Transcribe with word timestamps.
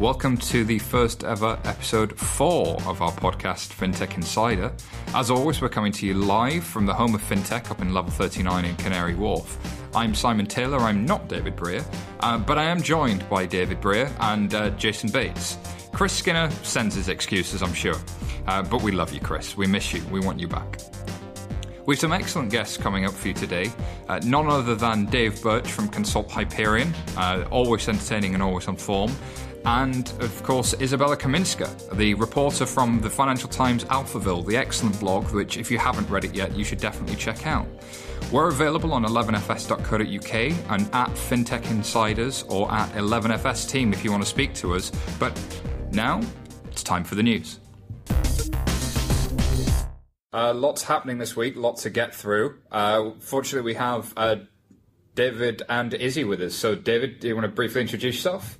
Welcome 0.00 0.38
to 0.38 0.64
the 0.64 0.78
first 0.78 1.24
ever 1.24 1.58
episode 1.64 2.18
four 2.18 2.68
of 2.86 3.02
our 3.02 3.12
podcast, 3.12 3.68
FinTech 3.68 4.16
Insider. 4.16 4.72
As 5.08 5.30
always, 5.30 5.60
we're 5.60 5.68
coming 5.68 5.92
to 5.92 6.06
you 6.06 6.14
live 6.14 6.64
from 6.64 6.86
the 6.86 6.94
home 6.94 7.14
of 7.14 7.20
FinTech 7.20 7.70
up 7.70 7.82
in 7.82 7.92
level 7.92 8.10
39 8.10 8.64
in 8.64 8.76
Canary 8.76 9.14
Wharf. 9.14 9.58
I'm 9.94 10.14
Simon 10.14 10.46
Taylor, 10.46 10.78
I'm 10.78 11.04
not 11.04 11.28
David 11.28 11.54
Brear, 11.54 11.84
uh, 12.20 12.38
but 12.38 12.56
I 12.56 12.64
am 12.64 12.80
joined 12.80 13.28
by 13.28 13.44
David 13.44 13.82
Brear 13.82 14.10
and 14.20 14.54
uh, 14.54 14.70
Jason 14.70 15.10
Bates. 15.10 15.58
Chris 15.92 16.14
Skinner 16.14 16.50
sends 16.62 16.94
his 16.94 17.10
excuses, 17.10 17.62
I'm 17.62 17.74
sure. 17.74 17.96
Uh, 18.46 18.62
but 18.62 18.80
we 18.80 18.92
love 18.92 19.12
you, 19.12 19.20
Chris. 19.20 19.54
We 19.54 19.66
miss 19.66 19.92
you. 19.92 20.02
We 20.10 20.20
want 20.20 20.40
you 20.40 20.48
back. 20.48 20.80
We've 21.84 21.98
some 21.98 22.12
excellent 22.12 22.50
guests 22.50 22.78
coming 22.78 23.04
up 23.04 23.12
for 23.12 23.28
you 23.28 23.34
today. 23.34 23.70
Uh, 24.08 24.18
none 24.24 24.46
other 24.46 24.74
than 24.74 25.06
Dave 25.06 25.42
Birch 25.42 25.70
from 25.70 25.88
Consult 25.88 26.30
Hyperion, 26.30 26.94
uh, 27.18 27.44
always 27.50 27.86
entertaining 27.86 28.32
and 28.32 28.42
always 28.42 28.66
on 28.66 28.76
form. 28.76 29.10
And 29.64 30.08
of 30.20 30.42
course, 30.42 30.74
Izabella 30.74 31.16
Kaminska, 31.16 31.96
the 31.96 32.14
reporter 32.14 32.64
from 32.64 33.00
the 33.00 33.10
Financial 33.10 33.48
Times 33.48 33.84
Alphaville, 33.84 34.46
the 34.46 34.56
excellent 34.56 34.98
blog, 35.00 35.30
which, 35.32 35.56
if 35.56 35.70
you 35.70 35.78
haven't 35.78 36.08
read 36.08 36.24
it 36.24 36.34
yet, 36.34 36.56
you 36.56 36.64
should 36.64 36.78
definitely 36.78 37.16
check 37.16 37.46
out. 37.46 37.66
We're 38.32 38.48
available 38.48 38.92
on 38.92 39.04
11fs.co.uk 39.04 40.34
and 40.70 40.94
at 40.94 41.10
FinTech 41.10 41.70
Insiders 41.70 42.44
or 42.44 42.72
at 42.72 42.90
11fs 42.92 43.68
Team 43.68 43.92
if 43.92 44.04
you 44.04 44.10
want 44.10 44.22
to 44.22 44.28
speak 44.28 44.54
to 44.54 44.74
us. 44.74 44.90
But 45.18 45.38
now, 45.90 46.20
it's 46.70 46.82
time 46.82 47.04
for 47.04 47.16
the 47.16 47.22
news. 47.22 47.58
Uh, 50.32 50.54
lots 50.54 50.84
happening 50.84 51.18
this 51.18 51.34
week, 51.34 51.56
lots 51.56 51.82
to 51.82 51.90
get 51.90 52.14
through. 52.14 52.60
Uh, 52.70 53.10
fortunately, 53.18 53.72
we 53.72 53.74
have 53.74 54.12
uh, 54.16 54.36
David 55.16 55.62
and 55.68 55.92
Izzy 55.92 56.22
with 56.22 56.40
us. 56.40 56.54
So, 56.54 56.76
David, 56.76 57.18
do 57.18 57.26
you 57.26 57.34
want 57.34 57.46
to 57.46 57.52
briefly 57.52 57.80
introduce 57.80 58.14
yourself? 58.14 58.59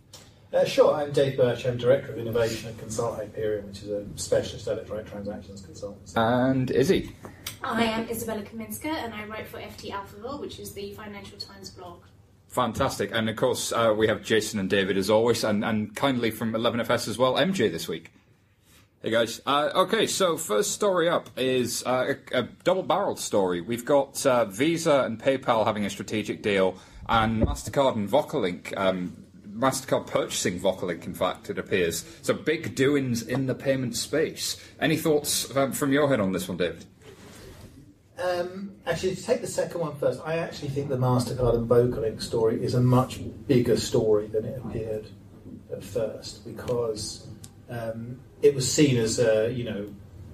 Uh, 0.53 0.65
sure, 0.65 0.93
I'm 0.93 1.13
Dave 1.13 1.37
Birch. 1.37 1.65
I'm 1.65 1.77
Director 1.77 2.11
of 2.11 2.19
Innovation 2.19 2.71
at 2.71 2.79
Consult 2.79 3.17
Hyperion, 3.17 3.69
which 3.69 3.85
is 3.85 3.91
a 3.91 4.05
specialist 4.17 4.67
electronic 4.67 5.07
transactions 5.07 5.63
consultancy. 5.63 6.17
And 6.17 6.73
Izzy. 6.73 7.15
I 7.63 7.85
am 7.85 8.09
Izabella 8.09 8.45
Kaminska 8.45 8.87
and 8.87 9.15
I 9.15 9.27
write 9.27 9.47
for 9.47 9.59
FT 9.59 9.93
Alphaville, 9.93 10.41
which 10.41 10.59
is 10.59 10.73
the 10.73 10.93
Financial 10.95 11.39
Times 11.39 11.71
blog. 11.71 12.03
Fantastic. 12.49 13.13
And 13.13 13.31
of 13.31 13.37
course, 13.37 13.71
uh, 13.71 13.95
we 13.97 14.09
have 14.09 14.25
Jason 14.25 14.59
and 14.59 14.69
David 14.69 14.97
as 14.97 15.09
always, 15.09 15.45
and, 15.45 15.65
and 15.65 15.95
kindly 15.95 16.33
from 16.33 16.53
11FS 16.53 17.07
as 17.07 17.17
well, 17.17 17.35
MJ 17.35 17.71
this 17.71 17.87
week. 17.87 18.11
Hey 19.03 19.11
guys. 19.11 19.41
Uh, 19.47 19.71
okay, 19.73 20.09
so 20.09 20.37
first 20.37 20.73
story 20.73 21.09
up 21.09 21.31
is 21.37 21.85
uh, 21.87 22.15
a, 22.33 22.41
a 22.41 22.43
double 22.65 22.83
barreled 22.83 23.21
story. 23.21 23.61
We've 23.61 23.85
got 23.85 24.27
uh, 24.27 24.47
Visa 24.47 25.05
and 25.05 25.17
PayPal 25.17 25.65
having 25.65 25.87
a 25.87 25.91
strategic 25.91 26.43
deal, 26.43 26.75
and 27.09 27.41
MasterCard 27.41 27.95
and 27.95 28.11
Vocalink. 28.11 28.77
Um, 28.77 29.27
MasterCard 29.55 30.07
purchasing 30.07 30.59
Vocalink, 30.59 31.07
in 31.07 31.15
fact, 31.15 31.51
it 31.51 31.59
appears. 31.59 32.05
So 32.23 32.35
big 32.35 32.75
doings 32.75 33.23
in 33.23 33.47
the 33.47 33.55
payment 33.55 33.97
space. 33.97 34.57
Any 34.81 34.97
thoughts 34.97 35.55
um, 35.57 35.73
from 35.73 35.93
your 35.93 36.09
head 36.09 36.21
on 36.21 36.33
this 36.33 36.49
one, 36.49 36.57
David? 36.59 36.85
Um, 38.19 38.73
actually, 38.87 39.17
to 39.17 39.23
take 39.23 39.41
the 39.41 39.47
second 39.47 39.81
one 39.81 39.97
first, 39.97 40.21
I 40.25 40.39
actually 40.39 40.69
think 40.69 40.89
the 40.89 40.99
MasterCard 40.99 41.55
and 41.55 41.69
Vocalink 41.69 42.21
story 42.21 42.63
is 42.63 42.75
a 42.75 42.81
much 42.81 43.21
bigger 43.47 43.77
story 43.77 44.27
than 44.27 44.45
it 44.45 44.61
appeared 44.65 45.07
at 45.73 45.83
first 45.83 46.45
because 46.45 47.27
um, 47.71 48.21
it 48.43 48.55
was 48.55 48.71
seen 48.71 48.99
as 48.99 49.19
a, 49.19 49.51
you 49.53 49.65
know, 49.65 49.89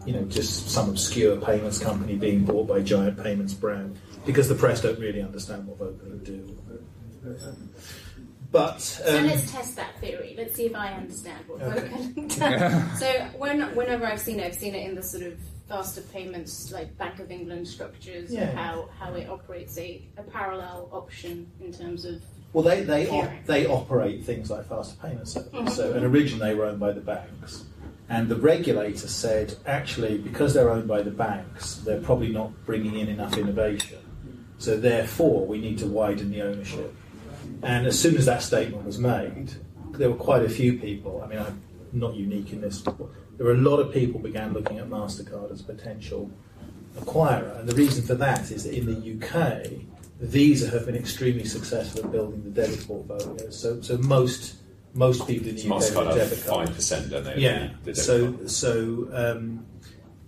you 0.05 0.13
know, 0.13 0.23
just 0.25 0.71
some 0.71 0.89
obscure 0.89 1.37
payments 1.37 1.79
company 1.79 2.17
being 2.17 2.45
bought 2.45 2.69
by 2.69 2.79
a 2.79 2.83
giant 2.83 3.23
payments 3.23 3.55
brand 3.55 3.99
because 4.25 4.49
the 4.49 4.55
press 4.55 4.81
don't 4.81 4.99
really 4.99 5.21
understand 5.21 5.67
what 5.67 5.79
Vocalink 5.79 6.25
do. 6.25 6.59
But 8.57 8.81
So 8.81 9.19
um, 9.19 9.27
let's 9.27 9.51
test 9.53 9.77
that 9.77 9.99
theory. 10.01 10.35
Let's 10.37 10.55
see 10.55 10.67
if 10.67 10.75
I 10.75 10.93
understand 10.93 11.45
what 11.47 11.61
Vocalink 11.61 12.39
does. 12.39 12.99
so 13.01 13.11
when, 13.39 13.61
whenever 13.77 14.07
I've 14.07 14.21
seen 14.21 14.41
it, 14.41 14.47
I've 14.47 14.55
seen 14.55 14.75
it 14.75 14.89
in 14.89 14.95
the 14.95 15.03
sort 15.03 15.25
of 15.25 15.35
faster 15.69 16.01
payments, 16.01 16.71
like 16.73 16.97
Bank 16.97 17.19
of 17.19 17.31
England 17.31 17.67
structures, 17.69 18.33
Yeah. 18.33 18.43
and 18.51 18.59
how, 18.59 18.89
how 18.99 19.15
it 19.15 19.29
operates 19.29 19.77
a, 19.79 20.03
a 20.17 20.23
parallel 20.23 20.89
option 20.93 21.51
in 21.61 21.73
terms 21.73 22.05
of 22.05 22.23
Well, 22.53 22.65
they 22.65 22.83
they, 22.83 23.09
op- 23.09 23.45
they 23.47 23.67
operate 23.67 24.25
things 24.25 24.51
like 24.51 24.69
faster 24.69 24.97
payment 25.03 25.27
services. 25.29 25.53
Mhm. 25.55 25.71
So, 25.71 25.93
and 25.93 26.05
originally 26.05 26.51
they 26.51 26.55
were 26.55 26.67
owned 26.67 26.79
by 26.81 26.93
the 26.93 27.01
banks, 27.01 27.65
and 28.09 28.29
the 28.29 28.37
regulator 28.37 29.09
said 29.09 29.55
actually 29.67 30.19
because 30.19 30.55
they're 30.55 30.71
owned 30.71 30.87
by 30.87 31.03
the 31.03 31.11
banks, 31.11 31.77
they're 31.85 32.01
probably 32.01 32.29
not 32.29 32.53
bringing 32.65 32.97
in 32.97 33.09
enough 33.09 33.37
innovation. 33.37 33.99
So 34.59 34.79
therefore, 34.79 35.45
we 35.47 35.59
need 35.59 35.79
to 35.79 35.87
widen 35.87 36.31
the 36.31 36.43
ownership. 36.43 36.95
And 37.63 37.87
as 37.87 37.99
soon 37.99 38.17
as 38.17 38.27
that 38.27 38.43
statement 38.43 38.85
was 38.85 38.99
made, 38.99 39.53
there 39.93 40.11
were 40.11 40.17
quite 40.17 40.43
a 40.43 40.49
few 40.49 40.79
people. 40.79 41.23
I 41.25 41.27
mean, 41.29 41.39
I'm 41.39 41.61
not 41.93 42.15
unique 42.15 42.53
in 42.53 42.61
this. 42.61 42.83
There 42.83 43.47
were 43.47 43.53
a 43.53 43.57
lot 43.57 43.79
of 43.79 43.93
people 43.93 44.21
began 44.21 44.53
looking 44.53 44.79
at 44.79 44.89
Mastercard 44.89 45.51
as 45.53 45.61
a 45.61 45.65
potential 45.65 46.31
acquirer, 46.99 47.59
and 47.61 47.69
the 47.69 47.75
reason 47.75 48.05
for 48.05 48.15
that 48.15 48.51
is 48.51 48.65
that 48.65 48.75
in 48.75 48.87
the 48.87 49.27
UK, 49.27 49.71
Visa 50.21 50.71
have 50.71 50.87
been 50.87 50.97
extremely 50.97 51.45
successful 51.45 52.05
at 52.05 52.13
building 52.13 52.43
the 52.45 52.51
debit 52.51 52.87
portfolio. 52.87 53.51
So, 53.51 53.81
so 53.83 53.99
most 53.99 54.57
most 54.95 55.27
people 55.27 55.49
in 55.49 55.57
the 55.57 55.71
UK 55.75 55.83
have 55.93 55.97
a 56.07 56.15
debit 56.15 56.47
card. 56.47 56.67
five 56.69 56.75
percent, 56.75 57.11
don't 57.11 57.25
they? 57.25 57.37
Yeah. 57.39 57.71
The 57.85 57.95
So 57.95 58.33
card. 58.33 58.51
so 58.51 59.09
um, 59.13 59.67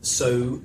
so 0.03 0.61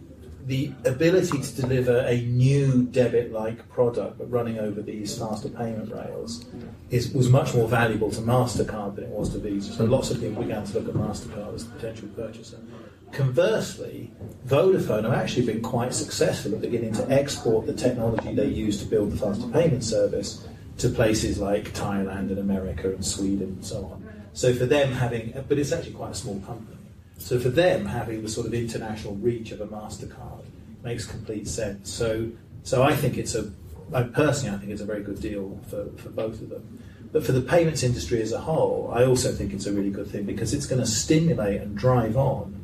the 0.45 0.71
ability 0.85 1.41
to 1.41 1.61
deliver 1.61 1.99
a 1.99 2.21
new 2.21 2.83
debit-like 2.83 3.69
product, 3.69 4.17
but 4.17 4.29
running 4.29 4.59
over 4.59 4.81
these 4.81 5.17
faster 5.17 5.49
payment 5.49 5.91
rails, 5.93 6.45
is 6.89 7.13
was 7.13 7.29
much 7.29 7.53
more 7.53 7.67
valuable 7.67 8.11
to 8.11 8.21
Mastercard 8.21 8.95
than 8.95 9.05
it 9.05 9.09
was 9.09 9.29
to 9.29 9.39
Visa. 9.39 9.73
So 9.73 9.85
lots 9.85 10.11
of 10.11 10.19
people 10.19 10.43
began 10.43 10.65
to 10.65 10.79
look 10.79 10.89
at 10.89 10.95
Mastercard 10.95 11.55
as 11.55 11.63
a 11.63 11.69
potential 11.69 12.09
purchaser. 12.15 12.59
Conversely, 13.11 14.11
Vodafone 14.47 15.03
have 15.03 15.13
actually 15.13 15.45
been 15.45 15.61
quite 15.61 15.93
successful 15.93 16.55
at 16.55 16.61
beginning 16.61 16.93
to 16.93 17.09
export 17.11 17.65
the 17.67 17.73
technology 17.73 18.33
they 18.33 18.47
use 18.47 18.79
to 18.79 18.85
build 18.85 19.11
the 19.11 19.17
faster 19.17 19.47
payment 19.47 19.83
service 19.83 20.47
to 20.79 20.89
places 20.89 21.39
like 21.39 21.73
Thailand 21.73 22.31
and 22.31 22.39
America 22.39 22.89
and 22.89 23.05
Sweden 23.05 23.49
and 23.49 23.65
so 23.65 23.85
on. 23.85 24.09
So 24.33 24.53
for 24.53 24.65
them 24.65 24.91
having, 24.91 25.33
but 25.47 25.59
it's 25.59 25.71
actually 25.71 25.93
quite 25.93 26.11
a 26.11 26.15
small 26.15 26.39
company. 26.39 26.72
So 27.17 27.39
for 27.39 27.49
them 27.49 27.85
having 27.85 28.21
the 28.21 28.29
sort 28.29 28.47
of 28.47 28.53
international 28.53 29.15
reach 29.15 29.51
of 29.51 29.61
a 29.61 29.67
Mastercard 29.67 30.43
makes 30.83 31.05
complete 31.05 31.47
sense. 31.47 31.91
So 31.91 32.31
so 32.63 32.83
I 32.83 32.95
think 32.95 33.17
it's 33.17 33.35
a, 33.35 33.51
I 33.93 34.03
personally 34.03 34.55
I 34.55 34.59
think 34.59 34.71
it's 34.71 34.81
a 34.81 34.85
very 34.85 35.03
good 35.03 35.21
deal 35.21 35.59
for, 35.69 35.85
for 35.97 36.09
both 36.09 36.41
of 36.41 36.49
them. 36.49 36.79
But 37.11 37.23
for 37.23 37.31
the 37.31 37.41
payments 37.41 37.83
industry 37.83 38.21
as 38.21 38.31
a 38.31 38.39
whole, 38.39 38.91
I 38.93 39.05
also 39.05 39.31
think 39.31 39.53
it's 39.53 39.67
a 39.67 39.71
really 39.71 39.91
good 39.91 40.07
thing 40.07 40.23
because 40.23 40.53
it's 40.53 40.65
going 40.65 40.81
to 40.81 40.87
stimulate 40.87 41.61
and 41.61 41.77
drive 41.77 42.17
on 42.17 42.63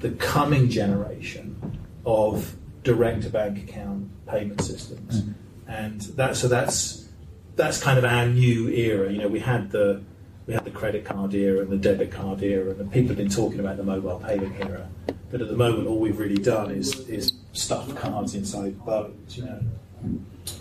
the 0.00 0.10
coming 0.12 0.70
generation 0.70 1.78
of 2.06 2.56
direct 2.82 3.30
bank 3.30 3.58
account 3.58 4.08
payment 4.26 4.62
systems. 4.62 5.20
Mm-hmm. 5.20 5.70
And 5.70 6.00
that 6.16 6.36
so 6.36 6.48
that's 6.48 7.08
that's 7.56 7.82
kind 7.82 7.98
of 7.98 8.04
our 8.04 8.26
new 8.26 8.68
era. 8.68 9.12
You 9.12 9.18
know, 9.18 9.28
we 9.28 9.40
had 9.40 9.70
the 9.70 10.02
we 10.50 10.54
had 10.54 10.64
the 10.64 10.70
credit 10.72 11.04
card 11.04 11.32
era 11.32 11.60
and 11.60 11.70
the 11.70 11.76
debit 11.76 12.10
card 12.10 12.42
era, 12.42 12.74
and 12.74 12.90
people 12.90 13.10
have 13.10 13.16
been 13.16 13.28
talking 13.28 13.60
about 13.60 13.76
the 13.76 13.84
mobile 13.84 14.18
payment 14.18 14.52
era. 14.58 14.88
But 15.30 15.40
at 15.40 15.46
the 15.46 15.54
moment, 15.54 15.86
all 15.86 16.00
we've 16.00 16.18
really 16.18 16.42
done 16.42 16.72
is 16.72 17.08
is 17.08 17.34
stuff 17.52 17.94
cards 17.94 18.34
inside 18.34 18.76
boats. 18.84 19.36
You 19.36 19.44
know, 19.44 19.60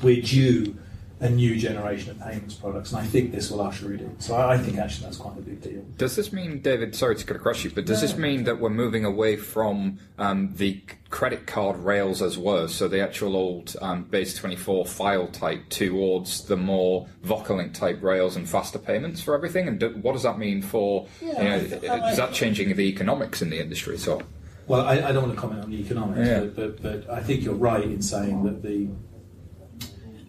we're 0.03 0.21
due 0.21 0.77
a 1.21 1.29
new 1.29 1.57
generation 1.57 2.11
of 2.11 2.19
payments 2.19 2.55
products, 2.55 2.91
and 2.93 3.01
I 3.01 3.05
think 3.05 3.31
this 3.33 3.51
will 3.51 3.61
usher 3.61 3.93
it 3.93 3.99
in. 3.99 4.17
So 4.21 4.35
I, 4.35 4.53
I 4.53 4.57
think 4.57 4.77
actually 4.77 5.03
that's 5.05 5.17
quite 5.17 5.37
a 5.37 5.41
big 5.41 5.61
deal. 5.61 5.81
Does 5.97 6.15
this 6.15 6.31
mean, 6.31 6.61
David? 6.61 6.95
Sorry 6.95 7.15
to 7.15 7.25
cut 7.25 7.35
across 7.35 7.63
you, 7.63 7.71
but 7.71 7.85
does 7.85 7.99
this 8.01 8.13
No. 8.13 8.19
mean 8.19 8.45
that 8.45 8.59
we're 8.61 8.69
moving 8.69 9.03
away 9.03 9.35
from 9.35 9.99
um, 10.17 10.53
the 10.55 10.81
credit 11.09 11.45
card 11.45 11.77
rails 11.77 12.21
as 12.21 12.37
were, 12.37 12.67
so 12.67 12.87
the 12.87 13.01
actual 13.01 13.35
old 13.35 13.75
um, 13.81 14.03
base 14.03 14.33
twenty 14.33 14.55
four 14.55 14.85
file 14.85 15.27
type, 15.27 15.67
towards 15.69 16.45
the 16.45 16.55
more 16.55 17.07
Vocalink 17.25 17.73
type 17.73 18.01
rails 18.01 18.35
and 18.37 18.47
faster 18.47 18.79
payments 18.79 19.21
for 19.21 19.35
everything? 19.35 19.67
And 19.67 19.77
do, 19.79 19.89
what 20.01 20.13
does 20.13 20.23
that 20.23 20.37
mean 20.39 20.61
for? 20.61 21.07
Yeah, 21.21 21.27
you 21.27 21.49
know, 21.49 21.55
I 21.55 21.59
th- 21.79 21.83
I- 21.83 22.11
is 22.11 22.17
that 22.17 22.31
changing 22.33 22.73
the 22.75 22.83
economics 22.87 23.41
in 23.41 23.49
the 23.49 23.59
industry? 23.59 23.97
So, 23.97 24.21
Well, 24.67 24.81
I, 24.85 24.93
I 25.09 25.11
don't 25.11 25.23
want 25.23 25.33
to 25.35 25.39
comment 25.41 25.63
on 25.65 25.71
the 25.71 25.81
economics, 25.81 26.27
Yeah. 26.27 26.39
but, 26.41 26.55
but, 26.81 26.81
but 27.05 27.09
I 27.09 27.21
think 27.23 27.43
you're 27.43 27.55
right 27.55 27.83
in 27.83 28.01
saying 28.01 28.43
that 28.43 28.61
the 28.61 28.87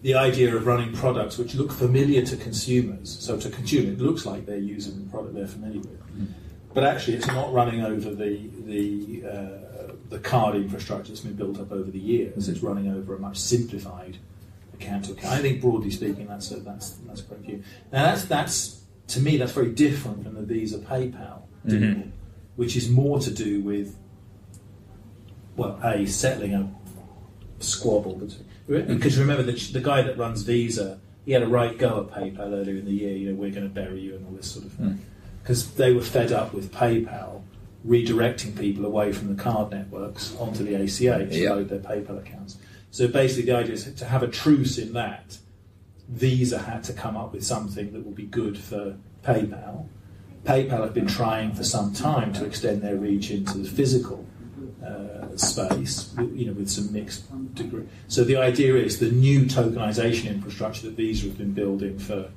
the 0.02 0.14
idea 0.14 0.54
of 0.56 0.66
running 0.66 0.92
products 0.94 1.36
which 1.38 1.54
look 1.54 1.72
familiar 1.72 2.22
to 2.24 2.36
consumers, 2.36 3.18
so 3.20 3.38
to 3.38 3.50
consumer, 3.50 3.92
it 3.92 3.98
looks 4.00 4.24
like 4.24 4.46
they're 4.46 4.56
using 4.56 5.04
the 5.04 5.10
product 5.10 5.34
they're 5.34 5.46
familiar 5.46 5.80
with, 5.80 6.00
but 6.72 6.84
actually 6.84 7.16
it's 7.16 7.26
not 7.26 7.52
running 7.52 7.82
over 7.82 8.14
the 8.14 8.48
the 8.64 9.22
uh, 9.28 9.92
the 10.08 10.18
card 10.18 10.56
infrastructure 10.56 11.08
that's 11.12 11.20
been 11.20 11.34
built 11.34 11.60
up 11.60 11.70
over 11.70 11.90
the 11.90 11.98
years. 11.98 12.48
It's 12.48 12.60
running 12.60 12.88
over 12.92 13.14
a 13.14 13.18
much 13.18 13.36
simplified 13.38 14.16
account 14.74 15.04
to 15.06 15.12
account. 15.12 15.34
I 15.34 15.38
think 15.42 15.60
broadly 15.60 15.90
speaking, 15.90 16.26
that's 16.26 16.50
a, 16.50 16.60
that's 16.60 16.90
that's 17.06 17.20
quite 17.22 17.40
view. 17.40 17.62
Now 17.92 18.04
that's 18.04 18.24
that's 18.24 18.80
to 19.08 19.20
me 19.20 19.36
that's 19.36 19.52
very 19.52 19.70
different 19.70 20.24
from 20.24 20.34
the 20.34 20.42
Visa 20.42 20.78
PayPal 20.78 21.42
deal, 21.66 21.78
Mhm. 21.80 22.10
which 22.56 22.74
is 22.76 22.88
more 22.88 23.18
to 23.20 23.30
do 23.30 23.60
with 23.62 23.96
well, 25.56 25.78
a 25.84 26.06
settling 26.06 26.54
a 26.54 26.70
squabble 27.58 28.14
between. 28.14 28.46
Because 28.70 29.18
remember 29.18 29.42
the 29.42 29.52
the 29.72 29.80
guy 29.80 30.02
that 30.02 30.16
runs 30.16 30.42
Visa, 30.42 31.00
he 31.24 31.32
had 31.32 31.42
a 31.42 31.48
right 31.48 31.76
go 31.76 32.00
at 32.08 32.16
PayPal 32.16 32.52
earlier 32.52 32.76
in 32.76 32.84
the 32.84 32.92
year. 32.92 33.16
You 33.16 33.30
know, 33.30 33.34
we're 33.34 33.50
going 33.50 33.68
to 33.68 33.74
bury 33.74 34.00
you 34.00 34.14
and 34.14 34.26
all 34.26 34.32
this 34.32 34.50
sort 34.50 34.64
of 34.66 34.72
thing. 34.72 34.86
Hmm. 34.86 34.96
because 35.42 35.72
they 35.74 35.92
were 35.92 36.02
fed 36.02 36.30
up 36.32 36.52
with 36.54 36.70
PayPal 36.72 37.42
redirecting 37.86 38.56
people 38.58 38.84
away 38.84 39.10
from 39.10 39.34
the 39.34 39.42
card 39.42 39.70
networks 39.72 40.36
onto 40.36 40.62
the 40.62 40.74
ACH 40.74 41.30
to 41.30 41.38
Yeah. 41.38 41.54
load 41.54 41.68
their 41.70 41.78
PayPal 41.80 42.18
accounts. 42.18 42.58
So 42.90 43.08
basically, 43.08 43.50
the 43.50 43.56
idea 43.58 43.74
is 43.74 43.84
to 43.92 44.04
have 44.04 44.22
a 44.22 44.28
truce 44.28 44.78
in 44.78 44.92
that. 44.92 45.38
Visa 46.08 46.58
had 46.58 46.82
to 46.84 46.92
come 46.92 47.16
up 47.16 47.32
with 47.32 47.44
something 47.44 47.92
that 47.92 48.04
would 48.04 48.16
be 48.16 48.26
good 48.26 48.58
for 48.58 48.96
PayPal. 49.24 49.86
PayPal 50.44 50.80
have 50.82 50.94
been 50.94 51.06
trying 51.06 51.52
for 51.54 51.64
some 51.64 51.92
time 51.92 52.32
to 52.34 52.44
extend 52.44 52.82
their 52.82 52.96
reach 52.96 53.30
into 53.30 53.58
the 53.58 53.68
physical 53.68 54.26
space, 55.38 56.12
you 56.34 56.46
know, 56.46 56.52
with 56.52 56.70
some 56.70 56.92
mixed 56.92 57.24
degree. 57.54 57.86
So 58.08 58.24
the 58.24 58.36
idea 58.36 58.76
is 58.76 58.98
the 58.98 59.10
new 59.10 59.44
tokenization 59.44 60.28
infrastructure 60.28 60.86
that 60.86 60.96
Visa 60.96 61.26
have 61.26 61.38
been 61.38 61.52
building 61.52 61.98
for 61.98 62.30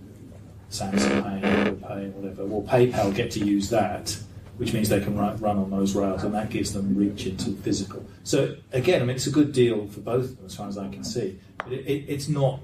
Samsung 0.70 1.24
Pay, 1.24 1.48
Apple 1.48 1.76
Pay, 1.76 2.08
whatever. 2.10 2.46
Well, 2.46 2.62
PayPal 2.62 3.14
get 3.16 3.32
to 3.32 3.46
use 3.46 3.70
that, 3.70 4.18
which 4.58 4.74
means 4.74 4.90
they 4.90 5.00
can 5.00 5.18
run, 5.18 5.38
run 5.38 5.58
on 5.58 5.70
those 5.70 5.96
rails, 5.96 6.24
and 6.24 6.34
that 6.34 6.50
gives 6.50 6.74
them 6.74 6.96
reach 6.96 7.26
into 7.26 7.52
physical. 7.52 8.06
So 8.24 8.56
again, 8.72 9.02
I 9.02 9.06
mean, 9.06 9.16
it's 9.16 9.28
a 9.28 9.32
good 9.32 9.54
deal 9.54 9.88
for 9.88 10.00
both 10.02 10.26
of 10.26 10.38
them, 10.38 10.46
as 10.46 10.56
far 10.56 10.68
as 10.68 10.78
I 10.78 10.90
can 10.90 11.04
see. 11.04 11.40
But 11.58 11.74
it, 11.74 11.86
it, 11.86 12.06
it's 12.08 12.28
not. 12.28 12.60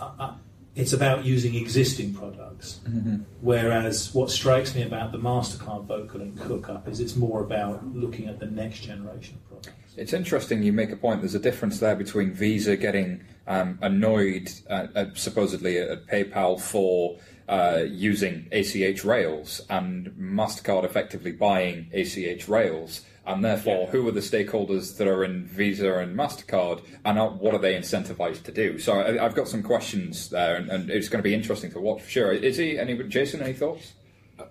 Uh, 0.00 0.10
uh, 0.18 0.32
it's 0.74 0.92
about 0.92 1.24
using 1.24 1.54
existing 1.54 2.14
products. 2.14 2.80
Whereas 3.40 4.14
what 4.14 4.30
strikes 4.30 4.74
me 4.74 4.82
about 4.82 5.12
the 5.12 5.18
Mastercard 5.18 5.86
Vocalink 5.86 6.38
hookup 6.38 6.88
is 6.88 7.00
it's 7.00 7.16
more 7.16 7.42
about 7.42 7.86
looking 7.94 8.26
at 8.26 8.38
the 8.38 8.46
next 8.46 8.80
generation 8.80 9.36
of 9.36 9.48
products. 9.48 9.94
It's 9.96 10.14
interesting 10.14 10.62
you 10.62 10.72
make 10.72 10.90
a 10.90 10.96
point. 10.96 11.20
There's 11.20 11.34
a 11.34 11.38
difference 11.38 11.78
there 11.78 11.94
between 11.94 12.32
Visa 12.32 12.76
getting 12.76 13.22
um, 13.46 13.78
annoyed, 13.82 14.50
uh, 14.70 14.86
uh, 14.94 15.04
supposedly 15.14 15.76
at 15.78 16.06
PayPal 16.06 16.58
for 16.58 17.18
uh, 17.48 17.84
using 17.86 18.48
ACH 18.52 19.04
rails 19.04 19.60
and 19.68 20.06
MasterCard 20.18 20.84
effectively 20.84 21.32
buying 21.32 21.90
ACH 21.92 22.48
rails. 22.48 23.02
And 23.24 23.44
therefore, 23.44 23.86
who 23.86 24.06
are 24.08 24.12
the 24.12 24.20
stakeholders 24.20 24.96
that 24.96 25.06
are 25.06 25.22
in 25.22 25.44
Visa 25.46 25.98
and 25.98 26.16
MasterCard, 26.16 26.82
and 27.04 27.18
what 27.38 27.54
are 27.54 27.58
they 27.58 27.74
incentivized 27.74 28.42
to 28.44 28.52
do? 28.52 28.78
So 28.78 28.94
I, 28.94 29.24
I've 29.24 29.36
got 29.36 29.46
some 29.46 29.62
questions 29.62 30.30
there, 30.30 30.56
and, 30.56 30.68
and 30.68 30.90
it's 30.90 31.08
going 31.08 31.22
to 31.22 31.28
be 31.28 31.34
interesting 31.34 31.70
to 31.72 31.80
watch 31.80 32.02
for 32.02 32.10
sure. 32.10 32.32
Is 32.32 32.56
he, 32.56 32.78
any, 32.78 33.00
Jason, 33.04 33.40
any 33.40 33.52
thoughts? 33.52 33.92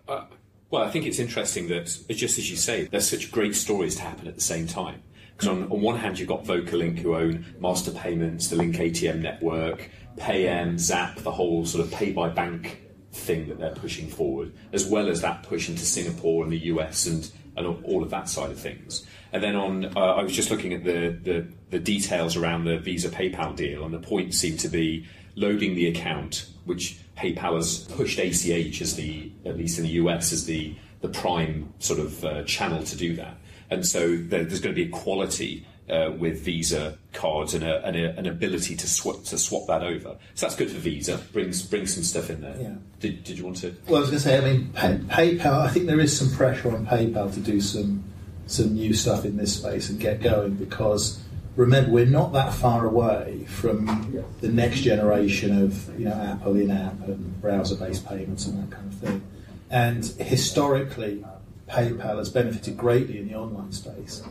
Uh, 0.07 0.25
well, 0.69 0.83
I 0.83 0.89
think 0.89 1.05
it's 1.05 1.19
interesting 1.19 1.67
that, 1.67 1.85
just 2.09 2.37
as 2.37 2.49
you 2.49 2.55
say, 2.55 2.85
there's 2.85 3.09
such 3.09 3.29
great 3.29 3.55
stories 3.55 3.97
to 3.97 4.03
happen 4.03 4.27
at 4.27 4.35
the 4.35 4.41
same 4.41 4.67
time. 4.67 5.03
Because 5.33 5.49
on, 5.49 5.63
on 5.63 5.81
one 5.81 5.97
hand, 5.97 6.17
you've 6.17 6.29
got 6.29 6.45
Vocalink, 6.45 6.99
who 6.99 7.15
own 7.15 7.45
Faster 7.61 7.91
Payments, 7.91 8.47
the 8.47 8.55
Link 8.55 8.77
ATM 8.77 9.19
network, 9.19 9.89
PayM, 10.15 10.79
Zapp, 10.79 11.17
the 11.17 11.31
whole 11.31 11.65
sort 11.65 11.83
of 11.83 11.91
pay 11.91 12.13
by 12.13 12.29
bank 12.29 12.81
thing 13.11 13.49
that 13.49 13.59
they're 13.59 13.75
pushing 13.75 14.07
forward, 14.07 14.53
as 14.71 14.85
well 14.85 15.09
as 15.09 15.19
that 15.21 15.43
push 15.43 15.67
into 15.67 15.83
Singapore 15.83 16.43
and 16.43 16.53
the 16.53 16.59
US 16.59 17.05
and, 17.05 17.29
and 17.55 17.67
all 17.83 18.03
of 18.03 18.09
that 18.09 18.29
side 18.29 18.51
of 18.51 18.59
things. 18.59 19.05
And 19.33 19.43
then 19.43 19.55
on, 19.55 19.85
uh, 19.97 19.99
I 19.99 20.23
was 20.23 20.33
just 20.33 20.51
looking 20.51 20.73
at 20.73 20.83
the, 20.83 21.17
the, 21.23 21.47
the 21.69 21.79
details 21.79 22.35
around 22.35 22.65
the 22.65 22.77
Visa 22.77 23.09
PayPal 23.09 23.55
deal, 23.55 23.83
and 23.85 23.93
the 23.93 23.99
point 23.99 24.33
seemed 24.33 24.59
to 24.61 24.69
be 24.69 25.05
loading 25.35 25.75
the 25.75 25.87
account, 25.87 26.47
which 26.65 26.99
PayPal 27.17 27.55
has 27.55 27.79
pushed 27.79 28.19
ACH 28.19 28.81
as 28.81 28.95
the, 28.95 29.31
at 29.45 29.57
least 29.57 29.77
in 29.77 29.85
the 29.85 29.91
US, 29.91 30.31
as 30.31 30.45
the, 30.45 30.75
the 31.01 31.09
prime 31.09 31.73
sort 31.79 31.99
of 31.99 32.25
uh, 32.25 32.43
channel 32.43 32.83
to 32.83 32.95
do 32.97 33.15
that. 33.15 33.37
And 33.69 33.87
so 33.87 34.17
there, 34.17 34.43
there's 34.43 34.59
going 34.59 34.75
to 34.75 34.81
be 34.81 34.87
equality 34.87 35.65
uh, 35.91 36.11
with 36.11 36.41
Visa 36.41 36.97
cards 37.13 37.53
and, 37.53 37.63
a, 37.63 37.85
and 37.85 37.95
a, 37.95 38.17
an 38.17 38.25
ability 38.25 38.75
to 38.77 38.87
swap 38.87 39.23
to 39.25 39.37
swap 39.37 39.67
that 39.67 39.83
over. 39.83 40.15
So 40.35 40.45
that's 40.45 40.55
good 40.55 40.71
for 40.71 40.77
Visa. 40.77 41.17
Brings 41.33 41.61
brings 41.61 41.93
some 41.93 42.03
stuff 42.03 42.29
in 42.29 42.41
there. 42.41 42.55
Yeah. 42.59 42.75
Did, 42.99 43.23
did 43.23 43.37
you 43.37 43.43
want 43.43 43.57
to? 43.57 43.75
Well, 43.87 43.97
I 43.97 43.99
was 43.99 44.09
going 44.09 44.21
to 44.21 44.27
say, 44.27 44.37
I 44.37 44.41
mean, 44.41 44.71
pay, 44.73 44.97
PayPal. 44.97 45.59
I 45.59 45.69
think 45.69 45.87
there 45.87 45.99
is 45.99 46.17
some 46.17 46.31
pressure 46.35 46.73
on 46.73 46.85
PayPal 46.85 47.33
to 47.33 47.39
do 47.39 47.59
some 47.59 48.03
some 48.47 48.73
new 48.73 48.93
stuff 48.93 49.25
in 49.25 49.37
this 49.37 49.57
space 49.57 49.89
and 49.89 49.99
get 49.99 50.21
going 50.21 50.55
because 50.55 51.21
remember 51.55 51.91
we're 51.91 52.05
not 52.05 52.33
that 52.33 52.53
far 52.53 52.85
away 52.85 53.45
from 53.47 54.23
the 54.41 54.49
next 54.49 54.81
generation 54.81 55.63
of 55.63 55.99
you 55.99 56.05
know 56.05 56.13
Apple 56.13 56.55
in-app 56.55 57.07
and 57.07 57.41
browser-based 57.41 58.07
payments 58.07 58.47
and 58.47 58.61
that 58.63 58.75
kind 58.75 58.91
of 58.91 58.99
thing. 58.99 59.21
And 59.69 60.05
historically, 60.05 61.23
PayPal 61.69 62.17
has 62.17 62.29
benefited 62.29 62.75
greatly 62.75 63.19
in 63.19 63.27
the 63.29 63.35
online 63.35 63.71
space 63.71 64.21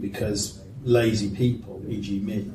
because 0.00 0.60
lazy 0.86 1.28
people, 1.30 1.82
e.g., 1.88 2.18
me, 2.20 2.50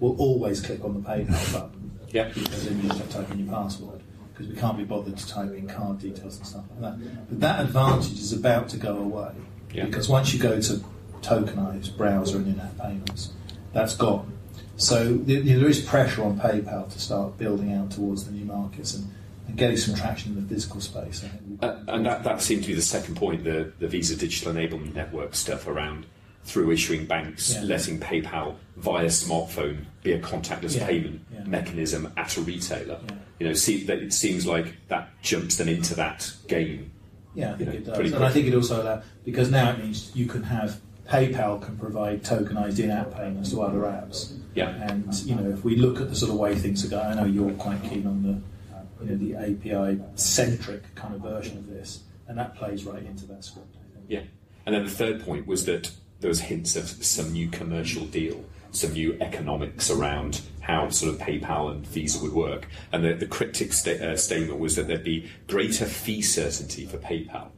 will 0.00 0.16
always 0.16 0.60
click 0.60 0.82
on 0.84 0.94
the 0.94 1.00
PayPal 1.08 1.52
button 1.52 1.98
Yeah. 2.08 2.28
because 2.34 2.66
then 2.66 2.80
you 2.82 2.88
just 2.88 2.98
have 2.98 3.08
to 3.10 3.16
type 3.18 3.30
in 3.30 3.44
your 3.46 3.54
password 3.54 4.00
because 4.32 4.48
we 4.48 4.56
can't 4.56 4.76
be 4.76 4.84
bothered 4.84 5.16
to 5.16 5.28
type 5.28 5.52
in 5.52 5.68
card 5.68 6.00
details 6.00 6.38
and 6.38 6.46
stuff 6.46 6.64
like 6.70 6.80
that. 6.98 7.28
But 7.28 7.40
that 7.40 7.60
advantage 7.60 8.18
is 8.18 8.32
about 8.32 8.68
to 8.70 8.78
go 8.78 8.96
away 8.96 9.32
Yeah. 9.72 9.84
because 9.84 10.08
once 10.08 10.32
you 10.34 10.40
go 10.40 10.60
to 10.60 10.84
tokenized 11.20 11.96
browser 11.96 12.38
and 12.38 12.48
in-app 12.48 12.76
payments, 12.78 13.32
that's 13.72 13.94
gone. 13.96 14.32
So 14.76 15.14
there, 15.18 15.40
there 15.42 15.68
is 15.68 15.80
pressure 15.82 16.24
on 16.24 16.38
PayPal 16.40 16.90
to 16.92 16.98
start 16.98 17.38
building 17.38 17.72
out 17.74 17.90
towards 17.92 18.24
the 18.24 18.32
new 18.32 18.44
markets 18.44 18.94
and, 18.94 19.08
and 19.46 19.56
getting 19.56 19.76
some 19.76 19.94
traction 19.94 20.36
in 20.36 20.42
the 20.42 20.54
physical 20.54 20.80
space. 20.80 21.24
Uh, 21.62 21.78
and 21.88 22.04
that, 22.06 22.24
that 22.24 22.40
seemed 22.40 22.62
to 22.62 22.68
be 22.68 22.74
the 22.74 22.82
second 22.82 23.14
point, 23.16 23.44
the, 23.44 23.72
the 23.78 23.86
Visa 23.86 24.16
Digital 24.16 24.52
Enablement 24.52 24.94
Network 24.94 25.34
stuff 25.34 25.68
around 25.68 26.06
through 26.44 26.70
issuing 26.70 27.06
banks 27.06 27.54
Yeah. 27.54 27.62
letting 27.62 27.98
PayPal 27.98 28.54
via 28.76 29.06
smartphone 29.06 29.84
be 30.02 30.12
a 30.12 30.18
contactless 30.20 30.76
Yeah. 30.76 30.86
payment 30.86 31.20
Yeah. 31.32 31.44
mechanism 31.44 32.12
at 32.16 32.36
a 32.36 32.40
retailer. 32.42 32.98
You 33.40 33.48
know, 33.48 33.52
see, 33.54 33.84
that 33.84 33.98
it 33.98 34.12
seems 34.12 34.46
like 34.46 34.74
that 34.88 35.08
jumps 35.22 35.56
them 35.56 35.68
into 35.68 35.94
that 35.94 36.32
game. 36.46 36.90
Yeah, 37.34 37.54
I 37.54 37.56
think 37.56 37.68
Yeah, 37.70 37.76
it 37.76 37.84
does. 37.84 38.12
And 38.12 38.24
I 38.24 38.30
think 38.30 38.46
it 38.46 38.54
also 38.54 38.82
allows, 38.82 39.02
because 39.24 39.50
now 39.50 39.70
it 39.72 39.78
means 39.82 40.12
you 40.14 40.26
can 40.26 40.42
have 40.44 40.80
PayPal 41.08 41.60
can 41.60 41.76
provide 41.76 42.22
tokenized 42.22 42.78
in-app 42.78 43.14
payments 43.14 43.50
to 43.50 43.60
other 43.62 43.80
apps. 43.80 44.32
Yeah. 44.54 44.70
And 44.90 45.12
you 45.24 45.34
know, 45.34 45.50
if 45.50 45.64
we 45.64 45.76
look 45.76 46.00
at 46.00 46.08
the 46.08 46.16
sort 46.16 46.30
of 46.30 46.38
way 46.38 46.54
things 46.54 46.84
are 46.84 46.88
going, 46.88 47.06
I 47.06 47.14
know 47.14 47.24
you're 47.26 47.52
quite 47.52 47.82
keen 47.82 48.06
on 48.06 48.22
the 48.22 48.40
you 49.04 49.10
know 49.10 49.16
the 49.16 49.34
API 49.36 50.00
centric 50.14 50.94
kind 50.94 51.14
of 51.14 51.20
version 51.20 51.58
of 51.58 51.66
this, 51.68 52.00
and 52.28 52.38
that 52.38 52.54
plays 52.54 52.84
right 52.84 53.02
into 53.02 53.26
that 53.26 53.44
script. 53.44 53.74
I 53.76 53.94
think. 53.96 54.06
Yeah. 54.08 54.20
And 54.64 54.74
then 54.74 54.84
the 54.84 54.90
third 54.90 55.20
point 55.22 55.46
was 55.46 55.66
that 55.66 55.90
was 56.22 56.40
hints 56.40 56.76
of 56.76 56.88
some 56.88 57.32
new 57.32 57.48
commercial 57.48 58.04
deal, 58.06 58.44
some 58.70 58.92
new 58.92 59.16
economics 59.20 59.90
around 59.90 60.40
how 60.60 60.88
sort 60.88 61.14
of 61.14 61.20
PayPal 61.20 61.70
and 61.70 61.86
Visa 61.86 62.22
would 62.22 62.32
work. 62.32 62.66
And 62.92 63.04
the, 63.04 63.14
the 63.14 63.26
cryptic 63.26 63.72
sta- 63.72 64.00
uh, 64.00 64.16
statement 64.16 64.58
was 64.58 64.76
that 64.76 64.86
there'd 64.86 65.04
be 65.04 65.30
greater 65.46 65.84
fee 65.84 66.22
certainty 66.22 66.86
for 66.86 66.96
PayPal. 66.98 67.48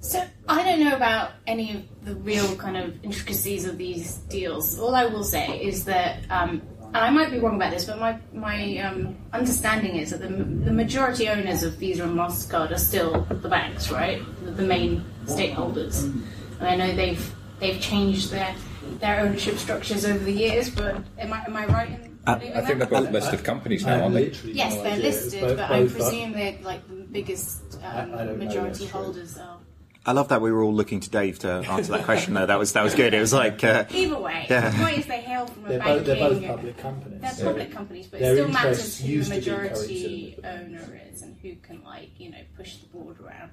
So 0.00 0.24
I 0.48 0.64
don't 0.64 0.80
know 0.80 0.96
about 0.96 1.30
any 1.46 1.76
of 1.76 2.04
the 2.04 2.14
real 2.16 2.56
kind 2.56 2.76
of 2.76 3.04
intricacies 3.04 3.66
of 3.66 3.78
these 3.78 4.16
deals. 4.28 4.78
All 4.78 4.94
I 4.94 5.06
will 5.06 5.24
say 5.24 5.62
is 5.62 5.84
that, 5.84 6.18
um, 6.28 6.60
and 6.86 6.96
I 6.96 7.10
might 7.10 7.30
be 7.30 7.38
wrong 7.38 7.54
about 7.54 7.72
this, 7.72 7.84
but 7.84 7.98
my 7.98 8.18
my 8.34 8.78
um, 8.78 9.16
understanding 9.32 9.96
is 9.96 10.10
that 10.10 10.20
the, 10.20 10.28
the 10.28 10.72
majority 10.72 11.28
owners 11.28 11.62
of 11.62 11.74
Visa 11.74 12.02
and 12.02 12.18
Mastercard 12.18 12.70
are 12.72 12.78
still 12.78 13.22
the 13.22 13.48
banks, 13.48 13.90
right? 13.90 14.20
The, 14.44 14.50
the 14.50 14.62
main 14.62 15.04
stakeholders. 15.24 16.02
And 16.02 16.68
I 16.68 16.74
know 16.74 16.94
they've 16.94 17.34
they've 17.62 17.80
changed 17.80 18.30
their 18.30 18.54
their 19.00 19.20
ownership 19.20 19.56
structures 19.56 20.04
over 20.04 20.22
the 20.22 20.32
years, 20.32 20.68
but 20.68 20.96
am 21.18 21.32
I 21.32 21.44
am 21.46 21.56
I 21.56 21.66
right 21.66 21.88
in 21.88 22.18
believing 22.24 22.56
I 22.56 22.60
think 22.60 22.78
they're 22.78 22.86
both 22.86 23.10
listed 23.10 23.42
companies 23.44 23.86
now, 23.86 24.02
aren't 24.02 24.14
they? 24.14 24.30
Yes, 24.44 24.74
they're 24.82 24.96
listed, 24.98 25.40
both- 25.40 25.56
but 25.56 25.70
I 25.70 25.80
both 25.82 25.92
are- 25.92 25.94
presume 25.96 26.32
they're 26.32 26.58
like 26.62 26.86
the 26.88 26.94
biggest 27.04 27.62
um, 27.82 28.12
I- 28.14 28.20
I 28.22 28.24
majority 28.34 28.86
holders 28.86 29.38
are. 29.38 29.58
I 30.04 30.10
love 30.10 30.28
that 30.30 30.40
we 30.42 30.50
were 30.50 30.64
all 30.64 30.74
looking 30.74 30.98
to 30.98 31.08
Dave 31.10 31.38
to 31.40 31.48
answer 31.48 31.92
that 31.92 32.04
question. 32.04 32.34
Though 32.34 32.46
that 32.46 32.58
was 32.58 32.72
that 32.72 32.82
was 32.82 32.94
good. 32.96 33.14
It 33.14 33.20
was 33.20 33.32
like 33.32 33.62
uh, 33.62 33.84
Either 33.90 34.18
way, 34.18 34.46
Yeah. 34.50 34.70
the 34.70 34.78
point 34.78 34.98
is 34.98 35.06
they 35.06 35.20
hail 35.20 35.46
from 35.46 35.64
a 35.64 35.68
They're 35.68 35.78
banking. 35.78 35.96
both, 35.98 36.06
they're 36.06 36.28
both 36.30 36.46
public 36.56 36.78
companies. 36.78 37.20
They're 37.20 37.30
so- 37.30 37.44
public 37.44 37.70
companies, 37.72 38.06
but 38.08 38.18
their 38.20 38.32
it 38.32 38.36
still 38.36 38.48
matters 38.48 38.98
who 39.00 39.06
the 39.06 39.12
used 39.12 39.30
to 39.30 39.34
be 39.36 39.40
majority 39.40 40.38
owner 40.42 41.00
is 41.12 41.22
and 41.22 41.36
who 41.40 41.54
can, 41.62 41.84
like, 41.84 42.10
you 42.18 42.30
know, 42.32 42.38
push 42.56 42.78
the 42.78 42.86
board 42.88 43.16
around. 43.20 43.50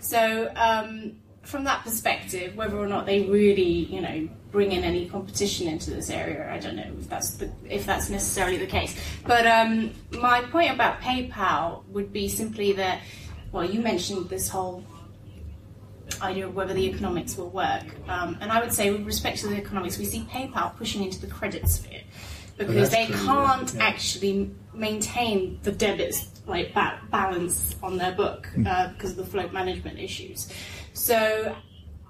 So, 0.00 0.52
um, 0.54 1.16
from 1.48 1.64
that 1.64 1.82
perspective, 1.82 2.54
whether 2.56 2.76
or 2.76 2.86
not 2.86 3.06
they 3.06 3.22
really, 3.24 3.62
you 3.62 4.02
know, 4.02 4.28
bring 4.50 4.72
in 4.72 4.84
any 4.84 5.08
competition 5.08 5.66
into 5.66 5.90
this 5.90 6.10
area, 6.10 6.52
I 6.52 6.58
don't 6.58 6.76
know 6.76 6.92
if 6.98 7.08
that's 7.08 7.36
the, 7.36 7.50
if 7.64 7.86
that's 7.86 8.10
necessarily 8.10 8.58
the 8.58 8.66
case. 8.66 8.94
But 9.26 9.46
um, 9.46 9.92
my 10.10 10.42
point 10.42 10.70
about 10.72 11.00
PayPal 11.00 11.86
would 11.86 12.12
be 12.12 12.28
simply 12.28 12.72
that, 12.74 13.00
well, 13.50 13.64
you 13.64 13.80
mentioned 13.80 14.28
this 14.28 14.50
whole 14.50 14.84
idea 16.20 16.46
of 16.46 16.54
whether 16.54 16.74
the 16.74 16.86
economics 16.86 17.38
will 17.38 17.48
work. 17.48 17.86
Um, 18.08 18.36
and 18.42 18.52
I 18.52 18.60
would 18.60 18.74
say, 18.74 18.90
with 18.90 19.06
respect 19.06 19.38
to 19.38 19.48
the 19.48 19.56
economics, 19.56 19.96
we 19.96 20.04
see 20.04 20.28
PayPal 20.30 20.76
pushing 20.76 21.02
into 21.02 21.18
the 21.18 21.28
credit 21.28 21.66
sphere 21.66 22.02
because 22.58 22.90
they 22.90 23.06
true, 23.06 23.16
can't 23.24 23.72
yeah. 23.72 23.86
actually 23.86 24.50
maintain 24.74 25.58
the 25.62 25.72
debit 25.72 26.26
like 26.46 26.74
ba- 26.74 27.00
balance 27.10 27.74
on 27.82 27.96
their 27.96 28.12
book 28.12 28.48
uh, 28.66 28.88
because 28.88 29.12
of 29.12 29.16
the 29.16 29.24
float 29.24 29.52
management 29.52 29.98
issues. 29.98 30.52
So 30.98 31.54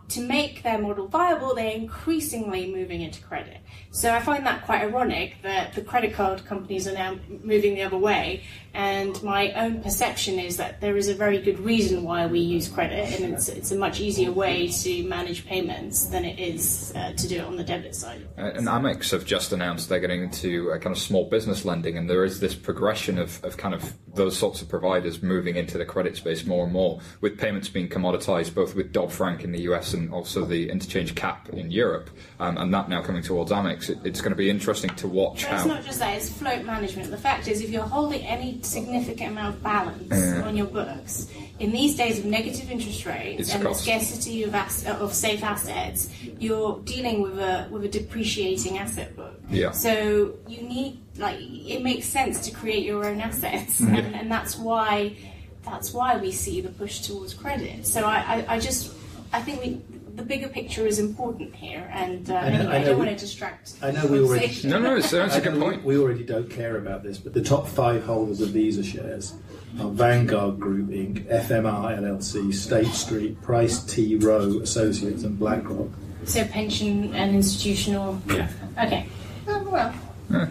to 0.09 0.21
make 0.21 0.63
their 0.63 0.79
model 0.79 1.09
viable, 1.09 1.55
they're 1.55 1.77
increasingly 1.77 2.73
moving 2.73 3.03
into 3.03 3.21
credit. 3.21 3.59
So 3.99 4.15
I 4.15 4.21
find 4.21 4.47
that 4.47 4.65
quite 4.65 4.83
ironic 4.83 5.43
that 5.43 5.73
the 5.73 5.83
credit 5.83 6.13
card 6.13 6.45
companies 6.45 6.87
are 6.87 6.93
now 6.93 7.17
moving 7.43 7.75
the 7.75 7.83
other 7.83 7.99
way. 7.99 8.45
And 8.73 9.21
my 9.25 9.51
own 9.55 9.83
perception 9.83 10.39
is 10.39 10.57
that 10.59 10.81
there 10.81 10.97
is 10.97 11.09
a 11.09 11.15
very 11.15 11.41
good 11.41 11.59
reason 11.59 12.05
why 12.05 12.27
we 12.27 12.39
use 12.39 12.69
credit, 12.69 13.13
and 13.21 13.35
it's, 13.35 13.49
it's 13.49 13.73
a 13.73 13.77
much 13.77 13.99
easier 13.99 14.31
way 14.31 14.69
to 14.69 15.03
manage 15.09 15.47
payments 15.47 16.07
than 16.07 16.25
it 16.25 16.39
is 16.39 16.93
uh, 16.95 17.13
to 17.15 17.27
do 17.27 17.39
it 17.39 17.45
on 17.45 17.57
the 17.57 17.65
debit 17.65 17.97
side. 17.97 18.29
Uh, 18.39 18.53
And 18.55 18.69
Amex 18.69 19.11
have 19.11 19.25
just 19.25 19.53
announced 19.53 19.89
they're 19.89 19.99
getting 19.99 20.23
into 20.23 20.71
a 20.71 20.79
kind 20.79 20.95
of 20.95 21.03
small 21.03 21.29
business 21.29 21.65
lending, 21.65 21.99
and 21.99 22.09
there 22.09 22.25
is 22.25 22.39
this 22.39 22.55
progression 22.55 23.19
of, 23.19 23.43
of 23.43 23.57
kind 23.57 23.75
of 23.75 23.95
those 24.15 24.39
sorts 24.39 24.63
of 24.63 24.69
providers 24.69 25.25
moving 25.25 25.57
into 25.57 25.77
the 25.77 25.85
credit 25.85 26.17
space 26.17 26.47
more 26.47 26.63
and 26.63 26.73
more, 26.73 27.01
with 27.21 27.37
payments 27.37 27.69
being 27.69 27.89
commoditized, 27.89 28.55
both 28.55 28.77
with 28.77 28.93
Dodd 28.93 29.13
Frank 29.13 29.43
in 29.43 29.51
the 29.51 29.63
US 29.63 29.93
and 29.93 30.13
also 30.13 30.45
the 30.45 30.71
interchange 30.71 31.17
cap 31.17 31.49
in 31.49 31.73
Europe, 31.73 32.11
um, 32.39 32.57
and 32.59 32.73
that 32.73 32.89
now 32.89 33.03
coming 33.03 33.23
towards 33.23 33.51
Amex. 33.51 33.88
It, 33.89 33.99
it's 34.05 34.21
going 34.21 34.33
to 34.33 34.37
be 34.37 34.51
interesting 34.51 34.91
to 34.97 35.09
watch 35.09 35.45
But 35.45 35.55
it's 35.55 35.67
not 35.67 35.85
just 35.85 35.99
that, 35.99 36.17
it's 36.17 36.31
float 36.31 36.65
management. 36.65 37.11
The 37.11 37.19
fact 37.19 37.49
is, 37.49 37.61
if 37.61 37.71
you're 37.71 37.83
holding 37.83 38.23
any 38.23 38.61
significant 38.63 39.33
amount 39.33 39.57
of 39.57 39.63
balance 39.63 40.13
on 40.43 40.57
your 40.57 40.67
books, 40.67 41.29
in 41.59 41.73
these 41.73 41.97
days 41.97 42.19
of 42.19 42.25
negative 42.25 42.71
interest 42.71 43.05
rates 43.05 43.41
It's 43.41 43.55
and 43.55 43.65
the 43.65 43.75
scarcity 43.75 44.45
of, 44.45 44.55
ass- 44.55 44.87
of 44.87 45.13
safe 45.13 45.43
assets, 45.43 46.11
you're 46.39 46.81
dealing 46.85 47.21
with 47.21 47.39
a 47.39 47.67
with 47.71 47.85
a 47.85 47.89
depreciating 47.89 48.79
asset 48.79 49.17
book. 49.17 49.41
Yeah. 49.51 49.73
So 49.73 50.35
you 50.47 50.63
need 50.63 51.01
like 51.17 51.39
it 51.41 51.83
makes 51.83 52.07
sense 52.07 52.47
to 52.47 52.55
create 52.55 52.85
your 52.85 53.07
own 53.07 53.21
assets, 53.21 53.81
mm-hmm. 53.81 53.95
and, 53.95 54.15
and 54.15 54.31
that's 54.31 54.57
why 54.57 55.17
that's 55.65 55.93
why 55.93 56.17
we 56.17 56.31
see 56.31 56.61
the 56.61 56.71
push 56.71 57.01
towards 57.01 57.35
credit. 57.35 57.87
So 57.87 58.05
I, 58.05 58.17
I, 58.17 58.55
I 58.55 58.59
just 58.61 58.95
I 59.33 59.43
think 59.43 59.61
we. 59.61 59.83
The 60.19 60.25
bigger 60.25 60.49
picture 60.49 60.85
is 60.85 60.99
important 60.99 61.55
here, 61.55 61.89
and 61.95 62.29
uh, 62.29 62.35
I 62.35 62.49
know- 62.51 62.57
anyway, 62.59 62.73
I 62.73 62.77
I, 62.81 62.85
don't 62.85 62.99
we- 62.99 63.07
want 63.07 63.17
to 63.17 63.25
distract. 63.25 63.75
I 63.81 63.93
know 63.93 64.05
we 64.07 64.19
already- 64.19 64.67
No, 64.67 64.81
no, 64.81 64.97
it's, 64.97 65.13
that's 65.13 65.37
a 65.37 65.39
I 65.39 65.41
good 65.45 65.61
point. 65.61 65.85
We 65.85 65.97
already 65.97 66.25
don't 66.25 66.51
care 66.51 66.77
about 66.77 67.05
this, 67.05 67.19
but 67.19 67.35
the 67.35 67.41
top 67.41 67.69
five 67.69 68.03
holders 68.03 68.41
of 68.41 68.49
Visa 68.49 68.83
shares 68.83 69.35
are 69.81 69.89
Vanguard 69.91 70.59
Group 70.59 70.89
Inc., 70.89 71.25
FMR 71.29 71.97
LLC, 72.01 72.53
State 72.53 72.89
Street, 72.89 73.41
Price 73.43 73.79
T. 73.85 74.17
Rowe 74.17 74.59
Associates, 74.59 75.23
and 75.23 75.39
BlackRock. 75.39 75.91
So 76.25 76.45
pension 76.47 77.15
and 77.15 77.37
institutional. 77.37 78.21
Yeah. 78.27 78.49
Okay. 78.83 79.07
Oh, 79.47 79.63
well, 79.71 79.95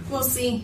we'll 0.09 0.23
see. 0.23 0.63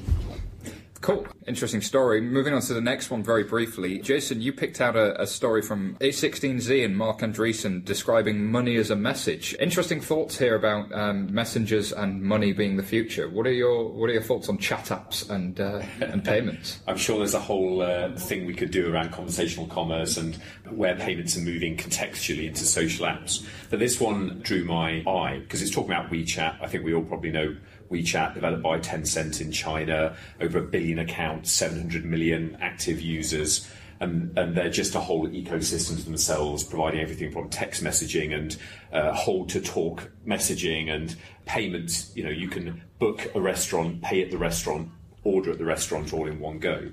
Cool. 1.04 1.28
Interesting 1.48 1.82
story. 1.82 2.22
Moving 2.22 2.54
on 2.54 2.62
to 2.62 2.74
the 2.74 2.80
next 2.80 3.12
one 3.12 3.24
very 3.24 3.44
briefly. 3.44 4.00
Jason, 4.00 4.40
you 4.40 4.54
picked 4.54 4.80
out 4.80 4.96
a, 4.96 5.22
a 5.22 5.28
story 5.28 5.62
from 5.62 5.98
A16Z 6.00 6.86
and 6.86 6.96
Mark 6.96 7.20
Andreessen 7.20 7.84
describing 7.84 8.50
money 8.50 8.78
as 8.78 8.90
a 8.90 8.96
message. 8.96 9.54
Interesting 9.60 10.00
thoughts 10.00 10.38
here 10.38 10.56
about 10.56 10.90
um, 10.94 11.34
messengers 11.34 11.92
and 11.92 12.22
money 12.22 12.54
being 12.54 12.78
the 12.78 12.84
future. 12.84 13.28
What 13.28 13.46
are 13.46 13.52
your 13.52 13.92
What 13.92 14.10
are 14.10 14.14
your 14.14 14.22
thoughts 14.22 14.48
on 14.48 14.58
chat 14.60 14.86
apps 14.86 15.30
and 15.30 15.60
uh, 15.60 15.82
and 16.00 16.24
payments? 16.24 16.80
I'm 16.88 16.96
sure 16.96 17.18
there's 17.18 17.34
a 17.34 17.40
whole 17.40 17.82
uh, 17.82 18.16
thing 18.16 18.46
we 18.46 18.54
could 18.54 18.72
do 18.72 18.94
around 18.94 19.12
conversational 19.12 19.68
commerce 19.68 20.16
and 20.16 20.38
where 20.70 20.96
payments 20.96 21.36
are 21.36 21.42
moving 21.42 21.76
contextually 21.76 22.48
into 22.48 22.64
social 22.64 23.06
apps. 23.06 23.46
But 23.70 23.80
this 23.80 24.00
one 24.00 24.40
drew 24.42 24.64
my 24.64 25.04
eye 25.06 25.40
because 25.40 25.62
it's 25.62 25.72
talking 25.72 25.92
about 25.92 26.10
WeChat. 26.12 26.62
I 26.62 26.68
think 26.68 26.86
we 26.86 26.94
all 26.94 27.04
probably 27.04 27.32
know 27.32 27.58
WeChat, 27.94 28.34
developed 28.34 28.64
by 28.64 28.80
Tencent 28.80 29.40
in 29.40 29.52
China, 29.52 30.16
over 30.42 30.60
a 30.60 30.64
billion 30.64 31.00
accounts, 31.00 31.52
700 31.52 32.04
million 32.04 32.58
active 32.62 33.00
users. 33.00 33.70
And, 34.00 34.38
and 34.38 34.58
they're 34.58 34.70
just 34.70 34.96
a 34.96 35.00
whole 35.00 35.28
ecosystem 35.30 35.96
to 35.96 36.04
themselves, 36.04 36.64
providing 36.64 37.00
everything 37.00 37.32
from 37.32 37.50
text 37.50 37.84
messaging 37.84 38.36
and 38.36 38.58
uh, 38.92 39.14
hold 39.14 39.50
to 39.50 39.62
talk 39.62 40.12
messaging 40.28 40.90
and 40.90 41.16
payments. 41.46 42.12
You 42.16 42.24
know, 42.26 42.30
you 42.30 42.50
can 42.50 42.82
book 43.00 43.32
a 43.34 43.40
restaurant, 43.40 44.02
pay 44.02 44.22
at 44.22 44.32
the 44.32 44.38
restaurant, 44.38 44.90
order 45.24 45.52
at 45.52 45.58
the 45.58 45.66
restaurant 45.66 46.12
all 46.12 46.28
in 46.28 46.40
one 46.40 46.60
go. 46.60 46.92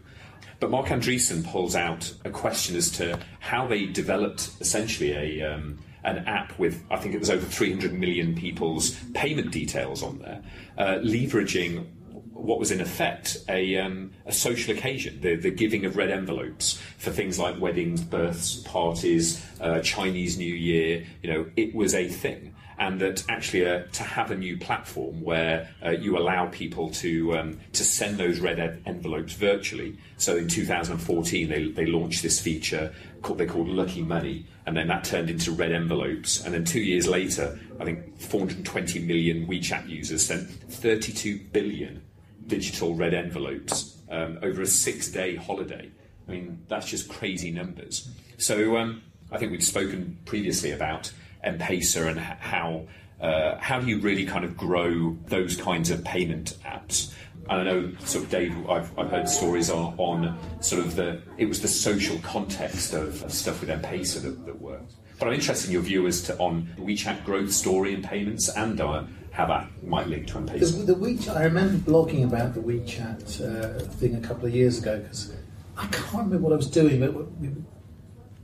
But 0.61 0.71
Mark 0.71 0.89
Andreessen 0.89 1.43
pulls 1.45 1.75
out 1.75 2.13
a 2.25 2.31
question 2.31 2.77
as 2.77 2.91
to 2.93 3.19
how 3.41 3.67
they 3.67 3.87
developed 3.87 4.51
essentially 4.61 5.13
a 5.13 5.55
um, 5.55 5.79
an 6.05 6.19
app 6.27 6.59
with 6.59 6.85
I 6.91 6.97
think 6.97 7.15
it 7.15 7.21
was 7.21 7.31
over 7.31 7.45
300 7.45 7.93
million 7.93 8.35
people's 8.35 8.93
payment 9.15 9.51
details 9.51 10.03
on 10.03 10.19
there, 10.19 10.43
uh, 10.79 10.99
leveraging 11.03 11.87
what 12.33 12.59
was 12.59 12.71
in 12.71 12.81
effect 12.81 13.39
a, 13.49 13.77
um, 13.77 14.11
a 14.25 14.33
social 14.33 14.75
occasion, 14.75 15.21
the, 15.21 15.37
the 15.37 15.51
giving 15.51 15.85
of 15.85 15.97
red 15.97 16.11
envelopes 16.11 16.81
for 16.97 17.11
things 17.11 17.39
like 17.39 17.61
weddings, 17.61 18.01
births, 18.01 18.57
parties, 18.57 19.45
uh, 19.61 19.81
Chinese 19.81 20.39
New 20.39 20.55
Year. 20.55 21.05
You 21.23 21.33
know, 21.33 21.51
it 21.57 21.75
was 21.75 21.95
a 21.95 22.09
thing 22.09 22.50
and 22.81 22.99
that 22.99 23.23
actually 23.29 23.67
uh, 23.67 23.83
to 23.93 24.03
have 24.03 24.31
a 24.31 24.37
new 24.37 24.57
platform 24.57 25.21
where 25.21 25.69
uh, 25.85 25.91
you 25.91 26.17
allow 26.19 26.47
people 26.47 26.89
to 26.91 27.37
um, 27.37 27.61
to 27.75 27.85
send 27.85 28.17
those 28.17 28.41
red 28.41 28.59
en- 28.59 28.83
envelopes 28.87 29.35
virtually. 29.35 29.99
So 30.17 30.37
in 30.37 30.49
2014, 30.49 31.49
they, 31.49 31.69
they 31.69 31.87
launched 31.87 32.23
this 32.23 32.41
feature 32.41 32.93
called 33.21 33.39
they 33.39 33.47
called 33.47 33.69
Lucky 33.69 34.03
Money, 34.03 34.47
and 34.65 34.75
then 34.75 34.89
that 34.89 35.05
turned 35.05 35.29
into 35.29 35.53
red 35.53 35.73
envelopes. 35.73 36.43
And 36.43 36.55
then 36.55 36.65
two 36.65 36.81
years 36.81 37.07
later, 37.07 37.61
I 37.79 37.85
think 37.85 38.19
420 38.19 39.01
million 39.01 39.47
WeChat 39.47 39.87
users 39.87 40.25
sent 40.25 40.49
32 40.49 41.39
billion 41.53 42.03
digital 42.47 42.95
red 42.95 43.13
envelopes 43.13 43.99
um, 44.11 44.39
over 44.43 44.63
a 44.63 44.67
six-day 44.67 45.37
holiday. 45.37 45.91
I 46.27 46.31
mean, 46.31 46.65
that's 46.67 46.87
just 46.87 47.11
crazy 47.11 47.51
numbers. 47.51 48.09
So 48.39 48.79
um, 48.79 49.03
I 49.31 49.37
think 49.37 49.53
we've 49.53 49.63
spoken 49.63 50.19
previously 50.25 50.71
about 50.73 51.13
M-Pesa 51.45 52.09
and 52.09 52.19
how 52.19 52.87
uh, 53.21 53.59
how 53.59 53.79
do 53.81 53.87
you 53.87 53.99
really 53.99 54.25
kind 54.25 54.45
of 54.45 54.57
grow 54.57 55.17
those 55.27 55.57
kinds 55.57 55.91
of 55.91 56.03
payment 56.05 56.57
apps? 56.65 57.13
And 57.51 57.61
I 57.61 57.65
know, 57.65 57.93
sort 58.05 58.25
of, 58.25 58.31
Dave, 58.31 58.69
I've, 58.69 58.97
I've 58.99 59.11
heard 59.11 59.29
stories 59.29 59.71
on, 59.71 59.95
on 59.99 60.39
sort 60.61 60.85
of 60.85 60.97
the 60.97 61.21
it 61.37 61.47
was 61.47 61.61
the 61.61 61.69
social 61.69 62.19
context 62.21 62.95
of, 62.95 63.23
of 63.25 63.33
stuff 63.33 63.61
with 63.61 63.71
M-Pesa 63.71 64.23
that, 64.23 64.47
that 64.47 64.61
worked. 64.61 64.95
But 65.19 65.29
I'm 65.29 65.35
interested 65.35 65.69
in 65.69 65.75
your 65.75 65.83
view 65.83 66.07
as 66.07 66.23
to 66.23 66.39
on 66.39 66.69
the 66.77 66.83
WeChat 66.83 67.25
growth 67.25 67.53
story 67.53 67.93
in 67.93 68.03
payments 68.03 68.49
and 68.49 68.81
uh, 68.81 69.05
how 69.33 69.47
that 69.47 69.69
might 69.85 70.07
link 70.07 70.29
to 70.29 70.35
The, 70.35 70.39
M-Pesa. 70.39 70.87
the 70.87 70.95
WeChat, 70.95 71.37
I 71.37 71.45
remember 71.45 71.91
blogging 71.91 72.25
about 72.25 72.55
the 72.55 72.61
WeChat 72.61 73.41
uh, 73.41 73.85
thing 73.85 74.15
a 74.15 74.21
couple 74.21 74.47
of 74.47 74.55
years 74.55 74.79
ago 74.79 74.99
because 74.99 75.33
I 75.77 75.87
can't 75.89 76.25
remember 76.25 76.39
what 76.39 76.53
I 76.53 76.57
was 76.57 76.71
doing, 76.71 77.01
but 77.01 77.15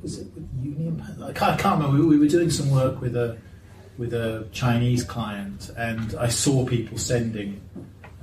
was 0.03 0.19
it 0.19 0.26
with 0.35 0.49
Union? 0.62 1.03
I 1.23 1.33
can't, 1.33 1.53
I 1.53 1.57
can't 1.57 1.81
remember. 1.81 2.03
We, 2.03 2.17
we 2.17 2.19
were 2.19 2.29
doing 2.29 2.50
some 2.50 2.71
work 2.71 3.00
with 3.00 3.17
a 3.17 3.38
with 3.99 4.12
a 4.12 4.47
Chinese 4.53 5.05
client, 5.05 5.71
and 5.76 6.15
I 6.17 6.29
saw 6.29 6.67
people 6.67 6.99
sending. 6.99 7.61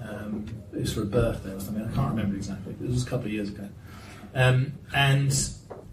Um, 0.01 0.45
it 0.73 0.79
was 0.79 0.93
for 0.93 1.01
a 1.01 1.05
birthday 1.05 1.53
or 1.53 1.59
something. 1.59 1.83
I 1.83 1.91
can't 1.93 2.09
remember 2.09 2.35
exactly. 2.35 2.73
It 2.73 2.89
was 2.89 3.05
a 3.05 3.09
couple 3.09 3.27
of 3.27 3.33
years 3.33 3.49
ago, 3.49 3.69
um, 4.35 4.73
and 4.93 5.33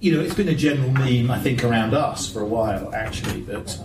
you 0.01 0.17
know, 0.17 0.23
it's 0.23 0.35
been 0.35 0.49
a 0.49 0.55
general 0.55 0.91
meme, 0.91 1.31
I 1.31 1.39
think, 1.39 1.63
around 1.63 1.93
us 1.93 2.27
for 2.27 2.41
a 2.41 2.47
while, 2.47 2.95
actually, 2.95 3.43
that, 3.43 3.79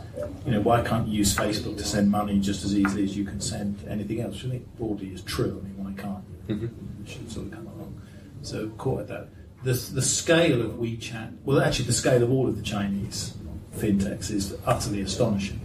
you 0.46 0.52
know, 0.54 0.62
why 0.62 0.82
can't 0.82 1.08
you 1.10 1.18
use 1.18 1.36
Facebook 1.36 1.78
to 1.78 1.84
send 1.84 2.10
money 2.10 2.40
just 2.40 2.64
as 2.64 2.74
easily 2.74 3.04
as 3.04 3.18
you 3.18 3.26
can 3.26 3.42
send 3.42 3.86
anything 3.88 4.22
else? 4.22 4.36
Which 4.36 4.46
I 4.46 4.50
think 4.52 4.78
broadly 4.78 5.10
is 5.10 5.22
true. 5.24 5.62
I 5.62 5.68
mean, 5.68 5.84
why 5.84 6.02
can't 6.02 6.24
you? 6.48 6.72
It 7.04 7.10
should 7.10 7.30
sort 7.30 7.48
of 7.48 7.52
come 7.52 7.68
along. 7.68 8.02
So, 8.44 8.70
caught 8.78 9.02
at 9.02 9.08
that. 9.10 9.28
The, 9.66 9.74
the 9.74 10.02
scale 10.04 10.62
of 10.62 10.74
WeChat, 10.74 11.38
well, 11.44 11.60
actually, 11.60 11.86
the 11.86 11.94
scale 11.94 12.22
of 12.22 12.32
all 12.32 12.48
of 12.48 12.56
the 12.56 12.62
Chinese 12.62 13.36
fintechs 13.76 14.30
is 14.30 14.56
utterly 14.64 15.02
astonishing. 15.02 15.60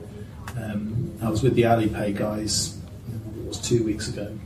Um, 0.56 1.12
I 1.22 1.28
was 1.28 1.42
with 1.42 1.54
the 1.54 1.62
Alipay 1.64 2.16
guys, 2.16 2.78
it 3.36 3.46
was 3.46 3.58
two 3.58 3.84
weeks 3.84 4.08
ago. 4.08 4.38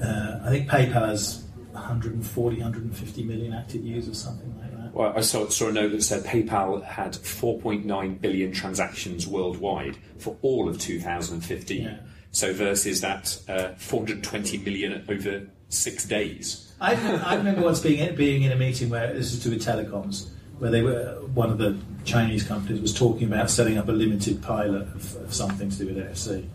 Uh, 0.00 0.38
I 0.44 0.48
think 0.50 0.70
PayPal 0.70 1.08
has 1.08 1.44
140, 1.72 2.56
150 2.58 3.24
million 3.24 3.52
active 3.52 3.84
users, 3.84 4.22
something 4.22 4.56
like 4.60 4.70
that. 4.80 4.94
Well, 4.94 5.12
I 5.16 5.20
saw, 5.20 5.48
saw 5.48 5.66
a 5.66 5.72
note 5.72 5.90
that 5.90 6.02
said 6.02 6.22
PayPal 6.22 6.84
had 6.84 7.14
4.9 7.14 8.20
billion 8.20 8.52
transactions 8.52 9.26
worldwide 9.26 9.96
for 10.18 10.36
all 10.42 10.68
of 10.68 10.78
2015. 10.78 11.82
Yeah. 11.82 11.96
So 12.30 12.54
versus 12.54 13.00
that 13.00 13.40
uh, 13.48 13.70
420 13.76 14.58
million 14.58 15.04
over 15.08 15.48
six 15.68 16.06
days. 16.06 16.67
I, 16.80 16.94
I 17.24 17.34
remember 17.36 17.62
once 17.62 17.80
being 17.80 17.98
in, 17.98 18.14
being 18.14 18.42
in 18.42 18.52
a 18.52 18.56
meeting 18.56 18.88
where 18.88 19.12
this 19.12 19.32
is 19.32 19.42
to 19.42 19.50
do 19.50 19.56
with 19.56 19.64
telecoms, 19.64 20.28
where 20.58 20.70
they 20.70 20.82
were 20.82 21.20
one 21.34 21.50
of 21.50 21.58
the 21.58 21.76
Chinese 22.04 22.44
companies 22.44 22.80
was 22.80 22.94
talking 22.94 23.26
about 23.28 23.50
setting 23.50 23.78
up 23.78 23.88
a 23.88 23.92
limited 23.92 24.42
pilot 24.42 24.82
of, 24.82 25.16
of 25.16 25.34
something 25.34 25.70
to 25.70 25.76
do 25.76 25.86
with 25.86 25.96
NFC, 25.96 26.46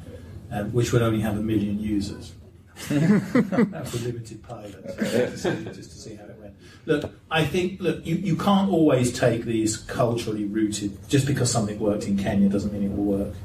um, 0.51 0.71
which 0.71 0.93
would 0.93 1.01
only 1.01 1.19
have 1.19 1.37
a 1.37 1.41
million 1.41 1.79
users. 1.79 2.33
That's 2.89 3.93
a 3.93 3.99
limited 3.99 4.41
pilot, 4.41 4.97
just 4.97 5.13
to, 5.13 5.37
see, 5.37 5.65
just 5.65 5.91
to 5.91 5.97
see 5.97 6.15
how 6.15 6.23
it 6.23 6.39
went. 6.39 6.55
Look, 6.85 7.11
I 7.29 7.45
think 7.45 7.79
look, 7.79 8.05
you, 8.05 8.15
you 8.15 8.35
can't 8.35 8.71
always 8.71 9.17
take 9.17 9.43
these 9.43 9.77
culturally 9.77 10.45
rooted. 10.45 10.97
Just 11.07 11.27
because 11.27 11.51
something 11.51 11.79
worked 11.79 12.05
in 12.07 12.17
Kenya 12.17 12.49
doesn't 12.49 12.73
mean 12.73 12.83
it 12.83 12.95
will 12.95 13.03
work 13.03 13.35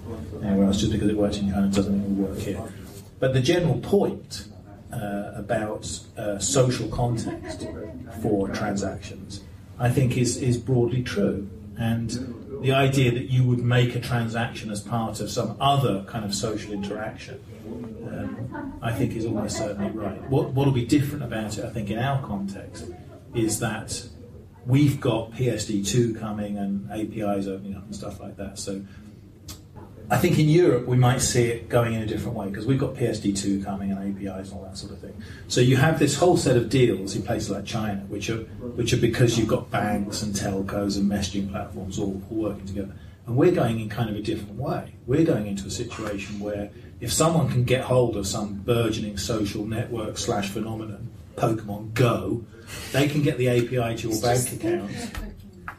anywhere 0.43 0.67
else. 0.67 0.81
Just 0.81 0.93
because 0.93 1.09
it 1.09 1.17
worked 1.17 1.37
in 1.39 1.51
China 1.51 1.69
doesn't 1.69 1.93
mean 1.93 2.03
it 2.03 2.19
will 2.19 2.35
work 2.35 2.39
here. 2.39 2.63
But 3.21 3.35
the 3.35 3.43
general 3.43 3.79
point 3.81 4.49
uh, 4.93 5.33
about 5.35 6.01
uh, 6.17 6.39
social 6.39 6.89
context 6.89 7.67
for 8.23 8.49
transactions, 8.49 9.43
I 9.79 9.91
think, 9.91 10.17
is 10.17 10.37
is 10.37 10.57
broadly 10.57 11.03
true. 11.03 11.49
And 11.79 12.61
the 12.63 12.73
idea 12.73 13.13
that 13.13 13.31
you 13.31 13.45
would 13.45 13.61
make 13.61 13.95
a 13.95 14.01
transaction 14.01 14.71
as 14.71 14.81
part 14.81 15.21
of 15.21 15.31
some 15.31 15.57
other 15.61 16.05
kind 16.05 16.25
of 16.25 16.35
social 16.35 16.73
interaction, 16.73 17.41
um, 18.09 18.79
I 18.83 18.93
think 18.93 19.15
is 19.15 19.25
almost 19.25 19.59
certainly 19.59 19.91
right. 19.91 20.21
What 20.29 20.55
will 20.55 20.73
be 20.73 20.85
different 20.85 21.23
about 21.23 21.59
it, 21.59 21.65
I 21.65 21.71
think, 21.71 21.91
in 21.91 21.99
our 21.99 22.21
context, 22.27 22.91
is 23.35 23.61
that 23.61 24.09
we've 24.67 25.01
got 25.01 25.33
PSD2 25.33 26.19
coming 26.19 26.59
and 26.59 26.91
APIs 26.91 27.47
opening 27.47 27.77
up 27.77 27.85
and 27.85 27.95
stuff 27.95 28.21
like 28.21 28.37
that. 28.37 28.59
So 28.59 28.83
I 30.11 30.17
think 30.17 30.39
in 30.39 30.49
Europe 30.49 30.87
we 30.87 30.97
might 30.97 31.21
see 31.21 31.45
it 31.45 31.69
going 31.69 31.93
in 31.93 32.03
a 32.03 32.07
different 32.07 32.37
way 32.37 32.49
because 32.49 32.65
we've 32.65 32.79
got 32.79 32.95
PSD2 32.95 33.63
coming 33.63 33.93
and 33.93 33.99
APIs 33.99 34.51
and 34.51 34.59
all 34.59 34.65
that 34.65 34.79
sort 34.79 34.93
of 34.93 35.01
thing. 35.01 35.23
So 35.49 35.61
you 35.61 35.77
have 35.77 35.99
this 35.99 36.15
whole 36.15 36.39
set 36.39 36.57
of 36.57 36.71
deals 36.71 37.15
in 37.15 37.23
places 37.23 37.51
like 37.51 37.67
China, 37.67 38.01
which 38.09 38.31
are 38.31 38.39
which 38.77 38.95
are 38.95 38.99
because 38.99 39.39
you've 39.39 39.49
got 39.49 39.71
banks 39.71 40.23
and 40.23 40.35
telcos 40.35 40.97
and 40.97 41.11
messaging 41.11 41.51
platforms 41.51 41.99
all, 41.99 42.23
all 42.31 42.37
working 42.37 42.67
together. 42.67 42.95
And 43.27 43.37
we're 43.37 43.53
going 43.53 43.81
in 43.81 43.91
kind 43.91 44.09
of 44.09 44.17
a 44.17 44.23
different 44.23 44.59
way. 44.59 44.95
We're 45.07 45.27
going 45.27 45.47
into 45.47 45.67
a 45.67 45.71
situation 45.71 46.41
where 46.41 46.71
if 47.01 47.13
someone 47.13 47.51
can 47.51 47.65
get 47.65 47.83
hold 47.83 48.17
of 48.17 48.27
some 48.27 48.55
burgeoning 48.55 49.19
social 49.19 49.67
network 49.67 50.17
slash 50.17 50.49
phenomenon, 50.49 51.11
Pokemon 51.37 51.93
Go, 51.93 52.45
they 52.93 53.09
can 53.09 53.23
get 53.23 53.37
the 53.37 53.49
API 53.49 53.97
to 53.99 54.09
your 54.09 54.21
bank 54.23 54.53
account. 54.53 54.91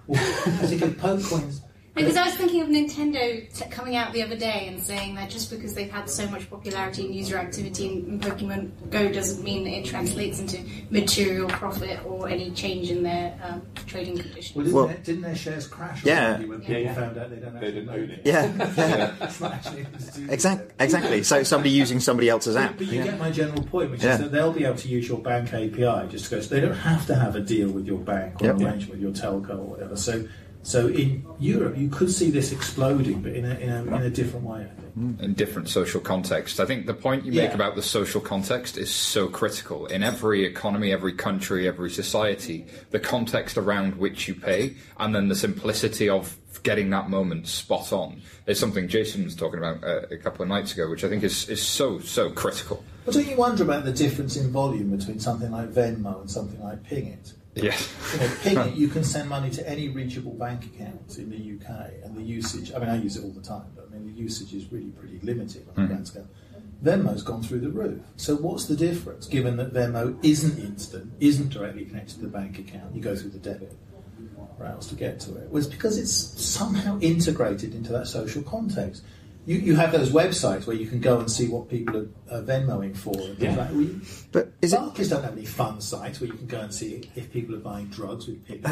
Well, 0.07 0.19
I 0.19 0.65
think 0.65 0.81
Pokemon 0.97 1.59
because 1.99 2.17
I 2.17 2.25
was 2.25 2.35
thinking 2.35 2.61
of 2.61 2.67
Nintendo 2.69 3.53
t- 3.53 3.69
coming 3.69 3.95
out 3.95 4.11
the 4.13 4.23
other 4.23 4.35
day 4.35 4.67
and 4.67 4.81
saying 4.81 5.15
that 5.15 5.29
just 5.29 5.49
because 5.49 5.73
they've 5.73 5.91
had 5.91 6.09
so 6.09 6.27
much 6.29 6.49
popularity 6.49 7.05
and 7.05 7.13
user 7.15 7.37
activity 7.37 7.87
in 7.87 8.19
Pokemon 8.19 8.71
Go 8.89 9.11
doesn't 9.11 9.43
mean 9.43 9.67
it 9.67 9.85
translates 9.85 10.39
into 10.39 10.59
material 10.89 11.47
profit 11.49 11.99
or 12.05 12.27
any 12.27 12.51
change 12.51 12.89
in 12.89 13.03
their 13.03 13.39
um, 13.43 13.61
trading 13.85 14.17
conditions. 14.17 14.55
Well, 14.55 14.63
didn't, 14.65 14.75
Well- 14.75 14.87
their, 14.87 14.97
didn't 14.97 15.21
their 15.21 15.35
shares 15.35 15.67
crash? 15.67 16.03
Yeah. 16.03 16.29
already 16.29 16.45
When 16.45 16.59
people 16.59 16.75
Yeah, 16.75 16.79
yeah. 16.81 16.93
found 16.95 17.17
out 17.17 17.29
they 17.29 17.35
don't, 17.37 17.59
They 17.59 17.71
didn't 17.71 17.89
own 17.89 17.99
own 17.99 18.09
it. 18.09 18.21
Yeah, 18.25 18.45
yeah. 18.77 19.13
It's 19.21 19.39
not 19.41 19.53
actually 19.53 19.81
anything 19.81 19.99
to 20.07 20.11
do 20.15 20.21
with 20.23 20.31
Exact, 20.31 20.61
it. 20.61 20.75
exactly. 20.79 21.23
So 21.23 21.43
somebody 21.43 21.69
using 21.71 21.99
somebody 21.99 22.29
else's 22.29 22.55
app. 22.55 22.77
But 22.77 22.87
you 22.87 22.99
Yeah. 22.99 23.03
get 23.05 23.19
my 23.19 23.31
general 23.31 23.63
point, 23.63 23.91
which 23.91 24.03
Yeah. 24.03 24.13
is 24.13 24.19
that 24.21 24.31
they'll 24.31 24.53
be 24.53 24.65
able 24.65 24.77
to 24.77 24.87
use 24.87 25.07
your 25.07 25.19
bank 25.19 25.53
API 25.53 26.07
just 26.09 26.25
to 26.25 26.35
go. 26.35 26.41
So 26.41 26.49
they 26.55 26.61
don't 26.61 26.73
have 26.75 27.05
to 27.07 27.15
have 27.15 27.35
a 27.35 27.39
deal 27.41 27.69
with 27.69 27.85
your 27.85 27.99
bank 27.99 28.41
or 28.41 28.45
Yep. 28.45 28.55
an 28.55 28.65
arrangement 28.65 28.91
with 28.91 29.01
your 29.01 29.11
telco 29.11 29.51
or 29.59 29.63
whatever. 29.65 29.95
So, 29.95 30.25
so 30.61 30.87
in 30.87 31.25
Europe, 31.39 31.77
you 31.77 31.89
could 31.89 32.11
see 32.11 32.29
this 32.29 32.51
exploding, 32.51 33.21
but 33.21 33.31
in 33.33 33.45
a, 33.45 33.55
in 33.55 33.69
a, 33.69 33.83
in 33.83 34.01
a 34.03 34.09
different 34.09 34.45
way. 34.45 34.61
I 34.69 34.81
think. 34.81 35.21
in 35.21 35.33
different 35.33 35.69
social 35.69 36.01
contexts. 36.01 36.59
I 36.59 36.65
think 36.65 36.85
the 36.85 36.93
point 36.93 37.25
you 37.25 37.31
make 37.31 37.49
Yeah. 37.49 37.55
about 37.55 37.75
the 37.75 37.81
social 37.81 38.19
context 38.19 38.77
is 38.77 38.91
so 38.93 39.27
critical. 39.29 39.85
In 39.87 40.03
every 40.03 40.45
economy, 40.45 40.91
every 40.91 41.13
country, 41.13 41.67
every 41.67 41.89
society, 41.89 42.65
the 42.91 42.99
context 42.99 43.57
around 43.57 43.95
which 43.95 44.27
you 44.27 44.35
pay 44.35 44.75
and 44.97 45.15
then 45.15 45.29
the 45.29 45.35
simplicity 45.35 46.09
of 46.09 46.37
getting 46.63 46.89
that 46.89 47.09
moment 47.09 47.47
spot 47.47 47.93
on 47.93 48.21
is 48.45 48.59
something 48.59 48.87
Jason 48.89 49.23
was 49.23 49.35
talking 49.35 49.59
about 49.59 49.81
uh, 49.83 50.01
a 50.11 50.17
couple 50.17 50.41
of 50.43 50.49
nights 50.49 50.73
ago, 50.73 50.89
which 50.89 51.03
I 51.05 51.09
think 51.09 51.23
is, 51.23 51.47
is 51.47 51.61
so, 51.61 51.99
so 51.99 52.29
critical. 52.31 52.83
But 53.05 53.13
don't 53.13 53.27
you 53.27 53.37
wonder 53.37 53.63
about 53.63 53.85
the 53.85 53.93
difference 53.93 54.35
in 54.35 54.51
volume 54.51 54.95
between 54.95 55.19
something 55.19 55.51
like 55.51 55.69
Venmo 55.71 56.19
and 56.19 56.29
something 56.29 56.61
like 56.61 56.83
Ping 56.83 57.17
Yeah. 57.55 57.65
You 57.65 57.71
Pingit, 57.71 58.75
you 58.75 58.87
can 58.87 59.03
send 59.03 59.27
money 59.27 59.49
to 59.51 59.67
any 59.67 59.89
reachable 59.89 60.33
bank 60.33 60.65
account 60.65 61.17
in 61.17 61.29
the 61.29 61.37
UK, 61.37 61.91
and 62.03 62.15
the 62.15 62.21
usage. 62.21 62.71
I 62.73 62.79
mean, 62.79 62.89
I 62.89 62.97
use 62.97 63.17
it 63.17 63.23
all 63.23 63.31
the 63.31 63.41
time, 63.41 63.65
but 63.75 63.87
I 63.87 63.93
mean, 63.93 64.05
the 64.05 64.21
usage 64.21 64.53
is 64.53 64.71
really 64.71 64.91
pretty 64.91 65.19
limited 65.23 65.67
on 65.69 65.73
a 65.73 65.77
mm-hmm. 65.77 65.87
grand 65.87 66.07
scale. 66.07 66.27
Venmo's 66.83 67.23
gone 67.23 67.43
through 67.43 67.59
the 67.59 67.69
roof. 67.69 68.01
So 68.15 68.35
what's 68.35 68.65
the 68.65 68.75
difference? 68.75 69.27
Given 69.27 69.57
that 69.57 69.73
Venmo 69.73 70.17
isn't 70.23 70.57
instant, 70.59 71.11
isn't 71.19 71.49
directly 71.49 71.85
connected 71.85 72.15
to 72.15 72.21
the 72.21 72.27
bank 72.29 72.57
account, 72.57 72.95
you 72.95 73.01
go 73.01 73.15
through 73.15 73.31
the 73.31 73.39
debit 73.39 73.75
rails 74.57 74.87
to 74.87 74.95
get 74.95 75.19
to 75.21 75.35
it. 75.37 75.49
Was 75.49 75.67
because 75.67 75.97
it's 75.97 76.13
somehow 76.13 76.99
integrated 76.99 77.73
into 77.73 77.91
that 77.93 78.07
social 78.07 78.41
context. 78.43 79.03
You, 79.49 79.57
you 79.57 79.75
have 79.77 79.91
those 79.91 80.11
websites 80.11 80.67
where 80.67 80.75
you 80.75 80.85
can 80.85 80.99
go 80.99 81.17
and 81.19 81.31
see 81.31 81.47
what 81.47 81.69
people 81.69 81.97
are, 81.97 82.07
are 82.29 82.43
Venmoing 82.43 82.95
for. 82.95 83.15
Yeah. 83.39 83.55
like, 83.55 83.71
well, 83.71 83.81
you- 83.81 84.01
But 84.31 84.51
is 84.61 84.73
it? 84.73 84.75
Barclays 84.75 85.09
don't 85.09 85.23
have 85.23 85.33
any 85.33 85.45
fun 85.45 85.81
sites 85.81 86.21
where 86.21 86.27
you 86.27 86.35
can 86.35 86.45
go 86.45 86.59
and 86.59 86.71
see 86.71 87.09
if 87.15 87.31
people 87.33 87.55
are 87.55 87.59
buying 87.59 87.87
drugs 87.87 88.27
with 88.27 88.45
Ping. 88.45 88.57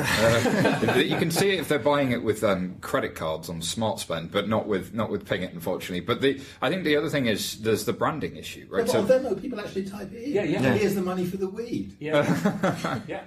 you 1.04 1.18
can 1.18 1.32
see 1.32 1.50
it 1.50 1.62
if 1.62 1.68
they're 1.68 1.80
buying 1.80 2.12
it 2.12 2.22
with 2.22 2.44
um, 2.44 2.76
credit 2.82 3.16
cards 3.16 3.50
on 3.50 3.60
Smart 3.60 4.00
Spend, 4.00 4.32
but 4.32 4.48
not 4.48 4.68
with 4.68 4.94
not 4.94 5.10
with 5.10 5.26
Pingit, 5.28 5.52
unfortunately. 5.52 6.02
But 6.02 6.22
the 6.22 6.40
I 6.62 6.70
think 6.70 6.84
the 6.84 6.96
other 6.96 7.10
thing 7.10 7.26
is 7.26 7.60
there's 7.62 7.86
the 7.86 7.94
branding 7.94 8.36
issue, 8.36 8.68
right? 8.70 8.86
but 8.86 8.96
on 8.96 9.08
Venmo, 9.08 9.42
people 9.42 9.60
actually 9.60 9.86
type 9.86 10.14
it 10.14 10.26
in. 10.26 10.32
Yeah, 10.32 10.44
yeah. 10.44 10.62
Yeah. 10.62 10.74
Here's 10.76 10.94
the 10.94 11.02
money 11.02 11.26
for 11.26 11.38
the 11.38 11.50
weed. 11.50 11.96
Yeah. 12.00 13.02
yeah. 13.08 13.24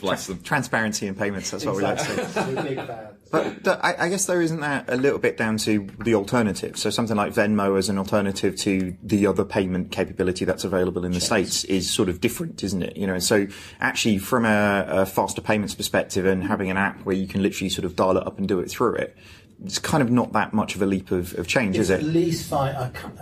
Bless 0.00 0.26
them. 0.26 0.42
Transparency 0.42 1.06
in 1.06 1.14
payments. 1.14 1.50
That's 1.50 1.64
what 1.64 1.76
we 1.76 1.82
like 1.82 1.98
to 1.98 2.04
say. 2.04 2.54
We're 2.54 2.62
big 2.62 2.76
fans. 2.86 3.16
But 3.30 3.64
th- 3.64 3.78
I, 3.82 3.94
I 3.98 4.08
guess 4.08 4.26
though, 4.26 4.40
isn't 4.40 4.60
that 4.60 4.86
a 4.88 4.96
little 4.96 5.18
bit 5.18 5.36
down 5.36 5.56
to 5.58 5.88
the 6.00 6.14
alternative? 6.14 6.76
So 6.76 6.90
something 6.90 7.16
like 7.16 7.32
Venmo 7.32 7.78
as 7.78 7.88
an 7.88 7.96
alternative 7.98 8.56
to 8.56 8.96
the 9.02 9.26
other 9.26 9.44
payment 9.44 9.92
capability 9.92 10.44
that's 10.44 10.64
available 10.64 11.04
in 11.04 11.12
the 11.12 11.20
states 11.20 11.62
is 11.64 11.88
sort 11.88 12.08
of 12.08 12.20
different, 12.20 12.64
isn't 12.64 12.82
it? 12.82 12.96
You 12.96 13.06
know, 13.06 13.18
so 13.20 13.46
actually 13.80 14.18
from 14.18 14.44
a, 14.44 14.84
a 14.88 15.06
faster 15.06 15.40
payments 15.40 15.74
perspective 15.74 16.26
and 16.26 16.42
having 16.42 16.70
an 16.70 16.76
app 16.76 17.02
where 17.02 17.14
you 17.14 17.28
can 17.28 17.42
literally 17.42 17.70
sort 17.70 17.84
of 17.84 17.94
dial 17.94 18.16
it 18.16 18.26
up 18.26 18.38
and 18.38 18.48
do 18.48 18.58
it 18.58 18.68
through 18.68 18.96
it, 18.96 19.16
it's 19.64 19.78
kind 19.78 20.02
of 20.02 20.10
not 20.10 20.32
that 20.32 20.54
much 20.54 20.74
of 20.74 20.82
a 20.82 20.86
leap 20.86 21.10
of, 21.10 21.38
of 21.38 21.46
change, 21.46 21.76
It's 21.76 21.84
is 21.84 21.90
it? 21.90 22.00
at 22.00 22.06
least 22.06 22.48
five. 22.48 22.74
I 22.74 22.88
can't, 22.88 23.14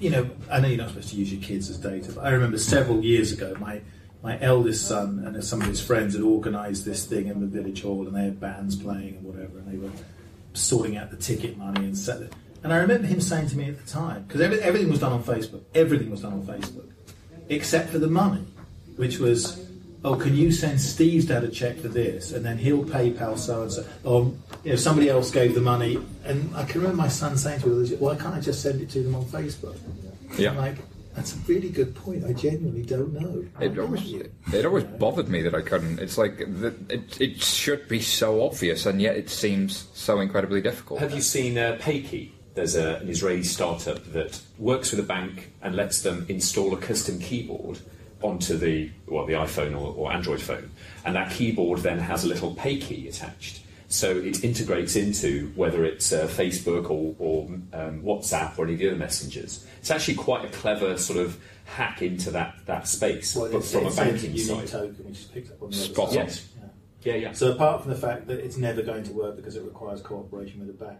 you 0.00 0.10
know, 0.10 0.30
I 0.50 0.58
know 0.58 0.68
you're 0.68 0.78
not 0.78 0.88
supposed 0.88 1.10
to 1.10 1.16
use 1.16 1.32
your 1.32 1.42
kids 1.42 1.68
as 1.68 1.76
data, 1.76 2.12
but 2.12 2.24
I 2.24 2.30
remember 2.30 2.58
several 2.58 3.04
years 3.04 3.30
ago, 3.30 3.54
my 3.60 3.82
my 4.22 4.40
eldest 4.40 4.86
son 4.86 5.24
and 5.26 5.42
some 5.44 5.60
of 5.60 5.66
his 5.66 5.80
friends 5.80 6.14
had 6.14 6.22
organised 6.22 6.84
this 6.84 7.04
thing 7.04 7.26
in 7.26 7.40
the 7.40 7.46
village 7.46 7.82
hall, 7.82 8.06
and 8.06 8.16
they 8.16 8.24
had 8.24 8.40
bands 8.40 8.76
playing 8.76 9.16
and 9.16 9.24
whatever, 9.24 9.58
and 9.58 9.72
they 9.72 9.78
were 9.78 9.92
sorting 10.54 10.96
out 10.96 11.10
the 11.10 11.16
ticket 11.16 11.56
money 11.56 11.84
and 11.84 11.98
set 11.98 12.22
it. 12.22 12.32
And 12.62 12.72
I 12.72 12.76
remember 12.76 13.06
him 13.06 13.20
saying 13.20 13.48
to 13.48 13.56
me 13.56 13.68
at 13.68 13.84
the 13.84 13.90
time, 13.90 14.22
because 14.22 14.40
every, 14.40 14.60
everything 14.60 14.88
was 14.88 15.00
done 15.00 15.12
on 15.12 15.24
Facebook, 15.24 15.62
everything 15.74 16.10
was 16.10 16.20
done 16.22 16.34
on 16.34 16.42
Facebook, 16.42 16.88
except 17.48 17.90
for 17.90 17.98
the 17.98 18.06
money, 18.06 18.46
which 18.96 19.18
was, 19.18 19.68
oh, 20.04 20.14
can 20.14 20.36
you 20.36 20.52
send 20.52 20.80
Steve's 20.80 21.24
dad 21.24 21.42
a 21.42 21.48
check 21.48 21.78
for 21.78 21.88
this, 21.88 22.30
and 22.30 22.44
then 22.44 22.58
he'll 22.58 22.84
PayPal 22.84 23.36
so 23.36 23.62
and 23.62 23.72
so, 23.72 23.84
or 24.04 24.32
you 24.62 24.70
know 24.70 24.76
somebody 24.76 25.08
else 25.08 25.32
gave 25.32 25.56
the 25.56 25.60
money, 25.60 25.98
and 26.24 26.54
I 26.54 26.64
can 26.64 26.80
remember 26.80 27.02
my 27.02 27.08
son 27.08 27.36
saying 27.36 27.62
to 27.62 27.68
me, 27.68 27.96
why 27.96 28.14
can't 28.14 28.36
I 28.36 28.40
just 28.40 28.62
send 28.62 28.80
it 28.80 28.90
to 28.90 29.02
them 29.02 29.16
on 29.16 29.24
Facebook? 29.24 29.76
Yeah. 30.38 30.50
I'm 30.50 30.58
like, 30.58 30.76
that's 31.14 31.34
a 31.34 31.38
really 31.46 31.68
good 31.68 31.94
point. 31.94 32.24
I 32.24 32.32
genuinely 32.32 32.82
don't 32.82 33.12
know. 33.12 33.44
It 33.60 33.78
always, 33.78 34.12
it 34.52 34.64
always 34.64 34.84
bothered 34.84 35.28
me 35.28 35.42
that 35.42 35.54
I 35.54 35.60
couldn't. 35.60 35.98
It's 35.98 36.16
like 36.16 36.38
the, 36.38 36.74
it, 36.88 37.20
it 37.20 37.42
should 37.42 37.88
be 37.88 38.00
so 38.00 38.42
obvious, 38.42 38.86
and 38.86 39.00
yet 39.00 39.16
it 39.16 39.28
seems 39.28 39.88
so 39.92 40.20
incredibly 40.20 40.60
difficult. 40.60 41.00
Have 41.00 41.14
you 41.14 41.20
seen 41.20 41.58
uh, 41.58 41.78
Paykey? 41.80 42.30
There's 42.54 42.76
a, 42.76 42.96
an 42.96 43.08
Israeli 43.08 43.42
startup 43.42 44.04
that 44.12 44.40
works 44.58 44.90
with 44.90 45.00
a 45.00 45.04
bank 45.04 45.52
and 45.62 45.74
lets 45.74 46.02
them 46.02 46.26
install 46.28 46.74
a 46.74 46.76
custom 46.76 47.18
keyboard 47.18 47.78
onto 48.22 48.56
the 48.56 48.90
well 49.06 49.26
the 49.26 49.32
iPhone 49.34 49.72
or, 49.72 49.94
or 49.94 50.12
Android 50.12 50.40
phone, 50.40 50.70
and 51.04 51.14
that 51.16 51.30
keyboard 51.30 51.80
then 51.80 51.98
has 51.98 52.24
a 52.24 52.28
little 52.28 52.54
Paykey 52.54 53.08
attached. 53.08 53.60
So 53.92 54.16
it 54.16 54.42
integrates 54.42 54.96
into 54.96 55.52
whether 55.54 55.84
it's 55.84 56.12
uh, 56.12 56.26
Facebook 56.26 56.90
or, 56.90 57.14
or 57.18 57.46
um, 57.72 58.02
WhatsApp 58.02 58.58
or 58.58 58.64
any 58.64 58.74
of 58.74 58.78
the 58.80 58.88
other 58.88 58.96
messengers. 58.96 59.66
It's 59.80 59.90
actually 59.90 60.14
quite 60.14 60.44
a 60.44 60.48
clever 60.48 60.96
sort 60.96 61.18
of 61.18 61.38
hack 61.64 62.02
into 62.02 62.30
that, 62.32 62.54
that 62.66 62.88
space, 62.88 63.36
Well, 63.36 63.50
but 63.50 63.58
it's, 63.58 63.72
from 63.72 63.86
it's 63.86 63.98
a 63.98 64.02
a 64.02 64.04
banking 64.04 64.30
unique 64.34 64.46
side. 64.46 64.68
token, 64.68 65.04
which 65.06 65.18
is 65.20 65.24
picked 65.26 65.50
up 65.52 65.62
on 65.62 65.70
the 65.70 65.76
Spot 65.76 66.08
other 66.08 66.20
on. 66.22 66.28
side. 66.28 66.34
Yes. 66.34 66.48
Yeah. 66.56 66.68
Yeah, 67.04 67.14
yeah. 67.16 67.32
So 67.32 67.50
apart 67.50 67.82
from 67.82 67.90
the 67.90 67.96
fact 67.98 68.28
that 68.28 68.38
it's 68.38 68.56
never 68.56 68.80
going 68.80 69.02
to 69.04 69.12
work 69.12 69.34
because 69.34 69.56
it 69.56 69.64
requires 69.64 70.00
cooperation 70.00 70.60
with 70.66 70.78
the 70.78 70.84
bank, 70.84 70.98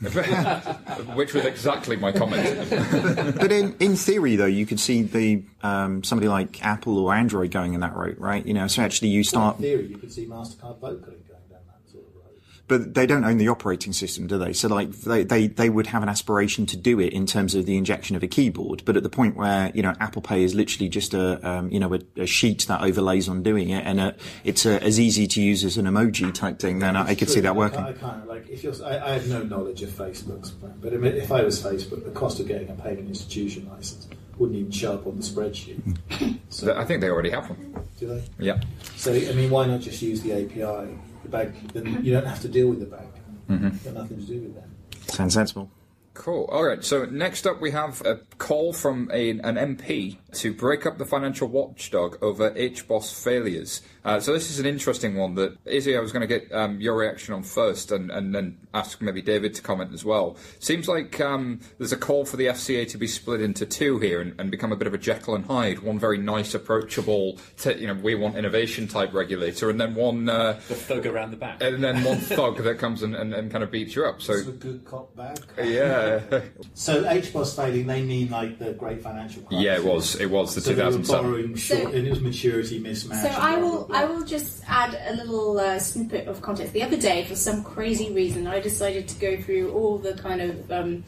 Which 1.14 1.34
was 1.34 1.44
exactly 1.44 1.96
my 1.96 2.10
comment. 2.10 2.42
But 3.38 3.52
in, 3.52 3.76
in 3.78 3.96
theory, 3.96 4.36
though, 4.36 4.46
you 4.46 4.64
could 4.66 4.80
see 4.80 5.02
the 5.02 5.42
um, 5.62 6.02
somebody 6.04 6.28
like 6.28 6.64
Apple 6.64 6.98
or 6.98 7.14
Android 7.14 7.50
going 7.50 7.74
in 7.74 7.80
that 7.80 7.94
route, 7.94 8.18
right? 8.18 8.44
You 8.46 8.54
know, 8.54 8.66
so 8.66 8.82
actually 8.82 9.08
you 9.08 9.22
start, 9.24 9.56
in 9.56 9.62
theory, 9.62 9.86
you 9.88 9.98
could 9.98 10.12
see 10.12 10.26
Mastercard 10.26 10.78
Vocalink 10.80 11.02
going 11.28 11.42
down 11.50 11.60
that 11.66 11.90
sort 11.92 12.04
of 12.06 12.14
road. 12.14 12.40
But 12.72 12.94
they 12.94 13.04
don't 13.04 13.22
own 13.24 13.36
the 13.36 13.48
operating 13.48 13.92
system, 13.92 14.26
do 14.26 14.38
they? 14.38 14.54
So 14.54 14.66
like 14.66 14.90
they, 14.92 15.24
they, 15.24 15.46
they 15.46 15.68
would 15.68 15.88
have 15.88 16.02
an 16.02 16.08
aspiration 16.08 16.64
to 16.66 16.76
do 16.78 16.98
it 17.00 17.12
in 17.12 17.26
terms 17.26 17.54
of 17.54 17.66
the 17.66 17.76
injection 17.76 18.16
of 18.16 18.22
a 18.22 18.26
keyboard, 18.26 18.82
but 18.86 18.96
at 18.96 19.02
the 19.02 19.10
point 19.10 19.36
where 19.36 19.70
you 19.74 19.82
know 19.82 19.92
Apple 20.00 20.22
Pay 20.22 20.42
is 20.42 20.54
literally 20.54 20.88
just 20.88 21.12
a 21.12 21.46
um, 21.46 21.70
you 21.70 21.78
know 21.78 21.92
a, 21.92 22.00
a 22.22 22.26
sheet 22.26 22.64
that 22.68 22.80
overlays 22.80 23.28
on 23.28 23.42
doing 23.42 23.68
it, 23.68 23.84
and 23.84 24.00
a, 24.00 24.16
it's 24.42 24.64
a, 24.64 24.82
as 24.82 24.98
easy 24.98 25.26
to 25.26 25.42
use 25.42 25.64
as 25.64 25.76
an 25.76 25.84
emoji 25.84 26.32
type 26.32 26.58
thing, 26.58 26.78
then 26.78 26.96
I, 26.96 27.08
I 27.08 27.14
could 27.14 27.28
see 27.28 27.40
that 27.40 27.54
working. 27.54 27.84
can't, 27.84 27.96
I 27.98 28.00
can't 28.00 28.26
like 28.26 28.48
if 28.48 28.64
you're. 28.64 28.74
I, 28.82 28.98
I 28.98 29.10
have 29.10 29.28
no 29.28 29.42
knowledge 29.42 29.82
of 29.82 29.90
Facebook's, 29.90 30.52
plan, 30.52 30.78
but 30.80 30.94
if 30.94 31.30
I 31.30 31.42
was 31.42 31.62
Facebook, 31.62 32.04
the 32.04 32.10
cost 32.12 32.40
of 32.40 32.48
getting 32.48 32.70
a 32.70 32.74
payment 32.74 33.06
institution 33.06 33.68
license 33.68 34.08
wouldn't 34.38 34.58
even 34.58 34.72
show 34.72 34.94
up 34.94 35.06
on 35.06 35.18
the 35.18 35.22
spreadsheet. 35.22 36.38
So 36.48 36.74
I 36.74 36.86
think 36.86 37.02
they 37.02 37.10
already 37.10 37.30
have 37.30 37.50
one. 37.50 37.86
do 37.98 38.08
they? 38.08 38.22
Yeah. 38.38 38.62
So 38.96 39.12
I 39.12 39.32
mean, 39.32 39.50
why 39.50 39.66
not 39.66 39.80
just 39.80 40.00
use 40.00 40.22
the 40.22 40.32
API? 40.32 40.96
The 41.32 41.38
bank, 41.38 41.72
then 41.72 42.04
you 42.04 42.12
don't 42.12 42.26
have 42.26 42.40
to 42.42 42.48
deal 42.48 42.68
with 42.68 42.80
the 42.80 42.86
bank. 42.86 43.10
Mm-hmm. 43.48 43.64
You've 43.64 43.84
got 43.84 43.94
nothing 43.94 44.18
to 44.18 44.26
do 44.26 44.40
with 44.40 44.54
them. 44.54 44.70
Sounds 45.08 45.34
sensible. 45.34 45.70
Cool. 46.14 46.44
All 46.52 46.64
right. 46.64 46.84
So 46.84 47.06
next 47.06 47.46
up, 47.46 47.60
we 47.60 47.70
have 47.70 48.02
a 48.02 48.16
call 48.36 48.72
from 48.72 49.10
a, 49.12 49.30
an 49.30 49.56
MP 49.56 50.18
to 50.34 50.52
break 50.52 50.84
up 50.84 50.98
the 50.98 51.06
financial 51.06 51.48
watchdog 51.48 52.18
over 52.22 52.50
HBOS 52.50 53.22
failures. 53.22 53.80
Uh, 54.04 54.18
so 54.18 54.32
this 54.32 54.50
is 54.50 54.58
an 54.58 54.66
interesting 54.66 55.16
one 55.16 55.34
that 55.36 55.56
Izzy, 55.64 55.96
I 55.96 56.00
was 56.00 56.12
going 56.12 56.26
to 56.26 56.26
get 56.26 56.52
um, 56.52 56.80
your 56.80 56.96
reaction 56.96 57.34
on 57.34 57.42
first, 57.42 57.92
and, 57.92 58.10
and 58.10 58.34
then 58.34 58.58
ask 58.74 59.00
maybe 59.00 59.22
David 59.22 59.54
to 59.54 59.62
comment 59.62 59.92
as 59.92 60.04
well. 60.04 60.36
Seems 60.58 60.88
like 60.88 61.20
um, 61.20 61.60
there's 61.78 61.92
a 61.92 61.96
call 61.96 62.24
for 62.24 62.36
the 62.36 62.46
FCA 62.46 62.88
to 62.88 62.98
be 62.98 63.06
split 63.06 63.40
into 63.40 63.64
two 63.64 63.98
here 63.98 64.20
and, 64.20 64.34
and, 64.40 64.50
become 64.50 64.72
a 64.72 64.76
bit 64.76 64.86
of 64.86 64.92
a 64.92 64.98
Jekyll 64.98 65.34
and 65.34 65.46
Hyde. 65.46 65.80
One 65.80 65.98
very 65.98 66.18
nice, 66.18 66.52
approachable, 66.54 67.38
t- 67.56 67.74
you 67.74 67.86
know, 67.86 67.94
we 67.94 68.14
want 68.14 68.36
innovation 68.36 68.88
type 68.88 69.14
regulator, 69.14 69.70
and 69.70 69.80
then 69.80 69.94
one 69.94 70.28
uh, 70.28 70.60
the 70.68 70.74
thug 70.74 71.06
around 71.06 71.30
the 71.30 71.36
back, 71.36 71.62
and 71.62 71.82
then 71.82 72.02
one 72.02 72.18
thug 72.20 72.58
that 72.58 72.78
comes 72.78 73.02
and, 73.02 73.14
and, 73.14 73.32
and, 73.32 73.50
kind 73.50 73.62
of 73.62 73.70
beats 73.70 73.94
you 73.94 74.04
up. 74.04 74.20
So 74.20 74.32
it's 74.32 74.48
a 74.48 74.52
good 74.52 74.84
cop, 74.84 75.14
bad 75.16 75.40
cop. 75.40 75.64
Yeah. 75.64 76.20
so 76.74 77.04
HBOS 77.04 77.56
failing, 77.56 77.86
they 77.86 78.02
mean 78.02 78.30
like 78.30 78.58
the 78.58 78.72
great 78.72 79.00
financial 79.00 79.42
crisis. 79.42 79.64
Yeah, 79.64 79.76
it 79.76 79.84
was. 79.84 80.16
It 80.16 80.30
was 80.30 80.54
the 80.54 80.60
so 80.60 80.72
2007. 80.72 81.56
Short, 81.56 81.80
so, 81.80 81.88
and 81.88 82.06
it 82.06 82.10
was 82.10 82.20
maturity 82.20 82.82
mismatch. 82.82 83.22
So 83.22 83.28
I 83.28 83.56
will, 83.56 83.91
I 83.92 84.04
will 84.04 84.24
just 84.24 84.62
add 84.66 84.98
a 85.06 85.14
little 85.14 85.58
uh, 85.58 85.78
snippet 85.78 86.26
of 86.28 86.40
context. 86.40 86.72
The 86.72 86.82
other 86.82 86.96
day, 86.96 87.24
for 87.24 87.36
some 87.36 87.62
crazy 87.62 88.12
reason, 88.12 88.46
I 88.46 88.60
decided 88.60 89.08
to 89.08 89.20
go 89.20 89.40
through 89.40 89.72
all 89.72 89.98
the 89.98 90.14
kind 90.14 90.40
of 90.40 90.72
um, 90.72 91.04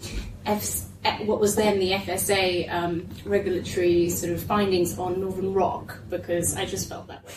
F- 0.47 0.85
what 1.25 1.40
was 1.40 1.57
then 1.57 1.79
the 1.79 1.92
FSA 1.92 2.70
um, 2.73 3.09
regulatory 3.25 4.11
sort 4.11 4.33
of 4.33 4.42
findings 4.42 4.99
on 4.99 5.20
Northern 5.20 5.53
Rock 5.53 5.99
because 6.11 6.57
I 6.57 6.66
just 6.66 6.88
felt 6.88 7.07
that 7.09 7.25
way. 7.25 7.33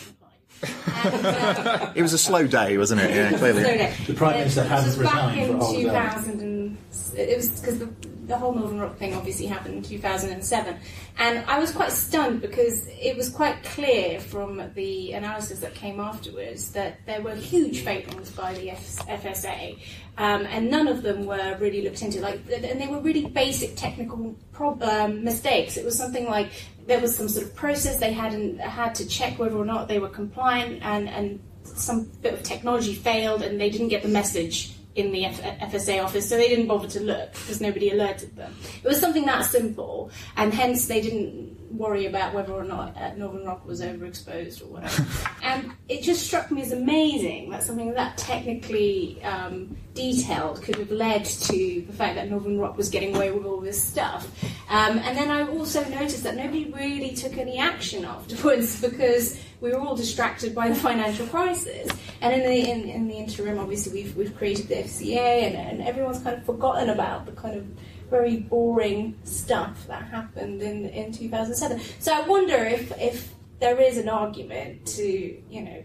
And, 1.04 1.26
uh, 1.26 1.92
it 1.94 2.02
was 2.02 2.12
a 2.12 2.18
slow 2.18 2.46
day, 2.46 2.76
wasn't 2.78 3.00
it? 3.00 3.10
Yeah, 3.10 3.38
clearly. 3.38 3.62
The 4.06 4.14
Prime 4.14 4.38
Minister 4.38 4.64
hadn't 4.64 4.98
resigned 4.98 5.46
for 5.46 5.56
a 5.56 5.58
whole 5.58 5.72
day 5.74 6.76
it 7.18 7.36
was 7.36 7.60
because 7.60 7.78
the, 7.78 7.86
the 8.28 8.36
whole 8.36 8.52
Northern 8.52 8.78
Rock 8.78 8.96
thing 8.98 9.14
obviously 9.14 9.46
happened 9.46 9.74
in 9.76 9.82
2007. 9.82 10.76
And 11.18 11.44
I 11.46 11.58
was 11.58 11.72
quite 11.72 11.90
stunned 11.90 12.42
because 12.42 12.86
it 12.88 13.16
was 13.16 13.30
quite 13.30 13.62
clear 13.64 14.20
from 14.20 14.62
the 14.74 15.12
analysis 15.12 15.60
that 15.60 15.74
came 15.74 15.98
afterwards 15.98 16.70
that 16.72 17.04
there 17.06 17.22
were 17.22 17.34
huge 17.34 17.80
failings 17.80 18.30
by 18.30 18.52
the 18.52 18.68
FSA, 18.68 19.78
um, 20.18 20.46
and 20.46 20.70
none 20.70 20.86
of 20.86 21.02
them 21.02 21.24
were 21.24 21.56
really 21.58 21.82
looked 21.82 22.02
into. 22.02 22.20
Like, 22.20 22.40
and 22.52 22.80
they 22.80 22.86
were 22.86 23.00
really 23.00 23.26
basic 23.26 23.74
technical 23.76 24.36
prob- 24.52 24.82
um, 24.82 25.24
mistakes. 25.24 25.76
It 25.76 25.84
was 25.84 25.96
something 25.96 26.26
like 26.26 26.50
there 26.86 27.00
was 27.00 27.16
some 27.16 27.28
sort 27.28 27.46
of 27.46 27.54
process 27.54 27.98
they 27.98 28.12
hadn't 28.12 28.60
had 28.60 28.94
to 28.96 29.08
check 29.08 29.38
whether 29.38 29.56
or 29.56 29.64
not 29.64 29.88
they 29.88 29.98
were 29.98 30.08
compliant, 30.08 30.82
and 30.82 31.08
and 31.08 31.40
some 31.64 32.10
bit 32.22 32.34
of 32.34 32.42
technology 32.42 32.94
failed, 32.94 33.42
and 33.42 33.58
they 33.58 33.70
didn't 33.70 33.88
get 33.88 34.02
the 34.02 34.08
message 34.08 34.77
in 34.98 35.12
the 35.12 35.24
F- 35.26 35.40
FSA 35.72 36.02
office, 36.04 36.28
so 36.28 36.36
they 36.36 36.48
didn't 36.48 36.66
bother 36.66 36.88
to 36.88 37.00
look 37.00 37.32
because 37.32 37.60
nobody 37.60 37.90
alerted 37.90 38.34
them. 38.36 38.54
It 38.82 38.88
was 38.88 39.00
something 39.00 39.24
that 39.26 39.44
simple, 39.44 40.10
and 40.36 40.52
hence 40.52 40.86
they 40.86 41.00
didn't 41.00 41.57
worry 41.70 42.06
about 42.06 42.34
whether 42.34 42.52
or 42.52 42.64
not 42.64 42.96
uh, 42.96 43.14
Northern 43.14 43.44
Rock 43.44 43.66
was 43.66 43.80
overexposed 43.80 44.62
or 44.62 44.66
whatever. 44.66 45.06
and 45.42 45.72
it 45.88 46.02
just 46.02 46.26
struck 46.26 46.50
me 46.50 46.62
as 46.62 46.72
amazing 46.72 47.50
that 47.50 47.62
something 47.62 47.92
that 47.94 48.16
technically 48.16 49.22
um, 49.22 49.76
detailed 49.94 50.62
could 50.62 50.76
have 50.76 50.90
led 50.90 51.24
to 51.24 51.84
the 51.86 51.92
fact 51.92 52.14
that 52.14 52.30
Northern 52.30 52.58
Rock 52.58 52.76
was 52.76 52.88
getting 52.88 53.14
away 53.14 53.30
with 53.30 53.44
all 53.44 53.60
this 53.60 53.82
stuff. 53.82 54.28
Um, 54.70 54.98
and 54.98 55.16
then 55.16 55.30
I 55.30 55.46
also 55.48 55.84
noticed 55.88 56.22
that 56.22 56.36
nobody 56.36 56.66
really 56.66 57.14
took 57.14 57.36
any 57.36 57.58
action 57.58 58.04
afterwards 58.04 58.80
because 58.88 59.40
we 59.60 59.70
were 59.70 59.78
all 59.78 59.96
distracted 59.96 60.54
by 60.54 60.68
the 60.68 60.74
financial 60.74 61.26
crisis. 61.26 61.90
And 62.20 62.34
in 62.34 62.40
the 62.40 62.70
in, 62.70 62.88
in 62.88 63.08
the 63.08 63.14
interim, 63.14 63.58
obviously, 63.58 64.02
we've 64.02 64.16
we've 64.16 64.36
created 64.36 64.68
the 64.68 64.76
FCA, 64.76 65.46
and, 65.46 65.56
and 65.56 65.82
everyone's 65.82 66.20
kind 66.20 66.36
of 66.36 66.44
forgotten 66.44 66.90
about 66.90 67.26
the 67.26 67.32
kind 67.32 67.56
of 67.56 67.66
very 68.10 68.36
boring 68.36 69.18
stuff 69.24 69.86
that 69.86 70.02
happened 70.04 70.62
in, 70.62 70.86
in 70.88 71.12
2007. 71.12 71.80
So 72.00 72.12
I 72.12 72.26
wonder 72.26 72.56
if, 72.56 72.90
if 72.98 73.34
there 73.60 73.80
is 73.80 73.98
an 73.98 74.08
argument 74.08 74.86
to, 74.86 75.42
you 75.50 75.62
know, 75.62 75.84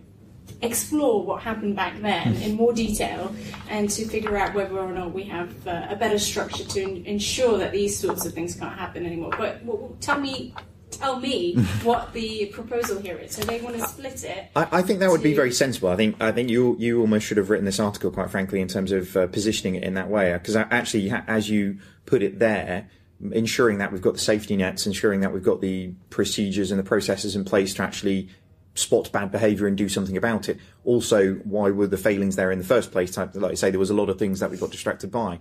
explore 0.61 1.23
what 1.25 1.41
happened 1.41 1.75
back 1.75 1.99
then 2.01 2.35
in 2.37 2.55
more 2.55 2.73
detail 2.73 3.33
and 3.69 3.89
to 3.89 4.05
figure 4.05 4.37
out 4.37 4.53
whether 4.53 4.77
or 4.77 4.91
not 4.91 5.13
we 5.13 5.23
have 5.23 5.67
uh, 5.67 5.87
a 5.89 5.95
better 5.95 6.19
structure 6.19 6.63
to 6.63 6.81
in- 6.81 7.05
ensure 7.05 7.57
that 7.57 7.71
these 7.71 7.97
sorts 7.97 8.25
of 8.25 8.33
things 8.33 8.55
can't 8.55 8.77
happen 8.77 9.05
anymore. 9.05 9.33
But 9.37 9.63
well, 9.65 9.95
tell 9.99 10.19
me 10.19 10.53
tell 10.97 11.19
me 11.19 11.55
what 11.83 12.13
the 12.13 12.47
proposal 12.47 12.99
here 12.99 13.17
is. 13.17 13.33
So 13.33 13.43
they 13.43 13.61
want 13.61 13.77
to 13.77 13.87
split 13.87 14.23
it. 14.23 14.51
I, 14.55 14.67
I 14.71 14.81
think 14.81 14.99
that 14.99 15.09
would 15.09 15.23
be 15.23 15.33
very 15.33 15.51
sensible. 15.51 15.89
I 15.89 15.95
think 15.95 16.21
I 16.21 16.31
think 16.31 16.49
you 16.49 16.75
you 16.79 17.01
almost 17.01 17.25
should 17.25 17.37
have 17.37 17.49
written 17.49 17.65
this 17.65 17.79
article, 17.79 18.11
quite 18.11 18.29
frankly, 18.29 18.61
in 18.61 18.67
terms 18.67 18.91
of 18.91 19.15
uh, 19.15 19.27
positioning 19.27 19.75
it 19.75 19.83
in 19.83 19.93
that 19.95 20.09
way. 20.09 20.33
Because 20.33 20.55
actually, 20.55 21.11
as 21.11 21.49
you 21.49 21.79
put 22.05 22.21
it 22.21 22.39
there, 22.39 22.89
ensuring 23.31 23.77
that 23.77 23.91
we've 23.91 24.01
got 24.01 24.13
the 24.13 24.19
safety 24.19 24.55
nets, 24.55 24.85
ensuring 24.85 25.21
that 25.21 25.33
we've 25.33 25.43
got 25.43 25.61
the 25.61 25.93
procedures 26.09 26.71
and 26.71 26.79
the 26.79 26.83
processes 26.83 27.35
in 27.35 27.45
place 27.45 27.73
to 27.75 27.83
actually 27.83 28.29
spot 28.75 29.11
bad 29.11 29.31
behaviour 29.31 29.67
and 29.67 29.77
do 29.77 29.87
something 29.87 30.17
about 30.17 30.49
it. 30.49 30.57
Also, 30.83 31.35
why 31.43 31.69
were 31.69 31.87
the 31.87 31.97
failings 31.97 32.35
there 32.35 32.51
in 32.51 32.57
the 32.57 32.65
first 32.65 32.91
place? 32.91 33.15
Like 33.17 33.35
I 33.35 33.53
say, 33.53 33.69
there 33.69 33.79
was 33.79 33.91
a 33.91 33.95
lot 33.95 34.09
of 34.09 34.17
things 34.17 34.39
that 34.39 34.49
we 34.49 34.57
got 34.57 34.71
distracted 34.71 35.11
by. 35.11 35.39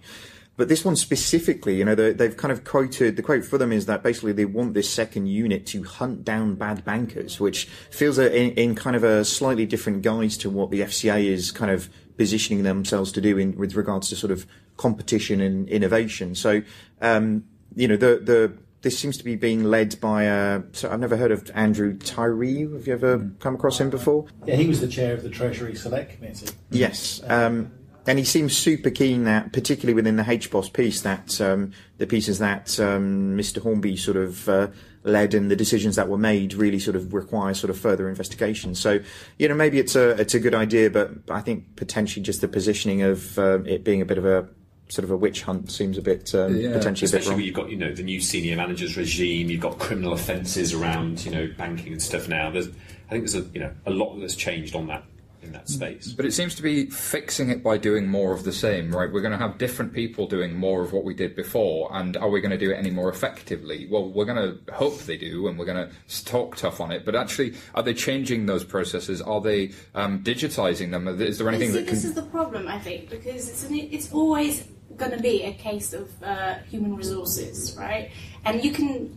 But 0.57 0.69
this 0.69 0.85
one 0.85 0.97
specifically, 0.97 1.77
you 1.77 1.85
know, 1.85 1.95
they've 1.95 2.37
kind 2.37 2.53
of 2.53 2.63
quoted, 2.63 3.17
the 3.17 3.23
quote 3.23 3.45
for 3.45 3.57
them 3.57 3.73
is 3.73 3.87
that 3.87 4.03
basically 4.03 4.33
they 4.33 4.45
want 4.45 4.75
this 4.75 4.89
second 4.89 5.27
unit 5.29 5.65
to 5.69 5.83
hunt 5.83 6.25
down 6.25 6.57
bad 6.57 6.85
bankers, 6.85 7.41
which 7.41 7.65
feels 7.91 8.19
in, 8.19 8.53
in, 8.53 8.75
kind 8.75 8.95
of 8.95 9.03
a 9.03 9.25
slightly 9.25 9.65
different 9.65 10.03
guise 10.03 10.37
to 10.39 10.51
what 10.51 10.71
the 10.71 10.81
FCA 10.81 11.25
is 11.25 11.53
kind 11.53 11.71
of 11.71 11.89
positioning 12.19 12.65
themselves 12.65 13.13
to 13.13 13.21
do 13.23 13.39
in, 13.39 13.57
with 13.57 13.75
regards 13.75 14.11
to 14.11 14.17
sort 14.17 14.31
of 14.31 14.47
competition 14.77 15.41
and 15.41 15.69
innovation. 15.71 16.35
So, 16.35 16.63
um, 17.01 17.45
you 17.75 17.89
know, 17.89 17.97
the, 17.97 18.21
the, 18.23 18.53
this 18.83 18.99
seems 18.99 19.17
to 19.17 19.25
be 19.25 19.37
being 19.37 19.65
led 19.65 19.99
by. 20.01 20.29
Uh, 20.29 20.63
so 20.73 20.91
I've 20.91 21.01
never 21.01 21.17
heard 21.17 21.33
of 21.33 21.51
Andrew 21.55 21.97
Tyrie. 21.97 22.61
Have 22.61 22.87
you 22.87 22.93
ever 22.93 23.31
come 23.39 23.55
across 23.55 23.81
him 23.81 23.89
before? 23.89 24.27
Yeah, 24.45 24.57
he 24.57 24.67
was 24.67 24.81
the 24.81 24.89
chair 24.89 25.15
of 25.15 25.23
the 25.23 25.31
Treasury 25.31 25.75
Select 25.75 26.17
Committee. 26.17 26.53
Yes. 26.71 27.23
Um, 27.27 27.73
and 28.07 28.19
he 28.19 28.25
seems 28.25 28.57
super 28.57 28.91
keen 28.91 29.25
that, 29.25 29.53
particularly 29.53 29.95
within 29.95 30.17
the 30.17 30.25
HBOS 30.25 30.73
piece, 30.73 31.03
that 31.03 31.41
um, 31.41 31.73
the 31.99 32.07
pieces 32.07 32.39
that 32.39 32.79
um, 32.81 33.37
Mr. 33.37 33.63
Hornby 33.63 33.97
sort 33.97 34.17
of 34.17 34.49
uh, 34.49 34.69
led 35.05 35.35
and 35.35 35.51
the 35.51 35.57
decisions 35.57 35.97
that 35.97 36.09
were 36.09 36.19
made 36.19 36.55
really 36.55 36.79
sort 36.79 36.97
of 36.97 37.13
require 37.15 37.55
sort 37.55 37.71
of 37.71 37.79
further 37.79 38.09
investigation. 38.09 38.75
So, 38.75 39.01
you 39.39 39.49
know, 39.49 39.55
maybe 39.55 39.79
it's 39.79 39.95
a 39.95 40.11
it's 40.21 40.35
a 40.35 40.41
good 40.41 40.55
idea, 40.55 40.91
but 40.91 41.11
I 41.29 41.41
think 41.41 41.77
potentially 41.77 42.23
just 42.23 42.41
the 42.41 42.49
positioning 42.49 43.03
of 43.03 43.39
uh, 43.39 43.63
it 43.65 43.85
being 43.85 44.03
a 44.03 44.05
bit 44.05 44.19
of 44.19 44.25
a 44.25 44.49
sort 44.89 45.05
of 45.05 45.11
a 45.11 45.17
witch 45.17 45.43
hunt 45.43 45.71
seems 45.71 45.97
a 45.97 46.03
bit 46.03 46.35
um, 46.35 46.55
yeah. 46.55 46.73
potentially 46.73 47.07
Especially 47.07 47.17
a 47.17 47.21
bit 47.21 47.31
wrong. 47.31 47.41
you've 47.41 47.55
got 47.55 47.71
you 47.71 47.77
know 47.77 47.95
the 47.95 48.03
new 48.03 48.21
senior 48.21 48.57
managers 48.57 48.97
regime, 48.97 49.49
you've 49.49 49.61
got 49.61 49.79
criminal 49.79 50.13
offences 50.13 50.75
around 50.75 51.25
you 51.25 51.31
know 51.31 51.49
banking 51.57 51.93
and 51.93 52.03
stuff 52.03 52.29
now. 52.29 52.51
There's 52.51 52.69
I 52.69 53.11
think 53.11 53.31
there's 53.31 53.37
a 53.37 53.49
you 53.55 53.61
know 53.61 53.73
a 53.87 53.91
lot 53.91 54.19
that's 54.19 54.35
changed 54.37 54.75
on 54.75 54.89
that 54.89 55.05
in 55.43 55.53
that 55.53 55.69
space. 55.69 56.13
But 56.13 56.25
it 56.25 56.33
seems 56.33 56.55
to 56.55 56.63
be 56.63 56.87
fixing 56.87 57.51
it 57.51 57.63
by 57.63 57.79
doing 57.79 58.07
more 58.07 58.33
of 58.33 58.45
the 58.45 58.53
same, 58.53 58.95
right? 58.95 59.13
We're 59.13 59.21
going 59.21 59.33
to 59.33 59.39
have 59.39 59.59
different 59.59 59.93
people 59.93 60.27
doing 60.27 60.55
more 60.55 60.83
of 60.83 60.93
what 60.93 61.05
we 61.05 61.15
did 61.15 61.35
before, 61.35 61.91
and 61.93 62.17
are 62.17 62.31
we 62.31 62.41
going 62.41 62.51
to 62.51 62.59
do 62.59 62.71
it 62.71 62.77
any 62.77 62.91
more 62.91 63.09
effectively? 63.09 63.89
Well, 63.91 64.09
we're 64.09 64.25
going 64.25 64.37
to 64.37 64.73
hope 64.73 64.99
they 65.01 65.17
do, 65.17 65.49
and 65.49 65.59
we're 65.59 65.67
going 65.67 65.89
to 65.89 66.25
talk 66.25 66.57
tough 66.57 66.81
on 66.81 66.93
it. 66.93 67.05
But 67.05 67.17
actually, 67.17 67.55
are 67.75 67.83
they 67.83 67.95
changing 67.95 68.47
those 68.47 68.65
processes? 68.65 69.21
Are 69.21 69.41
they 69.41 69.73
um, 69.95 70.23
digitizing 70.23 70.91
them? 70.91 71.09
Is 71.09 71.39
there 71.39 71.49
anything 71.49 71.71
see, 71.71 71.79
that 71.79 71.87
can... 71.87 71.95
This 71.95 72.05
is 72.05 72.15
the 72.15 72.23
problem, 72.23 72.69
I 72.69 72.79
think, 72.79 73.11
because 73.11 73.49
it's 73.49 73.65
an, 73.65 73.75
it's 73.75 74.13
always 74.13 74.69
going 74.97 75.13
to 75.13 75.21
be 75.21 75.43
a 75.43 75.53
case 75.55 75.93
of 75.93 76.11
uh, 76.23 76.57
human 76.71 76.95
resources, 76.97 77.77
right? 77.79 78.11
And 78.45 78.63
you 78.63 78.73
can 78.73 79.17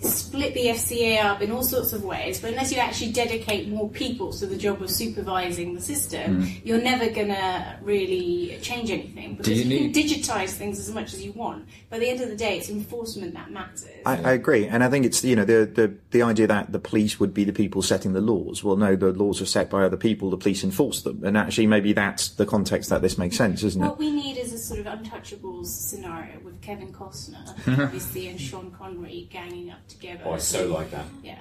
split 0.00 0.54
the 0.54 0.66
FCA 0.66 1.24
up 1.24 1.42
in 1.42 1.50
all 1.50 1.62
sorts 1.62 1.92
of 1.92 2.04
ways, 2.04 2.40
but 2.40 2.50
unless 2.50 2.72
you 2.72 2.78
actually 2.78 3.12
dedicate 3.12 3.68
more 3.68 3.88
people 3.88 4.32
to 4.32 4.46
the 4.46 4.56
job 4.56 4.82
of 4.82 4.90
supervising 4.90 5.74
the 5.74 5.80
system, 5.80 6.42
mm. 6.42 6.60
you're 6.64 6.80
never 6.80 7.08
going 7.10 7.28
to 7.28 7.76
really 7.82 8.58
change 8.62 8.90
anything 8.90 9.36
because 9.36 9.64
you, 9.64 9.78
you, 9.78 9.90
can 9.90 10.02
digitize 10.02 10.50
things 10.50 10.78
as 10.78 10.92
much 10.92 11.12
as 11.12 11.24
you 11.24 11.32
want. 11.32 11.66
But 11.88 11.96
at 11.96 12.00
the 12.00 12.08
end 12.08 12.20
of 12.20 12.28
the 12.28 12.36
day, 12.36 12.58
it's 12.58 12.70
enforcement 12.70 13.34
that 13.34 13.50
matters. 13.50 13.86
I, 14.06 14.16
I, 14.16 14.32
agree, 14.32 14.66
and 14.66 14.82
I 14.82 14.88
think 14.88 15.04
it's 15.04 15.22
you 15.24 15.36
know 15.36 15.44
the, 15.44 15.66
the 15.66 15.94
the 16.10 16.22
idea 16.22 16.46
that 16.46 16.72
the 16.72 16.78
police 16.78 17.20
would 17.20 17.34
be 17.34 17.44
the 17.44 17.52
people 17.52 17.82
setting 17.82 18.12
the 18.12 18.20
laws. 18.20 18.64
Well, 18.64 18.76
no, 18.76 18.96
the 18.96 19.12
laws 19.12 19.40
are 19.40 19.46
set 19.46 19.70
by 19.70 19.84
other 19.84 19.96
people. 19.96 20.30
The 20.30 20.38
police 20.38 20.64
enforce 20.64 21.02
them, 21.02 21.22
and 21.24 21.36
actually 21.36 21.66
maybe 21.66 21.92
that's 21.92 22.30
the 22.30 22.46
context 22.46 22.90
that 22.90 23.02
this 23.02 23.18
makes 23.18 23.36
sense, 23.36 23.62
isn't 23.62 23.80
what 23.80 23.86
it? 23.86 23.90
What 23.90 23.98
we 23.98 24.10
need 24.10 24.38
is 24.38 24.52
a 24.52 24.58
sort 24.58 24.80
of 24.80 24.86
untouchables 24.86 25.66
scenario 25.66 26.38
with 26.40 26.60
Kevin 26.62 26.92
Costner, 26.92 27.46
obviously, 27.78 28.28
and 28.28 28.40
Sean 28.40 28.70
Connery 28.70 29.28
ganging 29.30 29.59
up 29.68 29.86
together. 29.88 30.22
Oh, 30.24 30.32
I 30.32 30.38
so 30.38 30.68
like 30.68 30.90
that. 30.92 31.04
Yeah. 31.22 31.40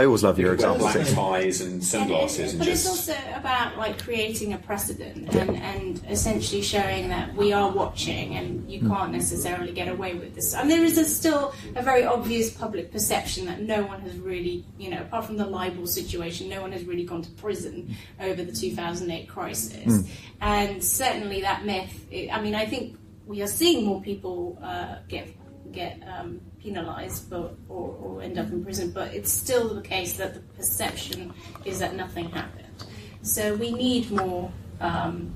I 0.00 0.06
always 0.06 0.22
love 0.22 0.38
your 0.38 0.54
example. 0.54 0.78
Black 0.78 1.06
ties 1.08 1.60
and 1.60 1.84
sunglasses, 1.84 2.38
and, 2.38 2.48
and, 2.52 2.58
but 2.60 2.64
just... 2.64 2.86
it's 2.86 2.88
also 2.88 3.38
about 3.38 3.76
like 3.76 4.02
creating 4.02 4.54
a 4.54 4.58
precedent 4.58 5.28
and, 5.34 5.56
and 5.56 6.00
essentially 6.08 6.62
showing 6.62 7.10
that 7.10 7.34
we 7.34 7.52
are 7.52 7.70
watching, 7.70 8.36
and 8.36 8.70
you 8.70 8.80
can't 8.80 9.12
necessarily 9.12 9.72
get 9.72 9.88
away 9.88 10.14
with 10.14 10.34
this. 10.34 10.54
And 10.54 10.70
there 10.70 10.82
is 10.82 10.96
a, 10.96 11.04
still 11.04 11.52
a 11.74 11.82
very 11.82 12.04
obvious 12.04 12.50
public 12.50 12.92
perception 12.92 13.44
that 13.44 13.60
no 13.60 13.82
one 13.84 14.00
has 14.00 14.16
really, 14.16 14.64
you 14.78 14.88
know, 14.88 15.02
apart 15.02 15.26
from 15.26 15.36
the 15.36 15.46
LIBOR 15.46 15.86
situation, 15.86 16.48
no 16.48 16.62
one 16.62 16.72
has 16.72 16.84
really 16.84 17.04
gone 17.04 17.20
to 17.20 17.30
prison 17.32 17.94
over 18.20 18.42
the 18.42 18.52
2008 18.52 19.28
crisis, 19.28 19.84
mm. 19.84 20.08
and 20.40 20.82
certainly 20.82 21.42
that 21.42 21.66
myth. 21.66 22.06
I 22.32 22.40
mean, 22.40 22.54
I 22.54 22.64
think 22.64 22.96
we 23.26 23.42
are 23.42 23.48
seeing 23.48 23.84
more 23.84 24.00
people 24.00 24.58
uh, 24.62 24.96
get 25.08 25.28
get 25.72 26.00
um, 26.08 26.40
penalised, 26.62 27.30
but 27.30 27.54
or, 27.68 27.96
or 28.02 28.22
end 28.22 28.38
up 28.38 28.48
in 28.48 28.62
prison. 28.64 28.90
But 28.90 29.14
it's 29.14 29.32
still 29.32 29.74
the 29.74 29.82
case 29.82 30.16
that 30.18 30.34
the 30.34 30.40
perception 30.56 31.32
is 31.64 31.78
that 31.78 31.94
nothing 31.94 32.30
happened. 32.30 32.66
So 33.22 33.54
we 33.54 33.72
need 33.72 34.10
more 34.10 34.50
um, 34.80 35.34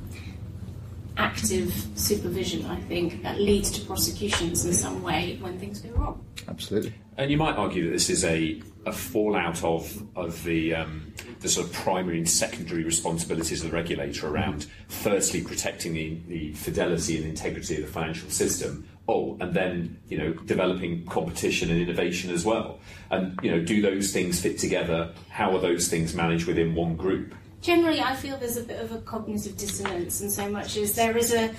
active 1.16 1.72
supervision. 1.94 2.66
I 2.66 2.80
think 2.82 3.22
that 3.22 3.40
leads 3.40 3.70
to 3.72 3.84
prosecutions 3.84 4.64
in 4.64 4.72
some 4.72 5.02
way 5.02 5.38
when 5.40 5.58
things 5.58 5.80
go 5.80 5.90
wrong. 5.90 6.24
Absolutely. 6.48 6.94
And 7.16 7.30
you 7.30 7.36
might 7.36 7.56
argue 7.56 7.84
that 7.84 7.90
this 7.90 8.10
is 8.10 8.24
a, 8.24 8.60
a 8.86 8.92
fallout 8.92 9.62
of 9.62 10.02
of 10.16 10.42
the 10.44 10.74
um, 10.74 11.12
the 11.40 11.48
sort 11.48 11.66
of 11.66 11.72
primary 11.72 12.18
and 12.18 12.28
secondary 12.28 12.84
responsibilities 12.84 13.62
of 13.62 13.70
the 13.70 13.76
regulator 13.76 14.26
around 14.26 14.66
firstly 14.88 15.42
protecting 15.42 15.94
the, 15.94 16.18
the 16.26 16.52
fidelity 16.54 17.18
and 17.18 17.26
integrity 17.26 17.76
of 17.76 17.82
the 17.82 17.92
financial 17.92 18.28
system. 18.30 18.88
Oh, 19.06 19.36
and 19.40 19.52
then 19.52 19.98
you 20.08 20.16
know 20.16 20.32
developing 20.32 21.04
competition 21.06 21.70
and 21.70 21.80
innovation 21.80 22.30
as 22.30 22.44
well. 22.44 22.78
And 23.10 23.38
you 23.42 23.50
know, 23.50 23.60
do 23.60 23.82
those 23.82 24.12
things 24.12 24.40
fit 24.40 24.58
together? 24.58 25.12
How 25.28 25.54
are 25.54 25.60
those 25.60 25.88
things 25.88 26.14
managed 26.14 26.46
within 26.46 26.74
one 26.74 26.96
group? 26.96 27.34
Generally, 27.60 28.00
I 28.00 28.14
feel 28.14 28.36
there's 28.36 28.56
a 28.56 28.62
bit 28.62 28.80
of 28.80 28.92
a 28.92 28.98
cognitive 28.98 29.56
dissonance, 29.56 30.20
and 30.20 30.32
so 30.32 30.48
much 30.48 30.76
as 30.76 30.94
there 30.94 31.16
is 31.16 31.32
a. 31.34 31.54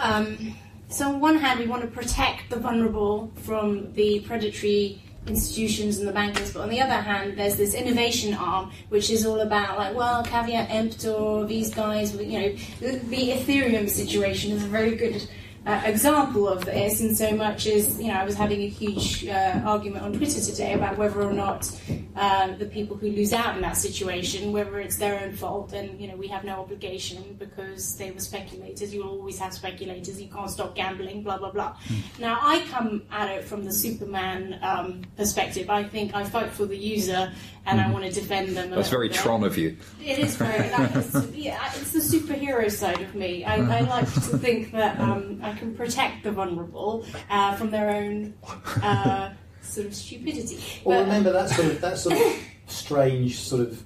Um, 0.00 0.54
so 0.88 1.08
on 1.08 1.20
one 1.20 1.36
hand, 1.36 1.60
we 1.60 1.66
want 1.66 1.82
to 1.82 1.88
protect 1.88 2.50
the 2.50 2.58
vulnerable 2.58 3.30
from 3.36 3.92
the 3.92 4.20
predatory 4.20 5.02
institutions 5.26 5.98
and 5.98 6.08
the 6.08 6.12
bankers, 6.12 6.52
but 6.52 6.62
on 6.62 6.68
the 6.68 6.80
other 6.80 6.94
hand, 6.94 7.38
there's 7.38 7.56
this 7.56 7.74
innovation 7.74 8.34
arm 8.34 8.70
which 8.88 9.10
is 9.10 9.26
all 9.26 9.40
about 9.40 9.76
like, 9.76 9.94
well, 9.94 10.22
caveat 10.24 10.70
emptor, 10.70 11.44
these 11.46 11.74
guys, 11.74 12.14
you 12.16 12.40
know, 12.40 12.56
the, 12.80 12.98
the 13.08 13.30
Ethereum 13.30 13.88
situation 13.88 14.52
is 14.52 14.64
a 14.64 14.68
very 14.68 14.94
good 14.96 15.28
uh, 15.68 15.82
example 15.84 16.48
of 16.48 16.64
this, 16.64 17.02
in 17.02 17.14
so 17.14 17.30
much 17.36 17.66
as 17.66 18.00
you 18.00 18.08
know, 18.08 18.14
I 18.14 18.24
was 18.24 18.34
having 18.34 18.62
a 18.62 18.68
huge 18.68 19.26
uh, 19.26 19.60
argument 19.66 20.02
on 20.02 20.14
Twitter 20.14 20.40
today 20.40 20.72
about 20.72 20.96
whether 20.96 21.22
or 21.22 21.34
not 21.34 21.70
uh, 22.16 22.56
the 22.56 22.64
people 22.64 22.96
who 22.96 23.10
lose 23.10 23.34
out 23.34 23.54
in 23.54 23.60
that 23.60 23.76
situation, 23.76 24.50
whether 24.50 24.80
it's 24.80 24.96
their 24.96 25.20
own 25.20 25.34
fault, 25.34 25.74
and 25.74 26.00
you 26.00 26.08
know, 26.08 26.16
we 26.16 26.26
have 26.28 26.42
no 26.42 26.60
obligation 26.60 27.36
because 27.38 27.98
they 27.98 28.10
were 28.10 28.18
speculators. 28.18 28.94
You 28.94 29.02
always 29.04 29.38
have 29.40 29.52
speculators. 29.52 30.18
You 30.18 30.28
can't 30.28 30.50
stop 30.50 30.74
gambling. 30.74 31.22
Blah 31.22 31.36
blah 31.36 31.50
blah. 31.50 31.74
Hmm. 31.74 32.22
Now, 32.22 32.38
I 32.40 32.64
come 32.70 33.02
at 33.10 33.28
it 33.28 33.44
from 33.44 33.64
the 33.64 33.72
Superman 33.72 34.58
um, 34.62 35.02
perspective. 35.18 35.68
I 35.68 35.84
think 35.84 36.14
I 36.14 36.24
fight 36.24 36.50
for 36.50 36.64
the 36.64 36.78
user, 36.78 37.30
and 37.68 37.80
I 37.80 37.90
want 37.90 38.04
to 38.04 38.12
defend 38.12 38.56
them. 38.56 38.72
a. 38.72 38.76
That's 38.76 38.88
very 38.88 39.08
bit. 39.08 39.16
Tron 39.16 39.44
of 39.44 39.56
you. 39.58 39.76
It 40.04 40.18
is 40.18 40.36
very. 40.36 40.70
Like, 40.70 40.94
it's, 40.94 41.14
yeah, 41.34 41.70
it's 41.74 41.92
the 41.92 41.98
superhero 42.00 42.70
side 42.70 43.00
of 43.00 43.14
me. 43.14 43.44
I, 43.44 43.56
I 43.56 43.80
like 43.80 44.12
to 44.14 44.20
think 44.20 44.72
that 44.72 44.98
um, 45.00 45.40
I 45.42 45.52
can 45.52 45.74
protect 45.74 46.24
the 46.24 46.32
vulnerable 46.32 47.04
uh, 47.30 47.54
from 47.56 47.70
their 47.70 47.90
own 47.90 48.34
uh, 48.82 49.30
sort 49.62 49.86
of 49.86 49.94
stupidity. 49.94 50.58
Well, 50.84 51.00
But- 51.00 51.06
remember 51.06 51.32
that 51.32 51.50
sort 51.50 51.68
of 51.68 51.80
that 51.86 51.98
sort 51.98 52.16
of 52.16 52.36
strange 52.66 53.38
sort 53.38 53.62
of 53.62 53.82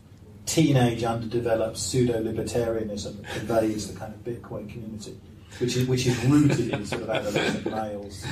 teenage 0.46 1.04
underdeveloped 1.04 1.76
pseudo 1.78 2.22
libertarianism 2.22 3.22
that 3.22 3.46
pervades 3.46 3.92
the 3.92 3.98
kind 3.98 4.12
of 4.12 4.24
Bitcoin 4.24 4.68
community, 4.70 5.16
which 5.58 5.76
is 5.76 5.86
which 5.86 6.06
is 6.06 6.24
rooted 6.24 6.70
in 6.70 6.84
sort 6.86 7.02
of 7.02 7.10
adolescent 7.10 7.66
males. 7.70 8.24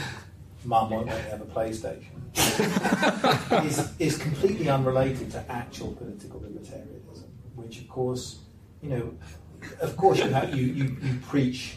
Mum 0.65 0.91
won't 0.91 1.07
let 1.07 1.25
me 1.25 1.31
have 1.31 1.41
a 1.41 1.45
PlayStation. 1.47 2.05
is, 3.67 3.93
is 3.99 4.19
completely 4.19 4.69
unrelated 4.69 5.31
to 5.33 5.51
actual 5.51 5.93
political 5.93 6.41
libertarianism, 6.41 7.25
which 7.55 7.81
of 7.81 7.89
course, 7.89 8.41
you 8.83 8.91
know, 8.91 9.15
of 9.81 9.97
course 9.97 10.19
you 10.19 10.29
have 10.31 10.55
you, 10.55 10.67
you, 10.67 10.97
you 11.03 11.19
preach 11.27 11.77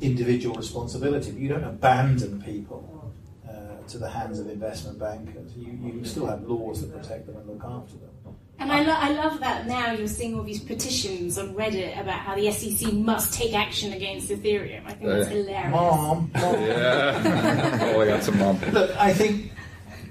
individual 0.00 0.54
responsibility, 0.56 1.30
but 1.30 1.40
you 1.40 1.48
don't 1.48 1.64
abandon 1.64 2.42
people 2.42 3.12
uh, 3.48 3.86
to 3.88 3.98
the 3.98 4.08
hands 4.08 4.38
of 4.38 4.48
investment 4.48 4.98
bankers. 4.98 5.56
You, 5.56 5.78
you 5.82 6.04
still 6.04 6.26
have 6.26 6.42
laws 6.42 6.80
that 6.82 6.92
protect 6.92 7.26
them 7.26 7.36
and 7.36 7.46
look 7.46 7.64
after 7.64 7.96
them. 7.96 8.10
And 8.58 8.70
I, 8.72 8.82
lo- 8.82 8.96
I 8.96 9.10
love 9.10 9.40
that 9.40 9.66
now 9.66 9.92
you're 9.92 10.06
seeing 10.06 10.36
all 10.36 10.44
these 10.44 10.60
petitions 10.60 11.38
on 11.38 11.54
Reddit 11.54 12.00
about 12.00 12.20
how 12.20 12.34
the 12.36 12.50
SEC 12.52 12.92
must 12.92 13.34
take 13.34 13.52
action 13.52 13.92
against 13.92 14.28
Ethereum. 14.30 14.86
I 14.86 14.92
think 14.92 15.10
that's 15.10 15.26
Uh, 15.26 15.30
hilarious. 15.30 15.70
Mom, 15.72 16.30
mom. 16.34 16.54
Yeah. 16.62 17.78
oh, 17.94 18.00
I 18.00 18.06
got 18.06 18.22
some 18.22 18.38
mom. 18.38 18.60
Look, 18.72 18.90
I 18.96 19.12
think, 19.12 19.50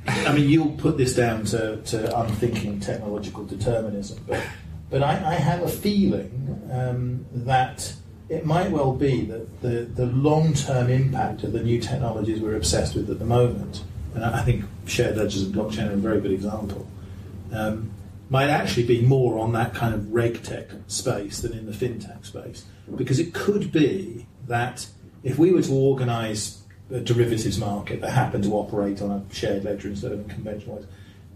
I 0.07 0.33
mean, 0.33 0.49
you'll 0.49 0.71
put 0.73 0.97
this 0.97 1.15
down 1.15 1.45
to, 1.45 1.77
to 1.77 2.19
unthinking 2.19 2.79
technological 2.81 3.45
determinism, 3.45 4.19
but, 4.27 4.43
but 4.89 5.01
I, 5.03 5.31
I 5.31 5.35
have 5.35 5.63
a 5.63 5.69
feeling 5.69 6.61
um, 6.71 7.25
that 7.31 7.93
it 8.29 8.45
might 8.45 8.69
well 8.71 8.93
be 8.93 9.21
that 9.25 9.61
the, 9.61 9.69
the 9.95 10.05
long 10.07 10.53
term 10.53 10.89
impact 10.89 11.43
of 11.43 11.53
the 11.53 11.63
new 11.63 11.79
technologies 11.79 12.41
we're 12.41 12.55
obsessed 12.57 12.93
with 12.93 13.09
at 13.09 13.19
the 13.19 13.25
moment, 13.25 13.83
and 14.15 14.23
I 14.25 14.39
I 14.39 14.43
think 14.43 14.65
shared 14.85 15.15
ledgers 15.17 15.43
and 15.43 15.55
blockchain 15.55 15.89
are 15.89 15.93
a 15.93 15.97
very 15.97 16.19
good 16.19 16.31
example, 16.31 16.85
um, 17.53 17.91
might 18.33 18.49
actually 18.49 18.83
be 18.83 18.99
more 18.99 19.37
on 19.37 19.51
that 19.51 19.75
kind 19.75 19.93
of 19.93 20.01
regtech 20.05 20.67
space 20.87 21.41
than 21.41 21.53
in 21.53 21.67
the 21.67 21.71
fintech 21.71 22.25
space. 22.25 22.65
Because 22.95 23.19
it 23.19 23.31
could 23.31 23.71
be 23.71 24.25
that 24.47 24.87
if 25.21 25.37
we 25.37 25.51
were 25.51 25.61
to 25.61 25.71
organise 25.71 26.63
a 26.89 26.99
derivatives 26.99 27.59
market 27.59 28.01
that 28.01 28.09
happened 28.09 28.43
to 28.45 28.53
operate 28.55 29.03
on 29.03 29.11
a 29.11 29.23
shared 29.31 29.63
ledger 29.63 29.87
instead 29.87 30.11
of 30.11 30.19
a 30.19 30.23
conventional 30.23 30.77
way, 30.77 30.85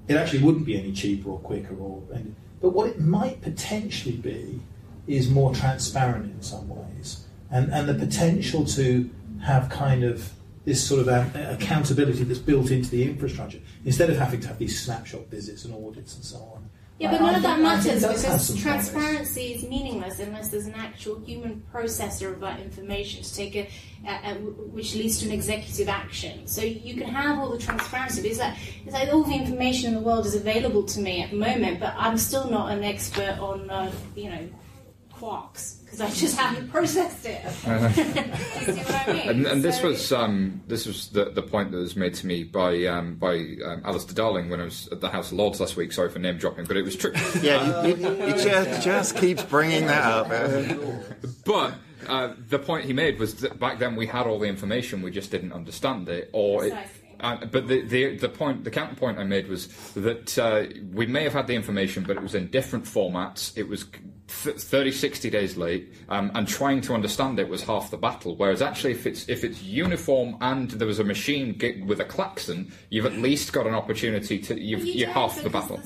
it 0.07 0.15
actually 0.15 0.41
wouldn't 0.41 0.65
be 0.65 0.75
any 0.75 0.91
cheaper 0.91 1.29
or 1.29 1.39
quicker. 1.39 1.75
Or 1.75 2.01
any, 2.15 2.33
but 2.62 2.71
what 2.71 2.88
it 2.89 2.99
might 2.99 3.43
potentially 3.43 4.15
be 4.15 4.60
is 5.05 5.29
more 5.29 5.53
transparent 5.53 6.25
in 6.25 6.41
some 6.41 6.67
ways, 6.67 7.27
and 7.51 7.71
and 7.71 7.88
the 7.88 7.93
potential 7.93 8.65
to 8.65 9.07
have 9.43 9.69
kind 9.69 10.03
of 10.03 10.31
this 10.65 10.86
sort 10.86 10.99
of 10.99 11.07
a- 11.07 11.51
accountability 11.53 12.23
that's 12.23 12.39
built 12.39 12.71
into 12.71 12.89
the 12.89 13.03
infrastructure 13.03 13.60
instead 13.86 14.10
of 14.10 14.17
having 14.17 14.41
to 14.41 14.47
have 14.47 14.57
these 14.57 14.83
snapshot 14.83 15.27
visits 15.27 15.63
and 15.63 15.73
audits 15.73 16.15
and 16.15 16.25
so 16.25 16.38
on. 16.38 16.66
Yeah, 16.99 17.12
but 17.12 17.21
none 17.21 17.36
of 17.36 17.43
that 17.43 17.60
matters 17.60 18.01
because 18.01 18.60
transparency 18.60 19.53
is 19.53 19.63
meaningless 19.63 20.19
unless 20.19 20.49
there's 20.49 20.65
an 20.65 20.73
actual 20.73 21.19
human 21.19 21.63
processor 21.71 22.33
of 22.33 22.39
that 22.39 22.60
information 22.60 23.21
to 23.21 23.36
take 23.36 23.55
a, 23.55 23.69
a, 24.07 24.31
a 24.31 24.33
which 24.36 24.95
leads 24.95 25.19
to 25.19 25.27
an 25.27 25.31
executive 25.31 25.89
action. 25.89 26.47
So 26.47 26.63
you 26.63 26.95
can 26.95 27.10
have 27.10 27.38
all 27.38 27.49
the 27.49 27.60
transparency, 27.60 28.21
but 28.21 28.31
it's 28.31 28.39
like, 28.39 28.57
it's 28.83 28.93
like 28.93 29.13
all 29.13 29.23
the 29.23 29.36
information 29.36 29.89
in 29.89 29.93
the 29.93 30.01
world 30.01 30.25
is 30.25 30.33
available 30.33 30.83
to 30.86 30.99
me 30.99 31.21
at 31.21 31.29
the 31.29 31.38
moment, 31.38 31.79
but 31.79 31.93
I'm 31.97 32.17
still 32.17 32.49
not 32.49 32.71
an 32.71 32.83
expert 32.83 33.38
on, 33.39 33.69
uh, 33.69 33.91
you 34.15 34.31
know, 34.31 34.49
quarks 35.13 35.77
because 35.88 36.02
I 36.02 36.10
just 36.10 36.38
haven't 36.38 36.69
processed 36.69 37.26
it. 37.26 37.41
Do 37.63 37.71
you 38.02 38.73
see 38.73 38.82
what 38.82 39.08
I 39.08 39.13
mean? 39.13 39.30
And, 39.30 39.45
and 39.47 39.63
this 39.63 39.80
So- 39.80 39.88
was 39.88 40.12
um, 40.12 40.62
this 40.67 40.86
was 40.86 41.10
the, 41.10 41.26
the 41.26 41.41
point 41.41 41.71
that 41.71 41.78
was 41.78 41.95
made 41.95 42.13
to 42.15 42.28
me 42.28 42.43
by 42.43 42.86
um, 42.86 43.15
by 43.15 43.38
um, 43.65 43.82
Alistair 43.86 44.13
Darling 44.13 44.50
when 44.50 44.60
I 44.60 44.65
was 44.65 44.89
at 44.91 45.00
the 45.00 45.10
House 45.10 45.32
of 45.32 45.38
Lords 45.38 45.62
last 45.62 45.78
week. 45.78 45.93
Sorry 45.93 46.10
for 46.10 46.19
name 46.19 46.38
dropping, 46.38 46.65
but 46.65 46.76
it 46.76 46.84
was 46.84 46.95
true. 46.95 47.13
Yeah, 47.41 47.86
you, 47.86 47.95
you, 47.95 48.26
you 48.26 48.34
just, 48.34 48.84
just 48.84 49.17
keeps 49.17 49.43
bringing 49.43 49.86
that 49.86 50.04
up. 50.04 50.28
But 51.45 51.76
uh, 52.08 52.34
the 52.50 52.58
point 52.60 52.86
he 52.86 52.93
made 52.93 53.19
was 53.19 53.36
that 53.36 53.60
back 53.60 53.80
then 53.80 53.95
we 53.95 54.08
had 54.08 54.26
all 54.28 54.39
the 54.39 54.47
information, 54.47 55.02
we 55.02 55.12
just 55.12 55.30
didn't 55.30 55.54
understand 55.54 56.10
it, 56.10 56.30
or 56.34 56.65
it, 56.65 56.73
uh, 57.19 57.45
but 57.45 57.67
the, 57.67 57.82
the 57.82 58.17
the 58.17 58.30
point, 58.30 58.63
the 58.63 58.71
counterpoint 58.71 59.17
I 59.19 59.23
made 59.23 59.47
was 59.47 59.67
that 59.93 60.38
uh, 60.38 60.65
we 60.93 61.06
may 61.06 61.23
have 61.23 61.34
had 61.34 61.47
the 61.47 61.56
information, 61.56 62.04
but 62.04 62.17
it 62.17 62.23
was 62.23 62.36
in 62.36 62.47
different 62.47 62.86
formats. 62.86 63.58
It 63.58 63.67
was 63.67 63.86
th- 64.28 64.58
30, 64.58 64.92
60 64.92 65.30
days 65.30 65.58
late, 65.58 65.94
um, 66.10 66.32
and 66.36 66.48
trying 66.48 66.82
to 66.82 66.94
understand 66.94 67.40
it 67.40 67.50
was 67.50 67.63
half 67.63 67.92
the 67.92 67.98
battle. 67.98 68.36
Whereas 68.36 68.62
actually, 68.62 68.92
if 68.92 69.06
it's 69.06 69.28
if 69.30 69.44
it's 69.44 69.62
uniform 69.62 70.38
and 70.42 70.72
there 70.72 70.88
was 70.88 71.00
a 71.00 71.04
machine 71.04 71.58
with 71.86 72.00
a 72.00 72.06
klaxon, 72.06 72.72
you've 72.90 73.06
at 73.06 73.13
least 73.13 73.54
got 73.54 73.68
an 73.68 73.74
opportunity 73.74 74.40
to 74.40 74.60
you've, 74.60 74.86
You 74.86 74.94
you're 74.94 75.10
half 75.10 75.42
the 75.42 75.50
battle. 75.50 75.80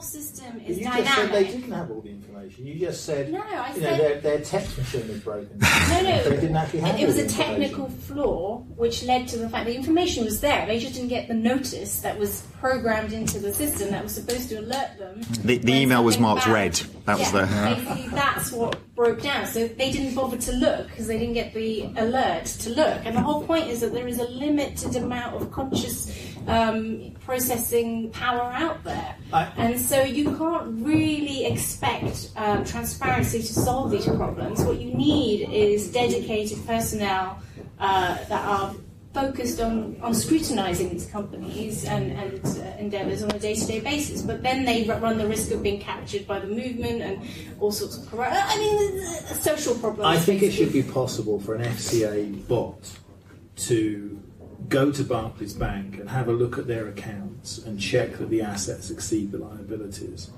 The, 0.00 0.06
the 0.06 0.16
whole 0.16 0.22
system 0.22 0.60
is 0.66 0.78
You 0.78 0.84
dynamic. 0.84 1.04
just 1.04 1.16
said 1.16 1.32
they 1.32 1.44
didn't 1.44 1.72
have 1.72 1.90
all 1.90 2.00
the 2.00 2.10
information. 2.10 2.66
You 2.66 2.74
just 2.78 3.04
said, 3.04 3.32
No, 3.32 3.40
I 3.40 3.74
you 3.74 3.80
know, 3.82 3.88
said- 3.88 4.00
their, 4.00 4.20
their 4.20 4.40
text 4.40 4.78
machine 4.78 5.08
was 5.08 5.18
broken. 5.20 5.58
No, 5.90 6.00
no. 6.02 6.22
They 6.22 6.36
didn't 6.36 6.56
actually 6.56 6.80
have 6.80 7.00
it 7.00 7.06
was 7.06 7.18
a 7.18 7.26
technical 7.28 7.88
flaw 7.88 8.58
which 8.76 9.02
led 9.02 9.26
to 9.28 9.38
the 9.38 9.48
fact 9.48 9.66
the 9.66 9.74
information 9.74 10.24
was 10.24 10.40
there. 10.40 10.64
They 10.66 10.78
just 10.78 10.94
didn't 10.94 11.08
get 11.08 11.26
the 11.28 11.34
notice 11.34 12.00
that 12.00 12.16
was 12.18 12.46
programmed 12.60 13.12
into 13.12 13.38
the 13.40 13.52
system 13.52 13.90
that 13.90 14.02
was 14.02 14.14
supposed 14.14 14.48
to 14.50 14.56
alert 14.60 14.98
them. 14.98 15.20
The, 15.42 15.58
the 15.58 15.72
email 15.72 16.04
was 16.04 16.18
marked 16.18 16.44
bad- 16.44 16.52
red. 16.52 16.74
That 17.06 17.18
was 17.18 17.32
yeah, 17.32 17.40
the. 17.46 17.74
basically 17.74 18.08
that's 18.10 18.52
what 18.52 18.94
broke 18.94 19.22
down. 19.22 19.46
So 19.46 19.66
they 19.66 19.90
didn't 19.90 20.14
bother 20.14 20.36
to 20.36 20.52
look 20.52 20.86
because 20.88 21.06
they 21.08 21.18
didn't 21.18 21.34
get 21.34 21.52
the 21.54 21.90
alert 21.96 22.44
to 22.46 22.70
look. 22.70 23.00
And 23.04 23.16
the 23.16 23.20
whole 23.20 23.42
point 23.44 23.66
is 23.68 23.80
that 23.80 23.92
there 23.92 24.06
is 24.06 24.18
a 24.20 24.28
limited 24.28 24.94
amount 24.96 25.36
of 25.42 25.50
conscious 25.50 26.29
um, 26.46 27.14
processing 27.24 28.10
power 28.10 28.52
out 28.52 28.82
there. 28.84 29.16
And 29.32 29.78
so 29.78 30.02
you 30.02 30.36
can't 30.36 30.84
really 30.84 31.46
expect 31.46 32.30
um, 32.36 32.64
transparency 32.64 33.40
to 33.40 33.52
solve 33.52 33.90
these 33.90 34.06
problems. 34.06 34.62
What 34.62 34.80
you 34.80 34.92
need 34.94 35.48
is 35.50 35.92
dedicated 35.92 36.66
personnel 36.66 37.40
uh, 37.78 38.16
that 38.28 38.44
are 38.46 38.74
focused 39.12 39.60
on, 39.60 39.96
on 40.02 40.14
scrutinizing 40.14 40.90
these 40.90 41.06
companies 41.06 41.84
and, 41.84 42.12
and 42.12 42.44
uh, 42.44 42.60
endeavors 42.78 43.22
on 43.22 43.30
a 43.32 43.38
day-to-day 43.38 43.80
basis. 43.80 44.22
But 44.22 44.42
then 44.42 44.64
they 44.64 44.84
run 44.84 45.18
the 45.18 45.26
risk 45.26 45.50
of 45.50 45.62
being 45.62 45.80
captured 45.80 46.26
by 46.26 46.38
the 46.38 46.46
movement 46.46 47.02
and 47.02 47.20
all 47.58 47.72
sorts 47.72 47.96
of 47.96 48.08
corrupt. 48.08 48.36
I 48.36 48.56
mean, 48.56 49.02
social 49.34 49.74
problems. 49.74 50.06
I 50.06 50.18
think 50.18 50.42
it 50.42 50.52
should 50.52 50.72
be 50.72 50.82
possible 50.82 51.40
for 51.40 51.56
an 51.56 51.62
FCA 51.64 52.46
bot 52.46 52.98
to 53.56 54.22
go 54.70 54.90
to 54.90 55.04
Barclays 55.04 55.52
Bank 55.52 55.98
and 55.98 56.08
have 56.08 56.28
a 56.28 56.32
look 56.32 56.56
at 56.56 56.66
their 56.66 56.88
accounts 56.88 57.58
and 57.58 57.78
check 57.78 58.16
that 58.18 58.30
the 58.30 58.40
assets 58.40 58.90
exceed 58.90 59.30
the 59.32 59.38
liabilities 59.38 60.30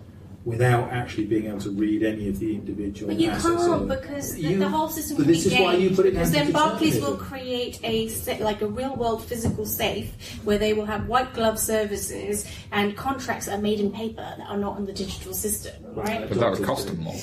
without 0.44 0.90
actually 0.90 1.24
being 1.26 1.46
able 1.46 1.60
to 1.60 1.70
read 1.70 2.02
any 2.02 2.28
of 2.28 2.40
the 2.40 2.52
individual 2.56 3.12
But 3.12 3.20
you 3.20 3.30
assets. 3.30 3.44
can't 3.64 3.82
or- 3.82 3.96
because 3.96 4.34
the, 4.34 4.40
You- 4.40 4.58
the 4.58 4.68
whole 4.68 4.88
system 4.88 5.18
but 5.18 5.22
can 5.24 5.32
this 5.32 5.44
be 5.46 5.54
is 5.54 5.60
why 5.60 5.74
you 5.74 5.80
gamed, 5.86 5.96
put 5.96 6.06
it 6.06 6.14
because 6.14 6.32
then 6.32 6.50
Barclays 6.50 7.00
will 7.00 7.16
create 7.16 7.78
a 7.84 8.08
sa- 8.08 8.38
like 8.40 8.60
a 8.60 8.66
real 8.66 8.96
world 8.96 9.22
physical 9.24 9.64
safe 9.66 10.10
where 10.42 10.58
they 10.58 10.72
will 10.72 10.86
have 10.86 11.06
white 11.06 11.32
glove 11.32 11.60
services 11.60 12.44
and 12.72 12.96
contracts 12.96 13.46
that 13.46 13.58
are 13.58 13.62
made 13.62 13.78
in 13.78 13.92
paper 13.92 14.34
that 14.36 14.48
are 14.48 14.56
not 14.56 14.78
in 14.78 14.84
the 14.86 14.92
digital 14.92 15.32
system, 15.32 15.74
right? 15.94 16.28
But 16.28 16.40
that 16.40 16.50
would 16.50 16.64
cost 16.64 16.88
them 16.88 16.98
more. 17.04 17.14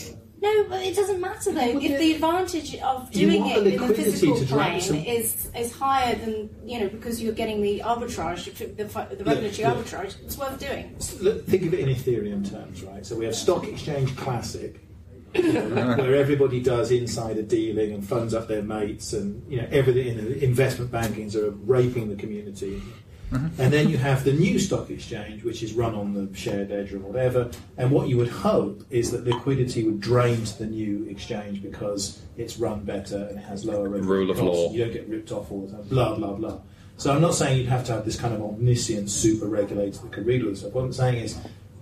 No, 0.41 0.63
but 0.69 0.85
it 0.85 0.95
doesn't 0.95 1.19
matter 1.19 1.51
though. 1.51 1.79
If 1.79 1.99
the 1.99 2.13
advantage 2.13 2.75
of 2.77 3.11
doing 3.11 3.45
it 3.47 3.57
in 3.67 3.87
the 3.87 3.93
physical 3.93 4.39
to 4.39 4.45
plane 4.45 4.79
some- 4.79 4.95
is 4.97 5.49
is 5.55 5.73
higher 5.73 6.15
than 6.15 6.49
you 6.63 6.79
know 6.79 6.87
because 6.87 7.21
you're 7.21 7.33
getting 7.33 7.61
the 7.61 7.79
arbitrage, 7.79 8.45
the, 8.77 8.87
fi- 8.87 9.05
the 9.05 9.23
regulatory 9.23 9.67
yeah. 9.67 9.73
arbitrage. 9.73 10.21
It's 10.23 10.37
worth 10.37 10.59
doing. 10.59 10.95
Look, 11.21 11.45
think 11.45 11.63
of 11.63 11.73
it 11.73 11.81
in 11.81 11.89
Ethereum 11.89 12.49
terms, 12.49 12.83
right? 12.83 13.05
So 13.05 13.15
we 13.17 13.25
have 13.25 13.35
Stock 13.35 13.67
Exchange 13.67 14.15
Classic, 14.15 14.79
where 15.33 16.15
everybody 16.15 16.61
does 16.61 16.91
insider 16.91 17.41
dealing 17.41 17.91
and 17.91 18.07
funds 18.07 18.33
up 18.33 18.47
their 18.47 18.63
mates, 18.63 19.11
and 19.11 19.43
you 19.51 19.61
know 19.61 19.67
everything. 19.71 20.07
You 20.07 20.21
know, 20.21 20.35
investment 20.39 20.89
bankings 20.91 21.35
are 21.35 21.51
raping 21.51 22.09
the 22.09 22.15
community. 22.15 22.81
Mm-hmm. 23.31 23.61
And 23.61 23.71
then 23.71 23.89
you 23.89 23.97
have 23.97 24.23
the 24.23 24.33
new 24.33 24.57
stock 24.57 24.89
exchange, 24.89 25.43
which 25.43 25.61
is 25.61 25.73
run 25.73 25.93
on 25.93 26.13
the 26.13 26.35
shared 26.35 26.71
ledger 26.71 26.97
or 26.97 27.01
whatever. 27.01 27.51
And 27.77 27.91
what 27.91 28.07
you 28.07 28.17
would 28.17 28.29
hope 28.29 28.83
is 28.89 29.11
that 29.11 29.23
liquidity 29.23 29.83
would 29.83 29.99
drain 29.99 30.45
to 30.45 30.57
the 30.59 30.65
new 30.65 31.05
exchange 31.09 31.61
because 31.61 32.21
it's 32.37 32.57
run 32.57 32.83
better 32.83 33.27
and 33.29 33.37
it 33.37 33.43
has 33.43 33.65
lower 33.65 33.87
regulatory 33.87 34.19
Rule 34.19 34.31
of 34.31 34.37
costs. 34.37 34.57
law. 34.57 34.71
You 34.71 34.83
don't 34.85 34.93
get 34.93 35.07
ripped 35.07 35.31
off 35.31 35.51
all 35.51 35.67
the 35.67 35.73
time. 35.73 35.83
Blah 35.87 36.15
blah 36.15 36.33
blah. 36.33 36.59
So 36.97 37.13
I'm 37.13 37.21
not 37.21 37.33
saying 37.33 37.57
you'd 37.57 37.69
have 37.69 37.85
to 37.85 37.93
have 37.93 38.03
this 38.03 38.19
kind 38.19 38.33
of 38.33 38.41
omniscient 38.41 39.09
super 39.09 39.45
regulator 39.45 39.99
that 39.99 40.11
could 40.11 40.25
read 40.25 40.43
all 40.43 40.49
this 40.49 40.59
stuff. 40.61 40.73
What 40.73 40.83
I'm 40.83 40.91
saying 40.91 41.23
is, 41.23 41.37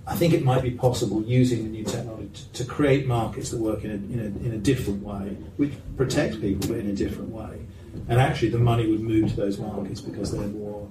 I 0.06 0.16
think 0.16 0.34
it 0.34 0.44
might 0.44 0.62
be 0.62 0.72
possible 0.72 1.24
using 1.24 1.64
the 1.64 1.70
new 1.70 1.84
technology 1.84 2.30
to, 2.54 2.64
to 2.64 2.66
create 2.66 3.08
markets 3.08 3.50
that 3.50 3.60
work 3.60 3.84
in 3.84 3.92
a, 3.92 3.94
in, 3.96 4.20
a, 4.20 4.46
in 4.46 4.54
a 4.54 4.58
different 4.58 5.02
way, 5.04 5.36
which 5.58 5.74
protect 5.96 6.40
people 6.40 6.68
but 6.70 6.78
in 6.78 6.90
a 6.90 6.94
different 6.94 7.30
way. 7.32 7.66
And 8.08 8.20
actually, 8.22 8.50
the 8.50 8.60
money 8.60 8.86
would 8.86 9.02
move 9.02 9.30
to 9.32 9.36
those 9.36 9.58
markets 9.58 10.02
because 10.02 10.32
they're 10.32 10.48
more. 10.48 10.88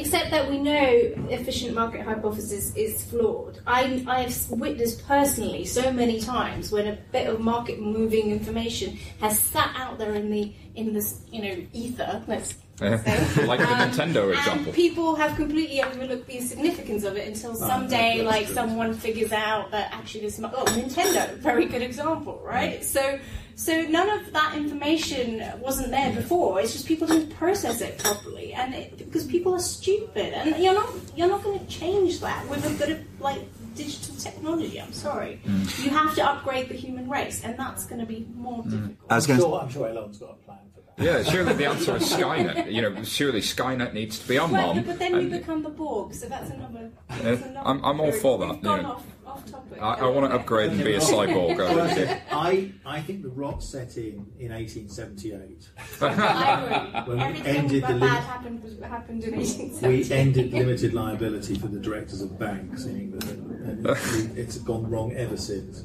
Except 0.00 0.30
that 0.30 0.48
we 0.50 0.58
know 0.58 0.86
efficient 1.30 1.74
market 1.74 2.02
hypothesis 2.02 2.74
is 2.74 3.04
flawed. 3.04 3.58
I, 3.66 4.04
I 4.06 4.22
have 4.22 4.50
witnessed 4.50 5.06
personally 5.06 5.64
so 5.64 5.92
many 5.92 6.20
times 6.20 6.72
when 6.72 6.86
a 6.86 6.98
bit 7.12 7.28
of 7.28 7.40
market 7.40 7.80
moving 7.80 8.30
information 8.30 8.96
has 9.20 9.38
sat 9.38 9.72
out 9.76 9.98
there 9.98 10.14
in 10.14 10.30
the 10.30 10.52
in 10.74 10.92
this 10.94 11.20
you 11.30 11.42
know 11.42 11.56
ether. 11.72 12.22
Let's 12.26 12.50
say. 12.50 12.56
like 13.46 13.58
the 13.60 13.68
Um, 13.68 13.90
Nintendo 13.90 14.30
and 14.30 14.38
example. 14.38 14.72
people 14.72 15.14
have 15.16 15.36
completely 15.36 15.82
overlooked 15.82 16.26
the 16.26 16.40
significance 16.40 17.04
of 17.04 17.14
it 17.18 17.28
until 17.28 17.54
someday, 17.54 18.16
that's 18.18 18.26
like 18.26 18.46
true. 18.46 18.54
someone 18.54 18.94
figures 18.94 19.32
out 19.32 19.70
that 19.72 19.92
actually 19.92 20.22
this. 20.22 20.40
Oh, 20.42 20.64
Nintendo, 20.64 21.28
very 21.36 21.66
good 21.66 21.82
example, 21.82 22.40
right? 22.42 22.82
So, 22.82 23.18
so 23.60 23.82
none 23.82 24.08
of 24.08 24.32
that 24.32 24.50
information 24.56 25.26
wasn't 25.60 25.90
there 25.90 26.12
before. 26.14 26.60
It's 26.60 26.72
just 26.72 26.86
people 26.86 27.06
didn't 27.06 27.34
process 27.36 27.80
it 27.82 27.98
properly, 27.98 28.54
and 28.54 28.74
it, 28.74 28.96
because 28.98 29.24
people 29.26 29.54
are 29.54 29.60
stupid, 29.78 30.32
and 30.32 30.62
you're 30.62 30.74
not 30.82 30.88
you're 31.16 31.28
not 31.28 31.42
going 31.44 31.58
to 31.60 31.66
change 31.66 32.20
that 32.20 32.48
with 32.48 32.64
a 32.64 32.70
bit 32.78 32.90
of 32.96 33.00
like 33.20 33.42
digital 33.74 34.14
technology. 34.16 34.80
I'm 34.80 34.92
sorry, 34.94 35.40
Mm. 35.46 35.84
you 35.84 35.90
have 35.90 36.14
to 36.16 36.22
upgrade 36.30 36.68
the 36.70 36.74
human 36.86 37.06
race, 37.10 37.44
and 37.44 37.52
that's 37.58 37.84
going 37.84 38.00
to 38.00 38.06
be 38.06 38.26
more 38.34 38.62
difficult. 38.64 38.96
I 39.10 39.16
was 39.16 39.24
I'm 39.24 39.36
going 39.36 39.40
to 39.40 39.46
sure, 39.46 39.60
I'm 39.62 39.68
sure 39.76 39.88
Elon's 39.88 40.18
got 40.18 40.30
a 40.30 40.44
plan 40.46 40.58
for 40.74 40.80
that. 40.80 41.04
Yeah, 41.04 41.22
surely 41.32 41.52
the 41.54 41.66
answer 41.66 41.96
is 41.96 42.02
Skynet. 42.18 42.72
You 42.72 42.82
know, 42.82 43.02
surely 43.04 43.40
Skynet 43.42 43.92
needs 43.92 44.18
to 44.20 44.26
be 44.28 44.38
on 44.38 44.50
Well, 44.52 44.74
Mom. 44.74 44.84
but 44.84 44.98
then 44.98 45.12
we 45.16 45.26
become 45.38 45.62
the 45.62 45.68
Borg, 45.70 46.14
so 46.14 46.28
that's 46.28 46.50
another. 46.50 46.90
Yeah, 47.10 47.16
That's 47.22 47.42
another 47.42 47.68
I'm- 47.68 47.84
I'm 47.84 48.00
all 48.00 48.12
for 48.12 48.38
that, 48.38 48.62
gone 48.62 48.80
yeah. 48.80 48.96
Off, 49.30 49.36
off 49.44 49.50
topic. 49.50 49.82
I, 49.82 49.94
I 49.94 50.06
want 50.06 50.30
to 50.30 50.36
upgrade 50.36 50.72
and 50.72 50.84
be 50.84 50.94
a 50.94 51.00
cyborg. 51.00 51.60
I 51.60 51.94
think. 51.94 52.20
I, 52.30 52.72
I 52.84 53.00
think 53.00 53.22
the 53.22 53.28
rot 53.28 53.62
set 53.62 53.96
in 53.96 54.26
in 54.38 54.52
1878. 54.52 55.68
When 57.06 57.18
we 57.32 57.40
ended 57.42 57.82
the 57.86 57.94
bad 57.94 58.22
happened 58.24 58.84
happened 58.84 59.24
in 59.24 59.80
We 59.88 60.10
ended 60.12 60.52
limited 60.52 60.94
liability 60.94 61.56
for 61.56 61.68
the 61.68 61.78
directors 61.78 62.20
of 62.22 62.38
banks 62.38 62.84
in 62.84 63.00
England, 63.00 63.24
and, 63.24 63.86
and 63.86 63.86
it, 64.36 64.38
it's 64.38 64.58
gone 64.58 64.88
wrong 64.90 65.12
ever 65.12 65.36
since. 65.36 65.84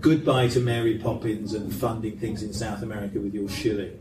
Goodbye 0.00 0.48
to 0.48 0.60
Mary 0.60 0.98
Poppins 0.98 1.54
and 1.54 1.74
funding 1.74 2.18
things 2.18 2.42
in 2.42 2.52
South 2.52 2.82
America 2.82 3.18
with 3.20 3.34
your 3.34 3.48
shilling, 3.48 3.98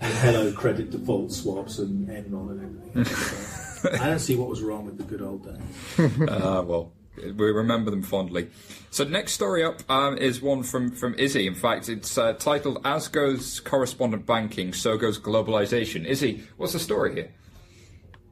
and 0.00 0.12
hello 0.14 0.52
credit 0.52 0.90
default 0.90 1.32
swaps 1.32 1.78
and 1.78 2.08
Enron 2.08 2.50
and 2.50 2.60
everything. 2.96 4.00
I 4.00 4.08
don't 4.08 4.18
see 4.18 4.36
what 4.36 4.48
was 4.48 4.62
wrong 4.62 4.86
with 4.86 4.98
the 4.98 5.04
good 5.04 5.22
old 5.22 5.44
days. 5.44 6.10
Ah, 6.28 6.62
well, 6.62 6.92
we 7.36 7.50
remember 7.50 7.90
them 7.90 8.02
fondly. 8.02 8.48
So 8.90 9.04
next 9.04 9.32
story 9.32 9.64
up 9.64 9.88
um, 9.90 10.16
is 10.18 10.40
one 10.40 10.62
from, 10.62 10.90
from 10.90 11.14
Izzy. 11.14 11.46
In 11.46 11.54
fact, 11.54 11.88
it's 11.88 12.16
uh, 12.16 12.32
titled 12.34 12.80
"As 12.84 13.08
Goes 13.08 13.60
Correspondent 13.60 14.26
Banking, 14.26 14.72
So 14.72 14.96
Goes 14.96 15.18
Globalization." 15.18 16.06
Izzy, 16.06 16.44
what's 16.56 16.72
the 16.72 16.78
story 16.78 17.14
here? 17.14 17.30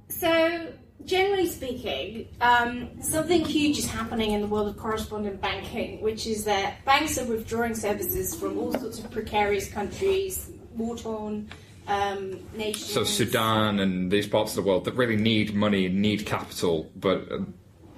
So, 0.09 0.73
generally 1.05 1.47
speaking, 1.47 2.29
um, 2.41 3.03
something 3.03 3.45
huge 3.45 3.79
is 3.79 3.87
happening 3.87 4.33
in 4.33 4.41
the 4.41 4.47
world 4.47 4.69
of 4.69 4.77
correspondent 4.77 5.41
banking, 5.41 6.01
which 6.01 6.27
is 6.27 6.45
that 6.45 6.85
banks 6.85 7.19
are 7.19 7.25
withdrawing 7.25 7.75
services 7.75 8.35
from 8.35 8.59
all 8.59 8.73
sorts 8.73 8.99
of 8.99 9.11
precarious 9.11 9.69
countries, 9.69 10.51
war 10.75 10.97
torn 10.97 11.51
um, 11.89 12.41
nations. 12.57 12.93
So 12.93 13.05
Sudan 13.05 13.81
and 13.81 14.11
these 14.11 14.27
parts 14.27 14.57
of 14.57 14.65
the 14.65 14.69
world 14.69 14.85
that 14.85 14.95
really 14.95 15.17
need 15.17 15.55
money 15.55 15.87
and 15.87 16.01
need 16.01 16.27
capital, 16.27 16.91
but 16.97 17.31
uh, 17.31 17.39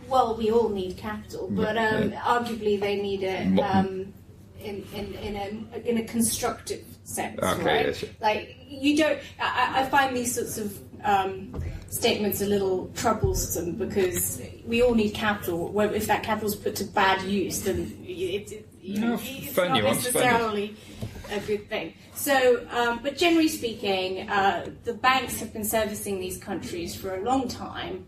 Well, 0.09 0.37
we 0.37 0.51
all 0.51 0.69
need 0.69 0.97
capital, 0.97 1.49
but 1.51 1.77
um, 1.77 2.13
arguably 2.13 2.81
they 2.81 2.97
need 2.97 3.23
it 3.23 3.59
um, 3.61 4.13
in, 4.59 4.85
in, 4.95 5.15
in, 5.15 5.37
a, 5.37 5.79
in 5.89 5.99
a 5.99 6.05
constructive 6.05 6.85
sense, 7.05 7.39
Okay, 7.43 7.65
right? 7.65 7.87
yes. 7.87 8.05
Like 8.21 8.57
you 8.67 8.97
don't. 8.97 9.19
I, 9.41 9.83
I 9.83 9.89
find 9.89 10.17
these 10.17 10.35
sorts 10.35 10.59
of 10.59 10.79
um, 11.05 11.63
statements 11.89 12.41
a 12.41 12.47
little 12.47 12.91
troublesome 12.95 13.73
because 13.77 14.41
we 14.67 14.83
all 14.83 14.95
need 14.95 15.11
capital. 15.11 15.71
Well, 15.73 15.93
if 15.93 16.07
that 16.07 16.23
capital 16.23 16.49
is 16.49 16.57
put 16.57 16.77
to 16.77 16.85
bad 16.85 17.23
use, 17.23 17.63
then 17.63 17.99
it, 18.05 18.53
it, 18.53 18.69
you 18.81 19.01
know, 19.01 19.09
No, 19.17 19.21
it's 19.23 19.57
not 19.57 19.83
necessarily 19.83 20.77
a 21.31 21.41
good 21.41 21.69
thing. 21.69 21.95
So, 22.15 22.67
um, 22.71 23.01
but 23.03 23.17
generally 23.17 23.49
speaking, 23.49 24.29
uh, 24.29 24.71
the 24.85 24.95
banks 24.95 25.41
have 25.41 25.53
been 25.53 25.65
servicing 25.65 26.19
these 26.21 26.39
countries 26.39 26.95
for 26.95 27.15
a 27.15 27.23
long 27.23 27.49
time 27.49 28.07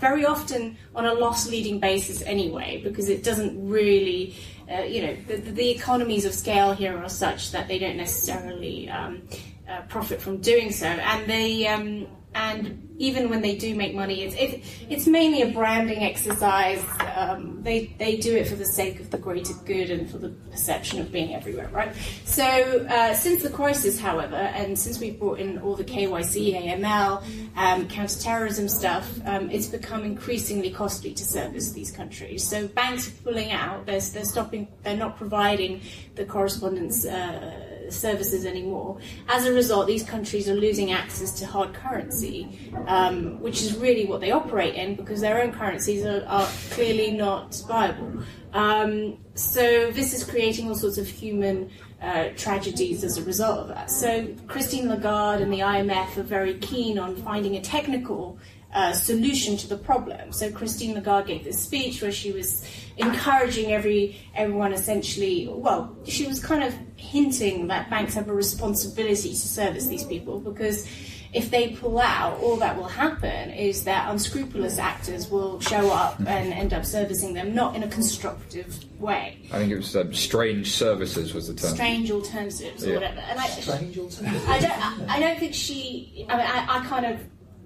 very 0.00 0.24
often 0.24 0.76
on 0.94 1.04
a 1.06 1.14
loss-leading 1.14 1.78
basis 1.78 2.22
anyway, 2.22 2.80
because 2.82 3.08
it 3.08 3.22
doesn't 3.22 3.68
really, 3.68 4.34
uh, 4.72 4.82
you 4.82 5.02
know, 5.02 5.16
the, 5.28 5.36
the 5.36 5.70
economies 5.70 6.24
of 6.24 6.34
scale 6.34 6.72
here 6.72 6.96
are 6.96 7.08
such 7.08 7.52
that 7.52 7.68
they 7.68 7.78
don't 7.78 7.96
necessarily 7.96 8.88
um, 8.88 9.22
uh, 9.68 9.82
profit 9.82 10.20
from 10.20 10.38
doing 10.38 10.72
so, 10.72 10.86
and 10.86 11.28
they 11.30 11.66
um, 11.66 12.06
and 12.34 12.86
even 12.98 13.30
when 13.30 13.40
they 13.40 13.56
do 13.56 13.74
make 13.74 13.94
money, 13.94 14.22
it's 14.22 14.34
it, 14.34 14.62
it's 14.88 15.06
mainly 15.06 15.42
a 15.42 15.50
branding 15.50 16.02
exercise. 16.02 16.84
Um, 17.16 17.62
they 17.62 17.94
they 17.98 18.18
do 18.18 18.36
it 18.36 18.46
for 18.46 18.56
the 18.56 18.64
sake 18.64 19.00
of 19.00 19.10
the 19.10 19.18
greater 19.18 19.54
good 19.64 19.90
and 19.90 20.08
for 20.08 20.18
the 20.18 20.28
perception 20.28 21.00
of 21.00 21.10
being 21.10 21.34
everywhere, 21.34 21.68
right? 21.72 21.92
So 22.24 22.44
uh, 22.44 23.14
since 23.14 23.42
the 23.42 23.50
crisis, 23.50 23.98
however, 23.98 24.36
and 24.36 24.78
since 24.78 25.00
we've 25.00 25.18
brought 25.18 25.40
in 25.40 25.58
all 25.58 25.74
the 25.74 25.84
KYC, 25.84 26.62
AML, 26.62 27.24
um, 27.56 27.88
counterterrorism 27.88 28.68
stuff, 28.68 29.10
um, 29.24 29.50
it's 29.50 29.66
become 29.66 30.04
increasingly 30.04 30.70
costly 30.70 31.14
to 31.14 31.24
service 31.24 31.72
these 31.72 31.90
countries. 31.90 32.46
So 32.46 32.68
banks 32.68 33.08
are 33.08 33.22
pulling 33.22 33.50
out. 33.50 33.86
They're, 33.86 34.00
they're 34.00 34.24
stopping. 34.24 34.68
They're 34.84 34.96
not 34.96 35.16
providing 35.16 35.80
the 36.14 36.26
correspondence. 36.26 37.06
Uh, 37.06 37.69
services 37.92 38.44
anymore. 38.44 38.98
As 39.28 39.46
a 39.46 39.52
result, 39.52 39.86
these 39.86 40.02
countries 40.02 40.48
are 40.48 40.54
losing 40.54 40.92
access 40.92 41.38
to 41.40 41.46
hard 41.46 41.74
currency, 41.74 42.70
um, 42.86 43.40
which 43.40 43.62
is 43.62 43.76
really 43.76 44.06
what 44.06 44.20
they 44.20 44.30
operate 44.30 44.74
in 44.74 44.94
because 44.94 45.20
their 45.20 45.42
own 45.42 45.52
currencies 45.52 46.04
are, 46.04 46.24
are 46.26 46.48
clearly 46.70 47.12
not 47.12 47.62
viable. 47.66 48.22
Um, 48.52 49.18
so 49.34 49.90
this 49.92 50.12
is 50.12 50.24
creating 50.24 50.68
all 50.68 50.74
sorts 50.74 50.98
of 50.98 51.06
human 51.06 51.70
uh, 52.02 52.30
tragedies 52.36 53.04
as 53.04 53.18
a 53.18 53.22
result 53.22 53.58
of 53.60 53.68
that. 53.68 53.90
So 53.90 54.26
Christine 54.48 54.88
Lagarde 54.88 55.42
and 55.42 55.52
the 55.52 55.60
IMF 55.60 56.16
are 56.16 56.22
very 56.22 56.54
keen 56.54 56.98
on 56.98 57.14
finding 57.16 57.56
a 57.56 57.60
technical 57.60 58.38
uh, 58.74 58.92
solution 58.92 59.56
to 59.56 59.66
the 59.68 59.76
problem. 59.76 60.32
So 60.32 60.50
Christine 60.50 60.94
Lagarde 60.94 61.26
gave 61.26 61.44
this 61.44 61.58
speech 61.58 62.02
where 62.02 62.12
she 62.12 62.32
was 62.32 62.64
encouraging 62.96 63.72
every 63.72 64.16
everyone 64.34 64.72
essentially. 64.72 65.48
Well, 65.50 65.96
she 66.06 66.26
was 66.26 66.38
kind 66.40 66.62
of 66.62 66.74
hinting 66.96 67.66
that 67.68 67.90
banks 67.90 68.14
have 68.14 68.28
a 68.28 68.34
responsibility 68.34 69.30
to 69.30 69.36
service 69.36 69.86
these 69.86 70.04
people 70.04 70.38
because 70.40 70.86
if 71.32 71.48
they 71.50 71.68
pull 71.76 72.00
out, 72.00 72.40
all 72.40 72.56
that 72.56 72.76
will 72.76 72.88
happen 72.88 73.50
is 73.50 73.84
that 73.84 74.10
unscrupulous 74.10 74.78
actors 74.78 75.30
will 75.30 75.60
show 75.60 75.90
up 75.92 76.18
and 76.18 76.52
end 76.52 76.74
up 76.74 76.84
servicing 76.84 77.34
them, 77.34 77.54
not 77.54 77.76
in 77.76 77.84
a 77.84 77.88
constructive 77.88 78.76
way. 79.00 79.38
I 79.52 79.58
think 79.58 79.70
it 79.70 79.76
was 79.76 79.94
um, 79.94 80.12
strange 80.12 80.72
services 80.72 81.32
was 81.32 81.46
the 81.46 81.54
term. 81.54 81.74
Strange 81.74 82.10
alternatives 82.10 82.84
or 82.84 82.88
Yeah. 82.88 82.94
whatever. 82.96 83.20
And 83.20 83.38
I, 83.38 83.46
Strange 83.46 83.96
alternative. 83.98 84.48
I 84.48 84.58
don't. 84.58 84.72
I, 85.08 85.16
I 85.16 85.20
don't 85.20 85.38
think 85.38 85.54
she. 85.54 86.26
I 86.28 86.36
mean, 86.36 86.46
I, 86.46 86.78
I 86.78 86.86
kind 86.86 87.06
of. 87.06 87.20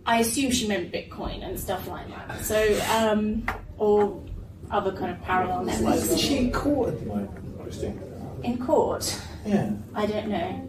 I 0.07 0.19
assume 0.21 0.51
she 0.51 0.69
meant 0.69 0.93
Bitcoin 0.93 1.43
and 1.47 1.59
stuff 1.59 1.87
like 1.89 2.09
that. 2.09 2.45
So, 2.45 2.81
um, 2.93 3.47
or 3.79 4.23
other 4.71 4.93
kind 4.93 5.11
of 5.11 5.23
parallel 5.23 5.69
Isn't 5.69 5.85
networks 5.85 6.17
she 6.19 6.39
in 6.39 6.53
court 6.53 6.91
at 6.91 7.01
the 7.01 7.07
moment, 7.07 7.61
Christine? 7.63 8.01
in 8.43 8.59
court. 8.59 9.21
Yeah. 9.47 9.73
I 9.95 10.07
don't 10.07 10.29
know. 10.29 10.69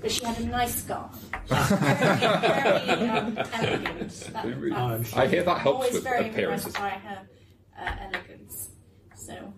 But 0.00 0.12
she 0.12 0.24
had 0.24 0.38
a 0.38 0.46
nice 0.46 0.76
scarf. 0.76 1.10
very, 1.48 1.76
very 1.76 3.08
um, 3.08 3.36
elegant. 3.52 4.10
That, 4.32 4.44
I'm. 4.44 5.04
I 5.16 5.26
hear 5.26 5.42
that 5.42 5.58
helps 5.58 5.76
always 5.76 5.92
with 5.94 6.04
very 6.04 6.28
appearances. 6.30 6.66
impressed 6.68 6.78
by 6.78 7.08
her 7.08 7.28
uh, 7.78 7.96
elegance. 8.02 8.70
So, 9.16 9.52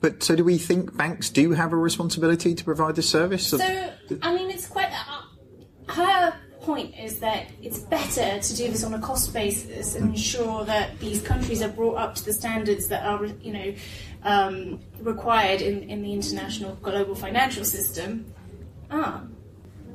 But 0.00 0.22
so 0.22 0.34
do 0.34 0.44
we 0.44 0.56
think 0.56 0.96
banks 0.96 1.28
do 1.28 1.52
have 1.52 1.72
a 1.72 1.76
responsibility 1.76 2.54
to 2.54 2.64
provide 2.64 2.96
this 2.96 3.08
service? 3.08 3.46
so 3.46 3.58
I 4.22 4.34
mean, 4.34 4.50
it's 4.50 4.66
quite. 4.66 4.90
Uh, 4.92 5.92
her 5.92 6.34
point 6.62 6.94
is 6.98 7.20
that 7.20 7.46
it's 7.62 7.78
better 7.78 8.40
to 8.40 8.56
do 8.56 8.68
this 8.68 8.84
on 8.84 8.94
a 8.94 9.00
cost 9.00 9.32
basis 9.32 9.94
and 9.94 10.10
ensure 10.10 10.64
that 10.64 10.98
these 10.98 11.20
countries 11.20 11.62
are 11.62 11.68
brought 11.68 11.96
up 11.96 12.14
to 12.14 12.24
the 12.24 12.32
standards 12.32 12.88
that 12.88 13.04
are, 13.04 13.24
you 13.42 13.52
know, 13.52 13.74
um, 14.24 14.80
required 15.00 15.60
in, 15.60 15.82
in 15.90 16.02
the 16.02 16.12
international 16.12 16.76
global 16.76 17.14
financial 17.14 17.64
system. 17.64 18.32
Ah, 18.90 19.22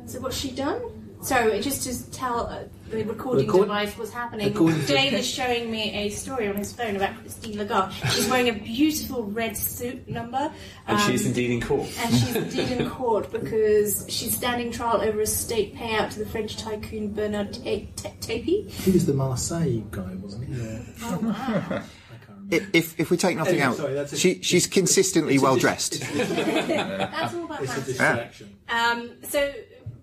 so 0.05 0.19
what's 0.19 0.37
she 0.37 0.51
done? 0.51 0.81
So 1.21 1.59
just 1.61 1.83
to 1.83 2.11
tell 2.11 2.47
uh, 2.47 2.63
the 2.89 3.03
recording 3.03 3.47
Accord- 3.49 3.63
device 3.67 3.97
was 3.97 4.11
happening, 4.11 4.47
according 4.47 4.85
Dave 4.85 5.13
is 5.13 5.27
showing 5.27 5.69
me 5.71 5.91
a 5.93 6.09
story 6.09 6.47
on 6.47 6.55
his 6.55 6.71
phone 6.73 6.95
about 6.95 7.15
Christine 7.19 7.57
Lagarde. 7.57 7.93
She's 8.11 8.27
wearing 8.29 8.47
a 8.49 8.53
beautiful 8.53 9.23
red 9.25 9.57
suit 9.57 10.07
number. 10.07 10.51
And 10.87 10.97
um, 10.97 11.09
she's 11.11 11.25
indeed 11.25 11.51
in 11.51 11.61
court. 11.61 11.89
and 11.99 12.15
she's 12.15 12.35
indeed 12.35 12.71
in 12.71 12.89
court 12.89 13.31
because 13.31 14.05
she's 14.09 14.35
standing 14.35 14.71
trial 14.71 15.01
over 15.01 15.19
a 15.21 15.25
state 15.27 15.75
payout 15.75 16.11
to 16.11 16.19
the 16.19 16.25
French 16.25 16.57
tycoon 16.57 17.13
Bernard 17.13 17.53
Ta- 17.53 17.85
Ta- 17.95 18.09
Tapie. 18.21 18.69
He 18.69 18.91
was 18.91 19.05
the 19.05 19.13
Marseille 19.13 19.81
guy, 19.91 20.13
wasn't 20.15 20.47
he? 20.47 20.53
Yeah. 20.61 20.79
Oh 21.03 21.19
wow! 21.21 21.33
I 21.33 21.69
can't 21.69 21.83
remember. 22.29 22.55
I- 22.55 22.69
if 22.73 22.99
if 22.99 23.09
we 23.11 23.17
take 23.17 23.35
nothing 23.37 23.55
Anyway, 23.61 23.67
out, 23.67 23.75
sorry, 23.77 23.97
a- 23.97 24.07
she 24.15 24.41
she's 24.41 24.65
consistently 24.67 25.37
well 25.39 25.57
dressed. 25.57 25.99
That's 26.13 27.33
all 27.33 27.45
about 27.45 27.61
it's 27.63 27.99
a 27.99 28.29
Um, 28.69 29.11
so 29.23 29.51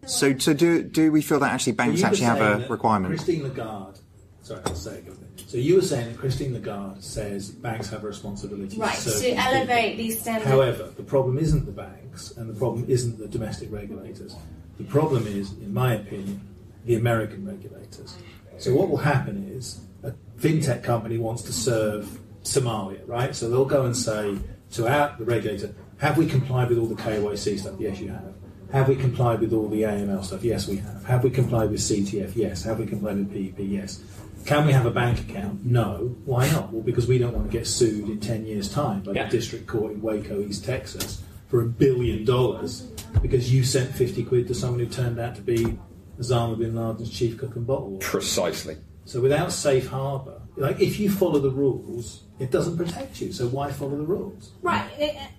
So 0.07 0.37
so 0.39 0.55
do 0.55 0.83
do 0.83 1.11
we 1.13 1.23
feel 1.23 1.39
that 1.41 1.53
actually 1.53 1.73
banks 1.73 2.01
You 2.01 2.05
were 2.05 2.09
actually 2.09 2.25
have 2.27 2.41
a 2.41 2.69
requirement? 2.69 3.15
Christine 3.15 3.43
Lagarde. 3.45 3.99
Sorry, 4.43 4.61
I'll 4.67 4.75
say 4.75 4.97
it. 4.97 5.07
go 5.07 5.13
ahead. 5.13 5.25
So 5.47 5.57
you 5.57 5.77
were 5.77 5.83
saying 5.83 6.13
that 6.13 6.19
Christine 6.19 6.53
Lagarde 6.53 7.03
says 7.03 7.51
banks 7.51 7.89
have 7.91 8.05
a 8.05 8.07
responsibility 8.07 8.79
right 8.79 8.95
to 8.97 9.05
to 9.05 9.11
these 9.11 9.23
people. 9.23 9.39
elevate 9.43 9.97
these 9.97 10.21
standards. 10.21 10.51
However, 10.51 10.91
the 10.97 11.03
problem 11.03 11.39
isn't 11.39 11.65
the 11.65 11.73
banks 11.73 12.33
and 12.37 12.51
the 12.51 12.55
problem 12.55 12.85
isn't 12.89 13.19
the 13.19 13.29
domestic 13.29 13.73
regulators. 13.73 14.37
The 14.79 14.85
problem 14.85 15.27
is, 15.27 15.53
in 15.53 15.73
my 15.73 15.95
opinion, 15.95 16.41
the 16.85 16.97
American 16.97 17.47
regulators. 17.47 18.17
So 18.59 18.75
what 18.75 18.89
will 18.89 18.99
happen 18.99 19.51
is 19.57 19.81
a 20.03 20.13
fintech 20.39 20.83
company 20.83 21.19
wants 21.19 21.43
to 21.45 21.53
serve 21.53 22.19
Somalia, 22.43 23.01
right? 23.07 23.35
So 23.35 23.49
they'll 23.49 23.65
go 23.65 23.85
and 23.85 23.97
say 23.97 24.39
to 24.73 24.89
our 24.89 25.17
the 25.19 25.25
regulator, 25.25 25.75
have 25.99 26.19
we 26.19 26.27
complied 26.27 26.69
with 26.69 26.79
all 26.79 26.87
the 26.87 26.95
KYC 26.97 27.61
stuff? 27.61 27.75
Yes, 27.79 28.01
you 28.01 28.09
have. 28.09 28.35
Have 28.75 28.89
we 28.89 28.97
complied 28.97 29.39
with 29.39 29.53
all 29.53 29.69
the 29.69 29.83
AML 29.83 30.25
stuff? 30.25 30.43
Yes, 30.43 30.67
we 30.67 30.79
have. 30.79 31.05
Have 31.05 31.23
we 31.23 31.31
complied 31.31 31.71
with 31.71 31.79
CTF? 31.79 32.35
Yes. 32.35 32.65
Have 32.65 32.81
we 32.81 32.87
complied 32.87 33.19
with 33.19 33.33
PEP? 33.33 33.65
Yes. 33.69 34.03
Can 34.47 34.67
we 34.67 34.73
have 34.73 34.85
a 34.85 34.91
bank 34.91 35.21
account? 35.21 35.65
No. 35.65 36.17
Why 36.25 36.51
not? 36.51 36.73
Well, 36.73 36.83
because 36.83 37.07
we 37.07 37.19
don't 37.19 37.33
want 37.33 37.49
to 37.49 37.57
get 37.57 37.69
sued 37.69 38.09
in 38.09 38.19
10 38.19 38.47
years' 38.47 38.69
time 38.69 39.03
by 39.03 39.13
Yeah. 39.13 39.27
the 39.27 39.31
district 39.31 39.69
court 39.69 39.93
in 39.93 40.03
Waco, 40.03 40.41
East 40.41 40.65
Texas 40.65 41.23
for 41.47 41.61
a 41.63 41.67
billion 41.67 42.25
dollars 42.25 42.89
because 43.23 43.55
you 43.55 43.63
sent 43.63 43.93
50 43.93 44.25
quid 44.25 44.49
to 44.49 44.55
someone 44.57 44.81
who 44.81 44.87
turned 44.87 45.21
out 45.21 45.37
to 45.37 45.41
be 45.41 45.79
Osama 46.19 46.59
bin 46.59 46.75
Laden's 46.75 47.11
chief 47.11 47.39
cook 47.39 47.55
and 47.55 47.65
bottle. 47.65 47.99
Precisely. 48.01 48.77
So 49.05 49.21
without 49.21 49.53
safe 49.53 49.87
harbour, 49.87 50.43
like 50.57 50.81
if 50.81 50.99
you 50.99 51.11
follow 51.11 51.39
the 51.39 51.51
rules, 51.51 52.24
it 52.39 52.51
doesn't 52.51 52.77
protect 52.77 53.21
you. 53.21 53.33
So 53.33 53.47
why 53.49 53.71
follow 53.71 53.97
the 53.97 54.05
rules? 54.05 54.53
Right, 54.63 54.91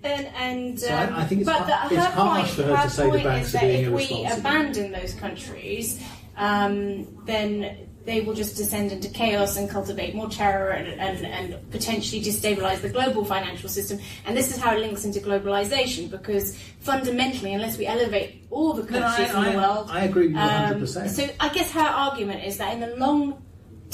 and 0.04 0.28
and 0.36 0.80
So 0.80 0.88
I- 0.94 1.04
um, 1.06 1.14
I 1.16 1.26
think 1.26 1.42
it's 1.42 1.50
but 1.50 1.66
the, 1.68 1.96
it's 1.96 2.06
her 2.06 2.12
harsh 2.12 2.40
point, 2.42 2.50
for 2.56 2.64
her 2.76 2.84
to 2.84 2.90
say 2.90 3.12
the 3.12 3.24
banks 3.24 3.56
are 3.56 3.60
being 3.60 3.86
if 3.86 4.10
we 4.10 4.26
abandon 4.26 4.92
those 4.92 5.14
countries, 5.16 6.02
um, 6.38 7.06
then 7.26 7.90
they 8.06 8.22
will 8.22 8.36
just 8.36 8.56
descend 8.56 8.92
into 8.92 9.10
chaos 9.10 9.58
and 9.58 9.68
cultivate 9.68 10.14
more 10.14 10.30
terror 10.30 10.70
and, 10.70 10.88
and, 11.02 11.26
and 11.26 11.72
potentially 11.72 12.22
destabilize 12.22 12.80
the 12.82 12.90
global 12.90 13.26
financial 13.26 13.68
system. 13.68 13.98
And 14.28 14.38
this 14.38 14.56
is 14.56 14.62
how 14.62 14.76
it 14.76 14.80
links 14.80 15.06
into 15.06 15.20
globalization 15.20 16.12
because 16.12 16.56
fundamentally, 16.82 17.54
unless 17.56 17.80
we 17.80 17.88
elevate 17.88 18.44
all 18.52 18.74
the 18.74 18.84
No, 18.84 19.00
countries 19.00 19.32
I- 19.32 19.38
in 19.40 19.44
the 19.56 19.60
I- 19.60 19.68
world, 19.68 19.88
I 19.92 20.04
agree 20.04 20.28
with 20.28 20.36
you 20.36 20.40
um, 20.42 20.82
100%. 20.82 21.10
So 21.10 21.28
I 21.40 21.50
guess 21.50 21.72
her 21.72 21.80
argument 21.82 22.44
is 22.46 22.58
that 22.58 22.74
in 22.76 22.80
the 22.80 22.96
long 22.96 23.42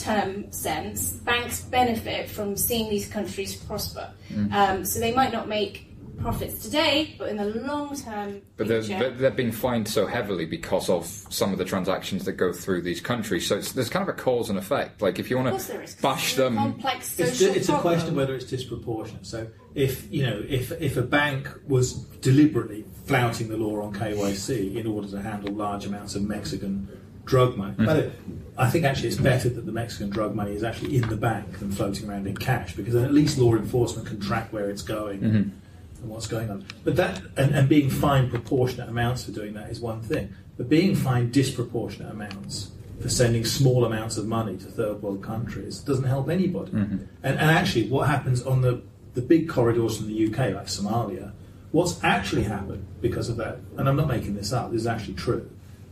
term 0.01 0.51
sense, 0.51 1.09
banks 1.11 1.61
benefit 1.61 2.29
from 2.29 2.57
seeing 2.57 2.89
these 2.89 3.07
countries 3.07 3.55
prosper. 3.55 4.11
Mm. 4.31 4.51
Um, 4.53 4.85
so 4.85 4.99
they 4.99 5.13
might 5.13 5.31
not 5.31 5.47
make 5.47 5.87
profits 6.21 6.61
today, 6.61 7.15
but 7.17 7.29
in 7.29 7.37
the 7.37 7.45
long 7.45 7.95
term, 7.95 8.41
But 8.57 8.67
they're, 8.67 8.83
future- 8.83 8.99
but 9.09 9.17
they're 9.17 9.31
being 9.31 9.51
fined 9.51 9.87
so 9.87 10.05
heavily 10.05 10.45
because 10.45 10.87
of 10.87 11.05
some 11.07 11.51
of 11.51 11.57
the 11.57 11.65
transactions 11.65 12.25
that 12.25 12.33
go 12.33 12.53
through 12.53 12.83
these 12.83 13.01
countries. 13.01 13.47
So 13.47 13.57
it's, 13.57 13.71
there's 13.71 13.89
kind 13.89 14.07
of 14.07 14.15
a 14.15 14.17
cause 14.17 14.49
and 14.49 14.59
effect. 14.59 15.01
Like 15.01 15.17
if 15.17 15.29
you 15.31 15.37
want 15.37 15.59
to 15.59 15.67
there 15.67 15.81
is. 15.81 15.95
bash 15.95 16.29
It's 16.31 16.37
a 16.37 16.41
them, 16.43 16.55
complex 16.57 17.19
It's, 17.19 17.39
social 17.39 17.55
it's 17.55 17.69
a 17.69 17.71
problem. 17.71 17.93
question 17.95 18.15
whether 18.15 18.35
it's 18.35 18.45
disproportionate. 18.45 19.25
So 19.25 19.47
if 19.73 20.11
you 20.11 20.23
know 20.27 20.43
if 20.47 20.71
if 20.79 20.95
a 20.97 21.01
bank 21.01 21.49
was 21.67 21.93
deliberately 22.21 22.85
flouting 23.05 23.47
the 23.47 23.57
law 23.57 23.81
on 23.81 23.93
KYC 23.93 24.75
in 24.75 24.85
order 24.85 25.07
to 25.07 25.21
handle 25.21 25.51
large 25.55 25.85
amounts 25.85 26.13
of 26.15 26.21
Mexican 26.21 26.87
drug 27.25 27.57
money, 27.57 27.73
but 27.79 27.97
it, 27.97 28.13
I 28.61 28.69
think 28.69 28.85
actually 28.85 29.09
it's 29.09 29.17
better 29.17 29.49
that 29.49 29.65
the 29.65 29.71
Mexican 29.71 30.11
drug 30.11 30.35
money 30.35 30.53
is 30.53 30.63
actually 30.63 30.95
in 30.95 31.09
the 31.09 31.17
bank 31.17 31.59
than 31.59 31.71
floating 31.71 32.07
around 32.07 32.27
in 32.27 32.37
cash 32.37 32.75
because 32.75 32.93
then 32.93 33.03
at 33.03 33.11
least 33.11 33.39
law 33.39 33.55
enforcement 33.55 34.07
can 34.07 34.19
track 34.19 34.53
where 34.53 34.69
it's 34.69 34.83
going. 34.83 35.19
Mm-hmm. 35.19 35.35
and 35.35 36.09
what's 36.09 36.27
going 36.27 36.49
on. 36.51 36.65
But 36.83 36.95
that 36.97 37.21
and, 37.37 37.55
and 37.55 37.67
being 37.67 37.89
fined 37.89 38.29
proportionate 38.29 38.87
amounts 38.87 39.23
for 39.23 39.31
doing 39.31 39.55
that 39.55 39.71
is 39.71 39.79
one 39.79 40.01
thing. 40.01 40.35
But 40.57 40.69
being 40.69 40.95
fined 40.95 41.31
disproportionate 41.31 42.11
amounts 42.11 42.69
for 43.01 43.09
sending 43.09 43.45
small 43.45 43.83
amounts 43.83 44.17
of 44.17 44.27
money 44.27 44.57
to 44.57 44.65
third 44.65 45.01
world 45.01 45.23
countries 45.23 45.79
doesn't 45.79 46.05
help 46.05 46.29
anybody. 46.29 46.71
Mm-hmm. 46.71 46.97
And, 47.23 47.39
and 47.39 47.51
actually, 47.51 47.89
what 47.89 48.07
happens 48.07 48.43
on 48.43 48.61
the, 48.61 48.83
the 49.15 49.21
big 49.21 49.49
corridors 49.49 49.97
from 49.97 50.07
the 50.07 50.27
UK, 50.27 50.53
like 50.53 50.67
Somalia, 50.67 51.31
what's 51.71 52.03
actually 52.03 52.43
happened 52.43 52.85
because 53.01 53.27
of 53.27 53.37
that, 53.37 53.57
and 53.77 53.89
I'm 53.89 53.95
not 53.95 54.07
making 54.07 54.35
this 54.35 54.53
up, 54.53 54.71
this 54.71 54.81
is 54.81 54.87
actually 54.87 55.15
true. 55.15 55.49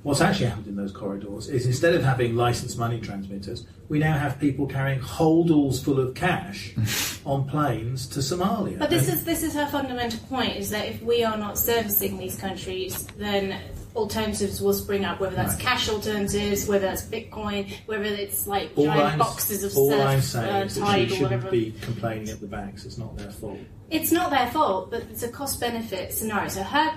What's 0.09 0.21
actually 0.21 0.47
happened 0.47 0.65
in 0.65 0.75
those 0.75 0.91
corridors 0.91 1.49
is 1.49 1.67
instead 1.67 1.93
of 1.93 2.03
having 2.03 2.35
licensed 2.35 2.79
money 2.79 2.99
transmitters, 2.99 3.67
we 3.89 3.99
now 3.99 4.17
have 4.17 4.39
people 4.39 4.65
carrying 4.65 4.99
holdalls 4.99 5.83
full 5.83 5.99
of 5.99 6.15
cash 6.15 6.73
on 7.27 7.47
planes 7.47 8.07
to 8.07 8.19
Somalia. 8.19 8.79
But 8.79 8.89
this 8.89 9.07
And- 9.07 9.19
is 9.19 9.23
this 9.23 9.43
is 9.43 9.53
her 9.53 9.67
fundamental 9.67 10.19
point: 10.27 10.55
is 10.55 10.71
that 10.71 10.87
if 10.87 10.99
we 11.03 11.23
are 11.23 11.37
not 11.37 11.59
servicing 11.59 12.17
these 12.17 12.35
countries, 12.39 13.05
then 13.19 13.55
alternatives 13.95 14.61
will 14.61 14.73
spring 14.73 15.05
up. 15.05 15.19
Whether 15.19 15.35
that's 15.35 15.53
Right. 15.55 15.63
cash 15.63 15.89
alternatives, 15.89 16.67
whether 16.67 16.85
that's 16.87 17.03
Bitcoin, 17.03 17.71
whether 17.85 18.03
it's 18.05 18.45
like 18.47 18.71
all 18.75 18.85
giant 18.85 19.13
I'm, 19.13 19.19
boxes 19.19 19.63
of 19.63 19.75
all 19.77 19.89
surf, 19.89 20.05
I'm 20.05 20.21
saying 20.21 20.55
uh, 20.55 20.65
is 20.65 20.75
that 20.75 20.81
tide 20.81 21.09
she 21.11 21.17
or 21.19 21.23
whatever. 21.23 21.41
shouldn't 21.49 21.51
be 21.51 21.73
complaining 21.81 22.29
at 22.29 22.39
the 22.39 22.47
banks. 22.47 22.85
It's 22.85 22.97
not 22.97 23.17
their 23.17 23.31
fault. 23.31 23.59
It's 23.89 24.11
not 24.11 24.29
their 24.29 24.45
fault, 24.51 24.91
but 24.91 25.01
it's 25.09 25.23
a 25.23 25.29
cost 25.29 25.59
benefit 25.59 26.13
scenario. 26.13 26.47
So 26.49 26.61
her 26.61 26.93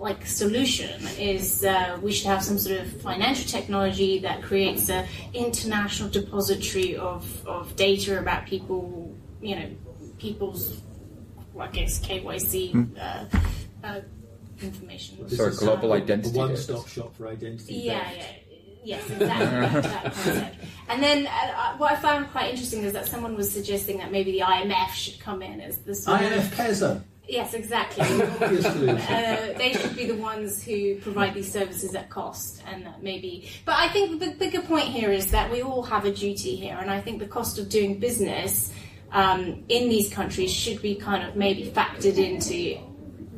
like 0.00 0.26
solution 0.26 1.00
is 1.16 1.64
uh, 1.64 1.98
we 2.02 2.10
should 2.12 2.26
have 2.26 2.42
some 2.42 2.58
sort 2.58 2.80
of 2.80 3.00
financial 3.00 3.48
technology 3.48 4.18
that 4.20 4.42
creates 4.42 4.90
an 4.90 5.06
international 5.34 6.08
depository 6.08 6.96
of, 6.96 7.46
of 7.46 7.76
data 7.76 8.18
about 8.18 8.46
people, 8.46 9.14
you 9.40 9.54
know, 9.54 9.70
people's, 10.18 10.80
well, 11.54 11.68
I 11.68 11.70
guess 11.70 12.04
KYC 12.04 12.98
uh, 12.98 13.24
uh, 13.86 14.00
information. 14.62 15.18
This 15.22 15.36
So 15.38 15.46
a 15.46 15.50
global 15.50 15.92
a- 15.92 15.96
identity 15.96 16.36
A 16.36 16.38
one-stop 16.38 16.88
shop 16.88 17.14
for 17.16 17.28
identity. 17.28 17.74
Yeah, 17.74 18.04
theft. 18.04 18.16
yeah. 18.18 18.26
Yes, 18.84 19.08
exactly. 19.10 19.46
that, 19.46 19.82
that 19.84 20.02
concept. 20.12 20.56
And 20.88 21.00
then 21.02 21.26
uh, 21.28 21.76
what 21.76 21.92
I 21.92 21.96
found 21.96 22.28
quite 22.32 22.50
interesting 22.50 22.82
is 22.82 22.92
that 22.94 23.06
someone 23.06 23.36
was 23.36 23.48
suggesting 23.52 23.98
that 23.98 24.10
maybe 24.10 24.32
the 24.32 24.40
IMF 24.40 24.88
should 24.90 25.20
come 25.20 25.40
in 25.40 25.60
as 25.60 25.78
the 25.78 25.94
sort 25.94 26.20
IMF 26.20 26.50
PESA. 26.56 27.00
Yes, 27.28 27.54
exactly. 27.54 28.02
Obvious 28.04 28.66
uh, 28.66 29.54
they 29.56 29.72
should 29.74 29.94
be 29.94 30.06
the 30.06 30.16
ones 30.16 30.60
who 30.64 30.96
provide 30.96 31.32
these 31.34 31.50
services 31.50 31.94
at 31.94 32.10
cost, 32.10 32.60
and 32.66 32.84
that 32.84 33.00
maybe. 33.04 33.48
But 33.64 33.76
I 33.78 33.88
think 33.90 34.18
the 34.18 34.32
bigger 34.32 34.60
point 34.62 34.86
here 34.88 35.12
is 35.12 35.30
that 35.30 35.48
we 35.52 35.62
all 35.62 35.84
have 35.84 36.04
a 36.04 36.10
duty 36.12 36.56
here, 36.56 36.76
and 36.80 36.90
I 36.90 37.00
think 37.00 37.20
the 37.20 37.28
cost 37.28 37.60
of 37.60 37.68
doing 37.68 38.00
business 38.00 38.72
um, 39.12 39.62
in 39.68 39.88
these 39.88 40.12
countries 40.12 40.52
should 40.52 40.82
be 40.82 40.96
kind 40.96 41.22
of 41.22 41.36
maybe 41.36 41.70
factored 41.70 42.18
into 42.18 42.80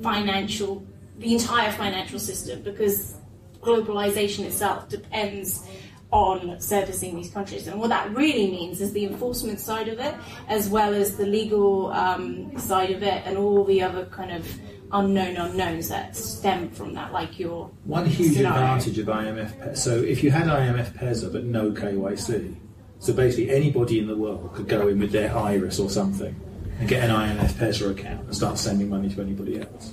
financial, 0.03 0.85
the 1.19 1.33
entire 1.35 1.73
financial 1.73 2.19
system, 2.19 2.63
because 2.63 3.15
globalization 3.61 4.45
itself 4.45 4.89
depends 4.89 5.67
on 6.11 6.61
servicing 6.61 7.17
these 7.17 7.31
countries. 7.31 7.67
And 7.67 7.81
what 7.81 7.89
that 7.89 8.15
really 8.15 8.51
means 8.51 8.81
is 8.81 8.93
the 8.93 9.05
enforcement 9.05 9.59
side 9.59 9.89
of 9.89 9.99
it, 9.99 10.15
as 10.49 10.69
well 10.69 10.95
as 10.95 11.17
the 11.17 11.27
legal 11.27 11.89
um, 11.93 12.57
side 12.59 12.91
of 12.91 13.03
it, 13.03 13.23
and 13.27 13.37
all 13.37 13.65
the 13.65 13.83
other 13.83 14.07
kind 14.07 14.31
of 14.31 14.47
unknown 14.93 15.37
unknowns 15.37 15.89
that 15.89 16.17
stem 16.17 16.71
from 16.71 16.95
that, 16.95 17.13
like 17.13 17.39
your 17.39 17.69
One 17.85 18.07
huge 18.07 18.37
scenario. 18.37 18.63
advantage 18.63 18.99
of 18.99 19.07
IMF. 19.07 19.77
So 19.77 19.97
if 19.97 20.23
you 20.23 20.31
had 20.31 20.47
IMF 20.47 20.95
PESA 20.97 21.33
but 21.33 21.45
no 21.45 21.73
KYC, 21.73 22.55
so 23.01 23.13
basically 23.13 23.51
anybody 23.51 23.99
in 23.99 24.07
the 24.07 24.17
world 24.17 24.53
could 24.55 24.69
go 24.69 24.87
in 24.87 25.01
with 25.01 25.11
their 25.11 25.37
iris 25.37 25.81
or 25.81 25.91
something 25.91 26.35
and 26.79 26.89
get 26.89 27.09
an 27.09 27.11
IMF 27.11 27.59
PESA 27.59 27.91
account 27.91 28.27
and 28.27 28.37
start 28.37 28.57
sending 28.57 28.89
money 28.89 29.09
to 29.09 29.21
anybody 29.21 29.61
else. 29.61 29.93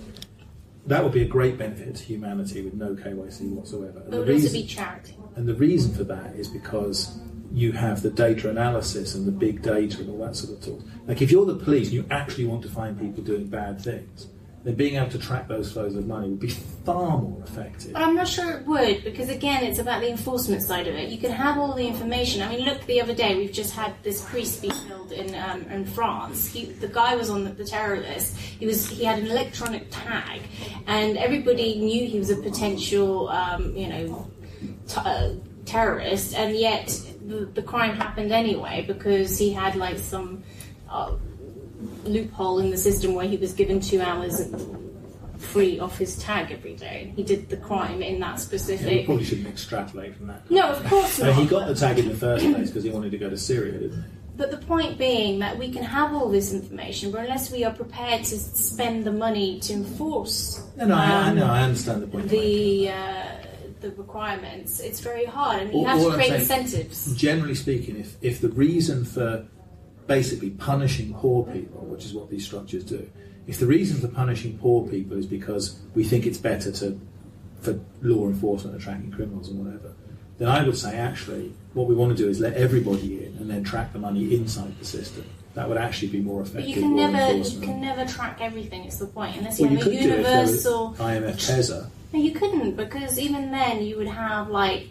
That 0.88 1.04
would 1.04 1.14
be 1.14 1.22
a 1.22 1.28
great 1.28 1.58
benefit 1.58 1.96
to 1.96 2.04
humanity 2.04 2.62
with 2.64 2.74
no 2.74 2.96
KYC 2.96 3.50
whatsoever. 3.52 4.00
And 4.00 4.08
It 4.08 4.12
the 4.12 4.18
would 4.18 4.30
also 4.30 4.34
reason- 4.44 4.62
be 4.62 4.68
charity. 4.68 5.16
and 5.36 5.48
the 5.48 5.54
reason 5.56 5.94
for 5.94 6.04
that 6.06 6.36
is 6.36 6.48
because 6.48 7.20
you 7.54 7.74
have 7.74 8.02
the 8.02 8.10
data 8.10 8.50
analysis 8.50 9.14
and 9.14 9.28
the 9.28 9.32
big 9.32 9.62
data 9.62 10.00
and 10.00 10.10
all 10.10 10.26
that 10.26 10.36
sort 10.36 10.58
of 10.58 10.64
talk. 10.66 10.82
Like 11.08 11.22
if 11.22 11.32
you're 11.32 11.46
the 11.46 11.56
police 11.56 11.88
and 11.88 11.96
you 11.96 12.06
actually 12.10 12.46
want 12.46 12.62
to 12.64 12.70
find 12.70 12.98
people 13.00 13.24
doing 13.24 13.48
bad 13.48 13.80
things, 13.82 14.28
then 14.64 14.76
being 14.76 14.96
able 14.96 15.10
to 15.10 15.18
track 15.18 15.48
those 15.48 15.72
flows 15.72 15.96
of 15.96 16.06
money 16.06 16.30
would 16.30 16.40
be 16.40 16.50
far 16.86 17.18
more 17.18 17.42
effective. 17.44 17.94
But 17.94 18.04
I'm 18.04 18.16
not 18.16 18.28
sure 18.28 18.52
it 18.52 18.66
would 18.66 19.04
because 19.04 19.30
again, 19.30 19.64
it's 19.64 19.80
about 19.80 20.02
the 20.02 20.10
enforcement 20.10 20.62
side 20.62 20.88
of 20.88 20.96
it. 20.96 21.10
You 21.10 21.18
can 21.18 21.32
have 21.32 21.58
all 21.58 21.74
the 21.74 21.86
information. 21.86 22.42
I 22.42 22.50
mean, 22.50 22.66
look, 22.66 22.86
the 22.86 23.02
other 23.02 23.16
day 23.16 23.36
we've 23.36 23.52
just 23.52 23.74
had 23.74 23.94
this 24.04 24.24
priest 24.30 24.62
be 24.62 24.70
killed 24.70 25.12
in 25.12 25.34
um, 25.36 25.64
in 25.64 25.86
France. 25.86 26.48
He, 26.48 26.66
the 26.66 26.88
guy 26.88 27.16
was 27.16 27.30
on 27.30 27.44
the, 27.44 27.52
the 27.52 27.66
terror 27.66 27.98
list. 27.98 28.38
He 28.38 28.66
was 28.66 28.88
he 28.88 29.04
had 29.04 29.20
an 29.20 29.28
electronic 29.28 29.88
tag, 29.90 30.42
and 30.86 31.18
everybody 31.18 31.80
knew 31.80 32.08
he 32.08 32.20
was 32.20 32.30
a 32.30 32.38
potential, 32.38 33.30
um, 33.30 33.76
you 33.76 33.88
know, 33.88 34.32
t- 34.88 35.02
uh, 35.04 35.34
terrorist, 35.66 36.36
and 36.36 36.56
yet 36.56 36.88
the, 37.26 37.46
the 37.46 37.62
crime 37.62 37.96
happened 37.96 38.32
anyway 38.32 38.84
because 38.88 39.38
he 39.38 39.52
had 39.52 39.76
like 39.76 39.98
some. 39.98 40.44
Uh, 40.90 41.16
loophole 42.06 42.60
in 42.60 42.70
the 42.72 42.78
system 42.78 43.14
where 43.14 43.28
he 43.28 43.38
was 43.38 43.54
given 43.54 43.80
two 43.80 44.02
hours 44.02 44.42
free 45.38 45.80
off 45.80 45.98
his 45.98 46.18
tag 46.18 46.52
every 46.52 46.76
day. 46.76 47.12
He 47.16 47.24
did 47.24 47.50
the 47.50 47.58
crime 47.58 48.02
in 48.02 48.20
that 48.20 48.32
Yeah, 48.32 48.36
specific. 48.36 49.06
probably 49.06 49.24
shouldn't 49.26 49.48
extrapolate 49.48 50.16
from 50.16 50.28
that. 50.28 50.50
No, 50.52 50.70
of 50.70 50.84
course 50.86 51.20
not. 51.20 51.34
he 51.36 51.46
got 51.46 51.68
the 51.68 51.76
tag 51.76 51.98
in 52.00 52.10
the 52.10 52.16
first 52.16 52.46
place 52.46 52.68
because 52.70 52.84
he 52.84 52.90
wanted 52.92 53.12
to 53.12 53.18
go 53.18 53.30
to 53.30 53.38
Syria, 53.38 53.74
didn't 53.74 54.04
he? 54.04 54.10
But 54.38 54.52
the 54.52 54.58
point 54.58 54.98
being 54.98 55.40
that 55.40 55.58
we 55.58 55.72
can 55.72 55.84
have 55.84 56.14
all 56.14 56.30
this 56.30 56.54
information, 56.54 57.12
but 57.12 57.22
unless 57.22 57.52
we 57.52 57.64
are 57.64 57.74
prepared 57.74 58.24
to 58.26 58.38
spend 58.40 59.04
the 59.04 59.12
money 59.12 59.60
to 59.62 59.74
enforce 59.74 60.64
No, 60.78 60.86
no, 60.86 60.96
I, 60.96 61.06
I 61.06 61.30
um, 61.30 61.36
know, 61.36 61.46
I 61.48 61.62
understand 61.64 62.02
the 62.04 62.08
point. 62.08 62.30
the 62.30 62.90
uh, 62.90 63.24
the 63.82 63.92
requirements, 63.92 64.80
it's 64.80 65.00
very 65.00 65.26
hard, 65.26 65.64
and 65.64 65.74
you 65.74 65.86
have 65.86 66.00
to 66.00 66.12
create 66.12 66.28
saying- 66.30 66.42
incentives. 66.62 67.16
Generally 67.16 67.56
speaking, 67.56 67.98
if, 68.00 68.16
if 68.22 68.40
the 68.40 68.50
reason 68.50 69.06
for 69.06 69.46
basically 70.08 70.52
punishing 70.52 71.14
poor 71.14 71.46
people, 71.46 71.82
which 71.86 72.06
is 72.06 72.14
what 72.14 72.30
these 72.30 72.46
structures 72.46 72.84
do, 72.84 73.10
if 73.48 73.60
the 73.60 73.66
reason 73.66 74.00
for 74.00 74.08
punishing 74.08 74.58
poor 74.58 74.88
people 74.88 75.18
is 75.18 75.26
because 75.26 75.80
we 75.96 76.04
think 76.04 76.26
it's 76.26 76.38
better 76.38 76.72
to 76.72 77.00
for 77.62 77.80
law 78.02 78.28
enforcement 78.28 78.76
and 78.76 78.84
tracking 78.84 79.12
criminals 79.12 79.50
and 79.50 79.64
whatever, 79.64 79.94
then 80.40 80.48
I 80.48 80.64
would 80.64 80.78
say 80.78 80.98
actually 80.98 81.54
what 81.74 81.88
we 81.88 81.96
want 81.96 82.16
to 82.16 82.24
do 82.24 82.30
is 82.30 82.40
let 82.40 82.54
everybody 82.56 83.26
in 83.26 83.38
and 83.38 83.50
then 83.50 83.64
track 83.64 83.94
the 83.94 84.00
money 84.00 84.36
inside 84.36 84.78
the 84.80 84.86
system. 84.86 85.26
That 85.54 85.68
would 85.68 85.78
actually 85.78 86.08
be 86.08 86.22
more 86.22 86.42
effective. 86.42 86.62
But 86.62 86.70
you 86.70 86.82
can 86.82 86.96
never 86.96 87.38
you 87.38 87.62
can 87.62 87.82
never 87.82 88.06
track 88.06 88.38
everything. 88.40 88.86
It's 88.86 88.98
the 88.98 89.08
point, 89.08 89.36
unless 89.38 89.60
you 89.60 89.68
well, 89.68 89.74
you 89.74 89.80
have 89.80 89.88
a 89.88 89.90
could 89.92 90.00
do 90.00 90.06
it 90.06 90.20
if 90.20 90.26
there 90.26 90.42
was 90.42 90.50
universal. 90.50 90.96
IMF 90.98 91.48
PESA. 91.48 91.90
No, 92.14 92.20
you 92.20 92.32
couldn't 92.32 92.76
because 92.76 93.20
even 93.20 93.52
then 93.52 93.84
you 93.84 93.98
would 93.98 94.08
have 94.08 94.50
like 94.50 94.88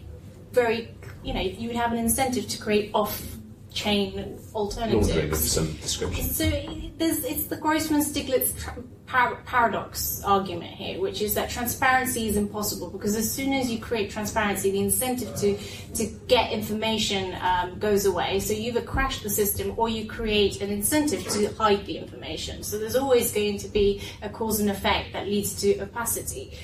very, 0.51 0.89
you 1.23 1.33
know, 1.33 1.41
you 1.41 1.67
would 1.67 1.77
have 1.77 1.91
an 1.91 1.97
incentive 1.97 2.47
to 2.47 2.57
create 2.59 2.91
off-chain 2.93 3.40
Laundering 3.73 4.33
of 4.33 4.55
alternatives. 4.55 5.51
some 5.51 5.73
description. 5.77 6.25
So 6.25 6.49
there's, 6.97 7.23
it's 7.23 7.45
the 7.45 7.57
Grossman-Stiglitz 7.57 8.59
tra- 8.59 8.83
par- 9.05 9.41
paradox 9.45 10.21
argument 10.23 10.71
here, 10.71 10.99
which 10.99 11.21
is 11.21 11.33
that 11.35 11.49
transparency 11.49 12.27
is 12.27 12.37
impossible 12.37 12.89
because 12.89 13.15
as 13.15 13.31
soon 13.31 13.53
as 13.53 13.71
you 13.71 13.79
create 13.79 14.11
transparency, 14.11 14.71
the 14.71 14.79
incentive 14.79 15.35
to 15.37 15.57
to 15.95 16.05
get 16.27 16.51
information 16.51 17.35
um, 17.41 17.79
goes 17.79 18.05
away. 18.05 18.39
So 18.39 18.53
you 18.53 18.69
either 18.69 18.81
crash 18.81 19.21
the 19.21 19.29
system 19.29 19.73
or 19.77 19.89
you 19.89 20.05
create 20.07 20.61
an 20.61 20.69
incentive 20.69 21.27
to 21.29 21.53
hide 21.55 21.85
the 21.85 21.97
information. 21.97 22.63
So 22.63 22.77
there's 22.77 22.95
always 22.95 23.31
going 23.31 23.57
to 23.59 23.67
be 23.67 24.01
a 24.21 24.29
cause 24.29 24.59
and 24.59 24.69
effect 24.69 25.13
that 25.13 25.27
leads 25.27 25.59
to 25.61 25.79
opacity. 25.79 26.57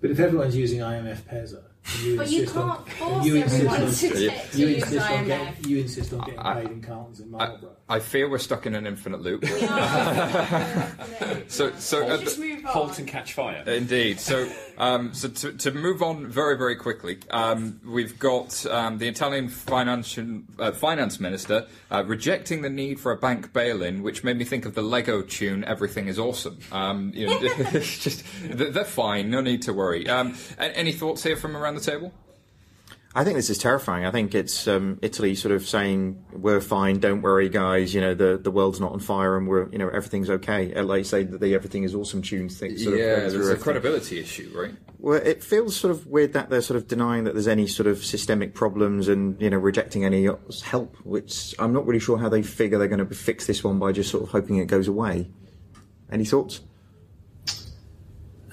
But 0.00 0.10
if 0.10 0.20
everyone's 0.20 0.56
using 0.56 0.80
IMF 0.80 1.24
PESA, 1.26 1.56
and 1.56 1.64
you 2.02 2.16
But 2.16 2.30
you 2.30 2.46
can't 2.46 2.88
force 2.90 3.24
you 3.24 3.36
everyone 3.36 3.82
on- 3.82 3.92
to, 3.92 4.06
Yeah. 4.08 4.30
get, 4.30 4.52
to 4.52 4.58
You 4.58 4.66
use 4.68 4.82
insist 4.82 5.10
on 5.10 5.12
IMF. 5.12 5.26
getting 5.26 5.70
you 5.70 5.78
insist 5.78 6.12
on 6.12 6.20
getting 6.20 6.38
I- 6.40 6.54
paid 6.62 6.70
in 6.72 6.82
cartons 6.82 7.20
in 7.20 7.34
I, 7.34 7.38
Marlborough. 7.46 7.76
I 7.88 8.00
fear 8.00 8.28
we're 8.28 8.38
stuck 8.38 8.66
in 8.66 8.74
an 8.74 8.86
infinite 8.86 9.20
loop. 9.22 9.44
so, 11.48 11.70
So, 11.70 11.72
so 11.78 12.08
at 12.08 12.20
just 12.20 12.36
the- 12.36 12.42
move 12.42 12.55
on. 12.55 12.55
Halt 12.66 12.98
and 12.98 13.08
catch 13.08 13.32
fire. 13.32 13.62
Indeed. 13.66 14.20
So, 14.20 14.48
um, 14.78 15.14
so 15.14 15.28
to, 15.28 15.52
to 15.52 15.70
move 15.72 16.02
on 16.02 16.26
very, 16.26 16.56
very 16.56 16.76
quickly, 16.76 17.18
um, 17.30 17.80
we've 17.84 18.18
got 18.18 18.64
um, 18.66 18.98
the 18.98 19.08
Italian 19.08 19.48
financial, 19.48 20.42
uh, 20.58 20.72
finance 20.72 21.20
minister 21.20 21.66
uh, 21.90 22.04
rejecting 22.04 22.62
the 22.62 22.70
need 22.70 23.00
for 23.00 23.12
a 23.12 23.16
bank 23.16 23.52
bail-in, 23.52 24.02
which 24.02 24.24
made 24.24 24.36
me 24.36 24.44
think 24.44 24.66
of 24.66 24.74
the 24.74 24.82
Lego 24.82 25.22
tune 25.22 25.64
"Everything 25.64 26.08
Is 26.08 26.18
Awesome." 26.18 26.58
Um, 26.72 27.12
you 27.14 27.26
know, 27.26 27.38
it's 27.42 27.98
just 27.98 28.24
they're 28.42 28.70
they're 28.70 28.84
fine, 28.84 29.30
no 29.30 29.40
need 29.40 29.62
to 29.62 29.72
worry. 29.72 30.08
Um, 30.08 30.36
any 30.58 30.92
thoughts 30.92 31.22
here 31.22 31.36
from 31.36 31.56
around 31.56 31.74
the 31.74 31.80
table? 31.80 32.12
I 33.16 33.24
think 33.24 33.36
this 33.36 33.48
is 33.48 33.56
terrifying. 33.56 34.04
I 34.04 34.10
think 34.10 34.34
it's 34.34 34.68
um, 34.68 34.98
Italy 35.00 35.34
sort 35.34 35.54
of 35.54 35.66
saying 35.66 36.22
we're 36.32 36.60
fine, 36.60 37.00
don't 37.00 37.22
worry, 37.22 37.48
guys. 37.48 37.94
You 37.94 38.02
know 38.02 38.12
the 38.12 38.36
the 38.36 38.50
world's 38.50 38.78
not 38.78 38.92
on 38.92 39.00
fire 39.00 39.38
and 39.38 39.48
we're 39.48 39.70
you 39.70 39.78
know 39.78 39.88
everything's 39.88 40.28
okay. 40.28 40.78
Like 40.82 41.06
say 41.06 41.22
that 41.22 41.40
the 41.40 41.54
everything 41.54 41.84
is 41.84 41.94
awesome 41.94 42.20
tune 42.20 42.50
thing. 42.50 42.76
Sort 42.76 42.98
yeah, 42.98 43.04
of 43.04 43.32
there's 43.32 43.32
through 43.32 43.52
a 43.52 43.56
credibility 43.56 44.20
issue, 44.20 44.52
right? 44.54 44.74
Well, 44.98 45.18
it 45.18 45.42
feels 45.42 45.74
sort 45.74 45.92
of 45.92 46.06
weird 46.06 46.34
that 46.34 46.50
they're 46.50 46.60
sort 46.60 46.76
of 46.76 46.88
denying 46.88 47.24
that 47.24 47.32
there's 47.32 47.48
any 47.48 47.66
sort 47.66 47.86
of 47.86 48.04
systemic 48.04 48.52
problems 48.52 49.08
and 49.08 49.40
you 49.40 49.48
know 49.48 49.56
rejecting 49.56 50.04
any 50.04 50.28
help. 50.62 50.94
Which 51.02 51.54
I'm 51.58 51.72
not 51.72 51.86
really 51.86 52.00
sure 52.00 52.18
how 52.18 52.28
they 52.28 52.42
figure 52.42 52.76
they're 52.76 52.86
going 52.86 53.06
to 53.08 53.14
fix 53.14 53.46
this 53.46 53.64
one 53.64 53.78
by 53.78 53.92
just 53.92 54.10
sort 54.10 54.24
of 54.24 54.28
hoping 54.28 54.58
it 54.58 54.66
goes 54.66 54.88
away. 54.88 55.30
Any 56.12 56.26
thoughts? 56.26 56.60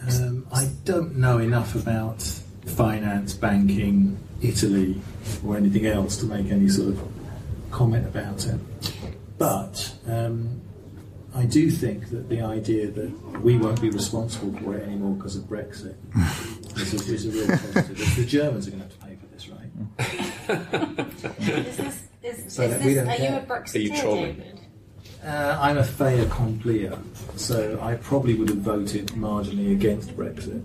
Um, 0.07 0.47
I 0.53 0.69
don't 0.85 1.17
know 1.17 1.39
enough 1.39 1.75
about 1.75 2.23
finance, 2.65 3.33
banking, 3.33 4.17
Italy, 4.41 5.01
or 5.45 5.57
anything 5.57 5.85
else 5.85 6.17
to 6.17 6.25
make 6.25 6.51
any 6.51 6.67
sort 6.69 6.89
of 6.89 7.01
comment 7.71 8.05
about 8.05 8.45
it. 8.45 8.59
But 9.37 9.93
um, 10.07 10.61
I 11.35 11.45
do 11.45 11.69
think 11.71 12.09
that 12.11 12.29
the 12.29 12.41
idea 12.41 12.87
that 12.91 13.41
we 13.41 13.57
won't 13.57 13.81
be 13.81 13.89
responsible 13.89 14.57
for 14.59 14.75
it 14.75 14.83
anymore 14.83 15.15
because 15.15 15.35
of 15.35 15.43
Brexit 15.45 15.95
is 16.77 16.93
a, 17.09 17.13
is 17.13 17.25
a 17.25 17.31
real 17.31 17.47
positive. 17.57 18.15
The 18.15 18.25
Germans 18.25 18.67
are 18.67 18.71
going 18.71 18.83
to 18.83 18.87
have 18.89 18.99
to 18.99 19.05
pay 19.05 19.15
for 19.15 19.25
this, 19.27 19.49
right? 19.49 19.69
Is 21.39 21.77
this, 21.77 22.03
is, 22.45 22.53
So 22.53 22.63
is 22.63 22.83
we 22.85 22.93
this, 22.93 23.03
don't 23.03 23.07
are 23.09 23.11
you 23.13 23.17
care. 23.17 23.39
a 23.39 23.45
Brexiteer, 23.45 23.75
Are 23.75 23.79
you 23.79 23.97
trolling? 24.01 24.35
David? 24.35 24.59
Uh, 25.25 25.57
I'm 25.61 25.77
a 25.77 25.83
fait 25.83 26.19
accompli, 26.19 26.89
so 27.37 27.79
I 27.81 27.95
probably 27.95 28.35
would 28.35 28.49
have 28.49 28.57
voted 28.59 29.07
marginally 29.09 29.71
against 29.71 30.15
Brexit. 30.17 30.61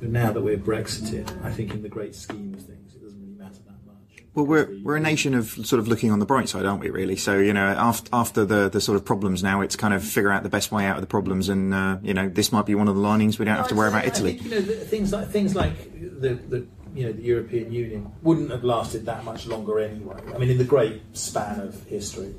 But 0.00 0.10
now 0.10 0.32
that 0.32 0.40
we're 0.42 0.58
Brexited, 0.58 1.44
I 1.44 1.50
think 1.50 1.72
in 1.72 1.82
the 1.82 1.88
great 1.88 2.14
scheme 2.14 2.52
of 2.54 2.60
things, 2.60 2.94
it 2.94 3.02
doesn't 3.02 3.20
really 3.20 3.34
matter 3.38 3.62
that 3.66 3.86
much. 3.86 4.24
Well, 4.34 4.44
we're 4.44 4.78
we're 4.82 4.96
a 4.96 5.00
nation 5.00 5.34
of 5.34 5.48
sort 5.66 5.80
of 5.80 5.88
looking 5.88 6.10
on 6.10 6.18
the 6.18 6.26
bright 6.26 6.48
side, 6.48 6.66
aren't 6.66 6.80
we? 6.80 6.90
Really. 6.90 7.16
So 7.16 7.38
you 7.38 7.52
know, 7.52 7.66
after 7.66 8.10
after 8.12 8.44
the 8.44 8.68
the 8.68 8.80
sort 8.80 8.96
of 8.96 9.04
problems 9.04 9.42
now, 9.42 9.62
it's 9.62 9.76
kind 9.76 9.94
of 9.94 10.04
figure 10.04 10.30
out 10.30 10.42
the 10.42 10.50
best 10.50 10.70
way 10.70 10.84
out 10.84 10.96
of 10.96 11.00
the 11.00 11.06
problems, 11.06 11.48
and 11.48 11.72
uh, 11.72 11.98
you 12.02 12.12
know, 12.12 12.28
this 12.28 12.52
might 12.52 12.66
be 12.66 12.74
one 12.74 12.88
of 12.88 12.94
the 12.94 13.00
linings. 13.00 13.38
We 13.38 13.46
don't 13.46 13.56
have 13.56 13.68
to 13.68 13.74
worry 13.74 13.88
about 13.88 14.04
I 14.04 14.08
Italy. 14.08 14.34
think, 14.34 14.44
you 14.44 14.50
know, 14.50 14.60
the, 14.60 14.74
things 14.76 15.12
like 15.12 15.28
things 15.28 15.54
like 15.54 16.20
the, 16.20 16.34
the 16.34 16.66
you 16.94 17.06
know 17.06 17.12
the 17.12 17.22
European 17.22 17.72
Union 17.72 18.12
wouldn't 18.22 18.50
have 18.50 18.64
lasted 18.64 19.06
that 19.06 19.24
much 19.24 19.46
longer 19.46 19.78
anyway. 19.80 20.20
I 20.34 20.38
mean, 20.38 20.50
in 20.50 20.58
the 20.58 20.64
great 20.64 21.02
span 21.16 21.60
of 21.60 21.82
history. 21.84 22.34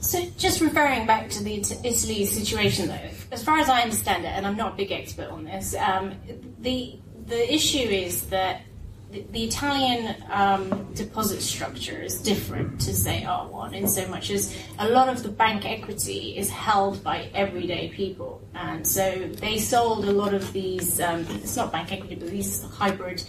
So, 0.00 0.20
just 0.36 0.60
referring 0.60 1.06
back 1.06 1.30
to 1.30 1.44
the 1.44 1.54
Italy 1.60 2.24
situation, 2.26 2.88
though, 2.88 3.08
as 3.30 3.44
far 3.44 3.58
as 3.58 3.68
I 3.68 3.82
understand 3.82 4.24
it, 4.24 4.30
and 4.30 4.44
I'm 4.44 4.56
not 4.56 4.72
a 4.72 4.76
big 4.76 4.90
expert 4.90 5.28
on 5.28 5.44
this, 5.44 5.76
um, 5.76 6.14
the 6.58 6.98
the 7.26 7.52
issue 7.52 7.78
is 7.78 8.22
that 8.26 8.62
the, 9.10 9.44
Italian 9.44 10.16
um, 10.30 10.92
deposit 10.94 11.42
structure 11.42 12.00
is 12.00 12.20
different 12.22 12.80
to 12.80 12.94
say 12.94 13.22
R1 13.26 13.74
in 13.74 13.86
so 13.86 14.08
much 14.08 14.30
as 14.30 14.56
a 14.78 14.88
lot 14.88 15.08
of 15.08 15.22
the 15.22 15.28
bank 15.28 15.66
equity 15.66 16.36
is 16.36 16.48
held 16.48 17.04
by 17.04 17.28
everyday 17.34 17.90
people, 17.90 18.40
and 18.54 18.86
so 18.86 19.28
they 19.34 19.58
sold 19.58 20.06
a 20.06 20.12
lot 20.12 20.32
of 20.32 20.50
these. 20.52 20.98
Um, 21.00 21.26
it's 21.30 21.56
not 21.56 21.70
bank 21.70 21.92
equity, 21.92 22.14
but 22.14 22.30
these 22.30 22.62
hybrid 22.64 23.22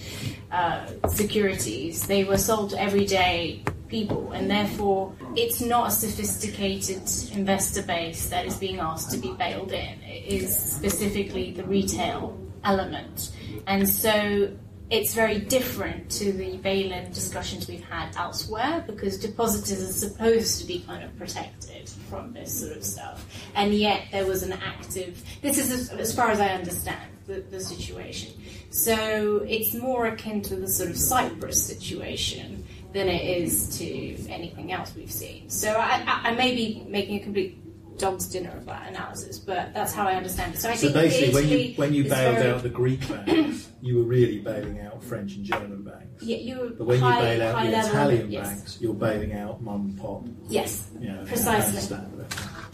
uh, 0.52 0.88
securities. 1.10 2.08
They 2.08 2.24
were 2.24 2.38
sold 2.38 2.70
to 2.72 2.82
everyday 2.82 3.64
people, 3.90 4.32
and 4.32 4.50
therefore 4.50 5.14
it's 5.36 5.60
not 5.60 5.90
a 5.90 5.92
sophisticated 5.92 7.04
investor 7.34 7.84
base 7.84 8.30
that 8.30 8.46
is 8.46 8.56
being 8.56 8.80
asked 8.80 9.12
to 9.12 9.18
be 9.18 9.34
bailed 9.34 9.74
in. 9.74 10.02
It 10.04 10.26
is 10.28 10.58
specifically 10.58 11.52
the 11.52 11.66
retail 11.66 12.38
element, 12.64 13.32
and 13.68 13.88
so 13.88 14.52
it's 14.90 15.14
very 15.14 15.40
different 15.40 16.10
to 16.12 16.32
the 16.34 16.58
bail-in 16.58 17.12
discussions 17.12 17.68
we've 17.68 17.84
had 17.84 18.16
elsewhere 18.16 18.84
because 18.86 19.18
depositors 19.18 19.82
are 19.82 19.94
supposed 19.94 20.62
to 20.62 20.68
be 20.68 20.82
kind 20.82 21.04
of 21.04 21.18
protected 21.18 21.90
from 22.10 22.34
this 22.34 22.60
sort 22.60 22.78
of 22.78 22.84
stuff, 22.84 23.26
and 23.56 23.74
yet 23.74 24.04
there 24.12 24.26
was 24.26 24.44
an 24.44 24.54
active. 24.54 25.24
This 25.42 25.58
is 25.58 25.72
as, 25.72 25.90
as 25.90 26.16
far 26.16 26.30
as 26.30 26.40
I 26.40 26.50
understand 26.50 27.10
the, 27.28 27.42
the 27.50 27.60
situation. 27.60 28.34
So 28.70 29.46
it's 29.48 29.74
more 29.74 30.08
akin 30.08 30.42
to 30.44 30.56
the 30.56 30.68
sort 30.68 30.90
of 30.90 30.98
Cyprus 30.98 31.64
situation 31.64 32.66
than 32.92 33.08
it 33.08 33.26
is 33.42 33.78
to 33.80 33.86
anything 34.30 34.72
else 34.72 34.94
we've 34.96 35.12
seen. 35.12 35.50
So 35.50 35.72
I, 35.74 36.04
I, 36.06 36.30
I 36.30 36.36
may 36.36 36.56
be 36.56 36.86
making 36.88 37.20
a 37.20 37.24
complete 37.24 37.63
dog's 38.04 38.28
dinner 38.28 38.52
of 38.58 38.66
that 38.66 38.90
analysis, 38.90 39.40
but 39.40 39.74
that's 39.74 39.94
how 39.94 40.06
I 40.08 40.16
understand 40.16 40.54
it. 40.56 40.60
So 40.60 40.70
I 40.70 40.76
So 40.76 40.82
think 40.92 40.94
basically, 40.94 41.34
when 41.34 41.48
you 41.50 41.74
when 41.76 41.94
you 41.94 42.04
bailed 42.04 42.36
very- 42.38 42.50
out 42.52 42.64
the 42.64 42.70
Greek 42.70 43.08
banks, 43.08 43.70
you 43.82 43.98
were 43.98 44.04
really 44.04 44.40
bailing 44.40 44.82
out 44.82 45.04
French 45.04 45.36
and 45.36 45.46
German 45.46 45.84
banks. 45.84 46.22
yeah, 46.22 46.38
you 46.38 46.60
were. 46.60 46.70
But 46.70 46.86
when 46.88 47.00
high, 47.00 47.16
you 47.34 47.40
bail 47.40 47.48
out 47.48 47.64
the 47.64 47.72
level, 47.72 47.90
Italian 47.90 48.32
yes. 48.32 48.48
banks, 48.48 48.78
you're 48.82 48.94
bailing 48.94 49.34
out 49.34 49.62
mum 49.62 49.82
and 49.90 49.98
pop. 49.98 50.26
Yes, 50.50 50.90
You 51.00 51.10
know, 51.14 51.24
Precisely. 51.26 51.52
I 51.52 51.66
understand 51.68 52.26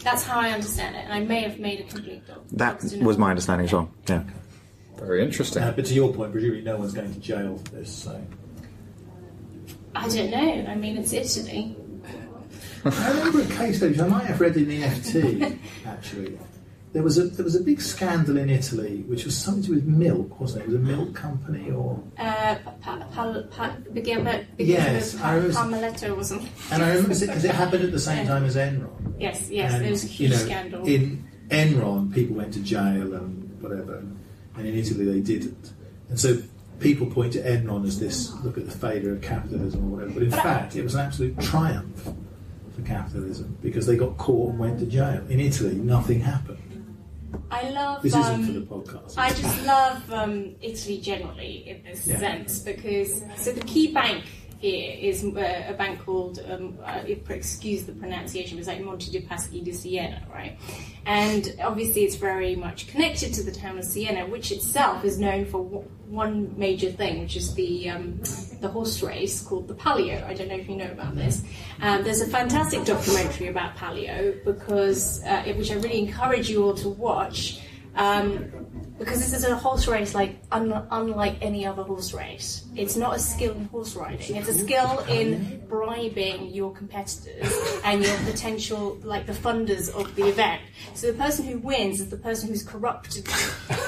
that's 0.02 0.24
how 0.24 0.40
I 0.40 0.50
understand 0.50 0.96
it, 0.96 1.04
and 1.04 1.12
I 1.12 1.20
may 1.20 1.40
have 1.42 1.58
made 1.60 1.80
a 1.80 1.84
complete 1.84 2.26
dog. 2.26 2.38
That 2.52 2.82
was 3.02 3.18
my 3.18 3.30
understanding 3.30 3.66
as 3.66 3.72
well. 3.72 3.90
Yeah. 4.08 4.22
Very 4.98 5.22
interesting. 5.22 5.62
Uh, 5.62 5.72
but 5.72 5.84
to 5.86 5.94
your 5.94 6.12
point, 6.12 6.32
presumably 6.32 6.62
no 6.62 6.76
one's 6.76 6.92
going 6.92 7.12
to 7.14 7.20
jail 7.20 7.58
for 7.64 7.70
this. 7.76 7.90
So 8.04 8.20
I 9.94 10.08
don't 10.08 10.30
know. 10.30 10.66
I 10.68 10.74
mean, 10.74 10.96
it's 10.98 11.12
Italy. 11.12 11.76
I 12.84 13.10
remember 13.10 13.42
a 13.42 13.56
case 13.56 13.80
though, 13.80 13.88
which 13.88 13.98
I 14.00 14.06
might 14.08 14.24
have 14.26 14.40
read 14.40 14.56
in 14.56 14.68
the 14.68 14.82
FT 14.82 15.58
actually. 15.86 16.38
There 16.92 17.02
was 17.04 17.18
a 17.18 17.24
there 17.24 17.44
was 17.44 17.54
a 17.54 17.60
big 17.62 17.80
scandal 17.80 18.36
in 18.36 18.50
Italy, 18.50 19.04
which 19.06 19.24
was 19.24 19.36
something 19.36 19.62
to 19.64 19.68
do 19.68 19.74
with 19.76 19.84
milk, 19.84 20.40
wasn't 20.40 20.62
it? 20.62 20.64
It 20.64 20.72
was 20.72 20.76
a 20.76 20.78
milk 20.96 21.14
company, 21.14 21.70
or 21.70 22.02
Uh, 22.18 22.56
pa, 22.82 22.96
pa, 23.12 23.42
pa, 23.50 23.76
began, 23.92 24.24
but 24.24 24.44
Yes, 24.58 25.12
with 25.12 25.22
I 25.22 25.38
was- 25.38 25.54
Parmaletto 25.56 26.16
or 26.18 26.24
something. 26.24 26.48
and 26.72 26.82
I 26.82 26.88
remember 26.88 27.08
because 27.16 27.44
it 27.44 27.52
happened 27.52 27.84
at 27.84 27.92
the 27.92 28.00
same 28.00 28.26
time 28.26 28.44
as 28.44 28.56
Enron. 28.56 28.88
Yes, 29.20 29.48
yes, 29.50 29.72
and, 29.72 29.84
there 29.84 29.90
was 29.92 30.02
a 30.02 30.06
you 30.08 30.12
huge 30.12 30.30
know, 30.32 30.36
scandal. 30.38 30.84
In 30.86 31.24
Enron, 31.50 32.12
people 32.12 32.34
went 32.36 32.54
to 32.54 32.60
jail 32.60 33.14
and 33.14 33.56
whatever, 33.60 34.02
and 34.56 34.66
in 34.66 34.74
Italy 34.74 35.04
they 35.04 35.20
didn't. 35.20 35.72
And 36.08 36.18
so 36.18 36.38
people 36.80 37.06
point 37.06 37.34
to 37.34 37.42
Enron 37.42 37.86
as 37.86 38.00
this 38.00 38.32
look 38.42 38.58
at 38.58 38.64
the 38.64 38.72
failure 38.76 39.12
of 39.12 39.20
capitalism 39.20 39.84
or 39.84 39.96
whatever. 39.96 40.10
But 40.14 40.22
in 40.24 40.30
But 40.30 40.38
I- 40.40 40.42
fact, 40.42 40.74
it 40.74 40.82
was 40.82 40.94
an 40.96 41.02
absolute 41.02 41.38
triumph 41.38 42.08
for 42.80 42.86
capitalism 42.86 43.56
because 43.62 43.86
they 43.86 43.96
got 43.96 44.16
caught 44.18 44.50
and 44.50 44.58
went 44.58 44.78
to 44.80 44.86
jail. 44.86 45.24
In 45.28 45.40
Italy, 45.40 45.74
nothing 45.74 46.20
happened. 46.20 46.58
I 47.50 47.70
love. 47.70 48.02
This 48.02 48.14
um, 48.14 48.40
isn't 48.42 48.46
for 48.46 48.60
the 48.60 48.66
podcast. 48.92 49.14
I 49.16 49.30
just 49.30 49.64
love 49.64 50.12
um, 50.12 50.54
Italy 50.60 50.98
generally 50.98 51.68
in 51.68 51.82
this 51.84 52.06
Yeah. 52.06 52.18
sense 52.18 52.58
because 52.60 53.22
so 53.36 53.52
the 53.52 53.60
key 53.64 53.92
bank 53.92 54.24
here 54.60 54.94
is 55.00 55.24
uh, 55.24 55.64
a 55.68 55.72
bank 55.72 56.04
called 56.04 56.38
um, 56.50 56.78
uh, 56.84 57.00
excuse 57.30 57.84
the 57.84 57.92
pronunciation, 57.92 58.58
it's 58.58 58.68
like 58.68 58.82
Monte 58.82 59.10
dei 59.10 59.22
Paschi 59.22 59.64
di 59.64 59.72
Siena, 59.72 60.22
right? 60.30 60.58
And 61.06 61.56
obviously, 61.62 62.04
it's 62.04 62.16
very 62.16 62.54
much 62.56 62.86
connected 62.88 63.32
to 63.34 63.42
the 63.42 63.52
town 63.52 63.78
of 63.78 63.84
Siena, 63.84 64.26
which 64.26 64.52
itself 64.52 65.02
is 65.02 65.18
known 65.18 65.46
for 65.46 65.64
w- 65.64 65.88
one 66.08 66.52
major 66.58 66.90
thing, 66.90 67.22
which 67.22 67.36
is 67.36 67.54
the 67.54 67.88
um, 67.88 68.20
the 68.60 68.68
horse 68.68 69.02
race 69.02 69.40
called 69.40 69.66
the 69.66 69.74
Palio. 69.74 70.22
I 70.26 70.34
don't 70.34 70.48
know 70.48 70.56
if 70.56 70.68
you 70.68 70.76
know 70.76 70.90
about 70.90 71.16
this. 71.16 71.42
Um, 71.80 72.04
there's 72.04 72.20
a 72.20 72.26
fantastic 72.26 72.84
documentary 72.84 73.48
about 73.48 73.76
Palio 73.76 74.44
because 74.44 75.24
uh, 75.24 75.42
which 75.56 75.70
I 75.70 75.76
really 75.76 76.00
encourage 76.00 76.50
you 76.50 76.64
all 76.64 76.74
to 76.74 76.90
watch. 76.90 77.60
Um, 77.96 78.52
because 79.00 79.18
this 79.18 79.32
is 79.32 79.44
a 79.44 79.56
horse 79.56 79.88
race 79.88 80.14
like 80.14 80.36
un- 80.52 80.86
unlike 80.90 81.36
any 81.40 81.64
other 81.64 81.82
horse 81.82 82.12
race. 82.12 82.66
It's 82.76 82.96
not 82.96 83.16
a 83.16 83.18
skill 83.18 83.52
in 83.52 83.64
horse 83.64 83.96
riding. 83.96 84.36
It's 84.36 84.50
a 84.50 84.52
skill 84.52 84.98
in 85.08 85.62
bribing 85.70 86.50
your 86.50 86.70
competitors 86.74 87.50
and 87.82 88.04
your 88.04 88.16
potential, 88.18 88.98
like 89.02 89.24
the 89.24 89.32
funders 89.32 89.88
of 89.88 90.14
the 90.16 90.24
event. 90.28 90.60
So 90.92 91.06
the 91.06 91.16
person 91.16 91.46
who 91.46 91.56
wins 91.60 92.00
is 92.00 92.10
the 92.10 92.18
person 92.18 92.50
who's 92.50 92.62
corrupted 92.62 93.26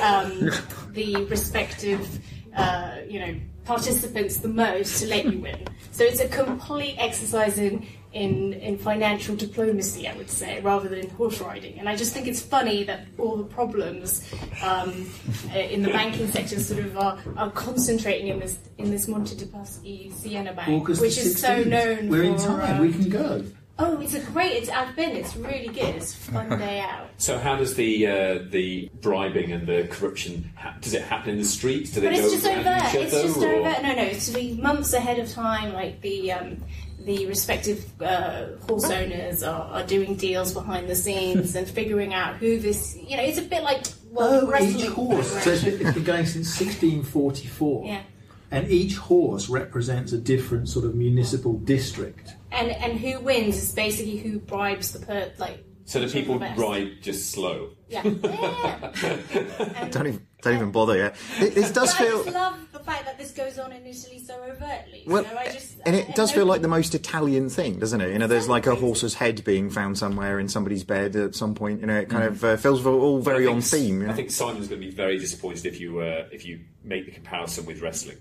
um, 0.02 0.50
the 0.92 1.26
respective, 1.28 2.18
uh, 2.56 2.96
you 3.06 3.20
know, 3.20 3.34
participants 3.66 4.38
the 4.38 4.48
most 4.48 5.02
to 5.02 5.08
let 5.08 5.26
you 5.26 5.40
win. 5.40 5.66
So 5.90 6.04
it's 6.04 6.20
a 6.20 6.28
complete 6.28 6.96
exercise 6.98 7.58
in 7.58 7.86
in, 8.12 8.52
in 8.54 8.76
financial 8.78 9.34
diplomacy, 9.36 10.06
I 10.06 10.14
would 10.16 10.30
say, 10.30 10.60
rather 10.60 10.88
than 10.88 10.98
in 11.00 11.10
horse 11.10 11.40
riding. 11.40 11.78
And 11.78 11.88
I 11.88 11.96
just 11.96 12.12
think 12.12 12.26
it's 12.26 12.42
funny 12.42 12.84
that 12.84 13.06
all 13.18 13.36
the 13.36 13.44
problems 13.44 14.28
um, 14.62 15.08
in 15.54 15.82
the 15.82 15.90
banking 15.90 16.28
sector 16.28 16.60
sort 16.60 16.84
of 16.84 16.96
are, 16.98 17.18
are 17.36 17.50
concentrating 17.50 18.28
in 18.28 18.38
this 18.38 18.58
in 18.78 18.90
this 18.90 19.08
Monte 19.08 19.36
dei 19.36 19.46
Paschi 19.46 20.12
Siena 20.14 20.52
Bank, 20.52 20.68
August 20.68 21.00
which 21.00 21.16
the 21.16 21.22
is 21.22 21.40
so 21.40 21.62
known 21.64 22.08
We're 22.08 22.24
for. 22.24 22.30
in 22.30 22.38
time. 22.38 22.76
uh, 22.80 22.82
we 22.82 22.92
can 22.92 23.08
go. 23.08 23.44
oh, 23.78 23.98
it's 24.00 24.14
a 24.14 24.20
great. 24.20 24.52
It's 24.52 24.68
I've 24.68 24.94
been. 24.94 25.16
It's 25.16 25.34
really 25.36 25.68
good. 25.68 25.94
It's 25.96 26.12
a 26.12 26.16
fun 26.32 26.58
day 26.58 26.80
out. 26.80 27.08
So 27.22 27.38
how 27.38 27.54
does 27.56 27.74
the 27.76 28.06
uh, 28.08 28.38
the 28.50 28.90
bribing 29.00 29.52
and 29.52 29.64
the 29.66 29.86
corruption 29.88 30.52
ha- 30.56 30.74
does 30.80 30.92
it 30.92 31.02
happen 31.02 31.30
in 31.30 31.38
the 31.38 31.44
streets? 31.44 31.92
Do 31.92 32.00
they 32.00 32.08
But 32.08 32.16
go 32.16 32.24
it's 32.24 32.34
just 32.34 32.46
around 32.46 32.66
over. 32.66 32.98
It's 32.98 33.12
just 33.22 33.36
or- 33.38 33.46
over. 33.54 33.82
No, 33.82 33.94
no. 33.94 34.02
It's 34.02 34.26
to 34.26 34.34
be 34.34 34.54
months 34.54 34.92
ahead 34.92 35.18
of 35.20 35.30
time. 35.30 35.72
Like 35.72 36.00
the 36.00 36.32
um, 36.32 36.56
the 37.04 37.26
respective 37.26 37.84
uh, 38.02 38.46
horse 38.68 38.90
owners 38.90 39.42
are, 39.42 39.62
are 39.62 39.82
doing 39.84 40.16
deals 40.16 40.52
behind 40.52 40.88
the 40.88 40.94
scenes 40.94 41.54
and 41.56 41.68
figuring 41.68 42.14
out 42.14 42.36
who 42.36 42.58
this. 42.58 42.96
You 42.96 43.16
know, 43.16 43.22
it's 43.22 43.38
a 43.38 43.42
bit 43.42 43.62
like 43.62 43.84
well, 44.10 44.48
Oh, 44.52 44.62
each 44.62 44.86
horse. 44.86 45.28
So 45.28 45.50
it's 45.50 45.62
federation. 45.62 45.78
been, 45.78 45.86
it's 45.86 45.94
been 45.94 46.04
going 46.04 46.26
since 46.26 46.48
1644. 46.60 47.86
Yeah. 47.86 48.02
And 48.50 48.70
each 48.70 48.96
horse 48.96 49.48
represents 49.48 50.12
a 50.12 50.18
different 50.18 50.68
sort 50.68 50.84
of 50.84 50.94
municipal 50.94 51.54
district. 51.54 52.34
And 52.50 52.70
and 52.70 52.98
who 53.00 53.18
wins 53.20 53.56
is 53.56 53.72
basically 53.72 54.18
who 54.18 54.38
bribes 54.38 54.92
the 54.92 55.04
per 55.06 55.32
like. 55.38 55.64
So 55.84 56.00
the 56.00 56.06
people 56.06 56.38
best. 56.38 56.60
ride 56.60 57.02
just 57.02 57.30
slow. 57.30 57.70
Yeah. 57.88 58.02
yeah. 58.06 59.88
Don't 59.90 60.06
even, 60.06 60.26
don't 60.40 60.54
even 60.54 60.70
bother. 60.70 60.96
Yeah, 60.96 61.14
it, 61.44 61.56
it 61.58 61.74
does 61.74 61.92
but 61.92 62.00
I 62.00 62.08
feel. 62.08 62.24
just 62.24 62.34
love 62.34 62.58
the 62.72 62.78
fact 62.78 63.04
that 63.04 63.18
this 63.18 63.32
goes 63.32 63.58
on 63.58 63.70
in 63.72 63.84
Italy 63.86 64.18
so 64.18 64.34
overtly. 64.42 65.04
Well, 65.06 65.24
so 65.24 65.36
I 65.36 65.44
just, 65.52 65.74
and 65.84 65.94
I- 65.94 66.00
it 66.00 66.14
does 66.14 66.32
I 66.32 66.34
feel 66.36 66.46
like 66.46 66.62
the 66.62 66.68
most 66.68 66.94
Italian 66.94 67.48
thing, 67.50 67.78
doesn't 67.78 68.00
it? 68.00 68.12
You 68.12 68.18
know, 68.18 68.26
there's 68.26 68.48
like 68.48 68.66
a 68.66 68.74
horse's 68.74 69.14
head 69.14 69.44
being 69.44 69.68
found 69.70 69.98
somewhere 69.98 70.40
in 70.40 70.48
somebody's 70.48 70.84
bed 70.84 71.14
at 71.16 71.34
some 71.34 71.54
point. 71.54 71.80
You 71.80 71.86
know, 71.86 71.98
it 71.98 72.08
kind 72.08 72.24
of 72.24 72.42
uh, 72.42 72.56
feels 72.56 72.84
all 72.86 73.20
very 73.20 73.46
I 73.46 73.52
on 73.52 73.60
theme. 73.60 74.00
you 74.00 74.06
know? 74.06 74.12
I 74.12 74.16
think 74.16 74.30
Simon's 74.30 74.68
going 74.68 74.80
to 74.80 74.86
be 74.88 74.92
very 74.92 75.18
disappointed 75.18 75.66
if 75.66 75.78
you 75.80 76.00
uh, 76.00 76.26
if 76.32 76.46
you 76.46 76.60
make 76.82 77.04
the 77.04 77.12
comparison 77.12 77.66
with 77.66 77.82
wrestling. 77.82 78.16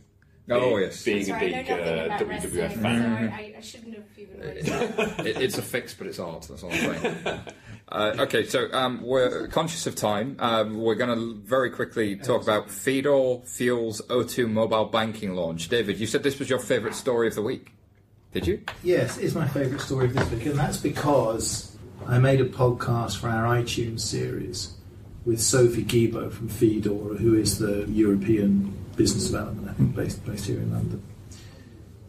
Oh, 0.49 0.59
Being- 0.71 0.81
yes. 0.81 1.03
being 1.05 1.25
Sorry, 1.25 1.53
a 1.53 1.59
I 1.59 1.63
big 1.63 1.69
know 1.69 1.75
uh, 1.83 2.17
WWF 2.17 2.29
wrestling, 2.29 2.69
fan. 2.81 3.29
so 3.29 3.35
I, 3.35 3.53
I 3.57 3.61
shouldn't 3.61 3.93
have 3.95 4.03
even 4.17 4.39
raised 4.39 4.67
that. 4.67 5.19
it, 5.27 5.37
it's 5.41 5.57
a 5.57 5.61
fix, 5.61 5.93
but 5.93 6.07
it's 6.07 6.19
art. 6.19 6.47
That's 6.49 6.63
all 6.63 6.71
I'm 6.71 6.77
saying. 6.77 7.39
Uh, 7.91 8.15
okay, 8.19 8.45
so 8.45 8.71
um, 8.71 9.01
we're 9.01 9.49
conscious 9.49 9.85
of 9.85 9.95
time. 9.95 10.37
Um, 10.39 10.77
we're 10.81 10.95
going 10.95 11.13
to 11.13 11.35
very 11.41 11.69
quickly 11.69 12.15
talk 12.15 12.41
about 12.41 12.67
Fidor 12.69 13.45
Fuel's 13.45 14.01
O2 14.03 14.49
mobile 14.49 14.85
banking 14.85 15.35
launch. 15.35 15.67
David, 15.67 15.99
you 15.99 16.07
said 16.07 16.23
this 16.23 16.39
was 16.39 16.49
your 16.49 16.59
favourite 16.59 16.95
story 16.95 17.27
of 17.27 17.35
the 17.35 17.41
week. 17.41 17.73
Did 18.31 18.47
you? 18.47 18.63
Yes, 18.81 19.17
it's 19.17 19.35
my 19.35 19.45
favourite 19.45 19.81
story 19.81 20.05
of 20.05 20.13
this 20.13 20.29
week, 20.31 20.45
and 20.45 20.57
that's 20.57 20.77
because 20.77 21.75
I 22.07 22.17
made 22.17 22.39
a 22.39 22.45
podcast 22.45 23.17
for 23.19 23.27
our 23.27 23.57
iTunes 23.57 23.99
series 23.99 24.73
with 25.25 25.41
Sophie 25.41 25.83
Guibaud 25.83 26.31
from 26.31 26.47
Fidor, 26.47 27.17
who 27.17 27.33
is 27.33 27.59
the 27.59 27.85
European 27.89 28.73
business 29.01 29.25
development, 29.31 29.67
I 29.67 29.73
think, 29.73 29.95
based, 29.95 30.23
based 30.25 30.45
here 30.45 30.59
in 30.59 30.71
London. 30.71 31.01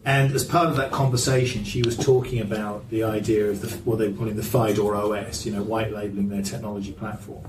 And 0.05 0.31
as 0.33 0.45
part 0.45 0.67
of 0.67 0.75
that 0.75 0.91
conversation, 0.91 1.63
she 1.63 1.81
was 1.81 1.97
talking 1.97 2.39
about 2.39 2.87
the 2.91 3.03
idea 3.03 3.49
of 3.49 3.61
the, 3.61 3.69
what 3.77 3.97
they 3.97 4.09
were 4.09 4.17
calling 4.17 4.35
the 4.35 4.43
Fidor 4.43 4.95
OS, 4.95 5.43
you 5.43 5.53
know, 5.53 5.63
white 5.63 5.91
labeling 5.91 6.29
their 6.29 6.43
technology 6.43 6.91
platform 6.91 7.45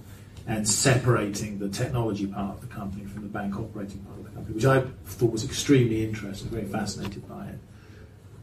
and 0.46 0.66
separating 0.66 1.58
the 1.58 1.68
technology 1.68 2.26
part 2.26 2.54
of 2.54 2.60
the 2.62 2.74
company 2.74 3.04
from 3.04 3.22
the 3.22 3.28
bank 3.28 3.54
operating 3.56 3.98
part 4.00 4.18
of 4.18 4.24
the 4.24 4.30
company, 4.30 4.54
which 4.54 4.64
I 4.64 4.82
thought 5.04 5.32
was 5.32 5.44
extremely 5.44 6.04
interesting, 6.04 6.48
very 6.48 6.64
fascinated 6.64 7.28
by 7.28 7.48
it 7.48 7.58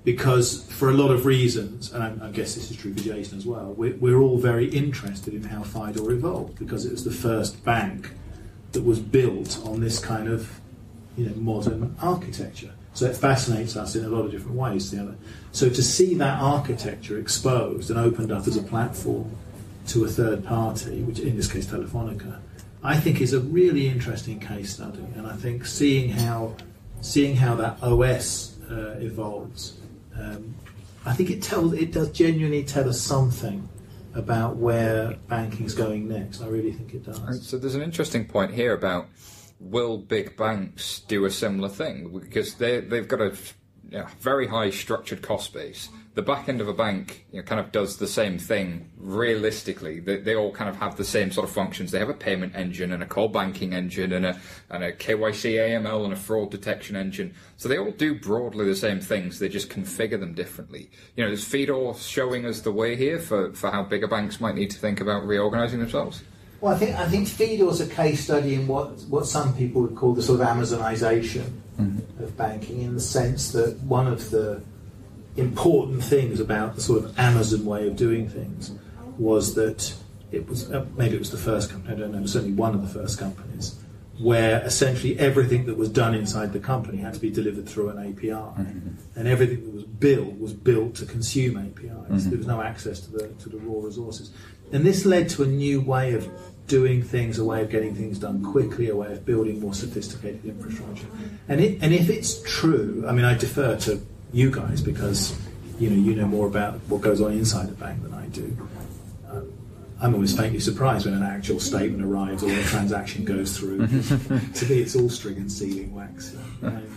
because 0.03 0.63
for 0.71 0.89
a 0.89 0.93
lot 0.93 1.11
of 1.11 1.25
reasons, 1.25 1.91
and 1.93 2.03
I, 2.03 2.27
I 2.27 2.31
guess 2.31 2.55
this 2.55 2.71
is 2.71 2.77
true 2.77 2.93
for 2.93 3.01
Jason 3.01 3.37
as 3.37 3.45
well, 3.45 3.73
we're, 3.73 3.95
we're 3.97 4.19
all 4.19 4.37
very 4.37 4.67
interested 4.69 5.33
in 5.33 5.43
how 5.43 5.61
FIDOR 5.63 6.11
evolved 6.11 6.57
because 6.57 6.85
it 6.85 6.91
was 6.91 7.03
the 7.03 7.11
first 7.11 7.63
bank 7.63 8.11
that 8.71 8.83
was 8.83 8.99
built 8.99 9.59
on 9.65 9.79
this 9.79 9.99
kind 9.99 10.27
of 10.27 10.59
you 11.17 11.25
know 11.27 11.35
modern 11.35 11.95
architecture. 12.01 12.71
So 12.93 13.05
it 13.05 13.15
fascinates 13.15 13.77
us 13.77 13.95
in 13.95 14.03
a 14.03 14.09
lot 14.09 14.25
of 14.25 14.31
different 14.31 14.57
ways. 14.57 14.89
Together. 14.89 15.15
So 15.51 15.69
to 15.69 15.83
see 15.83 16.15
that 16.15 16.41
architecture 16.41 17.17
exposed 17.17 17.89
and 17.89 17.99
opened 17.99 18.31
up 18.31 18.47
as 18.47 18.57
a 18.57 18.63
platform 18.63 19.35
to 19.87 20.05
a 20.05 20.07
third 20.07 20.45
party, 20.45 21.01
which 21.01 21.19
in 21.19 21.35
this 21.35 21.51
case 21.51 21.65
Telefonica, 21.65 22.39
I 22.83 22.97
think 22.97 23.21
is 23.21 23.33
a 23.33 23.39
really 23.39 23.87
interesting 23.87 24.39
case 24.39 24.73
study. 24.73 25.05
And 25.15 25.27
I 25.27 25.35
think 25.35 25.65
seeing 25.65 26.09
how 26.09 26.55
seeing 27.01 27.35
how 27.35 27.55
that 27.55 27.81
OS 27.81 28.57
uh, 28.69 28.97
evolves, 28.99 29.77
um, 30.17 30.55
I 31.05 31.13
think 31.13 31.29
it 31.29 31.41
tells 31.41 31.73
it 31.73 31.91
does 31.91 32.11
genuinely 32.11 32.63
tell 32.63 32.87
us 32.89 32.99
something 33.01 33.67
about 34.13 34.57
where 34.57 35.15
banking's 35.27 35.73
going 35.73 36.07
next. 36.07 36.41
I 36.41 36.47
really 36.47 36.73
think 36.73 36.93
it 36.93 37.05
does. 37.05 37.47
So 37.47 37.57
there's 37.57 37.75
an 37.75 37.81
interesting 37.81 38.25
point 38.25 38.53
here 38.53 38.73
about 38.73 39.07
will 39.61 39.97
big 39.97 40.35
banks 40.35 40.99
do 40.99 41.25
a 41.25 41.31
similar 41.31 41.69
thing? 41.69 42.19
Because 42.19 42.55
they 42.55 42.81
they've 42.81 43.07
got 43.07 43.21
a 43.21 43.33
very 44.19 44.47
high 44.47 44.69
structured 44.69 45.21
cost 45.21 45.53
base. 45.53 45.89
The 46.13 46.21
back 46.21 46.49
end 46.49 46.59
of 46.59 46.67
a 46.67 46.73
bank 46.73 47.25
you 47.31 47.39
know, 47.39 47.43
kind 47.43 47.59
of 47.59 47.71
does 47.71 47.97
the 47.97 48.07
same 48.07 48.37
thing 48.37 48.91
realistically. 48.97 49.99
They, 49.99 50.17
they 50.17 50.35
all 50.35 50.51
kind 50.51 50.69
of 50.69 50.75
have 50.77 50.97
the 50.97 51.05
same 51.05 51.31
sort 51.31 51.47
of 51.47 51.53
functions. 51.53 51.91
They 51.91 51.99
have 51.99 52.09
a 52.09 52.13
payment 52.13 52.53
engine 52.55 52.91
and 52.91 53.01
a 53.01 53.05
core 53.05 53.29
banking 53.29 53.73
engine 53.73 54.11
and 54.11 54.25
a, 54.25 54.39
and 54.69 54.83
a 54.83 54.91
KYC 54.91 55.55
AML 55.55 56.03
and 56.03 56.13
a 56.13 56.17
fraud 56.17 56.51
detection 56.51 56.97
engine. 56.97 57.33
So 57.55 57.69
they 57.69 57.77
all 57.77 57.91
do 57.91 58.15
broadly 58.19 58.65
the 58.65 58.75
same 58.75 58.99
things. 58.99 59.39
They 59.39 59.47
just 59.47 59.69
configure 59.69 60.19
them 60.19 60.33
differently. 60.33 60.91
You 61.15 61.25
know, 61.25 61.31
is 61.31 61.45
Fidor 61.45 61.95
showing 61.97 62.45
us 62.45 62.61
the 62.61 62.73
way 62.73 62.97
here 62.97 63.19
for, 63.19 63.53
for 63.53 63.71
how 63.71 63.83
bigger 63.83 64.07
banks 64.07 64.41
might 64.41 64.55
need 64.55 64.71
to 64.71 64.79
think 64.79 64.99
about 64.99 65.25
reorganizing 65.25 65.79
themselves? 65.79 66.23
Well, 66.61 66.75
I 66.75 66.77
think 66.77 66.95
I 66.95 67.07
think 67.09 67.27
Fidor's 67.27 67.81
a 67.81 67.87
case 67.87 68.23
study 68.23 68.53
in 68.53 68.67
what 68.67 69.01
what 69.09 69.25
some 69.25 69.55
people 69.55 69.81
would 69.81 69.95
call 69.95 70.13
the 70.13 70.21
sort 70.21 70.41
of 70.41 70.47
Amazonization 70.47 71.49
mm-hmm. 71.79 72.23
of 72.23 72.37
banking, 72.37 72.81
in 72.83 72.93
the 72.93 73.01
sense 73.01 73.51
that 73.53 73.79
one 73.79 74.07
of 74.07 74.29
the 74.29 74.61
important 75.35 76.03
things 76.03 76.39
about 76.39 76.75
the 76.75 76.81
sort 76.81 77.03
of 77.03 77.17
Amazon 77.17 77.65
way 77.65 77.87
of 77.87 77.95
doing 77.95 78.29
things 78.29 78.71
was 79.17 79.55
that 79.55 79.93
it 80.31 80.47
was 80.47 80.71
uh, 80.71 80.85
maybe 80.95 81.15
it 81.15 81.19
was 81.19 81.31
the 81.31 81.37
first 81.37 81.71
company 81.71 81.95
I 81.95 81.99
don't 81.99 82.11
know 82.11 82.25
certainly 82.25 82.53
one 82.53 82.75
of 82.75 82.81
the 82.81 82.99
first 82.99 83.17
companies 83.17 83.81
where 84.19 84.61
essentially 84.63 85.17
everything 85.17 85.65
that 85.65 85.77
was 85.77 85.89
done 85.89 86.13
inside 86.13 86.53
the 86.53 86.59
company 86.59 86.99
had 86.99 87.13
to 87.13 87.19
be 87.19 87.31
delivered 87.31 87.67
through 87.67 87.89
an 87.89 87.97
API, 87.97 88.29
mm-hmm. 88.29 88.89
and 89.15 89.27
everything 89.27 89.63
that 89.65 89.73
was 89.73 89.83
built 89.83 90.37
was 90.37 90.53
built 90.53 90.93
to 90.93 91.05
consume 91.05 91.57
APIs. 91.57 91.89
Mm-hmm. 91.89 92.29
There 92.29 92.37
was 92.37 92.45
no 92.45 92.61
access 92.61 92.99
to 93.01 93.11
the 93.11 93.27
to 93.29 93.49
the 93.49 93.57
raw 93.57 93.83
resources, 93.83 94.31
and 94.71 94.85
this 94.85 95.05
led 95.05 95.29
to 95.29 95.43
a 95.43 95.47
new 95.47 95.81
way 95.81 96.13
of 96.13 96.29
doing 96.67 97.03
things, 97.03 97.37
a 97.37 97.45
way 97.45 97.61
of 97.61 97.69
getting 97.69 97.93
things 97.95 98.19
done 98.19 98.43
quickly, 98.43 98.89
a 98.89 98.95
way 98.95 99.11
of 99.11 99.25
building 99.25 99.59
more 99.59 99.73
sophisticated 99.73 100.45
infrastructure. 100.45 101.07
And 101.47 101.59
it, 101.59 101.79
and 101.81 101.93
if 101.93 102.09
it's 102.09 102.41
true, 102.43 103.05
I 103.07 103.11
mean, 103.11 103.25
I 103.25 103.37
defer 103.37 103.75
to 103.77 104.01
you 104.33 104.51
guys 104.51 104.81
because 104.81 105.37
you 105.79 105.89
know 105.89 105.95
you 105.95 106.15
know 106.15 106.27
more 106.27 106.47
about 106.47 106.75
what 106.87 107.01
goes 107.01 107.21
on 107.21 107.33
inside 107.33 107.67
the 107.67 107.73
bank 107.73 108.01
than 108.03 108.13
I 108.13 108.27
do. 108.27 108.69
Um, 109.29 109.53
I'm 110.01 110.15
always 110.15 110.35
faintly 110.35 110.59
surprised 110.59 111.05
when 111.05 111.13
an 111.13 111.23
actual 111.23 111.59
statement 111.59 112.03
arrives 112.03 112.43
or 112.43 112.51
a 112.51 112.63
transaction 112.63 113.23
goes 113.23 113.57
through. 113.57 113.87
to 113.87 114.65
me, 114.65 114.79
it's 114.79 114.95
all 114.95 115.09
string 115.09 115.37
and 115.37 115.51
sealing 115.51 115.93
wax. 115.93 116.35
Um, 116.63 116.87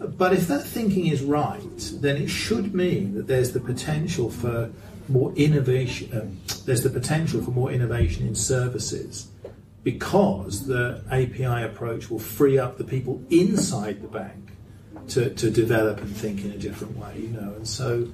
but 0.00 0.32
if 0.32 0.48
that 0.48 0.64
thinking 0.64 1.06
is 1.06 1.22
right, 1.22 1.60
then 2.00 2.16
it 2.16 2.28
should 2.28 2.74
mean 2.74 3.14
that 3.14 3.26
there's 3.26 3.52
the 3.52 3.60
potential 3.60 4.30
for 4.30 4.70
more 5.08 5.32
innovation. 5.34 6.10
Um, 6.18 6.40
there's 6.64 6.82
the 6.82 6.90
potential 6.90 7.42
for 7.42 7.50
more 7.50 7.70
innovation 7.70 8.26
in 8.26 8.34
services 8.34 9.28
because 9.82 10.66
the 10.66 11.02
API 11.10 11.64
approach 11.64 12.10
will 12.10 12.18
free 12.18 12.58
up 12.58 12.76
the 12.76 12.84
people 12.84 13.22
inside 13.30 14.02
the 14.02 14.08
bank 14.08 14.50
to, 15.08 15.30
to 15.30 15.50
develop 15.50 16.00
and 16.00 16.16
think 16.16 16.44
in 16.44 16.50
a 16.50 16.58
different 16.58 16.96
way, 16.96 17.14
you 17.18 17.28
know, 17.28 17.54
and 17.54 17.68
so 17.68 18.08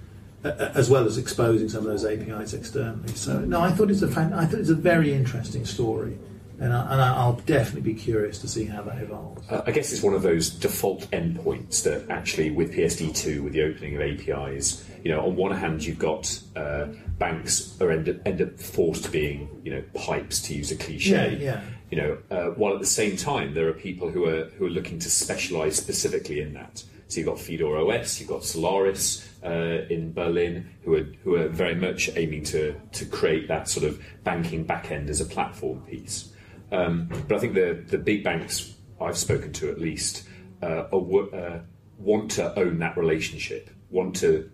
as 0.44 0.90
well 0.90 1.06
as 1.06 1.18
exposing 1.18 1.68
some 1.68 1.86
of 1.86 1.86
those 1.86 2.04
APIs 2.04 2.52
externally. 2.52 3.08
So 3.14 3.40
no, 3.40 3.60
I 3.60 3.70
thought 3.70 3.90
it's 3.90 4.02
a 4.02 4.08
fan, 4.08 4.32
I 4.32 4.44
thought 4.44 4.60
it's 4.60 4.70
a 4.70 4.74
very 4.74 5.12
interesting 5.12 5.64
story. 5.64 6.18
And, 6.58 6.72
I, 6.72 7.26
will 7.26 7.40
definitely 7.44 7.92
be 7.92 7.98
curious 7.98 8.38
to 8.38 8.46
see 8.46 8.66
how 8.66 8.82
that 8.82 9.02
evolves. 9.02 9.50
Uh, 9.50 9.62
I 9.66 9.72
guess 9.72 9.92
it's 9.92 10.02
one 10.02 10.14
of 10.14 10.22
those 10.22 10.48
default 10.48 11.10
endpoints 11.10 11.82
that 11.82 12.08
actually, 12.08 12.52
with 12.52 12.72
PSD2, 12.72 13.42
with 13.42 13.52
the 13.52 13.62
opening 13.62 13.96
of 13.96 14.02
APIs, 14.02 14.88
you 15.02 15.10
know, 15.10 15.24
on 15.26 15.36
one 15.36 15.52
hand, 15.52 15.84
you've 15.84 15.98
got 15.98 16.40
uh, 16.56 16.86
banks 17.18 17.80
are 17.80 17.90
end 17.90 18.08
up, 18.08 18.16
end 18.26 18.40
up 18.40 18.58
forced 18.58 19.10
being, 19.12 19.60
you 19.64 19.72
know, 19.72 19.82
pipes 19.94 20.40
to 20.42 20.54
use 20.54 20.70
a 20.70 20.76
cliche. 20.76 21.38
Yeah, 21.40 21.44
yeah. 21.44 21.60
You 21.90 21.98
know, 21.98 22.18
uh, 22.30 22.46
while 22.50 22.72
at 22.72 22.80
the 22.80 22.86
same 22.86 23.16
time 23.16 23.54
there 23.54 23.68
are 23.68 23.74
people 23.74 24.10
who 24.10 24.26
are 24.26 24.44
who 24.56 24.66
are 24.66 24.70
looking 24.70 24.98
to 25.00 25.10
specialise 25.10 25.76
specifically 25.76 26.40
in 26.40 26.54
that. 26.54 26.84
So 27.08 27.20
you've 27.20 27.26
got 27.26 27.38
Fidor 27.38 27.76
OS, 27.76 28.20
you've 28.20 28.30
got 28.30 28.42
Solaris 28.42 29.28
uh, 29.44 29.84
in 29.90 30.14
Berlin, 30.14 30.70
who 30.84 30.94
are 30.94 31.06
who 31.22 31.34
are 31.34 31.48
very 31.48 31.74
much 31.74 32.10
aiming 32.16 32.44
to 32.44 32.74
to 32.92 33.04
create 33.04 33.48
that 33.48 33.68
sort 33.68 33.84
of 33.84 34.02
banking 34.24 34.64
backend 34.64 35.08
as 35.10 35.20
a 35.20 35.26
platform 35.26 35.82
piece. 35.82 36.32
Um, 36.70 37.10
but 37.28 37.36
I 37.36 37.38
think 37.40 37.54
the 37.54 37.84
the 37.86 37.98
big 37.98 38.24
banks 38.24 38.74
I've 39.00 39.18
spoken 39.18 39.52
to 39.54 39.70
at 39.70 39.78
least 39.78 40.26
uh, 40.62 40.86
are, 40.92 41.34
uh, 41.34 41.60
want 41.98 42.30
to 42.32 42.58
own 42.58 42.78
that 42.78 42.96
relationship, 42.96 43.70
want 43.90 44.16
to 44.16 44.50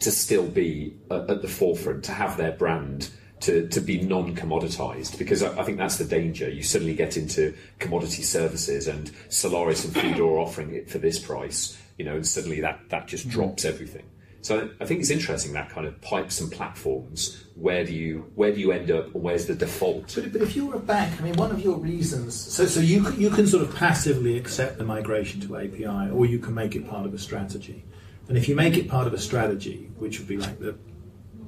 to 0.00 0.10
still 0.10 0.46
be 0.46 0.96
at, 1.10 1.30
at 1.30 1.42
the 1.42 1.48
forefront, 1.48 2.04
to 2.04 2.12
have 2.12 2.36
their 2.36 2.52
brand 2.52 3.10
to, 3.40 3.68
to 3.68 3.80
be 3.80 4.00
non 4.00 4.34
commoditized 4.34 5.18
because 5.18 5.42
I, 5.42 5.60
I, 5.60 5.62
think 5.62 5.78
that's 5.78 5.96
the 5.96 6.04
danger. 6.04 6.50
You 6.50 6.62
suddenly 6.62 6.94
get 6.94 7.16
into 7.16 7.54
commodity 7.78 8.22
services 8.22 8.88
and 8.88 9.10
Solaris 9.28 9.84
and 9.84 9.94
Fidor 9.94 10.38
offering 10.38 10.74
it 10.74 10.90
for 10.90 10.98
this 10.98 11.18
price, 11.18 11.80
you 11.98 12.04
know, 12.04 12.16
and 12.16 12.26
suddenly 12.26 12.60
that, 12.60 12.80
that 12.88 13.06
just 13.06 13.28
mm. 13.28 13.32
drops 13.32 13.64
everything. 13.64 14.04
So 14.40 14.70
I 14.80 14.84
think 14.86 15.00
it's 15.00 15.10
interesting 15.10 15.52
that 15.52 15.68
kind 15.68 15.86
of 15.86 16.00
pipes 16.00 16.40
and 16.40 16.50
platforms. 16.50 17.44
Where 17.54 17.84
do 17.84 17.92
you 17.92 18.30
where 18.34 18.52
do 18.52 18.60
you 18.60 18.70
end 18.70 18.90
up, 18.90 19.14
or 19.14 19.20
where's 19.20 19.46
the 19.46 19.54
default? 19.54 20.14
But, 20.14 20.32
but 20.32 20.42
if 20.42 20.54
you're 20.54 20.76
a 20.76 20.78
bank, 20.78 21.20
I 21.20 21.24
mean, 21.24 21.34
one 21.34 21.50
of 21.50 21.60
your 21.60 21.76
reasons. 21.76 22.34
So 22.34 22.64
so 22.66 22.80
you 22.80 23.10
you 23.14 23.30
can 23.30 23.46
sort 23.46 23.64
of 23.64 23.74
passively 23.74 24.38
accept 24.38 24.78
the 24.78 24.84
migration 24.84 25.40
to 25.42 25.56
API, 25.56 26.10
or 26.12 26.24
you 26.24 26.38
can 26.38 26.54
make 26.54 26.76
it 26.76 26.88
part 26.88 27.04
of 27.04 27.12
a 27.12 27.18
strategy. 27.18 27.84
And 28.28 28.36
if 28.36 28.48
you 28.48 28.54
make 28.54 28.76
it 28.76 28.88
part 28.88 29.06
of 29.06 29.14
a 29.14 29.18
strategy, 29.18 29.90
which 29.98 30.18
would 30.18 30.28
be 30.28 30.36
like 30.36 30.58
the 30.58 30.76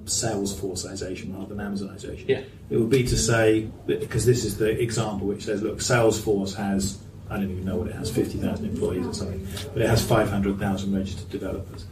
Salesforceization 0.04 1.34
rather 1.34 1.54
than 1.54 1.58
Amazonization, 1.58 2.26
yeah. 2.26 2.42
it 2.70 2.76
would 2.76 2.90
be 2.90 3.04
to 3.04 3.16
say, 3.16 3.68
because 3.86 4.24
this 4.24 4.44
is 4.44 4.56
the 4.56 4.80
example 4.80 5.26
which 5.26 5.44
says, 5.44 5.62
look, 5.62 5.78
Salesforce 5.78 6.54
has, 6.56 6.98
I 7.28 7.36
don't 7.36 7.50
even 7.50 7.64
know 7.64 7.76
what 7.76 7.88
it 7.88 7.94
has, 7.94 8.10
50,000 8.10 8.64
employees 8.64 9.06
or 9.06 9.12
something, 9.12 9.46
but 9.74 9.82
it 9.82 9.88
has 9.88 10.04
500,000 10.04 10.94
registered 10.94 11.28
developers. 11.30 11.86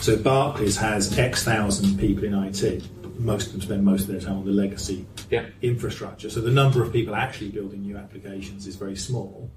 So 0.00 0.16
Barclays 0.16 0.76
has 0.76 1.16
X 1.18 1.44
thousand 1.44 1.98
people 1.98 2.24
in 2.24 2.34
IT. 2.34 2.88
Most 3.18 3.46
of 3.46 3.52
them 3.52 3.60
spend 3.62 3.84
most 3.84 4.02
of 4.02 4.08
their 4.08 4.20
time 4.20 4.38
on 4.38 4.44
the 4.44 4.52
legacy 4.52 5.06
yeah. 5.30 5.46
infrastructure. 5.62 6.30
So 6.30 6.40
the 6.40 6.50
number 6.50 6.82
of 6.82 6.92
people 6.92 7.14
actually 7.14 7.50
building 7.50 7.82
new 7.82 7.96
applications 7.96 8.66
is 8.66 8.76
very 8.76 8.96
small. 8.96 9.50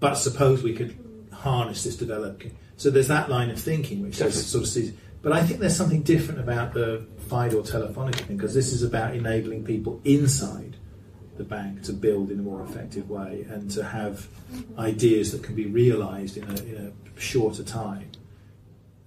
But 0.00 0.14
suppose 0.14 0.62
we 0.62 0.74
could 0.74 0.96
harness 1.32 1.84
this 1.84 1.96
developing 1.96 2.56
so 2.76 2.90
there's 2.90 3.08
that 3.08 3.30
line 3.30 3.50
of 3.50 3.58
thinking 3.58 4.02
which 4.02 4.16
sort 4.16 4.34
of 4.34 4.68
sees. 4.68 4.92
But 5.22 5.32
I 5.32 5.42
think 5.42 5.60
there's 5.60 5.76
something 5.76 6.02
different 6.02 6.40
about 6.40 6.72
the 6.72 7.06
Fidor 7.28 7.62
Telefonica 7.62 8.20
thing 8.26 8.36
because 8.36 8.54
this 8.54 8.72
is 8.72 8.82
about 8.82 9.14
enabling 9.14 9.64
people 9.64 10.00
inside 10.04 10.76
the 11.36 11.44
bank 11.44 11.82
to 11.82 11.92
build 11.92 12.30
in 12.30 12.38
a 12.38 12.42
more 12.42 12.62
effective 12.62 13.10
way 13.10 13.46
and 13.48 13.70
to 13.72 13.82
have 13.82 14.28
ideas 14.78 15.32
that 15.32 15.42
can 15.42 15.54
be 15.54 15.66
realised 15.66 16.36
in 16.36 16.44
a, 16.44 16.62
in 16.62 16.76
a 16.86 17.20
shorter 17.20 17.62
time. 17.62 18.10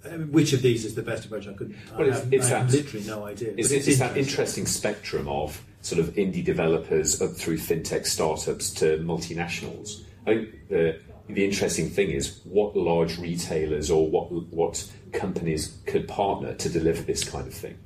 Uh, 0.05 0.09
which 0.27 0.53
of 0.53 0.61
these 0.61 0.85
is 0.85 0.95
the 0.95 1.01
best 1.01 1.25
approach? 1.25 1.47
I 1.47 1.53
could. 1.53 1.75
Well, 1.97 2.09
I, 2.09 2.13
have, 2.13 2.33
it's 2.33 2.51
I 2.51 2.59
have 2.59 2.71
that, 2.71 2.77
literally 2.77 3.05
no 3.05 3.25
idea. 3.25 3.53
It's, 3.57 3.71
it's, 3.71 3.87
it's 3.87 3.99
that 3.99 4.15
interesting 4.15 4.65
spectrum 4.65 5.27
of 5.27 5.61
sort 5.81 5.99
of 5.99 6.13
indie 6.15 6.43
developers 6.43 7.21
up 7.21 7.31
through 7.31 7.57
fintech 7.57 8.05
startups 8.05 8.71
to 8.75 8.97
multinationals. 8.99 10.03
I 10.25 10.35
think 10.35 10.67
the 10.69 11.01
the 11.29 11.45
interesting 11.45 11.89
thing 11.89 12.09
is 12.09 12.39
what 12.43 12.75
large 12.75 13.17
retailers 13.19 13.91
or 13.91 14.09
what 14.09 14.31
what 14.31 14.89
companies 15.11 15.77
could 15.85 16.07
partner 16.07 16.53
to 16.55 16.69
deliver 16.69 17.01
this 17.03 17.23
kind 17.23 17.47
of 17.47 17.53
thing. 17.53 17.77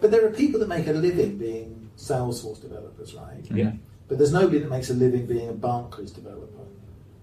But 0.00 0.10
there 0.10 0.24
are 0.26 0.30
people 0.30 0.60
that 0.60 0.68
make 0.68 0.86
a 0.86 0.92
living 0.92 1.36
being 1.36 1.90
Salesforce 1.96 2.60
developers, 2.60 3.14
right? 3.14 3.44
Yeah. 3.50 3.72
But 4.08 4.18
there's 4.18 4.32
nobody 4.32 4.58
that 4.58 4.70
makes 4.70 4.90
a 4.90 4.94
living 4.94 5.26
being 5.26 5.48
a 5.48 5.52
Barclays 5.52 6.10
developer 6.10 6.66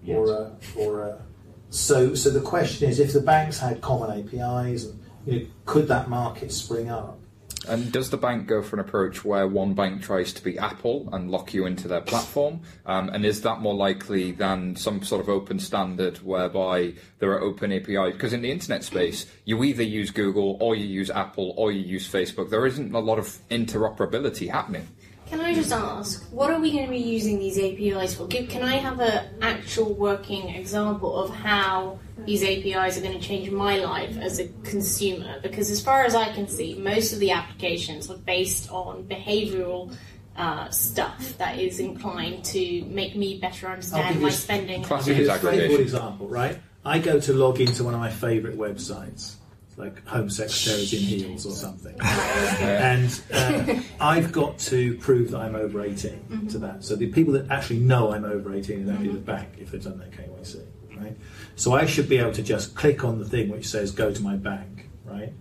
Yet. 0.02 0.16
or 0.16 0.32
a, 0.32 0.56
or 0.76 1.02
a, 1.02 1.22
so 1.70 2.14
so 2.14 2.30
the 2.30 2.40
question 2.40 2.88
is 2.88 2.98
if 3.00 3.12
the 3.12 3.20
banks 3.20 3.58
had 3.58 3.80
common 3.80 4.10
APIs 4.18 4.84
and 4.84 5.00
you 5.26 5.40
know, 5.40 5.46
could 5.64 5.88
that 5.88 6.08
market 6.08 6.52
spring 6.52 6.90
up? 6.90 7.18
And 7.68 7.92
does 7.92 8.08
the 8.08 8.16
bank 8.16 8.46
go 8.46 8.62
for 8.62 8.76
an 8.76 8.80
approach 8.80 9.24
where 9.24 9.46
one 9.46 9.74
bank 9.74 10.02
tries 10.02 10.32
to 10.32 10.42
be 10.42 10.58
Apple 10.58 11.08
and 11.12 11.30
lock 11.30 11.52
you 11.52 11.66
into 11.66 11.88
their 11.88 12.00
platform? 12.00 12.60
Um, 12.86 13.10
and 13.10 13.24
is 13.24 13.42
that 13.42 13.60
more 13.60 13.74
likely 13.74 14.32
than 14.32 14.76
some 14.76 15.02
sort 15.02 15.20
of 15.20 15.28
open 15.28 15.58
standard 15.58 16.18
whereby 16.18 16.94
there 17.18 17.32
are 17.32 17.40
open 17.40 17.70
APIs? 17.70 18.14
Because 18.14 18.32
in 18.32 18.40
the 18.40 18.50
internet 18.50 18.82
space, 18.82 19.26
you 19.44 19.62
either 19.62 19.82
use 19.82 20.10
Google 20.10 20.56
or 20.60 20.74
you 20.74 20.86
use 20.86 21.10
Apple 21.10 21.54
or 21.56 21.70
you 21.70 21.80
use 21.80 22.10
Facebook. 22.10 22.48
There 22.48 22.66
isn't 22.66 22.94
a 22.94 22.98
lot 22.98 23.18
of 23.18 23.26
interoperability 23.50 24.50
happening. 24.50 24.88
Can 25.30 25.40
I 25.40 25.54
just 25.54 25.72
ask, 25.72 26.24
what 26.32 26.50
are 26.50 26.58
we 26.58 26.72
going 26.72 26.86
to 26.86 26.90
be 26.90 26.98
using 26.98 27.38
these 27.38 27.56
APIs 27.56 28.16
for? 28.16 28.26
Can 28.26 28.64
I 28.64 28.78
have 28.78 28.98
an 28.98 29.28
actual 29.40 29.94
working 29.94 30.48
example 30.48 31.14
of 31.14 31.30
how 31.30 32.00
these 32.26 32.42
APIs 32.42 32.98
are 32.98 33.00
going 33.00 33.16
to 33.16 33.24
change 33.24 33.48
my 33.48 33.76
life 33.76 34.18
as 34.18 34.40
a 34.40 34.48
consumer? 34.64 35.38
Because 35.40 35.70
as 35.70 35.80
far 35.80 36.02
as 36.02 36.16
I 36.16 36.32
can 36.32 36.48
see, 36.48 36.74
most 36.74 37.12
of 37.12 37.20
the 37.20 37.30
applications 37.30 38.10
are 38.10 38.16
based 38.16 38.72
on 38.72 39.04
behavioral 39.04 39.96
uh, 40.36 40.68
stuff 40.70 41.38
that 41.38 41.60
is 41.60 41.78
inclined 41.78 42.44
to 42.46 42.84
make 42.86 43.14
me 43.14 43.38
better 43.38 43.68
understand 43.68 44.20
my 44.20 44.30
spending. 44.30 44.82
Classic 44.82 45.16
is 45.16 45.28
aggregation. 45.28 45.80
example, 45.80 46.26
right? 46.26 46.58
I 46.84 46.98
go 46.98 47.20
to 47.20 47.32
log 47.32 47.60
into 47.60 47.84
one 47.84 47.94
of 47.94 48.00
my 48.00 48.10
favourite 48.10 48.56
websites 48.58 49.12
It's 49.12 49.39
like 49.76 50.06
Home 50.06 50.28
Secretaries 50.28 50.92
in 50.92 51.00
heels 51.00 51.46
or 51.46 51.52
something. 51.52 51.96
and 52.02 53.22
uh, 53.32 53.74
I've 54.00 54.32
got 54.32 54.58
to 54.60 54.96
prove 54.98 55.30
that 55.30 55.38
I'm 55.40 55.54
over 55.54 55.82
18 55.82 56.48
to 56.50 56.58
that. 56.58 56.84
So 56.84 56.96
the 56.96 57.10
people 57.10 57.32
that 57.34 57.50
actually 57.50 57.80
know 57.80 58.12
I'm 58.12 58.24
over 58.24 58.54
18 58.54 58.82
is 58.82 58.88
only 58.88 59.08
the 59.08 59.18
bank 59.18 59.48
if 59.58 59.70
they've 59.70 59.82
done 59.82 59.98
their 59.98 60.08
KYC, 60.08 60.66
right? 60.96 61.16
So 61.56 61.72
I 61.72 61.86
should 61.86 62.08
be 62.08 62.18
able 62.18 62.32
to 62.32 62.42
just 62.42 62.74
click 62.74 63.04
on 63.04 63.18
the 63.18 63.24
thing 63.24 63.48
which 63.48 63.66
says 63.66 63.90
go 63.90 64.12
to 64.12 64.22
my 64.22 64.36
bank, 64.36 64.88
right? 65.04 65.32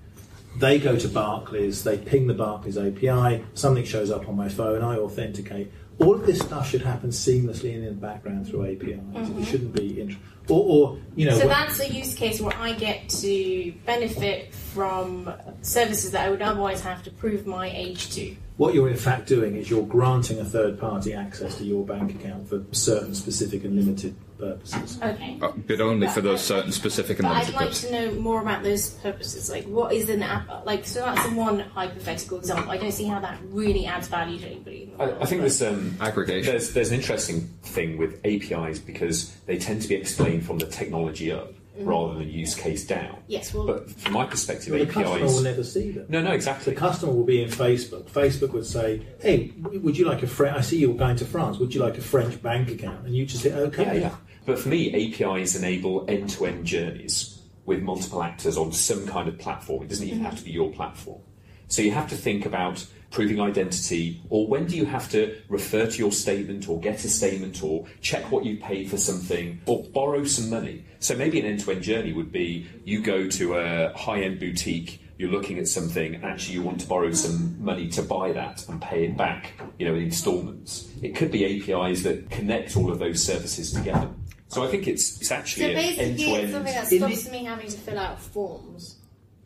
They 0.57 0.79
go 0.79 0.97
to 0.97 1.07
Barclays, 1.07 1.83
they 1.83 1.97
ping 1.97 2.27
the 2.27 2.33
Barclays 2.33 2.77
API, 2.77 3.45
something 3.53 3.85
shows 3.85 4.11
up 4.11 4.27
on 4.27 4.35
my 4.35 4.49
phone, 4.49 4.81
I 4.81 4.97
authenticate. 4.97 5.71
All 5.99 6.15
of 6.15 6.25
this 6.25 6.39
stuff 6.39 6.69
should 6.69 6.81
happen 6.81 7.09
seamlessly 7.09 7.75
and 7.75 7.83
in 7.83 7.99
the 7.99 8.01
background 8.01 8.47
through 8.47 8.65
APIs. 8.65 8.89
It 8.89 9.13
mm-hmm. 9.13 9.43
shouldn't 9.43 9.73
be, 9.73 10.01
int- 10.01 10.17
or, 10.47 10.63
or 10.65 10.99
you 11.15 11.25
know, 11.25 11.37
So 11.37 11.47
that's 11.47 11.79
a 11.79 11.89
use 11.89 12.15
case 12.15 12.39
where 12.39 12.55
I 12.57 12.73
get 12.73 13.09
to 13.09 13.73
benefit 13.85 14.53
from 14.79 15.29
services 15.61 16.11
that 16.11 16.25
I 16.25 16.29
would 16.29 16.41
otherwise 16.41 16.79
have 16.81 17.03
to 17.03 17.11
prove 17.11 17.45
my 17.45 17.69
age 17.69 18.11
to. 18.11 18.33
What 18.55 18.73
you're 18.73 18.87
in 18.87 18.95
fact 18.95 19.27
doing 19.27 19.57
is 19.57 19.69
you're 19.69 19.83
granting 19.83 20.39
a 20.39 20.45
third 20.45 20.79
party 20.79 21.13
access 21.13 21.57
to 21.57 21.65
your 21.65 21.85
bank 21.85 22.15
account 22.15 22.47
for 22.47 22.63
certain 22.71 23.13
specific 23.13 23.65
and 23.65 23.75
limited 23.75 24.15
purposes. 24.37 24.97
Okay. 25.03 25.37
Uh, 25.41 25.51
but 25.67 25.81
only 25.81 26.07
for 26.07 26.21
those 26.21 26.39
certain 26.39 26.71
specific 26.71 27.19
and 27.19 27.27
But 27.27 27.35
I'd 27.35 27.53
like 27.53 27.65
purposes. 27.65 27.89
to 27.89 27.91
know 27.91 28.21
more 28.21 28.41
about 28.41 28.63
those 28.63 28.91
purposes. 28.91 29.49
Like, 29.49 29.65
what 29.65 29.91
is 29.91 30.09
an 30.09 30.23
app? 30.23 30.65
Like, 30.65 30.85
so 30.85 31.01
that's 31.01 31.27
the 31.27 31.35
one 31.35 31.59
hypothetical 31.59 32.37
example. 32.37 32.71
I 32.71 32.77
don't 32.77 32.93
see 32.93 33.05
how 33.05 33.19
that 33.19 33.37
really 33.49 33.85
adds 33.85 34.07
value 34.07 34.39
to 34.39 34.47
anybody. 34.47 34.83
in 34.83 34.97
the 34.97 35.03
I. 35.03 35.21
I 35.23 35.25
think 35.25 35.41
there's 35.41 35.61
um, 35.61 35.97
Aggregation. 35.99 36.51
There's 36.53 36.71
there's 36.71 36.89
an 36.91 36.95
interesting 36.95 37.41
thing 37.63 37.97
with 37.97 38.21
APIs 38.23 38.79
because 38.79 39.35
they 39.45 39.57
tend 39.57 39.81
to 39.81 39.89
be 39.89 39.95
explained 39.95 40.45
from 40.45 40.57
the 40.57 40.67
technology 40.67 41.33
up 41.33 41.51
Mm-hmm. 41.79 41.89
rather 41.89 42.13
than 42.15 42.29
use 42.29 42.55
case 42.55 42.85
down. 42.85 43.23
Yes, 43.27 43.53
well, 43.53 43.65
But 43.65 43.89
from 43.89 44.13
my 44.13 44.25
perspective, 44.25 44.73
Well, 44.73 44.85
the 44.85 44.91
customer 44.91 45.19
will 45.19 45.29
APIs. 45.29 45.41
never 45.43 45.63
see 45.63 45.91
them. 45.91 46.07
No, 46.09 46.21
no, 46.21 46.31
exactly. 46.31 46.73
The 46.73 46.79
customer 46.79 47.13
will 47.13 47.23
be 47.23 47.41
in 47.41 47.49
Facebook. 47.49 48.09
Facebook 48.09 48.51
would 48.51 48.65
say, 48.65 49.01
"Hey, 49.21 49.53
would 49.57 49.97
you 49.97 50.05
like 50.05 50.21
a 50.21 50.27
French? 50.27 50.57
I 50.57 50.61
see 50.61 50.77
you're 50.77 50.93
going 50.93 51.15
to 51.17 51.25
France. 51.25 51.57
Would 51.57 51.73
you 51.73 51.81
like 51.81 51.97
a 51.97 52.01
French 52.01 52.41
bank 52.41 52.69
account?" 52.69 53.05
And 53.05 53.15
you 53.15 53.25
just 53.25 53.43
say, 53.43 53.53
"Okay." 53.53 53.85
Yeah, 53.85 53.93
yeah. 53.93 54.15
But 54.45 54.59
for 54.59 54.67
me, 54.69 54.93
APIs 54.93 55.55
enable 55.55 56.05
end-to-end 56.09 56.65
journeys 56.65 57.39
with 57.65 57.81
multiple 57.81 58.23
actors 58.23 58.57
on 58.57 58.71
some 58.73 59.05
kind 59.07 59.29
of 59.29 59.37
platform. 59.37 59.83
It 59.83 59.89
doesn't 59.89 60.05
even 60.05 60.19
mm-hmm. 60.19 60.25
have 60.25 60.37
to 60.39 60.43
be 60.43 60.51
your 60.51 60.71
platform. 60.71 61.21
So 61.67 61.81
you 61.81 61.91
have 61.91 62.09
to 62.09 62.15
think 62.15 62.45
about 62.45 62.85
proving 63.11 63.41
identity, 63.41 64.21
or 64.29 64.47
when 64.47 64.65
do 64.65 64.75
you 64.75 64.85
have 64.85 65.09
to 65.09 65.35
refer 65.49 65.87
to 65.87 65.97
your 65.97 66.11
statement, 66.11 66.69
or 66.69 66.79
get 66.79 67.03
a 67.03 67.09
statement, 67.09 67.63
or 67.63 67.85
check 68.01 68.31
what 68.31 68.45
you 68.45 68.57
paid 68.57 68.89
for 68.89 68.97
something, 68.97 69.59
or 69.65 69.83
borrow 69.85 70.23
some 70.23 70.49
money. 70.49 70.85
So 70.99 71.15
maybe 71.15 71.39
an 71.39 71.45
end-to-end 71.45 71.81
journey 71.81 72.13
would 72.13 72.31
be 72.31 72.67
you 72.83 73.01
go 73.01 73.27
to 73.27 73.55
a 73.55 73.93
high-end 73.97 74.39
boutique. 74.39 75.01
You're 75.17 75.31
looking 75.31 75.59
at 75.59 75.67
something, 75.67 76.15
and 76.15 76.23
actually 76.23 76.53
you 76.53 76.61
want 76.61 76.79
to 76.81 76.87
borrow 76.87 77.11
some 77.11 77.61
money 77.61 77.89
to 77.89 78.01
buy 78.01 78.31
that 78.31 78.65
and 78.69 78.81
pay 78.81 79.05
it 79.05 79.17
back, 79.17 79.51
you 79.77 79.85
know, 79.85 79.95
in 79.95 80.03
instalments. 80.03 80.89
It 81.01 81.15
could 81.15 81.31
be 81.31 81.43
APIs 81.45 82.03
that 82.03 82.29
connect 82.29 82.77
all 82.77 82.91
of 82.91 82.99
those 82.99 83.21
services 83.21 83.73
together. 83.73 84.09
So 84.47 84.63
I 84.63 84.67
think 84.67 84.87
it's 84.87 85.19
it's 85.19 85.27
so 85.29 85.35
actually 85.35 85.71
an 85.71 85.75
basically, 85.75 86.05
it's 86.05 86.21
end-to-end. 86.21 86.51
something 86.51 86.73
that 86.73 86.87
stops 86.87 87.31
me 87.31 87.43
having 87.43 87.69
to 87.69 87.77
fill 87.77 87.99
out 87.99 88.19
forms. 88.21 88.98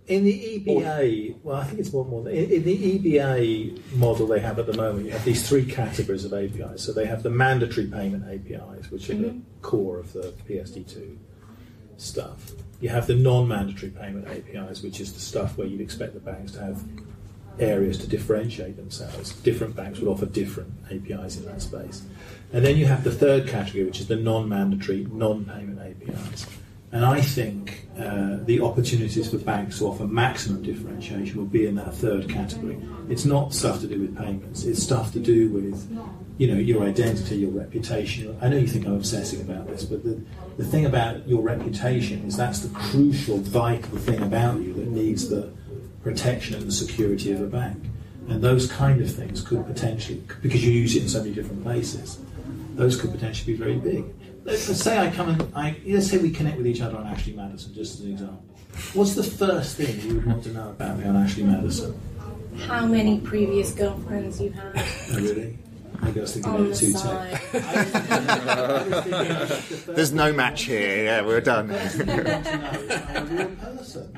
In 0.07 0.25
the 0.25 0.59
EBA, 0.59 1.37
well, 1.43 1.55
I 1.55 1.63
think 1.63 1.79
it's 1.79 1.93
more 1.93 2.03
more. 2.03 2.27
In, 2.27 2.51
in 2.51 2.63
the 2.63 2.99
EBA 2.99 3.95
model 3.95 4.27
they 4.27 4.41
have 4.41 4.59
at 4.59 4.65
the 4.65 4.73
moment, 4.73 5.05
you 5.05 5.11
have 5.11 5.23
these 5.23 5.47
three 5.47 5.65
categories 5.65 6.25
of 6.25 6.33
APIs. 6.33 6.83
So 6.83 6.91
they 6.91 7.05
have 7.05 7.23
the 7.23 7.29
mandatory 7.29 7.87
payment 7.87 8.25
APIs, 8.25 8.91
which 8.91 9.09
are 9.09 9.15
the 9.15 9.27
mm-hmm. 9.27 9.61
core 9.61 9.99
of 9.99 10.11
the 10.11 10.33
PSD2 10.49 11.17
stuff. 11.95 12.51
You 12.81 12.89
have 12.89 13.07
the 13.07 13.15
non-mandatory 13.15 13.93
payment 13.93 14.27
APIs, 14.27 14.81
which 14.81 14.99
is 14.99 15.13
the 15.13 15.21
stuff 15.21 15.57
where 15.57 15.67
you'd 15.67 15.79
expect 15.79 16.15
the 16.15 16.19
banks 16.19 16.51
to 16.53 16.59
have 16.59 16.83
areas 17.59 17.97
to 17.99 18.07
differentiate 18.07 18.75
themselves. 18.75 19.31
Different 19.41 19.73
banks 19.73 19.99
would 19.99 20.09
offer 20.09 20.25
different 20.25 20.73
APIs 20.91 21.37
in 21.37 21.45
that 21.45 21.61
space. 21.61 22.03
And 22.51 22.65
then 22.65 22.75
you 22.75 22.87
have 22.87 23.05
the 23.05 23.11
third 23.11 23.47
category, 23.47 23.85
which 23.85 24.01
is 24.01 24.07
the 24.07 24.17
non-mandatory, 24.17 25.07
non-payment 25.09 25.79
APIs. 25.79 26.45
And 26.93 27.03
I 27.03 27.21
think 27.21 27.87
uh, 27.97 28.37
the 28.43 28.61
opportunities 28.61 29.27
for 29.31 29.39
banks 29.39 29.79
to 29.79 29.87
offer 29.87 30.05
maximum 30.05 30.61
differentiation 30.61 31.37
will 31.37 31.45
be 31.45 31.65
in 31.65 31.73
that 31.75 31.91
third 31.95 32.29
category. 32.29 32.77
It's 33.09 33.25
not 33.25 33.51
stuff 33.51 33.81
to 33.81 33.87
do 33.87 33.99
with 33.99 34.15
payments. 34.15 34.63
It's 34.63 34.83
stuff 34.83 35.11
to 35.13 35.19
do 35.19 35.49
with, 35.49 35.89
you 36.37 36.47
know, 36.47 36.59
your 36.59 36.83
identity, 36.83 37.37
your 37.37 37.49
reputation. 37.49 38.37
I 38.41 38.49
know 38.49 38.57
you 38.57 38.67
think 38.67 38.85
I'm 38.85 38.93
obsessing 38.93 39.41
about 39.41 39.65
this, 39.65 39.83
but 39.85 40.03
the, 40.03 40.21
the 40.57 40.63
thing 40.63 40.85
about 40.85 41.27
your 41.27 41.41
reputation 41.41 42.27
is 42.27 42.37
that's 42.37 42.59
the 42.59 42.69
crucial, 42.77 43.39
vital 43.39 43.97
thing 43.97 44.21
about 44.21 44.61
you 44.61 44.73
that 44.73 44.87
needs 44.87 45.29
the 45.29 45.51
protection 46.03 46.55
and 46.55 46.67
the 46.67 46.71
security 46.71 47.31
of 47.31 47.41
a 47.41 47.47
bank. 47.47 47.83
And 48.29 48.39
those 48.39 48.71
kind 48.71 49.01
of 49.01 49.11
things 49.11 49.41
could 49.41 49.65
potentially, 49.65 50.23
because 50.43 50.63
you 50.63 50.71
use 50.71 50.95
it 50.95 51.01
in 51.01 51.09
so 51.09 51.23
many 51.23 51.33
different 51.33 51.63
places, 51.63 52.19
those 52.75 53.01
could 53.01 53.11
potentially 53.11 53.53
be 53.53 53.57
very 53.57 53.77
big. 53.77 54.05
Let's 54.43 54.67
let's 54.67 54.81
say 54.81 54.97
I 54.97 55.09
come 55.09 55.29
and 55.29 55.41
I 55.55 55.75
let's 55.87 56.09
say 56.09 56.17
we 56.17 56.29
connect 56.31 56.57
with 56.57 56.67
each 56.67 56.81
other 56.81 56.97
on 56.97 57.07
Ashley 57.07 57.33
Madison, 57.33 57.73
just 57.73 57.99
as 57.99 58.05
an 58.05 58.11
example. 58.11 58.43
What's 58.93 59.15
the 59.15 59.23
first 59.23 59.77
thing 59.77 60.01
you 60.01 60.15
would 60.15 60.25
want 60.25 60.43
to 60.43 60.49
know 60.51 60.69
about 60.69 60.97
me 60.97 61.05
on 61.05 61.15
Ashley 61.15 61.43
Madison? 61.43 61.99
How 62.57 62.85
many 62.85 63.19
previous 63.19 63.71
girlfriends 63.71 64.41
you 64.41 64.51
had 64.51 64.73
Oh, 64.75 65.15
really? 65.15 65.57
Maybe 66.01 66.19
I 66.19 66.21
was 66.21 66.33
thinking 66.33 66.51
on 66.51 66.61
about 66.61 66.73
the 66.73 66.79
two 66.79 66.91
side? 66.91 67.39
There's 69.05 69.85
There's 69.85 70.13
no 70.13 70.33
match 70.33 70.63
here. 70.63 71.05
Yeah, 71.05 71.21
we're 71.21 71.41
done. 71.41 71.71
I'm 71.71 72.09
a 72.09 73.25
real 73.25 73.47
person. 73.55 74.17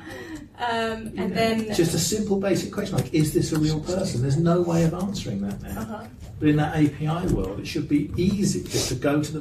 Um, 0.58 1.12
and 1.18 1.36
then 1.36 1.74
Just 1.74 1.94
a 1.94 1.98
simple, 1.98 2.38
basic 2.38 2.72
question 2.72 2.96
like, 2.96 3.12
is 3.12 3.34
this 3.34 3.52
a 3.52 3.58
real 3.58 3.80
person? 3.80 4.22
There's 4.22 4.38
no 4.38 4.62
way 4.62 4.84
of 4.84 4.94
answering 4.94 5.42
that 5.42 5.62
now. 5.62 5.80
Uh-huh. 5.80 6.04
But 6.38 6.48
in 6.48 6.56
that 6.56 6.74
API 6.74 7.32
world, 7.32 7.60
it 7.60 7.66
should 7.66 7.88
be 7.88 8.10
easy 8.16 8.62
just 8.64 8.88
to 8.88 8.94
go 8.94 9.22
to 9.22 9.32
the 9.32 9.40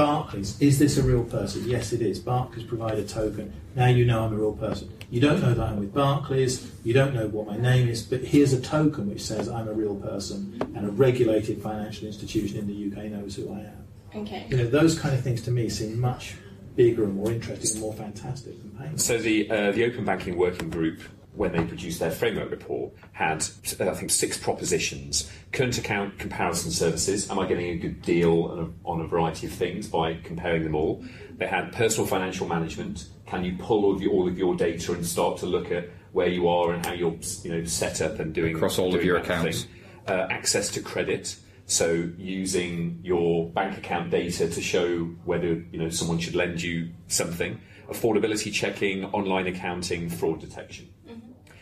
Barclays. 0.00 0.60
Is 0.60 0.78
this 0.78 0.96
a 0.96 1.02
real 1.02 1.24
person? 1.24 1.68
Yes, 1.68 1.92
it 1.92 2.00
is. 2.00 2.18
Barclays 2.20 2.64
provide 2.64 2.98
a 2.98 3.04
token. 3.04 3.52
Now 3.76 3.86
you 3.86 4.04
know 4.04 4.24
I'm 4.24 4.32
a 4.32 4.36
real 4.36 4.54
person. 4.54 4.90
You 5.10 5.20
don't 5.20 5.42
know 5.42 5.52
that 5.52 5.68
I'm 5.68 5.78
with 5.78 5.92
Barclays. 5.92 6.70
You 6.84 6.94
don't 6.94 7.14
know 7.14 7.26
what 7.28 7.46
my 7.46 7.56
name 7.56 7.88
is. 7.88 8.02
But 8.02 8.20
here's 8.22 8.52
a 8.52 8.60
token 8.60 9.08
which 9.08 9.22
says 9.22 9.48
I'm 9.48 9.68
a 9.68 9.72
real 9.72 9.96
person, 9.96 10.58
and 10.74 10.86
a 10.86 10.90
regulated 10.90 11.60
financial 11.62 12.06
institution 12.06 12.58
in 12.58 12.66
the 12.66 12.78
UK 12.90 13.10
knows 13.10 13.36
who 13.36 13.52
I 13.52 13.60
am. 13.60 14.22
okay. 14.22 14.46
You 14.48 14.56
know, 14.56 14.66
those 14.68 14.98
kind 14.98 15.14
of 15.14 15.22
things 15.22 15.42
to 15.42 15.50
me 15.50 15.68
seem 15.68 16.00
much 16.00 16.36
bigger 16.76 17.04
and 17.04 17.14
more 17.14 17.30
interesting 17.30 17.72
and 17.72 17.80
more 17.80 17.92
fantastic 17.92 18.58
than 18.62 18.70
payments. 18.70 19.04
So 19.04 19.18
the 19.18 19.50
uh, 19.50 19.72
the 19.72 19.84
Open 19.84 20.04
Banking 20.04 20.38
Working 20.38 20.70
Group, 20.70 21.00
when 21.34 21.52
they 21.52 21.64
produced 21.64 22.00
their 22.00 22.10
framework 22.10 22.50
report, 22.50 22.92
had 23.12 23.44
I 23.80 23.94
think 23.94 24.10
six 24.10 24.36
propositions: 24.36 25.30
current 25.52 25.78
account 25.78 26.18
comparison 26.18 26.70
services. 26.70 27.30
Am 27.30 27.38
I 27.38 27.46
getting 27.46 27.70
a 27.70 27.76
good 27.76 28.02
deal 28.02 28.44
on 28.44 28.58
a, 28.58 28.88
on 28.88 29.00
a 29.00 29.06
variety 29.06 29.46
of 29.46 29.52
things 29.52 29.86
by 29.86 30.14
comparing 30.14 30.64
them 30.64 30.74
all? 30.74 31.04
They 31.36 31.46
had 31.46 31.72
personal 31.72 32.06
financial 32.06 32.46
management. 32.46 33.06
Can 33.26 33.44
you 33.44 33.56
pull 33.58 33.84
all 33.84 33.94
of 33.94 34.02
your, 34.02 34.12
all 34.12 34.28
of 34.28 34.36
your 34.36 34.56
data 34.56 34.92
and 34.92 35.06
start 35.06 35.38
to 35.38 35.46
look 35.46 35.70
at 35.70 35.88
where 36.12 36.28
you 36.28 36.48
are 36.48 36.72
and 36.72 36.84
how 36.84 36.92
you're 36.92 37.16
you 37.42 37.52
know 37.52 37.64
set 37.64 38.00
up 38.00 38.18
and 38.18 38.34
doing 38.34 38.56
Across 38.56 38.78
all 38.78 38.94
of 38.94 39.04
your 39.04 39.16
accounts. 39.16 39.66
Uh, 40.06 40.26
access 40.30 40.70
to 40.70 40.80
credit. 40.80 41.36
So 41.66 42.10
using 42.18 42.98
your 43.04 43.48
bank 43.50 43.78
account 43.78 44.10
data 44.10 44.48
to 44.48 44.60
show 44.60 45.04
whether 45.24 45.46
you 45.46 45.78
know 45.78 45.88
someone 45.88 46.18
should 46.18 46.34
lend 46.34 46.62
you 46.62 46.90
something, 47.06 47.60
affordability 47.88 48.52
checking, 48.52 49.04
online 49.04 49.46
accounting, 49.46 50.08
fraud 50.08 50.40
detection. 50.40 50.88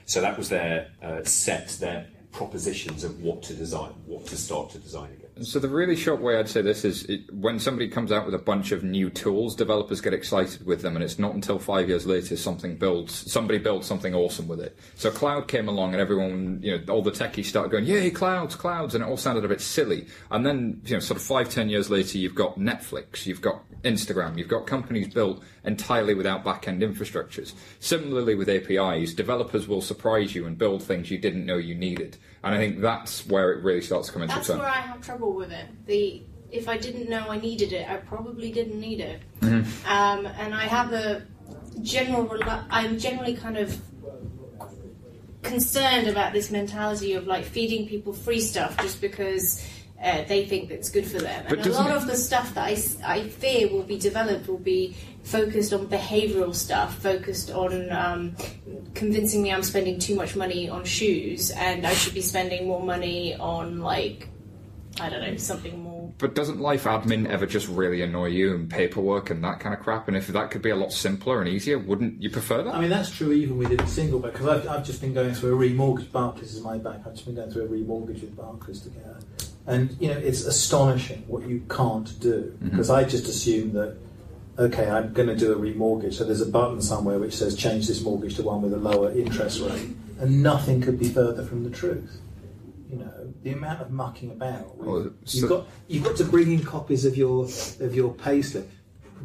So 0.09 0.23
that 0.23 0.39
was 0.39 0.49
their 0.49 0.89
uh, 1.03 1.23
set, 1.25 1.69
their 1.81 2.07
propositions 2.33 3.05
of 3.05 3.21
what 3.21 3.43
to 3.43 3.53
design, 3.55 3.93
what 4.07 4.27
to 4.29 4.39
start 4.39 4.71
to 4.71 4.79
design 4.79 5.11
again. 5.13 5.28
So 5.43 5.59
the 5.61 5.69
really 5.69 5.95
short 5.95 6.21
way 6.21 6.37
I'd 6.37 6.49
say 6.49 6.63
this 6.63 6.85
is 6.85 7.05
it, 7.05 7.33
when 7.33 7.61
somebody 7.61 7.89
comes 7.89 8.11
out 8.11 8.25
with 8.25 8.35
a 8.35 8.39
bunch 8.39 8.73
of 8.73 8.83
new 8.83 9.09
tools, 9.09 9.55
developers 9.55 10.01
get 10.01 10.13
excited 10.13 10.67
with 10.67 10.83
them, 10.83 10.97
and 10.97 11.05
it's 11.05 11.19
not 11.19 11.35
until 11.35 11.59
five 11.59 11.89
years 11.89 12.07
later 12.07 12.37
something 12.37 12.77
builds 12.77 13.31
somebody 13.31 13.59
builds 13.59 13.87
something 13.87 14.15
awesome 14.15 14.49
with 14.49 14.61
it. 14.61 14.77
So 14.97 15.11
cloud 15.11 15.47
came 15.47 15.69
along, 15.69 15.93
and 15.93 16.01
everyone, 16.01 16.61
you 16.63 16.79
know, 16.79 16.93
all 16.93 17.03
the 17.03 17.13
techies 17.13 17.47
started 17.47 17.71
going, 17.71 17.85
"Yay, 17.85 18.11
clouds, 18.11 18.57
clouds!" 18.57 18.95
and 18.95 19.05
it 19.05 19.07
all 19.07 19.17
sounded 19.17 19.45
a 19.45 19.49
bit 19.49 19.61
silly. 19.61 20.07
And 20.31 20.45
then, 20.45 20.81
you 20.85 20.95
know, 20.95 21.01
sort 21.01 21.21
of 21.21 21.27
five, 21.27 21.51
ten 21.51 21.69
years 21.69 21.89
later, 21.89 22.19
you've 22.19 22.35
got 22.35 22.59
Netflix, 22.59 23.27
you've 23.27 23.43
got 23.43 23.63
Instagram, 23.83 24.39
you've 24.39 24.49
got 24.49 24.67
companies 24.67 25.09
built 25.09 25.43
entirely 25.65 26.15
without 26.15 26.45
back-end 26.45 26.83
infrastructures. 26.83 27.53
Similarly 27.79 28.35
with 28.35 28.49
APIs, 28.49 29.15
developers 29.15 29.69
will 29.69 29.83
surprise 29.83 30.35
you 30.35 30.47
and 30.47 30.59
build 30.59 30.83
things 30.83 31.11
you 31.11 31.19
didn't 31.19 31.47
know 31.47 31.59
you 31.59 31.75
needed. 31.75 32.17
And 32.49 32.57
I 32.57 32.59
think 32.59 32.81
that's 32.81 33.27
where 33.27 33.53
it 33.53 33.63
really 33.63 33.81
starts 33.81 34.09
to 34.09 34.13
come 34.13 34.23
into 34.23 34.35
That's 34.35 34.49
where 34.49 34.67
I 34.67 34.81
have 34.81 35.01
trouble 35.01 35.35
with 35.35 35.53
it. 35.53 35.67
The 35.87 36.23
if 36.51 36.69
I 36.69 36.79
didn't 36.79 37.11
know 37.11 37.29
I 37.29 37.39
needed 37.39 37.73
it, 37.73 37.89
I 37.89 37.97
probably 37.97 38.51
didn't 38.51 38.81
need 38.81 39.01
it. 39.01 39.21
Mm-hmm. 39.41 39.87
Um, 39.87 40.27
and 40.27 40.55
I 40.55 40.65
have 40.65 40.93
a 40.93 41.27
general. 41.83 42.29
I'm 42.71 42.99
generally 42.99 43.35
kind 43.35 43.57
of 43.57 43.81
concerned 45.43 46.09
about 46.09 46.33
this 46.33 46.51
mentality 46.51 47.15
of 47.15 47.27
like 47.27 47.45
feeding 47.45 47.87
people 47.89 48.13
free 48.13 48.41
stuff 48.41 48.77
just 48.79 49.01
because 49.01 49.67
uh, 50.03 50.23
they 50.25 50.47
think 50.47 50.69
that's 50.69 50.91
good 50.91 51.07
for 51.07 51.19
them. 51.19 51.45
But 51.49 51.59
and 51.59 51.67
a 51.69 51.73
lot 51.73 51.91
it- 51.91 51.97
of 51.97 52.07
the 52.07 52.17
stuff 52.17 52.55
that 52.55 52.65
I, 52.65 52.77
I 53.05 53.29
fear 53.29 53.69
will 53.69 53.83
be 53.83 53.99
developed 53.99 54.49
will 54.49 54.59
be 54.59 54.97
focused 55.25 55.73
on 55.73 55.89
behavioural 55.89 56.55
stuff, 56.55 56.99
focused 56.99 57.51
on 57.51 57.91
um, 57.91 58.37
convincing 58.95 59.43
me 59.43 59.53
I'm 59.53 59.63
spending 59.63 59.99
too 59.99 60.15
much 60.15 60.37
money 60.37 60.69
on 60.69 60.85
shoes 60.85 61.51
and 61.51 61.87
I 61.87 61.95
should 61.95 62.15
be 62.15 62.23
spending 62.23 62.67
more 62.67 62.83
money 62.83 63.35
on, 63.35 63.81
like, 63.81 64.29
I 65.01 65.11
don't 65.11 65.21
know, 65.21 65.37
something 65.37 65.83
more. 65.83 66.13
But 66.19 66.35
doesn't 66.35 66.59
life 66.61 66.85
admin 66.85 67.29
ever 67.29 67.47
just 67.47 67.69
really 67.69 68.03
annoy 68.03 68.27
you 68.27 68.55
and 68.55 68.71
paperwork 68.71 69.31
and 69.31 69.45
that 69.45 69.61
kind 69.61 69.75
of 69.75 69.81
crap? 69.81 70.09
And 70.09 70.17
if 70.17 70.29
that 70.29 70.51
could 70.51 70.63
be 70.63 70.71
a 70.71 70.77
lot 70.77 70.93
simpler 70.93 71.41
and 71.41 71.49
easier, 71.49 71.79
wouldn't 71.79 72.23
you 72.23 72.31
prefer 72.31 72.63
that? 72.63 72.75
I 72.75 72.81
mean, 72.81 72.91
that's 72.91 73.11
true 73.11 73.33
even 73.33 73.59
within 73.59 73.87
single 73.87 74.19
bank, 74.19 74.35
because 74.35 74.49
I've, 74.49 74.69
I've 74.69 74.87
just 74.87 75.01
been 75.01 75.13
going 75.13 75.35
through 75.35 75.61
a 75.61 75.69
remortgage. 75.69 76.11
Barclays 76.11 76.55
is 76.55 76.63
my 76.63 76.79
bank. 76.79 77.03
I've 77.07 77.15
just 77.15 77.27
been 77.27 77.35
going 77.35 77.51
through 77.51 77.65
a 77.65 77.69
remortgage 77.69 78.23
with 78.23 78.37
Barclays 78.37 78.81
together. 78.81 79.19
And, 79.69 79.95
you 80.01 80.09
know, 80.09 80.17
it's 80.17 80.45
astonishing 80.47 81.25
what 81.27 81.47
you 81.47 81.63
can't 81.69 82.19
do. 82.21 82.55
Mm-hmm. 82.57 82.71
Because 82.71 82.89
I 82.89 83.05
just 83.05 83.29
assume 83.29 83.75
that, 83.75 83.99
okay, 84.59 84.89
I'm 84.89 85.13
going 85.13 85.29
to 85.29 85.37
do 85.37 85.53
a 85.53 85.57
remortgage, 85.57 86.15
so 86.15 86.25
there's 86.25 86.41
a 86.41 86.47
button 86.47 86.81
somewhere 86.81 87.19
which 87.19 87.37
says 87.37 87.55
change 87.55 87.87
this 87.87 88.01
mortgage 88.01 88.37
to 88.37 88.43
one 88.43 88.63
with 88.63 88.73
a 88.73 88.79
lower 88.79 89.13
interest 89.13 89.61
rate. 89.61 89.91
And 90.19 90.43
nothing 90.43 90.81
could 90.81 90.99
be 90.99 91.11
further 91.11 91.45
from 91.45 91.65
the 91.65 91.71
truth. 91.71 92.19
You 92.91 92.97
know, 92.97 93.35
the 93.43 93.53
amount 93.53 93.83
of 93.83 93.91
mucking 93.91 94.31
about. 94.31 94.79
Well, 94.79 95.11
so- 95.25 95.39
you've 95.39 95.49
got 95.49 95.67
you've 95.87 96.05
got 96.05 96.17
to 96.17 96.25
bring 96.25 96.51
in 96.51 96.65
copies 96.65 97.05
of 97.05 97.17
your 97.17 97.45
of 97.45 97.95
your 97.95 98.15
payslip. 98.15 98.67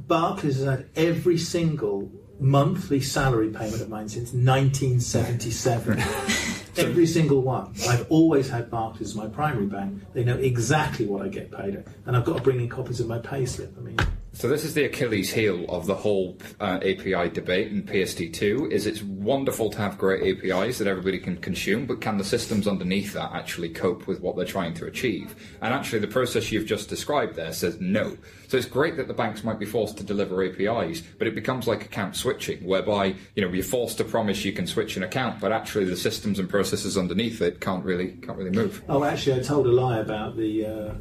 Barclays 0.07 0.57
has 0.57 0.65
had 0.65 0.89
every 0.97 1.37
single 1.37 2.11
monthly 2.39 2.99
salary 2.99 3.49
payment 3.49 3.81
of 3.81 3.89
mine 3.89 4.09
since 4.09 4.33
1977. 4.33 6.03
every 6.77 7.05
single 7.05 7.41
one. 7.41 7.73
I've 7.87 8.05
always 8.09 8.49
had 8.49 8.69
Barclays 8.69 9.09
as 9.09 9.15
my 9.15 9.27
primary 9.27 9.65
bank. 9.65 10.01
They 10.13 10.23
know 10.23 10.37
exactly 10.37 11.05
what 11.05 11.21
I 11.21 11.27
get 11.27 11.51
paid, 11.51 11.83
and 12.05 12.15
I've 12.17 12.25
got 12.25 12.37
to 12.37 12.43
bring 12.43 12.59
in 12.59 12.69
copies 12.69 12.99
of 12.99 13.07
my 13.07 13.19
payslip. 13.19 13.77
I 13.77 13.81
mean, 13.81 13.97
So 14.35 14.49
this 14.49 14.65
is 14.65 14.73
the 14.73 14.85
Achilles 14.85 15.31
heel 15.31 15.63
of 15.69 15.85
the 15.85 15.93
whole 15.93 16.39
uh, 16.59 16.79
API 16.81 17.29
debate 17.29 17.71
in 17.71 17.83
PSD2. 17.83 18.71
Is 18.71 18.87
it's 18.87 19.03
wonderful 19.03 19.69
to 19.69 19.77
have 19.77 19.99
great 19.99 20.43
APIs 20.43 20.79
that 20.79 20.87
everybody 20.87 21.19
can 21.19 21.37
consume, 21.37 21.85
but 21.85 22.01
can 22.01 22.17
the 22.17 22.23
systems 22.23 22.67
underneath 22.67 23.13
that 23.13 23.31
actually 23.31 23.69
cope 23.69 24.07
with 24.07 24.21
what 24.21 24.35
they're 24.35 24.43
trying 24.43 24.73
to 24.73 24.87
achieve? 24.87 25.35
And 25.61 25.71
actually, 25.71 25.99
the 25.99 26.07
process 26.07 26.51
you've 26.51 26.65
just 26.65 26.89
described 26.89 27.35
there 27.35 27.53
says 27.53 27.79
no. 27.79 28.17
So 28.47 28.57
it's 28.57 28.65
great 28.65 28.97
that 28.97 29.07
the 29.07 29.13
banks 29.13 29.43
might 29.43 29.59
be 29.59 29.67
forced 29.67 29.97
to 29.97 30.03
deliver 30.03 30.43
APIs, 30.43 31.01
but 31.19 31.27
it 31.27 31.35
becomes 31.35 31.67
like 31.67 31.85
account 31.85 32.15
switching, 32.15 32.65
whereby 32.65 33.15
you 33.35 33.45
know 33.45 33.53
you're 33.53 33.63
forced 33.63 33.99
to 33.99 34.03
promise 34.03 34.43
you 34.43 34.51
can 34.51 34.65
switch 34.65 34.97
an 34.97 35.03
account, 35.03 35.39
but 35.39 35.51
actually 35.51 35.85
the 35.85 35.95
systems 35.95 36.39
and 36.39 36.49
processes 36.49 36.97
underneath 36.97 37.39
it 37.41 37.61
can't 37.61 37.85
really 37.85 38.13
can't 38.13 38.39
really 38.39 38.49
move. 38.49 38.81
oh, 38.89 39.03
actually, 39.03 39.39
I 39.39 39.43
told 39.43 39.67
a 39.67 39.71
lie 39.71 39.99
about 39.99 40.35
the 40.35 40.65
uh, 40.65 40.93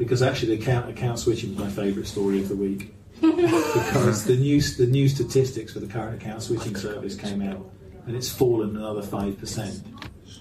because 0.00 0.22
actually 0.22 0.56
the 0.56 0.62
account 0.62 0.88
account 0.88 1.18
switching 1.18 1.54
was 1.54 1.58
my 1.58 1.70
favourite 1.70 2.08
story 2.08 2.40
of 2.40 2.48
the 2.48 2.56
week. 2.56 2.94
because 3.20 4.24
the 4.24 4.34
new 4.34 4.58
the 4.62 4.86
new 4.86 5.10
statistics 5.10 5.74
for 5.74 5.80
the 5.80 5.86
current 5.86 6.20
account 6.20 6.42
switching 6.42 6.74
service 6.74 7.14
came 7.14 7.42
out, 7.42 7.70
and 8.06 8.16
it's 8.16 8.30
fallen 8.30 8.74
another 8.76 9.02
five 9.02 9.38
percent. 9.38 9.82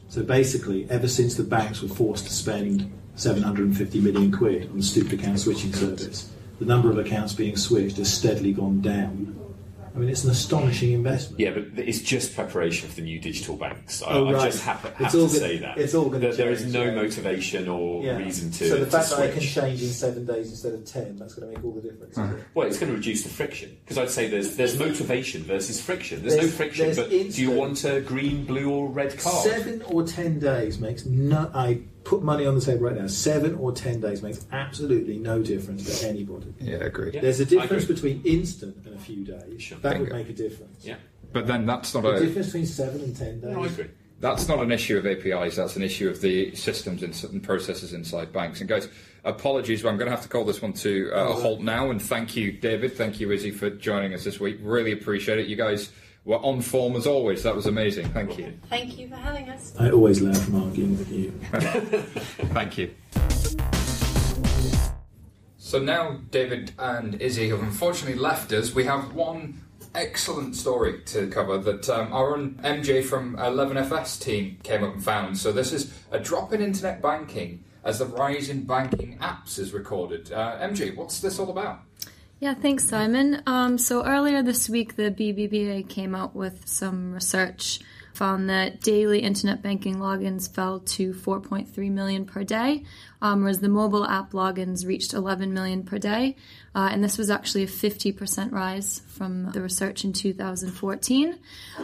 So 0.07 0.24
basically, 0.24 0.89
ever 0.89 1.10
since 1.10 1.36
the 1.36 1.43
banks 1.43 1.82
were 1.82 1.89
forced 1.89 2.26
to 2.28 2.34
spend 2.34 2.89
750 3.16 3.99
million 3.99 4.32
quid 4.32 4.70
on 4.70 4.78
the 4.78 4.84
stupid 4.84 5.20
account 5.20 5.41
switching 5.41 5.74
service, 5.74 6.32
the 6.60 6.66
number 6.66 6.89
of 6.89 6.97
accounts 6.97 7.34
being 7.34 7.57
switched 7.57 7.97
has 7.97 8.12
steadily 8.12 8.53
gone 8.53 8.80
down. 8.80 9.39
I 10.00 10.02
mean, 10.02 10.12
it's 10.12 10.24
an 10.24 10.32
astonishing 10.32 10.93
investment. 10.93 11.41
Yeah, 11.41 11.52
but 11.52 11.78
it's 11.78 12.00
just 12.00 12.34
preparation 12.34 12.88
for 12.88 12.95
the 12.95 13.02
new 13.02 13.20
digital 13.20 13.58
banks. 13.58 14.02
I, 14.02 14.14
Oh, 14.14 14.28
I 14.30 14.45
just 14.45 14.64
have, 14.64 14.80
have 14.80 14.93
It's 15.02 15.12
to 15.12 15.18
gonna- 15.18 15.30
say 15.30 15.58
that. 15.58 15.78
it's 15.78 15.93
all 15.93 16.10
gonna 16.10 16.32
there 16.32 16.52
is 16.52 16.72
no 16.72 16.86
yeah. 16.86 16.91
motivation 16.95 17.68
or 17.68 18.02
Yeah. 18.02 18.16
reason 18.18 18.50
to, 18.52 18.70
so 18.70 18.78
the 18.78 18.86
to 18.86 18.91
fact 18.91 19.10
that 19.10 19.20
I 19.20 19.28
can 19.28 19.41
change 19.41 19.82
in 19.84 19.89
seven 19.89 20.26
days 20.26 20.52
instead 20.52 20.74
of 20.74 20.86
ten, 20.86 21.18
that's 21.18 21.34
going 21.34 21.52
to 21.52 21.58
make 21.58 21.66
all 21.66 21.72
the 21.74 21.82
difference. 21.82 22.14
isn't 22.14 22.30
it? 22.39 22.43
Well, 22.54 22.66
it's 22.66 22.80
going 22.80 22.91
to 22.93 22.97
reduce 22.97 23.24
the 23.24 23.30
friction 23.30 23.76
because 23.84 23.97
I'd 23.97 24.10
say 24.10 24.30
there's 24.30 24.56
there's 24.56 24.80
motivation 24.80 25.43
versus 25.43 25.82
friction. 25.82 26.22
There's, 26.22 26.38
no 26.41 26.47
friction, 26.47 26.86
there's 26.86 26.97
but 26.97 27.10
do 27.10 27.41
you 27.41 27.52
want 27.52 27.84
a 27.84 28.00
green, 28.00 28.45
blue, 28.45 28.70
or 28.70 28.88
red 28.88 29.20
card? 29.20 29.43
Seven 29.43 29.82
or 29.82 30.04
ten 30.04 30.39
days 30.39 30.80
makes 30.80 31.06
no. 31.06 31.52
I 31.54 31.82
put 32.10 32.24
money 32.24 32.43
on 32.43 32.55
the 32.55 32.62
table 32.62 32.86
right 32.88 32.95
now. 32.95 33.05
Seven 33.05 33.53
or 33.53 33.72
ten 33.72 34.01
days 34.01 34.24
makes 34.24 34.43
absolutely 34.51 35.20
no 35.20 35.43
difference 35.43 36.01
to 36.01 36.07
anybody. 36.07 36.51
Yeah, 36.60 36.78
agreed. 36.78 37.14
Yeah, 37.14 37.22
There's 37.22 37.39
a 37.39 37.45
difference 37.45 37.86
between 37.86 38.24
instant 38.26 38.84
and 38.84 38.95
a 38.95 38.97
few 38.97 39.24
days. 39.24 39.62
Sure. 39.62 39.78
That 39.78 39.99
would 39.99 40.12
make 40.12 40.28
a 40.28 40.34
difference. 40.34 40.84
Yeah, 40.84 40.95
But 41.32 41.45
then 41.45 41.68
that's 41.68 41.93
not 41.93 42.01
The 42.01 42.10
a 42.10 42.20
difference 42.20 42.47
between 42.47 42.66
seven 42.66 43.01
and 43.01 43.16
ten 43.16 43.39
days. 43.39 43.51
no, 43.51 43.64
I 43.64 43.68
agree. 43.68 43.89
That's 44.22 44.47
not 44.47 44.57
an 44.60 44.72
issue 44.72 44.97
of 44.97 45.05
APIs. 45.05 45.55
That's 45.57 45.76
an 45.76 45.84
issue 45.84 46.10
of 46.10 46.20
the 46.20 46.53
systems 46.55 47.03
and 47.03 47.16
certain 47.16 47.39
processes 47.39 47.93
inside 47.93 48.34
banks. 48.34 48.60
And 48.60 48.68
guys, 48.68 48.89
apologies, 49.24 49.84
but 49.84 49.89
I'm 49.89 49.97
going 49.97 50.10
to 50.10 50.16
have 50.16 50.24
to 50.24 50.30
call 50.30 50.43
this 50.45 50.64
one 50.64 50.74
to 50.74 51.12
uh, 51.14 51.28
a 51.30 51.34
halt 51.34 51.62
now. 51.62 51.91
And 51.91 52.01
thank 52.01 52.36
you, 52.36 52.51
David. 52.51 52.97
Thank 52.97 53.20
you, 53.20 53.32
Izzy, 53.32 53.51
for 53.51 53.70
joining 53.70 54.16
us 54.16 54.24
this 54.24 54.39
week. 54.39 54.57
Really 54.62 54.91
appreciate 54.93 55.38
it. 55.38 55.45
You 55.47 55.55
guys 55.55 55.91
were 56.30 56.38
on 56.46 56.62
form 56.62 56.96
as 56.96 57.08
always. 57.08 57.42
That 57.42 57.56
was 57.56 57.66
amazing. 57.66 58.08
Thank 58.10 58.38
you. 58.38 58.54
Thank 58.70 59.00
you 59.00 59.10
for 59.10 59.16
having 59.16 59.50
us. 59.50 59.74
I 59.80 59.90
always 59.90 60.22
learn 60.22 60.36
from 60.36 60.64
arguing 60.64 60.96
with 60.96 61.12
you. 61.12 61.32
Thank 62.54 62.78
you. 62.78 62.94
So 65.58 65.80
now 65.80 66.20
David 66.30 66.74
and 66.78 67.20
Izzy 67.20 67.50
have 67.50 67.62
unfortunately 67.62 68.20
left 68.20 68.54
us. 68.54 68.76
We 68.76 68.84
have 68.84 69.16
one 69.16 69.60
excellent 69.96 70.56
story 70.56 71.02
to 71.08 71.28
cover 71.30 71.58
that 71.58 71.90
um, 71.90 72.14
our 72.14 72.36
own 72.36 72.60
MJ 72.64 73.04
from 73.04 73.36
11FS 73.38 74.22
team 74.22 74.60
came 74.62 74.84
up 74.84 74.94
and 74.94 75.04
found. 75.04 75.36
So 75.36 75.52
this 75.52 75.74
is 75.74 75.92
a 76.12 76.20
drop 76.20 76.54
in 76.54 76.62
internet 76.62 77.02
banking 77.02 77.64
as 77.84 77.98
the 77.98 78.06
rise 78.06 78.50
in 78.50 78.66
banking 78.66 79.18
apps 79.18 79.58
is 79.58 79.74
recorded. 79.74 80.32
Uh, 80.32 80.60
MJ, 80.60 80.96
what's 80.96 81.22
this 81.22 81.40
all 81.40 81.50
about? 81.50 81.82
Yeah, 82.42 82.54
thanks, 82.54 82.88
Simon. 82.88 83.44
Um, 83.46 83.78
so 83.78 84.06
earlier 84.06 84.42
this 84.42 84.70
week, 84.70 84.96
the 84.96 85.12
BBA 85.12 85.90
came 85.90 86.16
out 86.16 86.34
with 86.34 86.70
some 86.70 87.12
research, 87.12 87.82
found 88.14 88.50
that 88.50 88.80
daily 88.80 89.20
internet 89.20 89.62
banking 89.62 89.96
logins 89.98 90.50
fell 90.50 90.80
to 90.80 91.12
4.3 91.12 91.92
million 91.92 92.26
per 92.26 92.46
day, 92.46 92.86
um, 93.22 93.42
whereas 93.42 93.60
the 93.60 93.68
mobile 93.68 94.06
app 94.06 94.32
logins 94.32 94.88
reached 94.88 95.14
11 95.14 95.54
million 95.54 95.84
per 95.84 95.98
day. 95.98 96.38
Uh, 96.74 96.88
and 96.90 97.04
this 97.04 97.18
was 97.18 97.30
actually 97.30 97.64
a 97.64 97.68
50% 97.68 98.54
rise 98.54 99.02
from 99.10 99.52
the 99.52 99.62
research 99.62 100.06
in 100.06 100.14
2014. 100.14 101.38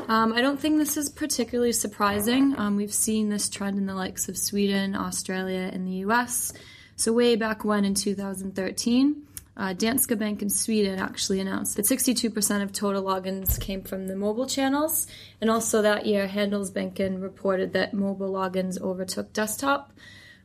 Um, 0.07 0.31
I 0.31 0.39
don't 0.39 0.57
think 0.57 0.77
this 0.77 0.95
is 0.95 1.09
particularly 1.09 1.73
surprising. 1.73 2.57
Um, 2.57 2.77
we've 2.77 2.93
seen 2.93 3.27
this 3.27 3.49
trend 3.49 3.77
in 3.77 3.87
the 3.87 3.95
likes 3.95 4.29
of 4.29 4.37
Sweden, 4.37 4.95
Australia, 4.95 5.69
and 5.73 5.85
the 5.85 6.05
US. 6.07 6.53
So, 6.95 7.11
way 7.11 7.35
back 7.35 7.65
when 7.65 7.83
in 7.83 7.93
2013, 7.93 9.25
uh, 9.57 9.73
Danske 9.73 10.17
Bank 10.17 10.41
in 10.41 10.49
Sweden 10.49 10.99
actually 10.99 11.39
announced 11.39 11.77
that 11.77 11.85
62% 11.85 12.61
of 12.61 12.73
total 12.73 13.03
logins 13.03 13.59
came 13.59 13.81
from 13.81 14.07
the 14.07 14.15
mobile 14.15 14.47
channels. 14.47 15.07
And 15.39 15.49
also 15.49 15.81
that 15.81 16.05
year, 16.05 16.27
Handelsbanken 16.27 17.21
reported 17.21 17.73
that 17.73 17.93
mobile 17.93 18.31
logins 18.31 18.81
overtook 18.81 19.31
desktop. 19.31 19.93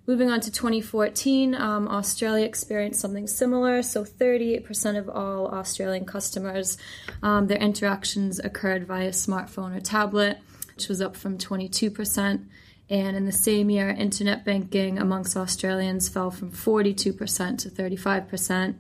Moving 0.07 0.31
on 0.31 0.41
to 0.41 0.51
2014, 0.51 1.55
um, 1.55 1.87
Australia 1.89 2.47
experienced 2.47 3.01
something 3.01 3.27
similar. 3.27 3.83
So 3.83 4.05
38% 4.05 4.97
of 4.99 5.09
all 5.09 5.49
Australian 5.49 6.05
customers, 6.05 6.79
um, 7.23 7.49
their 7.49 7.59
interactions 7.59 8.39
occurred 8.39 8.87
via 8.87 9.11
smartphone 9.11 9.77
or 9.77 9.81
tablet, 9.81 10.39
which 10.75 10.89
was 10.89 11.01
up 11.01 11.17
from 11.17 11.37
22%. 11.37 12.45
And 12.91 13.17
in 13.17 13.25
the 13.25 13.33
same 13.33 13.71
year, 13.71 13.89
internet 13.89 14.45
banking 14.45 14.99
amongst 14.99 15.37
Australians 15.37 16.09
fell 16.09 16.33
from 16.33 16.51
42% 16.51 17.59
to 17.59 17.71
35%. 17.71 18.75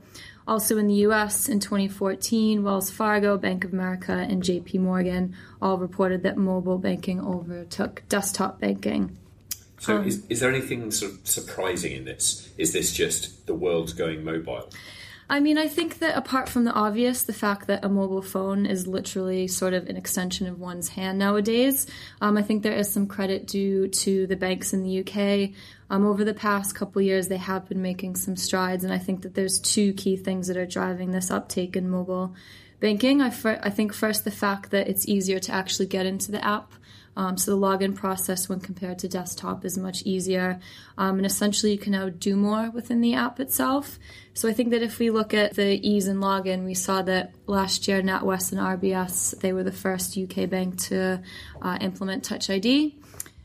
Also 0.48 0.78
in 0.78 0.88
the 0.88 0.94
US 1.06 1.48
in 1.48 1.60
2014, 1.60 2.64
Wells 2.64 2.90
Fargo, 2.90 3.38
Bank 3.38 3.64
of 3.64 3.72
America, 3.72 4.12
and 4.12 4.42
JP 4.42 4.80
Morgan 4.80 5.36
all 5.62 5.78
reported 5.78 6.24
that 6.24 6.36
mobile 6.36 6.78
banking 6.78 7.20
overtook 7.20 8.02
desktop 8.08 8.60
banking. 8.60 9.16
So, 9.78 9.98
Um, 9.98 10.06
is, 10.08 10.26
is 10.28 10.40
there 10.40 10.50
anything 10.50 10.90
sort 10.90 11.12
of 11.12 11.20
surprising 11.22 11.92
in 11.92 12.04
this? 12.04 12.50
Is 12.58 12.72
this 12.72 12.92
just 12.92 13.46
the 13.46 13.54
world's 13.54 13.92
going 13.92 14.24
mobile? 14.24 14.68
I 15.30 15.38
mean, 15.38 15.58
I 15.58 15.68
think 15.68 16.00
that 16.00 16.16
apart 16.16 16.48
from 16.48 16.64
the 16.64 16.72
obvious, 16.72 17.22
the 17.22 17.32
fact 17.32 17.68
that 17.68 17.84
a 17.84 17.88
mobile 17.88 18.20
phone 18.20 18.66
is 18.66 18.88
literally 18.88 19.46
sort 19.46 19.74
of 19.74 19.88
an 19.88 19.96
extension 19.96 20.48
of 20.48 20.58
one's 20.58 20.88
hand 20.88 21.20
nowadays, 21.20 21.86
um, 22.20 22.36
I 22.36 22.42
think 22.42 22.64
there 22.64 22.74
is 22.74 22.90
some 22.90 23.06
credit 23.06 23.46
due 23.46 23.86
to 23.86 24.26
the 24.26 24.34
banks 24.34 24.72
in 24.72 24.82
the 24.82 24.98
UK. 24.98 25.52
Um, 25.88 26.04
over 26.04 26.24
the 26.24 26.34
past 26.34 26.74
couple 26.74 27.00
years, 27.00 27.28
they 27.28 27.36
have 27.36 27.68
been 27.68 27.80
making 27.80 28.16
some 28.16 28.34
strides, 28.34 28.82
and 28.82 28.92
I 28.92 28.98
think 28.98 29.22
that 29.22 29.34
there's 29.34 29.60
two 29.60 29.92
key 29.92 30.16
things 30.16 30.48
that 30.48 30.56
are 30.56 30.66
driving 30.66 31.12
this 31.12 31.30
uptake 31.30 31.76
in 31.76 31.88
mobile 31.88 32.34
banking. 32.80 33.22
I, 33.22 33.30
fir- 33.30 33.60
I 33.62 33.70
think 33.70 33.92
first 33.92 34.24
the 34.24 34.32
fact 34.32 34.72
that 34.72 34.88
it's 34.88 35.06
easier 35.06 35.38
to 35.38 35.52
actually 35.52 35.86
get 35.86 36.06
into 36.06 36.32
the 36.32 36.44
app. 36.44 36.72
Um, 37.16 37.36
so 37.36 37.50
the 37.50 37.56
login 37.56 37.94
process, 37.94 38.48
when 38.48 38.60
compared 38.60 38.98
to 39.00 39.08
desktop, 39.08 39.64
is 39.64 39.76
much 39.76 40.02
easier, 40.02 40.60
um, 40.96 41.16
and 41.16 41.26
essentially 41.26 41.72
you 41.72 41.78
can 41.78 41.92
now 41.92 42.08
do 42.08 42.36
more 42.36 42.70
within 42.70 43.00
the 43.00 43.14
app 43.14 43.40
itself. 43.40 43.98
So 44.32 44.48
I 44.48 44.52
think 44.52 44.70
that 44.70 44.82
if 44.82 44.98
we 44.98 45.10
look 45.10 45.34
at 45.34 45.54
the 45.54 45.86
ease 45.86 46.06
in 46.06 46.18
login, 46.18 46.64
we 46.64 46.74
saw 46.74 47.02
that 47.02 47.32
last 47.46 47.88
year 47.88 48.00
NatWest 48.00 48.52
and 48.52 48.60
RBS 48.60 49.40
they 49.40 49.52
were 49.52 49.64
the 49.64 49.72
first 49.72 50.16
UK 50.16 50.48
bank 50.48 50.78
to 50.84 51.22
uh, 51.60 51.78
implement 51.80 52.24
Touch 52.24 52.48
ID. 52.48 52.96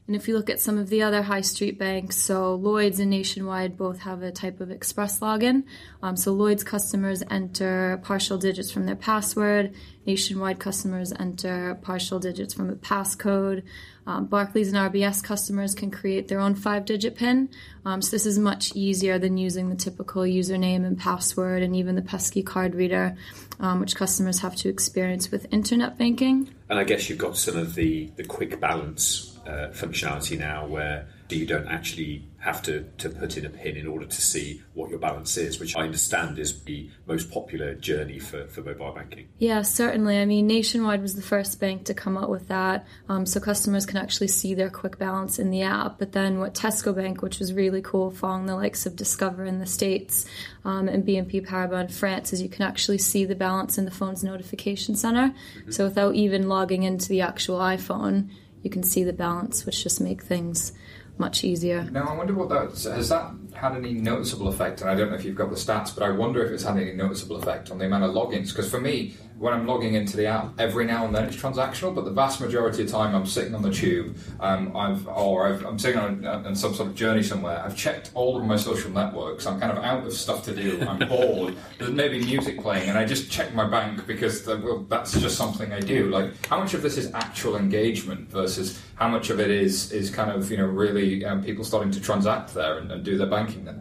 And 0.07 0.15
if 0.15 0.27
you 0.27 0.35
look 0.35 0.51
at 0.51 0.59
some 0.59 0.77
of 0.77 0.89
the 0.89 1.01
other 1.01 1.23
high 1.23 1.41
street 1.41 1.79
banks, 1.79 2.17
so 2.17 2.53
Lloyd's 2.53 2.99
and 2.99 3.09
Nationwide 3.09 3.75
both 3.75 3.99
have 4.01 4.21
a 4.21 4.31
type 4.31 4.61
of 4.61 4.69
express 4.69 5.19
login. 5.19 5.63
Um, 6.03 6.15
so 6.15 6.31
Lloyd's 6.31 6.63
customers 6.63 7.23
enter 7.31 7.99
partial 8.03 8.37
digits 8.37 8.69
from 8.69 8.85
their 8.85 8.95
password. 8.95 9.73
Nationwide 10.05 10.59
customers 10.59 11.11
enter 11.19 11.79
partial 11.81 12.19
digits 12.19 12.53
from 12.53 12.69
a 12.69 12.75
passcode. 12.75 13.63
Um, 14.05 14.25
Barclays 14.25 14.71
and 14.71 14.93
RBS 14.93 15.23
customers 15.23 15.73
can 15.73 15.89
create 15.89 16.27
their 16.27 16.39
own 16.39 16.53
five 16.53 16.85
digit 16.85 17.15
PIN. 17.15 17.49
Um, 17.83 18.03
so 18.03 18.11
this 18.11 18.27
is 18.27 18.37
much 18.37 18.75
easier 18.75 19.17
than 19.17 19.37
using 19.37 19.69
the 19.69 19.75
typical 19.75 20.21
username 20.21 20.85
and 20.85 20.99
password 20.99 21.63
and 21.63 21.75
even 21.75 21.95
the 21.95 22.03
pesky 22.03 22.43
card 22.43 22.75
reader, 22.75 23.17
um, 23.59 23.79
which 23.79 23.95
customers 23.95 24.41
have 24.41 24.55
to 24.57 24.69
experience 24.69 25.31
with 25.31 25.51
internet 25.51 25.97
banking. 25.97 26.53
And 26.69 26.77
I 26.77 26.83
guess 26.83 27.09
you've 27.09 27.17
got 27.17 27.35
some 27.37 27.57
of 27.57 27.73
the, 27.73 28.11
the 28.15 28.23
quick 28.23 28.59
balance 28.59 29.34
uh, 29.45 29.69
functionality 29.71 30.37
now 30.37 30.65
where 30.65 31.07
you 31.29 31.45
don't 31.45 31.67
actually 31.67 32.27
have 32.37 32.61
to, 32.61 32.83
to 32.99 33.09
put 33.09 33.37
in 33.37 33.45
a 33.45 33.49
pin 33.49 33.75
in 33.75 33.87
order 33.87 34.05
to 34.05 34.21
see 34.21 34.61
what 34.75 34.91
your 34.91 34.99
balance 34.99 35.35
is, 35.37 35.59
which 35.59 35.75
I 35.75 35.81
understand 35.81 36.37
is 36.37 36.61
the 36.63 36.87
most 37.07 37.31
popular 37.31 37.73
journey 37.73 38.19
for, 38.19 38.45
for 38.45 38.61
mobile 38.61 38.91
banking. 38.91 39.29
Yeah, 39.39 39.63
certainly. 39.63 40.19
I 40.19 40.25
mean, 40.25 40.45
Nationwide 40.45 41.01
was 41.01 41.15
the 41.15 41.23
first 41.23 41.59
bank 41.59 41.85
to 41.85 41.95
come 41.95 42.17
out 42.17 42.29
with 42.29 42.47
that, 42.49 42.85
um, 43.09 43.25
so 43.25 43.39
customers 43.39 43.87
can 43.87 43.97
actually 43.97 44.27
see 44.27 44.53
their 44.53 44.69
quick 44.69 44.99
balance 44.99 45.39
in 45.39 45.49
the 45.49 45.63
app. 45.63 45.97
But 45.97 46.11
then 46.11 46.37
what 46.37 46.53
Tesco 46.53 46.95
Bank, 46.95 47.23
which 47.23 47.39
was 47.39 47.51
really 47.51 47.81
cool, 47.81 48.11
following 48.11 48.45
the 48.45 48.55
likes 48.55 48.85
of 48.85 48.95
Discover 48.95 49.45
in 49.45 49.57
the 49.57 49.65
States 49.65 50.27
um, 50.63 50.87
and 50.87 51.03
BNP 51.03 51.47
Paribas 51.47 51.81
in 51.81 51.87
France, 51.87 52.31
is 52.31 52.43
you 52.43 52.49
can 52.49 52.61
actually 52.61 52.99
see 52.99 53.25
the 53.25 53.35
balance 53.35 53.79
in 53.79 53.85
the 53.85 53.91
phone's 53.91 54.23
notification 54.23 54.95
center. 54.95 55.33
Mm-hmm. 55.57 55.71
So 55.71 55.85
without 55.85 56.13
even 56.13 56.47
logging 56.47 56.83
into 56.83 57.09
the 57.09 57.21
actual 57.21 57.57
iPhone, 57.57 58.29
you 58.65 58.71
can 58.71 58.83
see 58.83 59.03
the 59.03 59.13
balance, 59.13 59.65
which 59.65 59.83
just 59.83 60.01
make 60.01 60.23
things 60.23 60.73
much 61.17 61.43
easier. 61.43 61.83
Now, 61.83 62.07
I 62.07 62.15
wonder 62.15 62.33
what 62.33 62.49
that 62.49 62.71
has 62.91 63.09
that 63.09 63.31
had 63.53 63.75
any 63.75 63.93
noticeable 63.93 64.47
effect? 64.47 64.81
And 64.81 64.89
I 64.89 64.95
don't 64.95 65.09
know 65.09 65.15
if 65.15 65.23
you've 65.23 65.35
got 65.35 65.49
the 65.49 65.55
stats, 65.55 65.93
but 65.93 66.03
I 66.03 66.09
wonder 66.09 66.43
if 66.43 66.51
it's 66.51 66.63
had 66.63 66.77
any 66.77 66.91
noticeable 66.91 67.37
effect 67.37 67.71
on 67.71 67.77
the 67.77 67.85
amount 67.85 68.03
of 68.03 68.11
logins. 68.11 68.49
Because 68.49 68.69
for 68.69 68.81
me, 68.81 69.15
when 69.37 69.53
I'm 69.53 69.67
logging 69.67 69.95
into 69.95 70.15
the 70.15 70.27
app, 70.27 70.59
every 70.59 70.85
now 70.85 71.05
and 71.05 71.13
then 71.13 71.25
it's 71.25 71.35
transactional, 71.35 71.93
but 71.93 72.05
the 72.05 72.11
vast 72.11 72.39
majority 72.39 72.83
of 72.83 72.89
time 72.89 73.13
I'm 73.13 73.25
sitting 73.25 73.53
on 73.53 73.61
the 73.61 73.71
tube, 73.71 74.17
um, 74.39 74.75
I've 74.75 75.07
or 75.07 75.47
i 75.47 75.67
am 75.67 75.77
sitting 75.77 75.99
on, 75.99 76.25
on, 76.25 76.55
some 76.55 76.73
sort 76.73 76.89
of 76.89 76.95
journey 76.95 77.21
somewhere. 77.21 77.61
I've 77.63 77.75
checked 77.75 78.11
all 78.13 78.37
of 78.37 78.45
my 78.45 78.55
social 78.55 78.91
networks. 78.91 79.45
I'm 79.45 79.59
kind 79.59 79.77
of 79.77 79.83
out 79.83 80.05
of 80.05 80.13
stuff 80.13 80.43
to 80.45 80.55
do. 80.55 80.81
I'm 80.87 80.99
bored. 81.09 81.55
There's 81.77 81.91
maybe 81.91 82.19
music 82.19 82.61
playing, 82.61 82.89
and 82.89 82.97
I 82.97 83.05
just 83.05 83.29
check 83.29 83.53
my 83.53 83.67
bank 83.67 84.07
because 84.07 84.43
the, 84.43 84.57
well, 84.57 84.85
that's 84.87 85.19
just 85.19 85.37
something 85.37 85.73
I 85.73 85.81
do. 85.81 86.09
Like, 86.09 86.45
how 86.47 86.59
much 86.59 86.73
of 86.73 86.81
this 86.81 86.97
is 86.97 87.11
actual 87.13 87.57
engagement 87.57 88.29
versus 88.29 88.81
how 88.95 89.09
much 89.09 89.29
of 89.29 89.39
it 89.39 89.51
is 89.51 89.91
is 89.91 90.09
kind 90.09 90.31
of 90.31 90.49
you 90.49 90.57
know 90.57 90.65
really 90.65 91.25
um, 91.25 91.43
people 91.43 91.65
starting 91.65 91.91
to 91.91 91.99
transact 91.99 92.53
there 92.53 92.77
and, 92.77 92.89
and 92.91 93.03
do 93.03 93.17
their 93.17 93.27
banking 93.27 93.65
there? 93.65 93.79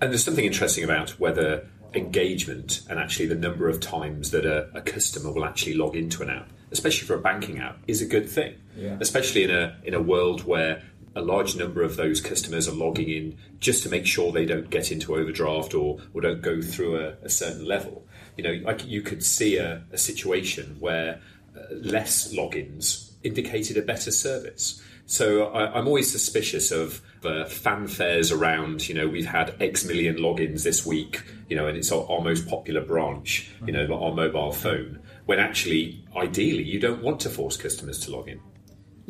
And 0.00 0.10
there's 0.10 0.24
something 0.24 0.44
interesting 0.44 0.82
about 0.82 1.10
whether 1.20 1.68
engagement 1.94 2.82
and 2.88 2.98
actually 2.98 3.26
the 3.26 3.34
number 3.34 3.68
of 3.68 3.80
times 3.80 4.30
that 4.30 4.44
a, 4.46 4.68
a, 4.74 4.80
customer 4.80 5.32
will 5.32 5.44
actually 5.44 5.74
log 5.74 5.96
into 5.96 6.22
an 6.22 6.30
app, 6.30 6.48
especially 6.70 7.06
for 7.06 7.14
a 7.14 7.20
banking 7.20 7.58
app, 7.58 7.78
is 7.86 8.00
a 8.00 8.06
good 8.06 8.28
thing. 8.28 8.54
Yeah. 8.76 8.96
Especially 9.00 9.42
in 9.42 9.50
a 9.50 9.76
in 9.84 9.94
a 9.94 10.00
world 10.00 10.44
where 10.44 10.82
a 11.16 11.20
large 11.20 11.56
number 11.56 11.82
of 11.82 11.96
those 11.96 12.20
customers 12.20 12.68
are 12.68 12.74
logging 12.74 13.08
in 13.08 13.36
just 13.58 13.82
to 13.82 13.88
make 13.88 14.06
sure 14.06 14.30
they 14.30 14.46
don't 14.46 14.70
get 14.70 14.92
into 14.92 15.16
overdraft 15.16 15.74
or, 15.74 15.98
or 16.14 16.20
don't 16.20 16.40
go 16.40 16.62
through 16.62 16.96
a, 16.96 17.14
a 17.22 17.28
certain 17.28 17.64
level. 17.64 18.04
You 18.36 18.44
know, 18.44 18.64
like 18.64 18.86
you 18.86 19.02
could 19.02 19.24
see 19.24 19.56
a, 19.56 19.82
a 19.92 19.98
situation 19.98 20.76
where 20.78 21.20
uh, 21.56 21.62
less 21.72 22.32
logins 22.32 23.10
indicated 23.22 23.76
a 23.76 23.82
better 23.82 24.10
service. 24.10 24.82
So 25.06 25.46
I, 25.46 25.76
am 25.78 25.88
always 25.88 26.10
suspicious 26.10 26.70
of 26.70 27.02
the 27.20 27.44
fanfares 27.44 28.36
around. 28.36 28.88
You 28.88 28.94
know, 28.94 29.08
we've 29.08 29.26
had 29.26 29.54
X 29.60 29.84
million 29.84 30.16
logins 30.16 30.62
this 30.62 30.84
week. 30.84 31.22
You 31.48 31.56
know, 31.56 31.66
and 31.66 31.76
it's 31.76 31.90
our, 31.90 32.08
our 32.10 32.20
most 32.20 32.48
popular 32.48 32.80
branch. 32.80 33.50
You 33.66 33.72
know, 33.72 33.86
our 33.94 34.14
mobile 34.14 34.52
phone. 34.52 35.00
When 35.26 35.38
actually, 35.38 36.04
ideally, 36.16 36.64
you 36.64 36.80
don't 36.80 37.02
want 37.02 37.20
to 37.20 37.30
force 37.30 37.56
customers 37.56 37.98
to 38.00 38.10
log 38.10 38.28
in. 38.28 38.40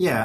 Yeah, 0.00 0.24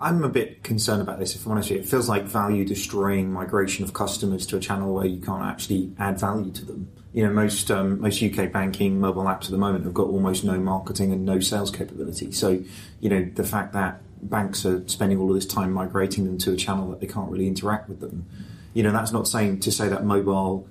I, 0.00 0.08
am 0.08 0.24
a 0.24 0.28
bit 0.28 0.64
concerned 0.64 1.00
about 1.00 1.20
this. 1.20 1.36
If 1.36 1.46
I'm 1.46 1.52
honest 1.52 1.70
it 1.70 1.86
feels 1.86 2.08
like 2.08 2.24
value 2.24 2.64
destroying 2.64 3.32
migration 3.32 3.84
of 3.84 3.92
customers 3.92 4.44
to 4.46 4.56
a 4.56 4.60
channel 4.60 4.92
where 4.92 5.06
you 5.06 5.20
can't 5.20 5.44
actually 5.44 5.92
add 6.00 6.18
value 6.18 6.50
to 6.50 6.64
them. 6.64 6.90
You 7.12 7.24
know, 7.24 7.32
most 7.32 7.70
um, 7.70 8.00
most 8.00 8.20
UK 8.20 8.50
banking 8.50 8.98
mobile 8.98 9.22
apps 9.22 9.44
at 9.44 9.52
the 9.52 9.58
moment 9.58 9.84
have 9.84 9.94
got 9.94 10.08
almost 10.08 10.42
no 10.42 10.58
marketing 10.58 11.12
and 11.12 11.24
no 11.24 11.38
sales 11.38 11.70
capability. 11.70 12.32
So, 12.32 12.64
you 12.98 13.08
know, 13.08 13.30
the 13.34 13.44
fact 13.44 13.72
that 13.74 14.00
banks 14.28 14.64
are 14.64 14.86
spending 14.88 15.18
all 15.18 15.28
of 15.28 15.34
this 15.34 15.46
time 15.46 15.72
migrating 15.72 16.24
them 16.24 16.38
to 16.38 16.52
a 16.52 16.56
channel 16.56 16.90
that 16.90 17.00
they 17.00 17.06
can't 17.06 17.30
really 17.30 17.46
interact 17.46 17.88
with 17.88 18.00
them. 18.00 18.26
You 18.72 18.82
know, 18.82 18.92
that's 18.92 19.12
not 19.12 19.28
saying 19.28 19.60
to 19.60 19.72
say 19.72 19.88
that 19.88 20.04
mobile 20.04 20.68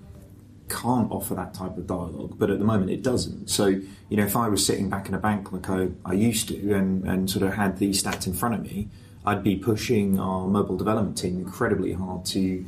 can't 0.70 1.12
offer 1.12 1.36
that 1.36 1.54
type 1.54 1.78
of 1.78 1.88
dialogue, 1.88 2.36
but 2.38 2.50
at 2.50 2.60
the 2.60 2.66
moment 2.66 2.92
it 2.92 3.04
doesn't. 3.04 3.50
So, 3.50 3.68
you 3.68 4.18
know, 4.18 4.26
if 4.26 4.36
I 4.36 4.48
was 4.48 4.66
sitting 4.66 4.90
back 4.90 5.08
in 5.08 5.14
a 5.14 5.20
bank 5.20 5.52
like 5.52 5.70
I, 5.70 5.90
I 6.06 6.14
used 6.14 6.48
to 6.50 6.74
and, 6.74 7.06
and 7.06 7.30
sort 7.30 7.44
of 7.44 7.54
had 7.54 7.78
these 7.78 8.02
stats 8.02 8.28
in 8.28 8.34
front 8.34 8.56
of 8.56 8.62
me, 8.62 8.90
I'd 9.26 9.44
be 9.44 9.56
pushing 9.56 10.20
our 10.20 10.48
mobile 10.48 10.78
development 10.78 11.18
team 11.18 11.38
incredibly 11.38 11.94
hard 11.94 12.26
to 12.26 12.66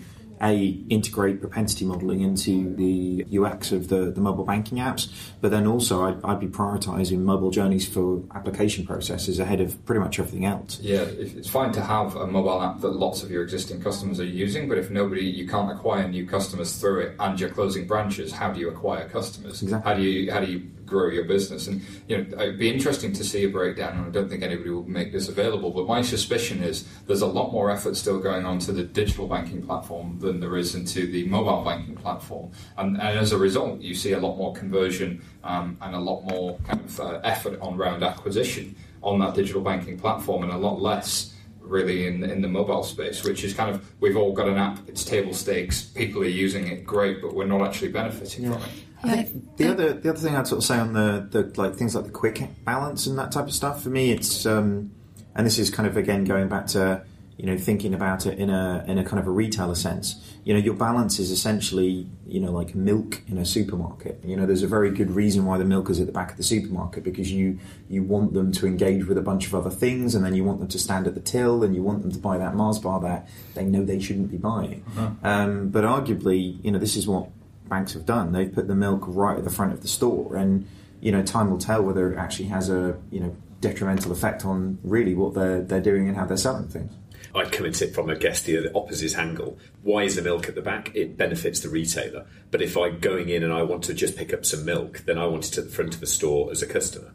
a 0.51 0.77
integrate 0.89 1.41
propensity 1.41 1.85
modeling 1.85 2.21
into 2.21 2.75
the 2.75 3.25
UX 3.37 3.71
of 3.71 3.89
the, 3.89 4.11
the 4.11 4.21
mobile 4.21 4.43
banking 4.43 4.77
apps, 4.77 5.11
but 5.41 5.51
then 5.51 5.67
also 5.67 6.03
I'd, 6.05 6.23
I'd, 6.23 6.39
be 6.39 6.47
prioritizing 6.47 7.19
mobile 7.19 7.49
journeys 7.49 7.87
for 7.87 8.21
application 8.33 8.85
processes 8.85 9.39
ahead 9.39 9.61
of 9.61 9.83
pretty 9.85 10.01
much 10.01 10.19
everything 10.19 10.45
else. 10.45 10.79
Yeah, 10.81 11.01
it's 11.01 11.49
fine 11.49 11.71
to 11.73 11.81
have 11.81 12.15
a 12.15 12.27
mobile 12.27 12.61
app 12.61 12.81
that 12.81 12.89
lots 12.89 13.23
of 13.23 13.31
your 13.31 13.43
existing 13.43 13.81
customers 13.81 14.19
are 14.19 14.25
using, 14.25 14.67
but 14.67 14.77
if 14.77 14.89
nobody, 14.89 15.25
you 15.25 15.47
can't 15.47 15.71
acquire 15.71 16.07
new 16.07 16.27
customers 16.27 16.77
through 16.77 17.01
it, 17.01 17.15
and 17.19 17.39
you're 17.39 17.49
closing 17.49 17.87
branches, 17.87 18.31
how 18.31 18.51
do 18.51 18.59
you 18.59 18.69
acquire 18.69 19.07
customers? 19.07 19.61
Exactly. 19.61 19.91
How 19.91 19.97
do 19.97 20.03
you 20.03 20.31
how 20.31 20.39
do 20.41 20.51
you 20.51 20.69
grow 20.85 21.09
your 21.09 21.25
business. 21.25 21.67
And 21.67 21.81
you 22.07 22.17
know, 22.17 22.41
it'd 22.41 22.59
be 22.59 22.71
interesting 22.71 23.13
to 23.13 23.23
see 23.23 23.45
a 23.45 23.49
breakdown. 23.49 23.97
And 23.97 24.07
I 24.07 24.09
don't 24.09 24.29
think 24.29 24.43
anybody 24.43 24.69
will 24.69 24.87
make 24.87 25.11
this 25.11 25.29
available, 25.29 25.71
but 25.71 25.87
my 25.87 26.01
suspicion 26.01 26.63
is 26.63 26.87
there's 27.07 27.21
a 27.21 27.27
lot 27.27 27.51
more 27.51 27.71
effort 27.71 27.95
still 27.95 28.19
going 28.19 28.45
on 28.45 28.59
to 28.59 28.71
the 28.71 28.83
digital 28.83 29.27
banking 29.27 29.61
platform 29.65 30.19
than 30.19 30.39
there 30.39 30.57
is 30.57 30.75
into 30.75 31.07
the 31.07 31.27
mobile 31.27 31.63
banking 31.63 31.95
platform. 31.95 32.51
And, 32.77 32.95
and 32.97 33.17
as 33.17 33.31
a 33.31 33.37
result, 33.37 33.81
you 33.81 33.93
see 33.93 34.13
a 34.13 34.19
lot 34.19 34.37
more 34.37 34.53
conversion 34.53 35.21
um, 35.43 35.77
and 35.81 35.95
a 35.95 35.99
lot 35.99 36.21
more 36.23 36.57
kind 36.67 36.81
of 36.81 36.99
uh, 36.99 37.19
effort 37.23 37.59
on 37.61 37.77
round 37.77 38.03
acquisition 38.03 38.75
on 39.01 39.19
that 39.19 39.35
digital 39.35 39.61
banking 39.61 39.99
platform, 39.99 40.43
and 40.43 40.51
a 40.51 40.57
lot 40.57 40.81
less 40.81 41.33
really 41.59 42.07
in 42.07 42.23
in 42.23 42.41
the 42.41 42.47
mobile 42.47 42.83
space, 42.83 43.23
which 43.23 43.43
is 43.43 43.53
kind 43.53 43.73
of 43.73 43.91
we've 43.99 44.17
all 44.17 44.33
got 44.33 44.47
an 44.47 44.57
app, 44.57 44.79
it's 44.87 45.03
table 45.05 45.33
stakes, 45.33 45.83
people 45.83 46.21
are 46.21 46.25
using 46.25 46.67
it, 46.67 46.85
great, 46.85 47.21
but 47.21 47.33
we're 47.33 47.45
not 47.45 47.61
actually 47.61 47.91
benefiting 47.91 48.45
yeah. 48.45 48.53
from 48.53 48.63
it. 48.63 48.84
I 49.09 49.23
think 49.23 49.57
the 49.57 49.71
other 49.71 49.93
the 49.93 50.09
other 50.09 50.19
thing 50.19 50.35
I'd 50.35 50.47
sort 50.47 50.59
of 50.59 50.65
say 50.65 50.77
on 50.77 50.93
the, 50.93 51.27
the 51.29 51.59
like 51.59 51.75
things 51.75 51.95
like 51.95 52.05
the 52.05 52.11
quick 52.11 52.41
balance 52.63 53.07
and 53.07 53.17
that 53.17 53.31
type 53.31 53.45
of 53.45 53.53
stuff 53.53 53.83
for 53.83 53.89
me 53.89 54.11
it's 54.11 54.45
um, 54.45 54.91
and 55.35 55.45
this 55.45 55.59
is 55.59 55.69
kind 55.69 55.87
of 55.87 55.97
again 55.97 56.23
going 56.23 56.47
back 56.47 56.67
to 56.67 57.03
you 57.37 57.45
know 57.45 57.57
thinking 57.57 57.93
about 57.93 58.25
it 58.25 58.39
in 58.39 58.49
a 58.49 58.83
in 58.87 58.97
a 58.97 59.03
kind 59.03 59.19
of 59.19 59.27
a 59.27 59.31
retailer 59.31 59.75
sense 59.75 60.21
you 60.45 60.53
know 60.53 60.59
your 60.59 60.75
balance 60.75 61.17
is 61.17 61.31
essentially 61.31 62.07
you 62.27 62.39
know 62.39 62.51
like 62.51 62.75
milk 62.75 63.21
in 63.27 63.39
a 63.39 63.45
supermarket. 63.45 64.21
You 64.23 64.37
know 64.37 64.45
there's 64.45 64.61
a 64.61 64.67
very 64.67 64.91
good 64.91 65.09
reason 65.09 65.43
why 65.43 65.57
the 65.57 65.65
milk 65.65 65.89
is 65.89 65.99
at 65.99 66.05
the 66.05 66.13
back 66.13 66.31
of 66.31 66.37
the 66.37 66.43
supermarket 66.43 67.03
because 67.03 67.31
you 67.31 67.57
you 67.89 68.03
want 68.03 68.33
them 68.33 68.51
to 68.53 68.67
engage 68.67 69.07
with 69.07 69.17
a 69.17 69.23
bunch 69.23 69.47
of 69.47 69.55
other 69.55 69.71
things 69.71 70.13
and 70.13 70.23
then 70.23 70.35
you 70.35 70.43
want 70.43 70.59
them 70.59 70.67
to 70.67 70.77
stand 70.77 71.07
at 71.07 71.15
the 71.15 71.19
till 71.19 71.63
and 71.63 71.75
you 71.75 71.81
want 71.81 72.03
them 72.03 72.11
to 72.11 72.19
buy 72.19 72.37
that 72.37 72.53
Mars 72.53 72.77
bar 72.77 73.01
that 73.01 73.27
they 73.55 73.65
know 73.65 73.83
they 73.83 73.99
shouldn't 73.99 74.29
be 74.29 74.37
buying. 74.37 74.85
Uh-huh. 74.95 75.09
um, 75.23 75.69
but 75.69 75.83
arguably 75.83 76.63
you 76.63 76.71
know 76.71 76.79
this 76.79 76.95
is 76.95 77.07
what 77.07 77.29
banks 77.67 77.93
have 77.93 78.05
done. 78.05 78.31
They've 78.31 78.51
put 78.51 78.67
the 78.67 78.75
milk 78.75 79.03
right 79.05 79.37
at 79.37 79.43
the 79.43 79.49
front 79.49 79.73
of 79.73 79.81
the 79.81 79.87
store, 79.87 80.35
and 80.35 80.67
you 81.01 81.11
know, 81.11 81.23
time 81.23 81.49
will 81.51 81.57
tell 81.57 81.81
whether 81.81 82.11
it 82.11 82.17
actually 82.17 82.49
has 82.49 82.69
a 82.69 82.97
you 83.11 83.19
know 83.19 83.35
detrimental 83.61 84.11
effect 84.11 84.45
on 84.45 84.77
really 84.83 85.15
what 85.15 85.33
they're 85.33 85.61
they're 85.61 85.81
doing 85.81 86.07
and 86.07 86.17
how 86.17 86.25
they're 86.25 86.37
selling 86.37 86.67
things. 86.67 86.93
I'd 87.33 87.51
come 87.51 87.65
at 87.65 87.81
it 87.81 87.93
from 87.93 88.09
a 88.09 88.15
guest 88.15 88.45
the 88.45 88.73
opposite 88.73 89.17
angle. 89.17 89.57
Why 89.83 90.03
is 90.03 90.15
the 90.15 90.21
milk 90.21 90.47
at 90.47 90.55
the 90.55 90.61
back? 90.61 90.95
It 90.95 91.17
benefits 91.17 91.59
the 91.59 91.69
retailer. 91.69 92.25
But 92.49 92.61
if 92.61 92.77
I'm 92.77 92.99
going 92.99 93.27
in 93.27 93.43
and 93.43 93.51
I 93.51 93.61
want 93.63 93.83
to 93.85 93.93
just 93.93 94.15
pick 94.15 94.33
up 94.33 94.45
some 94.45 94.63
milk, 94.63 95.03
then 95.05 95.17
I 95.17 95.25
want 95.25 95.47
it 95.47 95.57
at 95.57 95.65
the 95.65 95.71
front 95.71 95.93
of 95.93 95.99
the 95.99 96.07
store 96.07 96.49
as 96.49 96.61
a 96.61 96.67
customer. 96.67 97.13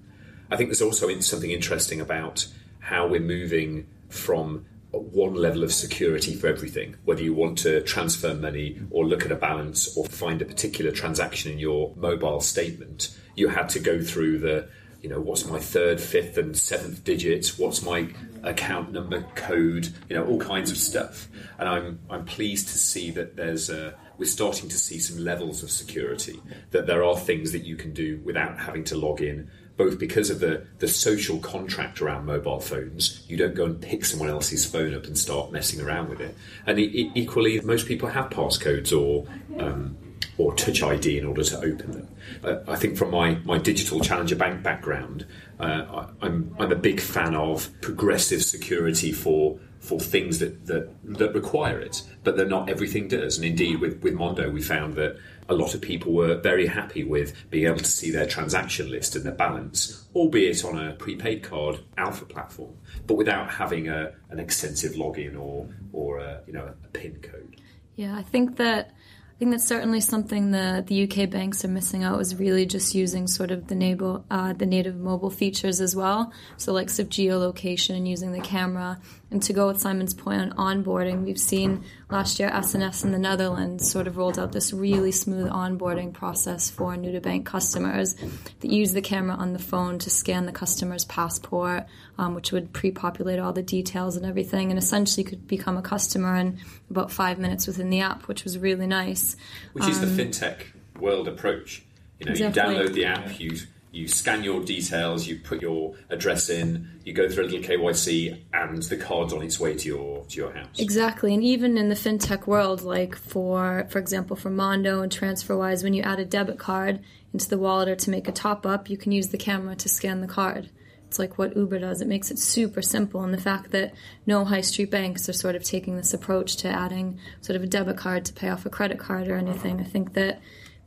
I 0.51 0.57
think 0.57 0.69
there's 0.69 0.83
also 0.83 1.19
something 1.21 1.51
interesting 1.51 2.01
about 2.01 2.47
how 2.81 3.07
we're 3.07 3.21
moving 3.21 3.87
from 4.11 4.67
one 4.99 5.35
level 5.35 5.63
of 5.63 5.73
security 5.73 6.35
for 6.35 6.49
everything, 6.49 6.97
whether 7.05 7.23
you 7.23 7.35
want 7.35 7.59
to 7.59 7.81
transfer 7.83 8.35
money 8.35 8.81
or 8.91 9.05
look 9.05 9.25
at 9.25 9.33
a 9.33 9.37
balance 9.37 9.97
or 9.97 10.05
find 10.07 10.43
a 10.43 10.45
particular 10.45 10.91
transaction 10.91 11.53
in 11.53 11.59
your 11.59 11.95
mobile 11.97 12.41
statement, 12.41 13.17
you 13.37 13.49
had 13.49 13.69
to 13.71 13.79
go 13.79 14.03
through 14.03 14.39
the, 14.39 14.69
you 15.01 15.09
know, 15.09 15.21
what's 15.21 15.47
my 15.47 15.59
third, 15.59 16.01
fifth, 16.01 16.37
and 16.37 16.57
seventh 16.57 17.05
digits? 17.05 17.59
What's 17.59 17.83
my 17.83 18.09
account 18.43 18.93
number 18.93 19.23
code? 19.35 19.89
You 20.09 20.17
know, 20.17 20.25
all 20.27 20.41
kinds 20.41 20.71
of 20.71 20.77
stuff. 20.77 21.29
And 21.59 21.69
I'm 21.69 22.01
I'm 22.11 22.25
pleased 22.25 22.69
to 22.69 22.79
see 22.79 23.11
that 23.13 23.37
there's 23.37 23.71
a 23.71 23.95
we're 24.19 24.27
starting 24.27 24.69
to 24.69 24.77
see 24.77 24.99
some 24.99 25.25
levels 25.25 25.63
of 25.63 25.71
security. 25.71 26.41
That 26.73 26.87
there 26.87 27.03
are 27.03 27.17
things 27.17 27.53
that 27.53 27.65
you 27.65 27.77
can 27.77 27.95
do 27.95 28.21
without 28.25 28.59
having 28.59 28.85
to 28.85 28.97
log 28.97 29.23
in 29.23 29.51
both 29.81 29.99
because 29.99 30.29
of 30.29 30.41
the, 30.41 30.63
the 30.79 30.87
social 30.87 31.39
contract 31.39 32.03
around 32.03 32.27
mobile 32.27 32.61
phones. 32.61 33.25
You 33.29 33.39
don't 33.39 33.55
go 33.55 33.65
and 33.65 33.81
pick 33.81 34.05
someone 34.05 34.29
else's 34.29 34.67
phone 34.67 34.93
up 34.93 35.07
and 35.07 35.17
start 35.17 35.53
messing 35.53 35.81
around 35.81 36.11
with 36.11 36.21
it. 36.21 36.37
And 36.67 36.79
equally, 36.79 37.59
most 37.63 37.87
people 37.87 38.11
have 38.11 38.29
passcodes 38.29 38.93
or 38.93 39.27
um, 39.59 39.97
or 40.37 40.55
Touch 40.55 40.83
ID 40.83 41.17
in 41.17 41.25
order 41.25 41.43
to 41.43 41.57
open 41.57 41.93
them. 41.93 42.09
Uh, 42.45 42.57
I 42.69 42.77
think 42.77 42.99
from 42.99 43.11
my, 43.11 43.37
my 43.45 43.57
digital 43.57 44.01
challenger 44.01 44.37
bank 44.37 44.63
background, 44.63 45.25
uh, 45.59 45.87
I, 46.21 46.27
I'm 46.27 46.55
I'm 46.59 46.73
a 46.73 46.77
big 46.77 47.01
fan 47.01 47.35
of 47.35 47.71
progressive 47.81 48.43
security 48.45 49.13
for 49.13 49.59
for 49.81 49.99
things 49.99 50.39
that, 50.39 50.67
that 50.67 50.91
that 51.19 51.35
require 51.35 51.81
it, 51.81 52.03
but 52.23 52.37
that 52.37 52.49
not 52.49 52.69
everything 52.69 53.09
does. 53.09 53.37
And 53.37 53.47
indeed, 53.47 53.81
with 53.81 54.03
with 54.03 54.15
Mondo, 54.15 54.51
we 54.51 54.63
found 54.63 54.95
that 54.95 55.19
a 55.49 55.55
lot 55.55 55.75
of 55.75 55.81
people 55.81 56.13
were 56.13 56.37
very 56.37 56.67
happy 56.67 57.03
with 57.03 57.35
being 57.51 57.67
able 57.67 57.79
to 57.79 57.85
see 57.85 58.11
their 58.11 58.27
transaction 58.27 58.91
list 58.91 59.17
and 59.17 59.25
their 59.25 59.35
balance, 59.35 60.07
albeit 60.15 60.65
on 60.65 60.79
a 60.79 60.93
prepaid 60.93 61.43
card 61.43 61.81
alpha 61.97 62.25
platform, 62.25 62.75
but 63.07 63.15
without 63.15 63.51
having 63.51 63.89
a, 63.89 64.13
an 64.29 64.39
extensive 64.39 64.93
login 64.93 65.39
or 65.39 65.69
or 65.93 66.19
a, 66.19 66.43
you 66.47 66.53
know 66.53 66.73
a 66.85 66.89
PIN 66.89 67.17
code. 67.23 67.57
Yeah, 67.97 68.17
I 68.17 68.23
think 68.23 68.57
that 68.57 68.93
I 69.41 69.43
think 69.43 69.53
that's 69.53 69.67
certainly 69.67 70.03
something 70.03 70.51
that 70.51 70.87
the 70.89 71.05
UK 71.05 71.31
banks 71.31 71.65
are 71.65 71.69
missing 71.69 72.05
out 72.05 72.21
is 72.21 72.37
really 72.37 72.67
just 72.67 72.95
using 72.95 73.27
sort 73.27 73.51
of 73.51 73.69
the 73.69 73.75
native, 73.75 74.23
uh, 74.31 74.53
the 74.53 74.67
native 74.67 74.97
mobile 74.97 75.31
features 75.31 75.81
as 75.81 75.97
well. 75.97 76.31
So 76.59 76.75
like 76.75 76.91
of 76.99 77.09
geolocation 77.09 77.97
and 77.97 78.07
using 78.07 78.33
the 78.33 78.41
camera. 78.41 79.01
And 79.31 79.43
to 79.45 79.53
go 79.53 79.69
with 79.69 79.81
Simon's 79.81 80.13
point 80.13 80.53
on 80.57 80.83
onboarding, 80.83 81.25
we've 81.25 81.39
seen 81.39 81.85
last 82.11 82.41
year 82.41 82.51
SNS 82.51 83.05
in 83.05 83.13
the 83.13 83.19
Netherlands 83.19 83.89
sort 83.89 84.09
of 84.09 84.17
rolled 84.17 84.39
out 84.39 84.51
this 84.51 84.73
really 84.73 85.13
smooth 85.13 85.49
onboarding 85.49 86.13
process 86.13 86.69
for 86.69 86.97
new 86.97 87.13
to 87.13 87.21
bank 87.21 87.47
customers 87.47 88.15
that 88.15 88.71
use 88.71 88.93
the 88.93 89.01
camera 89.01 89.37
on 89.37 89.53
the 89.53 89.59
phone 89.61 90.01
to 90.01 90.11
scan 90.11 90.47
the 90.47 90.53
customer's 90.53 91.05
passport, 91.05 91.85
um, 92.19 92.35
which 92.35 92.51
would 92.51 92.73
pre-populate 92.73 93.39
all 93.39 93.53
the 93.53 93.63
details 93.63 94.17
and 94.17 94.27
everything, 94.27 94.71
and 94.71 94.79
essentially 94.79 95.23
could 95.23 95.47
become 95.47 95.77
a 95.77 95.83
customer 95.83 96.35
in 96.37 96.59
about 96.91 97.13
five 97.13 97.39
minutes 97.39 97.69
within 97.69 97.89
the 97.89 98.01
app, 98.01 98.27
which 98.27 98.43
was 98.43 98.59
really 98.59 98.87
nice. 98.87 99.37
Which 99.75 99.87
is 99.87 100.01
the 100.01 100.07
fintech 100.07 100.65
world 100.99 101.29
approach. 101.29 101.85
You 102.19 102.27
know, 102.27 102.33
you 102.33 102.47
download 102.47 102.95
the 102.95 103.05
app, 103.05 103.39
you 103.39 103.59
you 103.93 104.07
scan 104.07 104.45
your 104.45 104.63
details, 104.63 105.27
you 105.27 105.39
put 105.39 105.61
your 105.61 105.95
address 106.11 106.49
in, 106.49 106.89
you 107.05 107.13
go 107.13 107.29
through 107.29 107.45
a 107.45 107.47
little 107.47 107.61
KYC, 107.61 108.41
and 108.53 108.83
the 108.85 108.97
card's 108.97 109.33
on 109.33 109.43
its 109.43 109.59
way 109.59 109.75
to 109.75 109.89
your 109.89 110.25
to 110.27 110.37
your 110.37 110.53
house. 110.53 110.79
Exactly, 110.79 111.35
and 111.35 111.43
even 111.43 111.77
in 111.77 111.89
the 111.89 111.95
fintech 111.95 112.47
world, 112.47 112.83
like 112.83 113.17
for 113.17 113.87
for 113.91 113.99
example, 113.99 114.37
for 114.37 114.51
Mondo 114.51 115.03
and 115.03 115.11
TransferWise, 115.11 115.83
when 115.83 115.95
you 115.95 116.03
add 116.03 116.21
a 116.21 116.25
debit 116.25 116.59
card 116.59 117.01
into 117.33 117.49
the 117.49 117.59
wallet 117.59 117.89
or 117.89 117.97
to 117.97 118.11
make 118.11 118.29
a 118.29 118.33
top 118.33 118.65
up, 118.65 118.89
you 118.89 118.97
can 118.97 119.13
use 119.13 119.29
the 119.29 119.39
camera 119.39 119.75
to 119.77 119.89
scan 119.89 120.21
the 120.21 120.29
card. 120.29 120.71
It's 121.07 121.19
like 121.19 121.39
what 121.39 121.57
Uber 121.57 121.81
does. 121.81 122.01
It 122.01 122.07
makes 122.07 122.31
it 122.31 122.39
super 122.39 122.83
simple, 122.83 123.25
and 123.25 123.35
the 123.35 123.41
fact 123.41 123.73
that 123.73 123.93
no 124.27 124.45
high 124.45 124.61
street 124.61 124.93
banks 124.93 125.29
are 125.29 125.33
sort 125.33 125.57
of 125.57 125.65
taking 125.65 125.97
this 125.97 126.15
approach 126.15 126.57
to 126.59 126.69
adding 126.69 127.19
sort 127.41 127.57
of 127.57 127.65
a 127.65 127.67
debit 127.67 127.97
card 127.97 128.25
to 128.27 128.33
pay 128.33 128.49
off 128.49 128.65
a 128.65 128.71
credit 128.71 129.01
card 129.01 129.27
or 129.27 129.35
anything, 129.35 129.81
I 129.81 129.85
think 129.85 130.13
that 130.13 130.41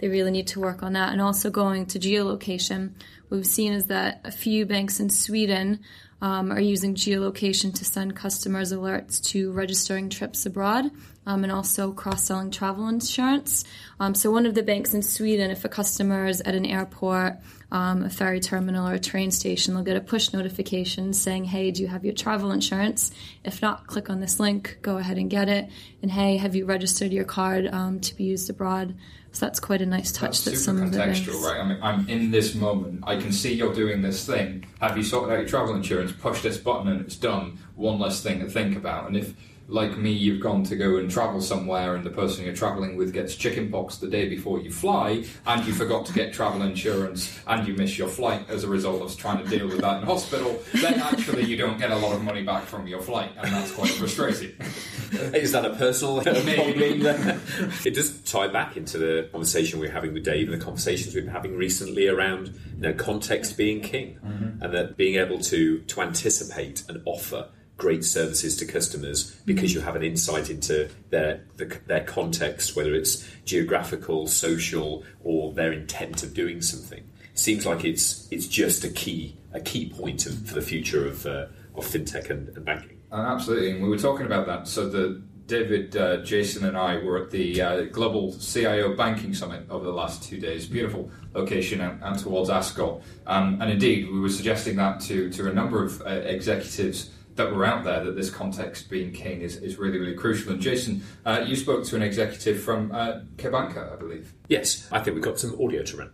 they 0.04 0.10
really 0.10 0.32
need 0.32 0.48
to 0.48 0.60
work 0.60 0.84
on 0.84 0.92
that. 0.94 1.14
And 1.14 1.22
also 1.22 1.50
going 1.50 1.86
to 1.86 1.98
geolocation, 1.98 2.92
what 3.30 3.38
we've 3.38 3.48
seen 3.48 3.72
is 3.72 3.86
that 3.86 4.20
a 4.26 4.32
few 4.32 4.66
banks 4.66 5.00
in 5.00 5.10
Sweden 5.10 5.80
um, 6.24 6.54
are 6.54 6.60
using 6.60 6.96
geolocation 6.96 7.76
to 7.76 7.84
send 7.84 8.16
customers 8.16 8.72
alerts 8.72 9.22
to 9.22 9.52
registering 9.52 10.10
trips 10.10 10.46
abroad 10.46 10.90
um, 11.26 11.44
and 11.44 11.52
also 11.52 11.92
cross 11.92 12.24
selling 12.24 12.52
travel 12.52 12.88
insurance. 12.88 13.64
Um, 14.00 14.16
so, 14.16 14.32
one 14.32 14.46
of 14.46 14.56
the 14.56 14.64
banks 14.64 14.94
in 14.94 15.02
Sweden, 15.02 15.52
if 15.52 15.66
a 15.66 15.70
customer 15.70 16.26
is 16.26 16.42
at 16.42 16.56
an 16.56 16.66
airport, 16.66 17.38
um, 17.72 18.04
a 18.04 18.10
ferry 18.10 18.40
terminal, 18.40 18.88
or 18.88 18.94
a 18.94 19.00
train 19.00 19.32
station, 19.32 19.74
they'll 19.74 19.84
get 19.84 19.98
a 19.98 20.02
push 20.02 20.34
notification 20.34 21.14
saying, 21.14 21.46
Hey, 21.46 21.72
do 21.72 21.82
you 21.82 21.88
have 21.88 22.06
your 22.06 22.14
travel 22.14 22.52
insurance? 22.52 23.12
If 23.44 23.62
not, 23.62 23.88
click 23.88 24.10
on 24.10 24.20
this 24.20 24.40
link, 24.40 24.78
go 24.82 24.98
ahead 24.98 25.18
and 25.18 25.30
get 25.30 25.50
it. 25.50 25.70
And 26.02 26.12
hey, 26.12 26.38
have 26.38 26.56
you 26.56 26.66
registered 26.66 27.12
your 27.12 27.26
card 27.26 27.68
um, 27.68 28.00
to 28.02 28.16
be 28.16 28.26
used 28.26 28.50
abroad? 28.50 28.96
So, 29.32 29.46
that's 29.46 29.60
quite 29.60 29.82
a 29.82 29.86
nice 29.86 30.12
touch 30.12 30.44
That's 30.44 30.44
that 30.44 30.52
super 30.52 30.62
some 30.62 30.82
of 30.82 30.92
the 30.92 30.98
banks. 30.98 31.22
contextual, 31.22 31.42
right? 31.44 31.62
I 31.62 31.68
mean, 31.68 31.80
I'm 31.82 32.10
in 32.10 32.32
this 32.32 32.54
moment. 32.54 33.04
I 33.08 33.16
can 33.16 33.32
see 33.32 33.54
you're 33.54 33.74
doing 33.74 34.02
this 34.02 34.26
thing. 34.26 34.66
Have 34.82 34.98
you 34.98 35.04
sorted 35.04 35.34
out 35.34 35.40
your 35.40 35.48
travel 35.48 35.76
insurance? 35.76 36.13
Push 36.22 36.42
this 36.42 36.58
button 36.58 36.88
and 36.88 37.02
it's 37.02 37.16
done. 37.16 37.60
One 37.76 38.00
less 38.00 38.22
thing 38.22 38.40
to 38.40 38.50
think 38.50 38.76
about. 38.76 39.08
And 39.08 39.18
if, 39.18 39.34
like 39.68 39.98
me, 39.98 40.12
you've 40.12 40.42
gone 40.42 40.64
to 40.66 40.76
go 40.76 40.98
and 40.98 41.10
travel 41.10 41.42
somewhere, 41.42 41.96
and 41.96 42.04
the 42.04 42.10
person 42.10 42.46
you're 42.46 42.56
traveling 42.56 42.98
with 42.98 43.14
gets 43.14 43.36
chickenpox 43.36 43.98
the 43.98 44.08
day 44.08 44.28
before 44.28 44.60
you 44.60 44.72
fly, 44.72 45.24
and 45.48 45.66
you 45.66 45.74
forgot 45.74 46.06
to 46.08 46.14
get 46.14 46.34
travel 46.34 46.62
insurance, 46.62 47.40
and 47.48 47.68
you 47.68 47.74
miss 47.74 47.98
your 47.98 48.08
flight 48.08 48.50
as 48.50 48.64
a 48.64 48.68
result 48.68 49.02
of 49.02 49.16
trying 49.18 49.44
to 49.44 49.50
deal 49.50 49.68
with 49.68 49.82
that 49.82 50.02
in 50.02 50.08
hospital, 50.08 50.62
then 50.74 51.00
actually 51.00 51.44
you 51.46 51.58
don't 51.58 51.78
get 51.78 51.92
a 51.92 51.96
lot 51.96 52.14
of 52.14 52.24
money 52.24 52.44
back 52.44 52.64
from 52.64 52.88
your 52.88 53.02
flight, 53.02 53.32
and 53.38 53.54
that's 53.54 53.72
quite 53.72 53.92
frustrating. 53.92 54.52
Is 55.34 55.52
that 55.52 55.64
a 55.64 55.76
personal 55.76 56.24
Maybe. 56.26 57.06
it 57.86 57.94
does 57.94 58.20
tie 58.24 58.48
back 58.48 58.78
into 58.78 58.98
the 58.98 59.30
conversation 59.32 59.80
we 59.80 59.88
we're 59.88 59.94
having 59.94 60.14
with 60.14 60.24
Dave 60.24 60.50
and 60.50 60.60
the 60.60 60.64
conversations 60.64 61.14
we've 61.14 61.26
been 61.26 61.34
having 61.34 61.56
recently 61.56 62.08
around 62.08 62.48
you 62.48 62.82
know 62.82 62.94
context 62.94 63.58
being 63.58 63.82
king 63.82 64.18
mm-hmm. 64.26 64.64
and 64.64 64.74
that 64.74 64.98
being 64.98 65.16
able 65.16 65.40
to 65.40 65.80
to 65.82 66.02
anticipate 66.02 66.84
and 66.90 67.02
offer 67.06 67.48
great 67.78 68.04
services 68.04 68.56
to 68.58 68.66
customers 68.66 69.36
because 69.46 69.74
you 69.74 69.82
have 69.82 69.96
an 69.96 70.04
insight 70.04 70.50
into 70.50 70.90
their 71.10 71.44
the, 71.58 71.66
their 71.88 72.04
context, 72.04 72.76
whether 72.76 72.94
it's 72.94 73.28
geographical, 73.46 74.28
social, 74.28 75.04
or 75.24 75.54
their 75.54 75.74
intent 75.74 76.24
of 76.24 76.34
doing 76.34 76.62
something. 76.62 77.04
Seems 77.34 77.66
like 77.66 77.84
it's 77.84 78.28
it's 78.32 78.48
just 78.48 78.84
a 78.84 78.90
key 78.90 79.38
a 79.54 79.60
key 79.60 79.90
point 79.90 80.26
of, 80.26 80.48
for 80.48 80.54
the 80.56 80.62
future 80.62 81.08
of 81.08 81.26
uh, 81.26 81.48
of 81.76 81.86
fintech 81.86 82.30
and, 82.30 82.50
and 82.50 82.66
banking. 82.66 83.00
Uh, 83.12 83.16
absolutely, 83.16 83.72
and 83.72 83.84
we 83.84 83.90
were 83.90 83.98
talking 83.98 84.26
about 84.26 84.46
that. 84.48 84.68
So 84.68 84.88
the 84.90 85.22
David, 85.46 85.98
uh, 85.98 86.18
Jason, 86.24 86.66
and 86.66 86.78
I 86.78 86.98
were 87.04 87.22
at 87.22 87.32
the 87.32 87.62
uh, 87.62 87.82
Global 87.86 88.34
CIO 88.40 88.96
Banking 88.96 89.34
Summit 89.34 89.66
over 89.70 89.84
the 89.84 89.92
last 89.92 90.24
two 90.24 90.40
days. 90.40 90.66
Beautiful 90.66 91.12
location 91.34 91.82
out 91.82 92.20
towards 92.20 92.50
Ascot, 92.50 93.02
um, 93.28 93.62
and 93.62 93.72
indeed, 93.72 94.10
we 94.10 94.20
were 94.20 94.30
suggesting 94.30 94.76
that 94.78 95.02
to 95.02 95.30
to 95.32 95.50
a 95.50 95.54
number 95.54 95.84
of 95.84 96.02
uh, 96.02 96.06
executives 96.06 97.10
that 97.36 97.54
were 97.54 97.66
out 97.66 97.84
there 97.84 98.04
that 98.04 98.16
this 98.16 98.30
context 98.30 98.90
being 98.90 99.12
king 99.12 99.42
is, 99.42 99.58
is 99.58 99.78
really 99.78 100.00
really 100.00 100.16
crucial. 100.16 100.52
And 100.52 100.62
Jason, 100.62 101.04
uh, 101.26 101.44
you 101.46 101.56
spoke 101.56 101.84
to 101.86 101.96
an 101.96 102.02
executive 102.02 102.62
from 102.62 102.92
uh, 102.92 103.22
CheBanca, 103.38 103.94
I 103.94 103.96
believe. 103.96 104.34
Yes, 104.48 104.88
I 104.92 105.00
think 105.00 105.16
we've 105.16 105.24
got 105.24 105.40
some 105.40 105.60
audio 105.62 105.84
to 105.84 105.98
run. 105.98 106.12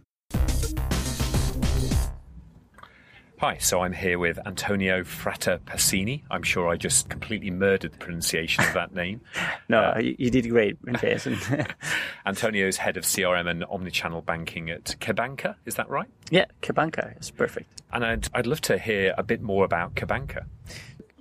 Hi, 3.39 3.55
so 3.57 3.79
I'm 3.79 3.93
here 3.93 4.19
with 4.19 4.37
Antonio 4.45 5.01
Fratta 5.03 5.59
Pasini. 5.59 6.23
I'm 6.29 6.43
sure 6.43 6.67
I 6.67 6.75
just 6.75 7.07
completely 7.07 7.49
murdered 7.49 7.93
the 7.93 7.97
pronunciation 7.97 8.65
of 8.65 8.73
that 8.73 8.93
name. 8.93 9.21
No, 9.69 9.95
you, 9.97 10.15
you 10.17 10.31
did 10.31 10.49
great, 10.49 10.77
Jason. 10.99 11.37
Antonio's 12.25 12.75
head 12.75 12.97
of 12.97 13.03
CRM 13.03 13.47
and 13.47 13.61
omnichannel 13.63 14.25
banking 14.25 14.69
at 14.71 14.83
CheBanca, 14.99 15.55
is 15.65 15.75
that 15.75 15.87
right? 15.89 16.07
yeah, 16.31 16.45
CheBanca 16.63 17.19
is 17.19 17.29
perfect. 17.29 17.81
And 17.93 18.03
I'd, 18.03 18.27
I'd 18.33 18.47
love 18.47 18.61
to 18.61 18.79
hear 18.79 19.13
a 19.17 19.23
bit 19.23 19.41
more 19.41 19.63
about 19.63 19.93
CheBanca. 19.93 20.45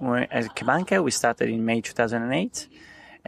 We're, 0.01 0.29
as 0.31 0.49
CheBanca, 0.51 1.03
we 1.03 1.11
started 1.11 1.49
in 1.49 1.65
May 1.65 1.81
2008, 1.81 2.69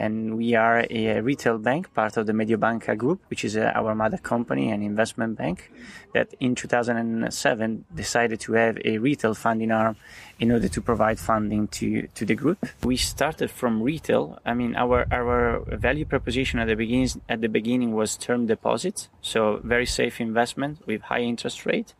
and 0.00 0.38
we 0.38 0.54
are 0.54 0.86
a 0.88 1.20
retail 1.20 1.58
bank, 1.58 1.92
part 1.92 2.16
of 2.16 2.26
the 2.26 2.32
Mediobanca 2.32 2.96
Group, 2.96 3.20
which 3.28 3.44
is 3.44 3.54
uh, 3.54 3.70
our 3.74 3.94
mother 3.94 4.16
company 4.16 4.70
and 4.70 4.82
investment 4.82 5.36
bank, 5.36 5.70
that 6.14 6.32
in 6.40 6.54
2007 6.54 7.84
decided 7.94 8.40
to 8.40 8.54
have 8.54 8.78
a 8.82 8.96
retail 8.96 9.34
funding 9.34 9.70
arm 9.70 9.96
in 10.38 10.50
order 10.50 10.68
to 10.68 10.80
provide 10.80 11.20
funding 11.20 11.68
to, 11.68 12.06
to 12.14 12.24
the 12.24 12.34
group. 12.34 12.66
We 12.82 12.96
started 12.96 13.50
from 13.50 13.82
retail. 13.82 14.38
I 14.46 14.54
mean, 14.54 14.74
our, 14.74 15.06
our 15.12 15.60
value 15.76 16.06
proposition 16.06 16.58
at 16.60 16.68
the 16.68 16.76
beginning, 16.76 17.10
at 17.28 17.42
the 17.42 17.48
beginning 17.48 17.92
was 17.92 18.16
term 18.16 18.46
deposits, 18.46 19.10
so 19.20 19.60
very 19.62 19.86
safe 19.86 20.18
investment 20.18 20.78
with 20.86 21.02
high 21.02 21.20
interest 21.20 21.66
rate. 21.66 21.92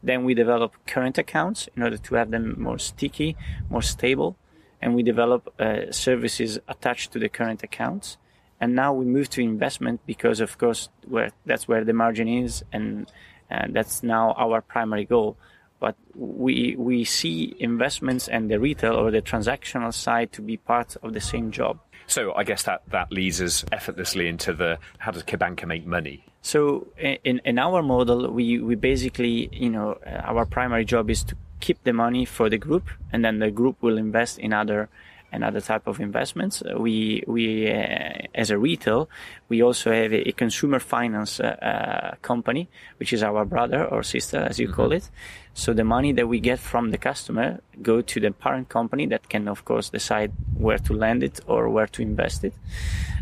Then 0.00 0.24
we 0.24 0.34
developed 0.34 0.86
current 0.86 1.18
accounts 1.18 1.68
in 1.74 1.82
order 1.82 1.98
to 1.98 2.14
have 2.14 2.30
them 2.30 2.54
more 2.56 2.78
sticky, 2.78 3.36
more 3.68 3.82
stable 3.82 4.36
and 4.80 4.94
we 4.94 5.02
develop 5.02 5.52
uh, 5.60 5.90
services 5.90 6.58
attached 6.68 7.12
to 7.12 7.18
the 7.18 7.28
current 7.28 7.62
accounts. 7.62 8.16
And 8.60 8.74
now 8.74 8.92
we 8.92 9.04
move 9.04 9.30
to 9.30 9.40
investment 9.40 10.00
because, 10.06 10.40
of 10.40 10.58
course, 10.58 10.88
where 11.06 11.30
that's 11.46 11.68
where 11.68 11.84
the 11.84 11.92
margin 11.92 12.28
is, 12.28 12.64
and, 12.72 13.10
that's 13.70 14.02
now 14.02 14.32
our 14.32 14.60
primary 14.60 15.06
goal. 15.06 15.36
But 15.80 15.96
we 16.14 16.76
we 16.76 17.04
see 17.04 17.56
investments 17.58 18.28
and 18.28 18.50
the 18.50 18.60
retail 18.60 18.94
or 18.94 19.10
the 19.10 19.22
transactional 19.22 19.94
side 19.94 20.32
to 20.32 20.42
be 20.42 20.58
part 20.58 20.96
of 21.02 21.14
the 21.14 21.20
same 21.20 21.50
job. 21.50 21.78
So 22.08 22.34
I 22.34 22.44
guess 22.44 22.64
that, 22.64 22.82
that 22.88 23.12
leads 23.12 23.40
us 23.40 23.64
effortlessly 23.70 24.28
into 24.28 24.52
the 24.52 24.78
how 24.98 25.12
does 25.12 25.22
CheBanca 25.22 25.66
make 25.66 25.86
money? 25.86 26.24
So 26.42 26.86
in 26.98 27.40
in 27.44 27.58
our 27.58 27.82
model, 27.82 28.30
we 28.30 28.58
we 28.58 28.74
basically 28.74 29.48
you 29.52 29.70
know 29.70 29.98
our 30.06 30.44
primary 30.46 30.84
job 30.84 31.10
is 31.10 31.24
to 31.24 31.36
keep 31.60 31.82
the 31.84 31.92
money 31.92 32.24
for 32.24 32.48
the 32.48 32.58
group, 32.58 32.88
and 33.12 33.24
then 33.24 33.38
the 33.38 33.50
group 33.50 33.82
will 33.82 33.98
invest 33.98 34.38
in 34.38 34.52
other 34.52 34.88
and 35.32 35.44
other 35.44 35.60
type 35.60 35.86
of 35.86 36.00
investments. 36.00 36.62
Uh, 36.62 36.78
we 36.78 37.22
we 37.26 37.70
uh, 37.70 38.12
as 38.34 38.50
a 38.50 38.58
retail, 38.58 39.08
we 39.48 39.62
also 39.62 39.92
have 39.92 40.12
a, 40.12 40.28
a 40.28 40.32
consumer 40.32 40.78
finance 40.78 41.40
uh, 41.40 42.14
company, 42.22 42.68
which 42.98 43.12
is 43.12 43.22
our 43.22 43.44
brother 43.44 43.84
or 43.84 44.02
sister, 44.02 44.38
as 44.38 44.58
you 44.58 44.66
mm-hmm. 44.66 44.76
call 44.76 44.92
it. 44.92 45.10
So 45.58 45.72
the 45.72 45.82
money 45.82 46.12
that 46.12 46.28
we 46.28 46.38
get 46.38 46.60
from 46.60 46.92
the 46.92 46.98
customer 46.98 47.60
go 47.82 48.00
to 48.00 48.20
the 48.20 48.30
parent 48.30 48.68
company 48.68 49.06
that 49.06 49.28
can, 49.28 49.48
of 49.48 49.64
course, 49.64 49.90
decide 49.90 50.30
where 50.56 50.78
to 50.78 50.92
lend 50.92 51.24
it 51.24 51.40
or 51.48 51.68
where 51.68 51.88
to 51.88 52.00
invest 52.00 52.44
it. 52.44 52.54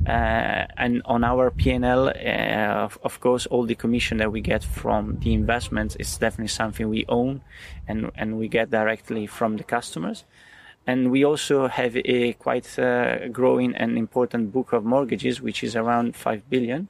Uh, 0.07 0.66
and 0.77 1.01
on 1.07 1.24
our 1.24 1.51
P&L, 1.51 2.09
uh, 2.09 2.12
of, 2.12 2.99
of, 3.03 3.20
course, 3.20 3.47
all 3.47 3.65
the 3.65 3.74
commission 3.74 4.19
that 4.19 4.31
we 4.31 4.43
get 4.43 4.62
from 4.62 5.19
the 5.20 5.33
investments 5.33 5.97
is 5.97 6.19
definitely 6.19 6.49
something 6.49 6.91
we 6.91 7.07
own 7.09 7.41
and, 7.89 8.11
and 8.16 8.39
we 8.39 8.49
get 8.49 8.70
directly 8.70 9.27
from 9.27 9.57
the 9.57 9.65
customers. 9.65 10.24
And 10.87 11.11
we 11.11 11.25
also 11.25 11.67
have 11.67 11.97
a 11.97 12.33
quite 12.35 12.79
uh, 12.79 13.29
growing 13.29 13.75
and 13.75 13.99
important 13.99 14.53
book 14.53 14.73
of 14.73 14.85
mortgages, 14.85 15.41
which 15.41 15.65
is 15.65 15.75
around 15.75 16.15
5 16.15 16.49
billion. 16.49 16.89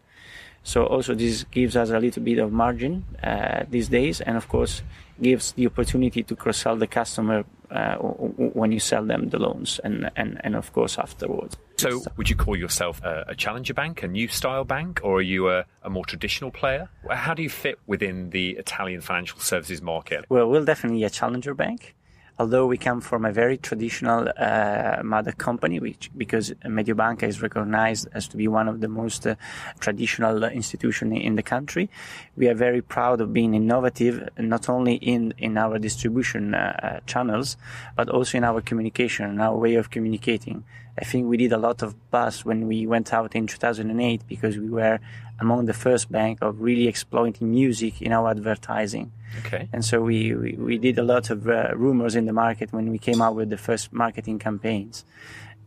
So 0.66 0.84
also 0.84 1.14
this 1.14 1.44
gives 1.44 1.76
us 1.76 1.90
a 1.90 2.00
little 2.00 2.22
bit 2.22 2.38
of 2.38 2.50
margin 2.52 3.04
uh, 3.22 3.64
these 3.70 3.88
days, 3.88 4.20
and 4.20 4.36
of 4.36 4.48
course 4.48 4.82
gives 5.22 5.52
the 5.52 5.66
opportunity 5.66 6.24
to 6.24 6.34
cross-sell 6.34 6.76
the 6.76 6.88
customer 6.88 7.44
uh, 7.70 7.96
when 7.96 8.72
you 8.72 8.80
sell 8.80 9.04
them 9.04 9.28
the 9.28 9.38
loans, 9.38 9.80
and, 9.84 10.10
and, 10.16 10.40
and 10.42 10.56
of 10.56 10.72
course 10.72 10.98
afterwards. 10.98 11.56
So, 11.76 12.02
would 12.16 12.28
you 12.28 12.36
call 12.36 12.56
yourself 12.56 13.02
a, 13.02 13.24
a 13.28 13.34
challenger 13.34 13.74
bank, 13.74 14.02
a 14.02 14.08
new 14.08 14.28
style 14.28 14.64
bank, 14.64 15.00
or 15.02 15.18
are 15.18 15.22
you 15.22 15.50
a, 15.50 15.64
a, 15.82 15.90
more 15.90 16.04
traditional 16.04 16.50
player? 16.50 16.88
How 17.10 17.34
do 17.34 17.42
you 17.42 17.50
fit 17.50 17.78
within 17.86 18.30
the 18.30 18.50
Italian 18.52 19.00
financial 19.00 19.38
services 19.38 19.82
market? 19.82 20.24
Well, 20.28 20.48
we're 20.48 20.64
definitely 20.64 21.04
a 21.04 21.10
challenger 21.10 21.54
bank 21.54 21.95
although 22.38 22.66
we 22.66 22.76
come 22.76 23.00
from 23.00 23.24
a 23.24 23.32
very 23.32 23.56
traditional 23.56 24.28
uh, 24.36 25.00
mother 25.02 25.32
company, 25.32 25.80
which 25.80 26.10
because 26.16 26.50
Mediobanca 26.64 27.24
is 27.24 27.40
recognized 27.40 28.08
as 28.12 28.28
to 28.28 28.36
be 28.36 28.48
one 28.48 28.68
of 28.68 28.80
the 28.80 28.88
most 28.88 29.26
uh, 29.26 29.36
traditional 29.80 30.44
institutions 30.44 31.12
in 31.20 31.36
the 31.36 31.42
country, 31.42 31.88
we 32.36 32.48
are 32.48 32.54
very 32.54 32.82
proud 32.82 33.20
of 33.20 33.32
being 33.32 33.54
innovative, 33.54 34.28
not 34.38 34.68
only 34.68 34.94
in 34.96 35.34
in 35.38 35.56
our 35.56 35.78
distribution 35.78 36.54
uh, 36.54 36.78
uh 36.82 37.00
channels, 37.06 37.56
but 37.96 38.08
also 38.08 38.38
in 38.38 38.44
our 38.44 38.60
communication 38.60 39.24
and 39.26 39.40
our 39.40 39.56
way 39.56 39.74
of 39.74 39.90
communicating. 39.90 40.64
I 40.98 41.04
think 41.04 41.26
we 41.26 41.36
did 41.36 41.52
a 41.52 41.58
lot 41.58 41.82
of 41.82 41.94
buzz 42.10 42.44
when 42.44 42.66
we 42.66 42.86
went 42.86 43.12
out 43.12 43.36
in 43.36 43.46
2008 43.46 44.22
because 44.26 44.56
we 44.56 44.70
were 44.70 44.98
among 45.38 45.66
the 45.66 45.74
first 45.74 46.10
bank 46.10 46.38
of 46.40 46.60
really 46.60 46.88
exploiting 46.88 47.50
music 47.50 48.00
in 48.00 48.12
our 48.12 48.30
advertising. 48.30 49.12
Okay. 49.38 49.68
And 49.72 49.84
so 49.84 50.00
we, 50.00 50.34
we, 50.34 50.52
we 50.52 50.78
did 50.78 50.98
a 50.98 51.02
lot 51.02 51.30
of 51.30 51.48
uh, 51.48 51.72
rumors 51.76 52.14
in 52.14 52.26
the 52.26 52.32
market 52.32 52.72
when 52.72 52.90
we 52.90 52.98
came 52.98 53.20
out 53.20 53.34
with 53.34 53.50
the 53.50 53.58
first 53.58 53.92
marketing 53.92 54.38
campaigns. 54.38 55.04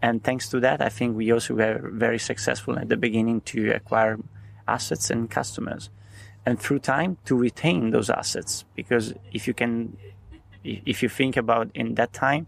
And 0.01 0.23
thanks 0.23 0.49
to 0.49 0.59
that, 0.61 0.81
I 0.81 0.89
think 0.89 1.15
we 1.15 1.31
also 1.31 1.53
were 1.53 1.89
very 1.91 2.19
successful 2.19 2.79
at 2.79 2.89
the 2.89 2.97
beginning 2.97 3.41
to 3.41 3.71
acquire 3.71 4.17
assets 4.67 5.09
and 5.09 5.29
customers. 5.29 5.89
And 6.45 6.59
through 6.59 6.79
time 6.79 7.17
to 7.25 7.35
retain 7.35 7.91
those 7.91 8.09
assets. 8.09 8.65
Because 8.75 9.13
if 9.31 9.47
you 9.47 9.53
can, 9.53 9.97
if 10.63 11.03
you 11.03 11.09
think 11.09 11.37
about 11.37 11.69
in 11.75 11.95
that 11.95 12.13
time, 12.13 12.47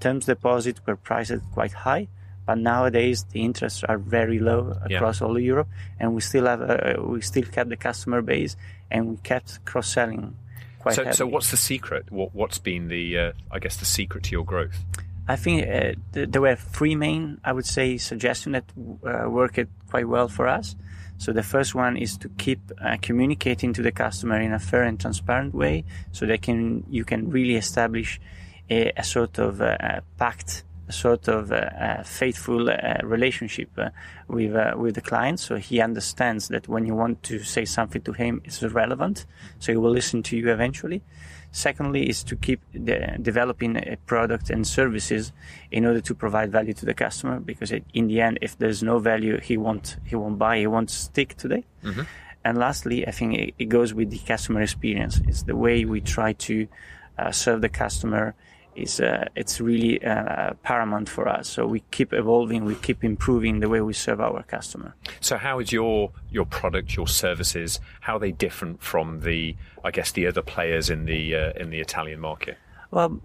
terms 0.00 0.26
deposits 0.26 0.80
were 0.86 0.96
priced 0.96 1.42
quite 1.52 1.72
high 1.72 2.08
but 2.44 2.58
nowadays 2.58 3.24
the 3.32 3.42
interests 3.42 3.84
are 3.84 3.98
very 3.98 4.38
low 4.38 4.76
across 4.82 5.20
yeah. 5.20 5.26
all 5.26 5.38
Europe, 5.38 5.68
and 5.98 6.14
we 6.14 6.20
still 6.20 6.46
have 6.46 6.62
uh, 6.62 6.94
we 7.02 7.20
still 7.20 7.44
kept 7.44 7.70
the 7.70 7.76
customer 7.76 8.22
base, 8.22 8.56
and 8.90 9.08
we 9.10 9.16
kept 9.18 9.64
cross 9.64 9.88
selling 9.88 10.36
quite. 10.78 10.94
So, 10.94 11.10
so 11.12 11.26
what's 11.26 11.50
the 11.50 11.56
secret? 11.56 12.10
What, 12.10 12.34
what's 12.34 12.58
been 12.58 12.88
the 12.88 13.18
uh, 13.18 13.32
I 13.50 13.58
guess 13.58 13.76
the 13.76 13.84
secret 13.84 14.24
to 14.24 14.30
your 14.32 14.44
growth? 14.44 14.84
I 15.28 15.36
think 15.36 15.62
uh, 15.62 15.92
th- 16.12 16.30
there 16.30 16.42
were 16.42 16.56
three 16.56 16.96
main, 16.96 17.40
I 17.44 17.52
would 17.52 17.66
say, 17.66 17.96
suggestions 17.96 18.54
that 18.54 18.64
uh, 19.06 19.30
worked 19.30 19.60
quite 19.88 20.08
well 20.08 20.28
for 20.28 20.48
us. 20.48 20.74
So 21.18 21.32
the 21.32 21.44
first 21.44 21.74
one 21.76 21.96
is 21.96 22.18
to 22.18 22.28
keep 22.30 22.58
uh, 22.84 22.96
communicating 23.00 23.72
to 23.74 23.82
the 23.82 23.92
customer 23.92 24.40
in 24.40 24.52
a 24.52 24.58
fair 24.58 24.82
and 24.82 24.98
transparent 24.98 25.54
way, 25.54 25.84
so 26.10 26.26
they 26.26 26.38
can 26.38 26.84
you 26.90 27.04
can 27.04 27.30
really 27.30 27.54
establish 27.54 28.20
a, 28.68 28.92
a 28.96 29.04
sort 29.04 29.38
of 29.38 29.60
uh, 29.60 30.00
pact 30.18 30.64
sort 30.92 31.28
of 31.28 31.52
uh, 31.52 32.02
faithful 32.02 32.70
uh, 32.70 32.98
relationship 33.02 33.70
uh, 33.78 33.90
with 34.28 34.54
with 34.76 34.94
the 34.94 35.00
client. 35.00 35.40
So 35.40 35.56
he 35.56 35.80
understands 35.80 36.48
that 36.48 36.68
when 36.68 36.86
you 36.86 36.94
want 36.94 37.22
to 37.24 37.42
say 37.42 37.64
something 37.64 38.02
to 38.02 38.12
him, 38.12 38.40
it's 38.44 38.62
relevant. 38.62 39.26
So 39.58 39.72
he 39.72 39.78
will 39.78 39.90
listen 39.90 40.22
to 40.24 40.36
you 40.36 40.50
eventually. 40.50 41.02
Secondly, 41.54 42.08
is 42.08 42.24
to 42.24 42.36
keep 42.36 42.60
de- 42.72 43.18
developing 43.20 43.76
a 43.76 43.96
product 44.06 44.48
and 44.48 44.66
services 44.66 45.32
in 45.70 45.84
order 45.84 46.00
to 46.00 46.14
provide 46.14 46.50
value 46.50 46.72
to 46.72 46.86
the 46.86 46.94
customer. 46.94 47.40
Because 47.40 47.72
in 47.72 48.06
the 48.06 48.22
end, 48.22 48.38
if 48.40 48.56
there's 48.56 48.82
no 48.82 48.98
value, 48.98 49.38
he 49.38 49.56
won't 49.56 49.96
he 50.06 50.16
won't 50.16 50.38
buy. 50.38 50.58
He 50.58 50.66
won't 50.66 50.90
stick 50.90 51.36
today. 51.36 51.64
Mm-hmm. 51.84 52.02
And 52.44 52.58
lastly, 52.58 53.06
I 53.06 53.10
think 53.10 53.34
it, 53.34 53.54
it, 53.58 53.68
goes 53.68 53.94
with 53.94 54.10
the 54.10 54.18
customer 54.18 54.62
experience. 54.62 55.20
It's 55.28 55.42
the 55.44 55.54
way 55.54 55.84
we 55.84 56.00
try 56.00 56.32
to 56.32 56.66
uh, 57.18 57.30
serve 57.30 57.60
the 57.60 57.68
customer 57.68 58.34
is 58.74 59.00
uh, 59.00 59.28
it's 59.36 59.60
really 59.60 60.02
uh, 60.04 60.54
paramount 60.62 61.08
for 61.08 61.28
us. 61.28 61.48
So 61.48 61.66
we 61.66 61.80
keep 61.90 62.12
evolving, 62.12 62.64
we 62.64 62.74
keep 62.74 63.04
improving 63.04 63.60
the 63.60 63.68
way 63.68 63.80
we 63.80 63.92
serve 63.92 64.20
our 64.20 64.42
customer. 64.42 64.94
So 65.20 65.36
how 65.36 65.60
is 65.60 65.72
your 65.72 66.12
your 66.30 66.46
product, 66.46 66.96
your 66.96 67.08
services, 67.08 67.80
how 68.00 68.16
are 68.16 68.20
they 68.20 68.32
different 68.32 68.82
from 68.82 69.20
the 69.20 69.56
I 69.84 69.90
guess 69.90 70.12
the 70.12 70.26
other 70.26 70.42
players 70.42 70.90
in 70.90 71.04
the 71.04 71.34
uh, 71.34 71.52
in 71.56 71.70
the 71.70 71.80
Italian 71.80 72.20
market? 72.20 72.56
Well, 72.90 73.20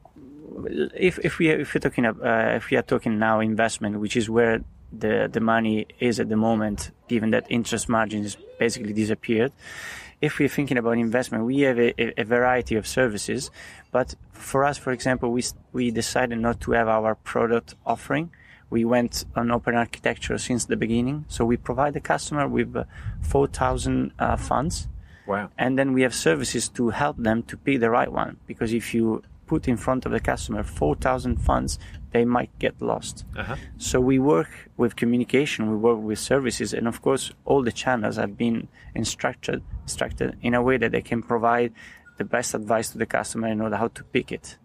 if 0.95 1.19
if 1.19 1.40
we 1.40 1.49
if 1.49 1.74
we're 1.74 1.82
talking 1.82 2.06
uh, 2.06 2.53
if 2.56 2.69
we 2.69 2.78
are 2.78 2.84
talking 2.84 3.19
now 3.19 3.40
investment, 3.40 3.99
which 3.99 4.15
is 4.15 4.30
where 4.30 4.64
the 4.91 5.30
the 5.32 5.41
money 5.41 5.88
is 5.99 6.19
at 6.19 6.30
the 6.30 6.38
moment, 6.38 6.91
given 7.07 7.32
that 7.32 7.45
interest 7.49 7.90
margins 7.90 8.38
basically 8.60 8.94
disappeared 8.94 9.52
if 10.22 10.39
we're 10.39 10.49
thinking 10.49 10.77
about 10.77 10.98
investment, 10.98 11.45
we 11.45 11.61
have 11.61 11.80
a, 11.80 12.19
a, 12.19 12.23
variety 12.23 12.76
of 12.76 12.88
services. 12.88 13.52
But 13.91 14.15
for 14.31 14.64
us, 14.64 14.77
for 14.77 14.91
example, 14.91 15.31
we, 15.31 15.44
we 15.73 15.91
decided 15.91 16.39
not 16.39 16.60
to 16.61 16.72
have 16.72 16.88
our 16.88 17.15
product 17.15 17.76
offering. 17.85 18.31
We 18.69 18.84
went 18.84 19.26
on 19.35 19.52
open 19.52 19.76
architecture 19.76 20.38
since 20.38 20.65
the 20.65 20.76
beginning. 20.76 21.26
So 21.27 21.45
we 21.45 21.56
provide 21.57 21.94
the 21.94 22.02
customer 22.02 22.48
with 22.48 22.76
uh, 22.76 22.85
4,000 23.22 24.11
uh, 24.18 24.35
funds. 24.38 24.88
Wow. 25.27 25.49
And 25.57 25.77
then 25.77 25.94
we 25.94 26.02
have 26.02 26.15
services 26.15 26.68
to 26.69 26.89
help 26.89 27.18
them 27.18 27.44
to 27.44 27.57
pick 27.57 27.80
the 27.80 27.89
right 27.89 28.11
one. 28.11 28.38
Because 28.48 28.73
if 28.73 28.94
you 28.94 29.23
put 29.45 29.68
in 29.68 29.77
front 29.77 30.06
of 30.06 30.11
the 30.11 30.19
customer 30.19 30.64
4,000 30.64 31.38
funds, 31.38 31.80
they 32.11 32.26
might 32.26 32.49
get 32.60 32.81
lost. 32.81 33.26
Uh-huh. 33.38 33.56
So 33.77 33.99
we 33.99 34.19
work 34.19 34.69
with 34.76 34.95
communication, 34.95 35.69
we 35.69 35.77
work 35.77 35.99
with 35.99 36.19
services, 36.19 36.73
and 36.73 36.88
of 36.88 37.02
course, 37.02 37.31
all 37.45 37.64
the 37.64 37.72
channels 37.72 38.18
have 38.18 38.38
been 38.38 38.68
instructed, 38.94 39.64
instructed 39.88 40.38
in 40.41 40.53
a 40.53 40.61
way 40.61 40.77
that 40.77 40.91
they 40.91 41.01
can 41.01 41.22
provide 41.22 41.72
the 42.18 42.26
best 42.26 42.53
advice 42.53 42.89
to 42.91 42.97
the 42.97 43.05
customer 43.05 43.47
in 43.47 43.61
order 43.61 43.77
how 43.77 43.89
to 43.89 44.03
pick 44.03 44.31
it. 44.31 44.57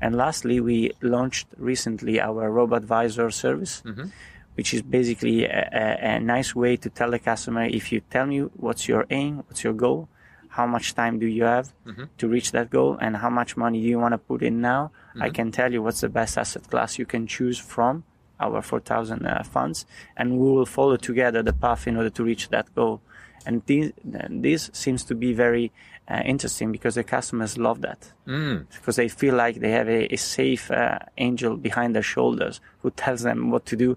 And 0.00 0.16
lastly, 0.16 0.60
we 0.60 0.92
launched 1.02 1.48
recently 1.58 2.20
our 2.20 2.50
Robo 2.50 2.76
Advisor 2.76 3.30
service, 3.30 3.82
mm-hmm. 3.84 4.06
which 4.54 4.72
is 4.72 4.82
basically 4.82 5.44
a, 5.44 5.68
a, 5.72 6.16
a 6.16 6.20
nice 6.20 6.54
way 6.54 6.76
to 6.76 6.88
tell 6.88 7.10
the 7.10 7.18
customer 7.18 7.64
if 7.64 7.92
you 7.92 8.00
tell 8.00 8.26
me 8.26 8.40
what's 8.64 8.88
your 8.88 9.06
aim, 9.10 9.42
what's 9.46 9.62
your 9.64 9.74
goal, 9.74 10.08
how 10.50 10.66
much 10.66 10.94
time 10.94 11.18
do 11.18 11.26
you 11.26 11.44
have 11.44 11.72
mm-hmm. 11.86 12.04
to 12.18 12.28
reach 12.28 12.52
that 12.52 12.70
goal 12.70 12.98
and 13.00 13.16
how 13.16 13.30
much 13.30 13.56
money 13.56 13.80
do 13.80 13.86
you 13.86 13.98
want 13.98 14.12
to 14.12 14.18
put 14.18 14.42
in 14.42 14.60
now 14.60 14.90
mm-hmm. 15.10 15.22
i 15.22 15.30
can 15.30 15.52
tell 15.52 15.72
you 15.72 15.80
what's 15.80 16.00
the 16.00 16.08
best 16.08 16.36
asset 16.36 16.68
class 16.68 16.98
you 16.98 17.06
can 17.06 17.24
choose 17.26 17.58
from 17.58 18.02
our 18.40 18.60
4000 18.60 19.26
uh, 19.26 19.42
funds 19.44 19.86
and 20.16 20.38
we 20.38 20.50
will 20.50 20.66
follow 20.66 20.96
together 20.96 21.42
the 21.42 21.52
path 21.52 21.86
in 21.86 21.96
order 21.96 22.10
to 22.10 22.24
reach 22.24 22.48
that 22.48 22.74
goal 22.74 23.00
and 23.46 23.62
this, 23.66 23.92
this 24.04 24.70
seems 24.72 25.04
to 25.04 25.14
be 25.14 25.32
very 25.32 25.72
uh, 26.08 26.22
interesting 26.24 26.72
because 26.72 26.96
the 26.96 27.04
customers 27.04 27.56
love 27.56 27.80
that 27.82 28.12
mm. 28.26 28.66
because 28.72 28.96
they 28.96 29.08
feel 29.08 29.34
like 29.34 29.60
they 29.60 29.70
have 29.70 29.88
a, 29.88 30.12
a 30.12 30.16
safe 30.16 30.70
uh, 30.70 30.98
angel 31.18 31.56
behind 31.56 31.94
their 31.94 32.02
shoulders 32.02 32.60
who 32.80 32.90
tells 32.90 33.22
them 33.22 33.50
what 33.50 33.64
to 33.66 33.76
do 33.76 33.96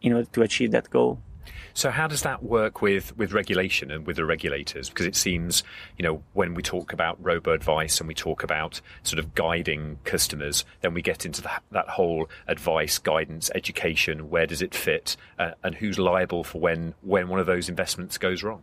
in 0.00 0.12
order 0.12 0.28
to 0.32 0.42
achieve 0.42 0.70
that 0.70 0.88
goal 0.90 1.20
so 1.74 1.90
how 1.90 2.06
does 2.06 2.22
that 2.22 2.42
work 2.42 2.82
with, 2.82 3.16
with 3.16 3.32
regulation 3.32 3.90
and 3.90 4.06
with 4.06 4.16
the 4.16 4.24
regulators? 4.24 4.88
Because 4.88 5.06
it 5.06 5.16
seems, 5.16 5.62
you 5.96 6.02
know, 6.02 6.22
when 6.32 6.54
we 6.54 6.62
talk 6.62 6.92
about 6.92 7.16
robo 7.22 7.52
advice 7.52 8.00
and 8.00 8.08
we 8.08 8.14
talk 8.14 8.42
about 8.42 8.80
sort 9.02 9.18
of 9.18 9.34
guiding 9.34 9.98
customers, 10.04 10.64
then 10.80 10.94
we 10.94 11.02
get 11.02 11.24
into 11.24 11.42
that, 11.42 11.62
that 11.70 11.88
whole 11.88 12.28
advice, 12.48 12.98
guidance, 12.98 13.50
education. 13.54 14.30
Where 14.30 14.46
does 14.46 14.62
it 14.62 14.74
fit, 14.74 15.16
uh, 15.38 15.52
and 15.62 15.74
who's 15.74 15.98
liable 15.98 16.44
for 16.44 16.60
when 16.60 16.94
when 17.02 17.28
one 17.28 17.40
of 17.40 17.46
those 17.46 17.68
investments 17.68 18.18
goes 18.18 18.42
wrong? 18.42 18.62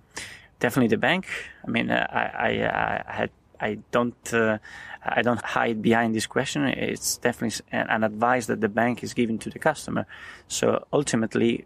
Definitely 0.60 0.90
the 0.90 0.98
bank. 0.98 1.27
I 1.65 1.69
mean, 1.69 1.90
uh, 1.90 2.07
I, 2.11 2.19
I, 2.19 3.03
I 3.07 3.14
had 3.14 3.30
I 3.60 3.80
don't 3.91 4.34
uh, 4.34 4.57
I 5.03 5.22
don't 5.22 5.41
hide 5.41 5.81
behind 5.81 6.15
this 6.15 6.27
question. 6.27 6.65
It's 6.65 7.18
definitely 7.18 7.65
an 7.72 8.03
advice 8.03 8.48
that 8.48 8.61
the 8.61 8.69
bank 8.69 9.03
is 9.03 9.14
giving 9.14 9.40
to 9.40 9.49
the 9.49 9.60
customer. 9.60 10.06
So 10.48 10.86
ultimately, 10.91 11.65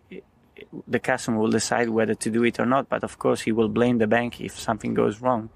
the 0.87 0.99
customer 0.99 1.39
will 1.39 1.51
decide 1.51 1.89
whether 1.89 2.15
to 2.15 2.29
do 2.29 2.43
it 2.43 2.59
or 2.59 2.65
not. 2.65 2.89
But 2.89 3.03
of 3.03 3.19
course, 3.19 3.41
he 3.41 3.51
will 3.51 3.69
blame 3.69 3.97
the 3.97 4.07
bank 4.07 4.41
if 4.41 4.59
something 4.59 4.93
goes 4.93 5.21
wrong. 5.21 5.49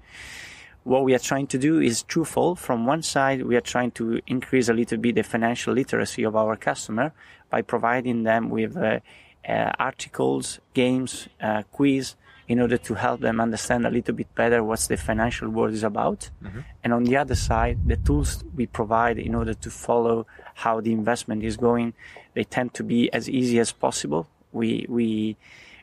What 0.84 1.04
we 1.04 1.14
are 1.14 1.18
trying 1.18 1.48
to 1.48 1.58
do 1.58 1.80
is 1.80 2.02
twofold. 2.02 2.58
From 2.58 2.86
one 2.86 3.02
side, 3.02 3.42
we 3.42 3.56
are 3.56 3.60
trying 3.60 3.90
to 3.92 4.20
increase 4.26 4.68
a 4.68 4.72
little 4.72 4.98
bit 4.98 5.16
the 5.16 5.22
financial 5.22 5.74
literacy 5.74 6.22
of 6.22 6.34
our 6.34 6.56
customer 6.56 7.12
by 7.50 7.62
providing 7.62 8.22
them 8.22 8.48
with 8.48 8.76
uh, 8.76 9.00
uh, 9.46 9.70
articles, 9.78 10.60
games, 10.74 11.28
uh, 11.40 11.62
quiz, 11.72 12.14
in 12.48 12.60
order 12.60 12.78
to 12.78 12.94
help 12.94 13.20
them 13.20 13.40
understand 13.40 13.86
a 13.86 13.90
little 13.90 14.14
bit 14.14 14.34
better 14.34 14.64
what 14.64 14.80
the 14.80 14.96
financial 14.96 15.50
world 15.50 15.74
is 15.74 15.82
about. 15.82 16.30
Mm-hmm. 16.42 16.60
And 16.82 16.92
on 16.94 17.04
the 17.04 17.18
other 17.18 17.34
side, 17.34 17.86
the 17.86 17.96
tools 17.96 18.42
we 18.56 18.66
provide 18.66 19.18
in 19.18 19.34
order 19.34 19.52
to 19.52 19.70
follow 19.70 20.26
how 20.54 20.80
the 20.80 20.92
investment 20.92 21.44
is 21.44 21.58
going, 21.58 21.92
they 22.32 22.44
tend 22.44 22.72
to 22.74 22.82
be 22.82 23.12
as 23.12 23.28
easy 23.28 23.58
as 23.58 23.72
possible. 23.72 24.26
We, 24.52 24.86
we, 24.88 25.36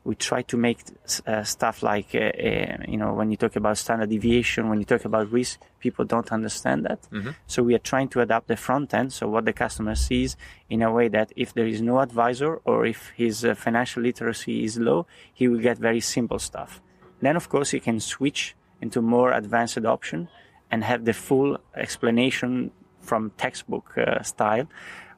we 0.05 0.15
try 0.15 0.43
to 0.43 0.55
make 0.55 0.79
uh, 1.25 1.43
stuff 1.43 1.81
like, 1.81 2.13
uh, 2.13 2.19
uh, 2.19 2.77
you 2.87 2.97
know, 2.97 3.13
when 3.13 3.31
you 3.31 3.37
talk 3.37 3.55
about 3.55 3.77
standard 3.77 4.09
deviation, 4.09 4.69
when 4.69 4.79
you 4.79 4.85
talk 4.85 5.03
about 5.03 5.31
risk, 5.31 5.59
people 5.79 6.05
don't 6.05 6.31
understand 6.31 6.85
that. 6.85 7.01
Mm-hmm. 7.11 7.31
So 7.47 7.63
we 7.63 7.73
are 7.73 7.79
trying 7.79 8.09
to 8.09 8.21
adapt 8.21 8.47
the 8.47 8.55
front 8.55 8.93
end. 8.93 9.13
So 9.13 9.27
what 9.27 9.45
the 9.45 9.53
customer 9.53 9.95
sees 9.95 10.37
in 10.69 10.83
a 10.83 10.91
way 10.91 11.07
that 11.07 11.31
if 11.35 11.53
there 11.55 11.65
is 11.65 11.81
no 11.81 11.99
advisor 11.99 12.57
or 12.65 12.85
if 12.85 13.09
his 13.15 13.43
uh, 13.43 13.55
financial 13.55 14.03
literacy 14.03 14.63
is 14.63 14.77
low, 14.77 15.07
he 15.33 15.47
will 15.47 15.59
get 15.59 15.79
very 15.79 16.01
simple 16.01 16.37
stuff. 16.37 16.81
Then 17.21 17.35
of 17.35 17.49
course 17.49 17.71
he 17.71 17.79
can 17.79 17.99
switch 17.99 18.55
into 18.81 19.01
more 19.01 19.33
advanced 19.33 19.75
adoption 19.77 20.29
and 20.69 20.83
have 20.83 21.05
the 21.05 21.13
full 21.13 21.57
explanation 21.75 22.71
from 23.01 23.31
textbook 23.37 23.97
uh, 23.97 24.21
style 24.21 24.67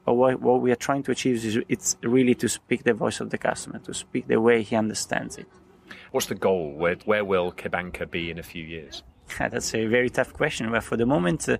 but 0.08 0.14
what, 0.14 0.40
what 0.40 0.62
we 0.62 0.72
are 0.72 0.82
trying 0.88 1.02
to 1.02 1.10
achieve 1.10 1.44
is 1.44 1.58
it's 1.68 1.98
really 2.02 2.34
to 2.36 2.48
speak 2.48 2.84
the 2.84 2.94
voice 2.94 3.20
of 3.20 3.28
the 3.28 3.36
customer, 3.36 3.78
to 3.80 3.92
speak 3.92 4.26
the 4.26 4.40
way 4.40 4.62
he 4.62 4.74
understands 4.74 5.36
it. 5.36 5.46
What's 6.12 6.28
the 6.28 6.34
goal? 6.34 6.72
Where, 6.72 6.96
where 7.04 7.26
will 7.26 7.52
CheBanca 7.52 8.10
be 8.10 8.30
in 8.30 8.38
a 8.38 8.42
few 8.42 8.64
years? 8.64 9.02
That's 9.38 9.74
a 9.74 9.84
very 9.84 10.08
tough 10.08 10.32
question. 10.32 10.70
But 10.70 10.82
for 10.82 10.96
the 10.96 11.04
moment, 11.04 11.46
uh, 11.46 11.58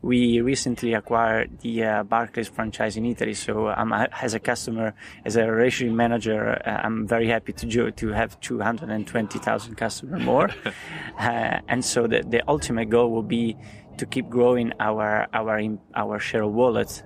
we 0.00 0.40
recently 0.40 0.94
acquired 0.94 1.58
the 1.60 1.84
uh, 1.84 2.02
Barclays 2.04 2.48
franchise 2.48 2.96
in 2.96 3.04
Italy. 3.04 3.34
So 3.34 3.68
I'm, 3.68 3.92
as 3.92 4.32
a 4.32 4.40
customer, 4.40 4.94
as 5.26 5.36
a 5.36 5.46
relationship 5.52 5.94
manager, 5.94 6.62
uh, 6.66 6.80
I'm 6.82 7.06
very 7.06 7.28
happy 7.28 7.52
to 7.52 7.66
jo- 7.66 7.90
to 7.90 8.08
have 8.08 8.40
220,000 8.40 9.74
customers 9.74 10.22
more. 10.22 10.48
uh, 11.18 11.60
and 11.68 11.84
so 11.84 12.06
the, 12.06 12.22
the 12.22 12.42
ultimate 12.48 12.88
goal 12.88 13.10
will 13.10 13.22
be 13.22 13.54
to 13.98 14.06
keep 14.06 14.30
growing 14.30 14.72
our 14.80 15.28
our 15.34 15.60
our 15.94 16.18
share 16.18 16.44
of 16.44 16.54
wallet 16.54 17.02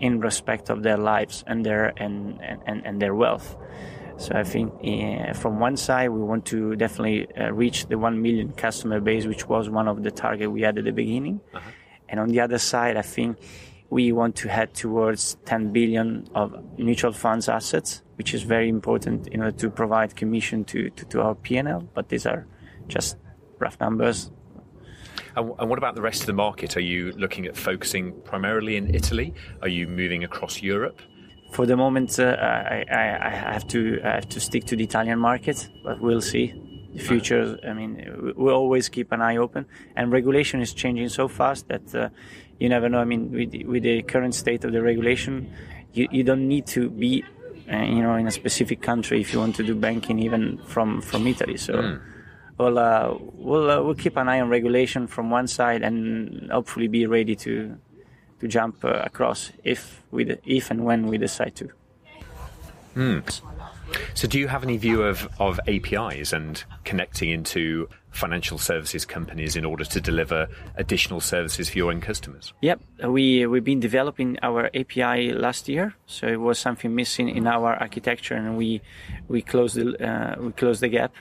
in 0.00 0.20
respect 0.20 0.70
of 0.70 0.82
their 0.82 0.96
lives 0.96 1.44
and 1.46 1.64
their 1.64 1.92
and, 1.96 2.40
and, 2.66 2.84
and 2.86 3.02
their 3.02 3.14
wealth. 3.14 3.56
So 4.16 4.34
I 4.34 4.42
think 4.42 4.72
uh, 4.84 5.32
from 5.32 5.60
one 5.60 5.76
side 5.76 6.08
we 6.10 6.20
want 6.20 6.44
to 6.46 6.74
definitely 6.74 7.28
uh, 7.36 7.52
reach 7.52 7.86
the 7.86 7.98
one 7.98 8.20
million 8.20 8.52
customer 8.52 9.00
base, 9.00 9.26
which 9.26 9.48
was 9.48 9.70
one 9.70 9.86
of 9.86 10.02
the 10.02 10.10
target 10.10 10.50
we 10.50 10.62
had 10.62 10.76
at 10.76 10.84
the 10.84 10.92
beginning, 10.92 11.40
uh-huh. 11.54 11.70
and 12.08 12.20
on 12.20 12.28
the 12.28 12.40
other 12.40 12.58
side 12.58 12.96
I 12.96 13.02
think 13.02 13.38
we 13.90 14.12
want 14.12 14.36
to 14.36 14.48
head 14.48 14.74
towards 14.74 15.36
10 15.46 15.72
billion 15.72 16.28
of 16.34 16.54
mutual 16.78 17.12
funds 17.12 17.48
assets, 17.48 18.02
which 18.16 18.34
is 18.34 18.42
very 18.42 18.68
important 18.68 19.28
in 19.28 19.40
order 19.40 19.56
to 19.56 19.70
provide 19.70 20.14
commission 20.14 20.64
to, 20.64 20.90
to, 20.90 21.04
to 21.06 21.22
our 21.22 21.34
PNL. 21.34 21.86
But 21.94 22.08
these 22.10 22.26
are 22.26 22.46
just 22.86 23.16
rough 23.58 23.80
numbers. 23.80 24.30
And, 25.36 25.52
and, 25.58 25.68
what 25.68 25.78
about 25.78 25.94
the 25.94 26.02
rest 26.02 26.20
of 26.20 26.26
the 26.26 26.32
market? 26.32 26.76
Are 26.76 26.80
you 26.80 27.12
looking 27.12 27.46
at 27.46 27.56
focusing 27.56 28.12
primarily 28.22 28.76
in 28.76 28.94
Italy? 28.94 29.34
Are 29.62 29.68
you 29.68 29.86
moving 29.86 30.24
across 30.24 30.62
Europe? 30.62 31.00
For 31.52 31.64
the 31.64 31.76
moment, 31.76 32.18
uh, 32.18 32.36
I, 32.38 32.84
I, 32.90 33.26
I, 33.26 33.30
have 33.30 33.66
to 33.68 34.00
I 34.04 34.10
have 34.10 34.28
to 34.30 34.40
stick 34.40 34.64
to 34.66 34.76
the 34.76 34.84
Italian 34.84 35.18
market, 35.18 35.68
but 35.82 36.00
we'll 36.00 36.20
see. 36.20 36.54
The 36.92 37.00
future, 37.04 37.58
I 37.66 37.74
mean, 37.74 38.34
we 38.36 38.50
always 38.50 38.88
keep 38.88 39.12
an 39.12 39.20
eye 39.20 39.36
open, 39.36 39.66
and 39.94 40.10
regulation 40.10 40.60
is 40.60 40.72
changing 40.72 41.10
so 41.10 41.28
fast 41.28 41.68
that 41.68 41.94
uh, 41.94 42.08
you 42.58 42.68
never 42.68 42.88
know. 42.88 42.98
I 42.98 43.04
mean, 43.04 43.30
with, 43.30 43.54
with 43.66 43.82
the 43.82 44.02
current 44.02 44.34
state 44.34 44.64
of 44.64 44.72
the 44.72 44.82
regulation, 44.82 45.52
you, 45.92 46.08
you 46.10 46.24
don't 46.24 46.48
need 46.48 46.66
to 46.68 46.90
be, 46.90 47.24
uh, 47.72 47.76
you 47.76 48.02
know, 48.02 48.14
in 48.16 48.26
a 48.26 48.30
specific 48.30 48.82
country 48.82 49.20
if 49.20 49.32
you 49.32 49.38
want 49.38 49.54
to 49.56 49.62
do 49.62 49.74
banking, 49.74 50.18
even 50.18 50.58
from 50.64 51.00
from 51.00 51.26
Italy. 51.26 51.56
So. 51.56 51.74
Mm 51.74 52.00
we'll 52.58 52.78
uh, 52.78 53.16
we'll 53.34 53.70
uh, 53.70 53.82
we'll 53.82 53.94
keep 53.94 54.16
an 54.16 54.28
eye 54.28 54.40
on 54.40 54.48
regulation 54.48 55.06
from 55.06 55.30
one 55.30 55.46
side 55.46 55.82
and 55.82 56.50
hopefully 56.50 56.88
be 56.88 57.06
ready 57.06 57.36
to 57.36 57.76
to 58.40 58.48
jump 58.48 58.84
uh, 58.84 59.02
across 59.04 59.52
if 59.64 60.02
we 60.10 60.36
if 60.44 60.70
and 60.70 60.84
when 60.84 61.06
we 61.06 61.18
decide 61.18 61.54
to. 61.56 61.70
Hmm. 62.94 63.20
So, 64.14 64.28
do 64.28 64.38
you 64.38 64.48
have 64.48 64.62
any 64.64 64.76
view 64.76 65.02
of, 65.02 65.28
of 65.38 65.60
APIs 65.66 66.32
and 66.32 66.62
connecting 66.84 67.30
into 67.30 67.88
financial 68.10 68.58
services 68.58 69.04
companies 69.04 69.54
in 69.56 69.64
order 69.64 69.84
to 69.84 70.00
deliver 70.00 70.48
additional 70.76 71.20
services 71.20 71.70
for 71.70 71.78
your 71.78 71.90
end 71.90 72.02
customers? 72.02 72.52
Yep, 72.60 72.80
we 73.04 73.46
we've 73.46 73.64
been 73.64 73.80
developing 73.80 74.38
our 74.42 74.66
API 74.74 75.32
last 75.32 75.68
year, 75.68 75.94
so 76.06 76.26
it 76.26 76.40
was 76.40 76.58
something 76.58 76.94
missing 76.94 77.28
in 77.28 77.46
our 77.46 77.74
architecture, 77.74 78.34
and 78.34 78.56
we 78.58 78.82
we 79.28 79.42
closed 79.42 79.76
the 79.76 79.86
uh, 80.04 80.40
we 80.40 80.52
closed 80.52 80.80
the 80.80 80.88
gap 80.88 81.14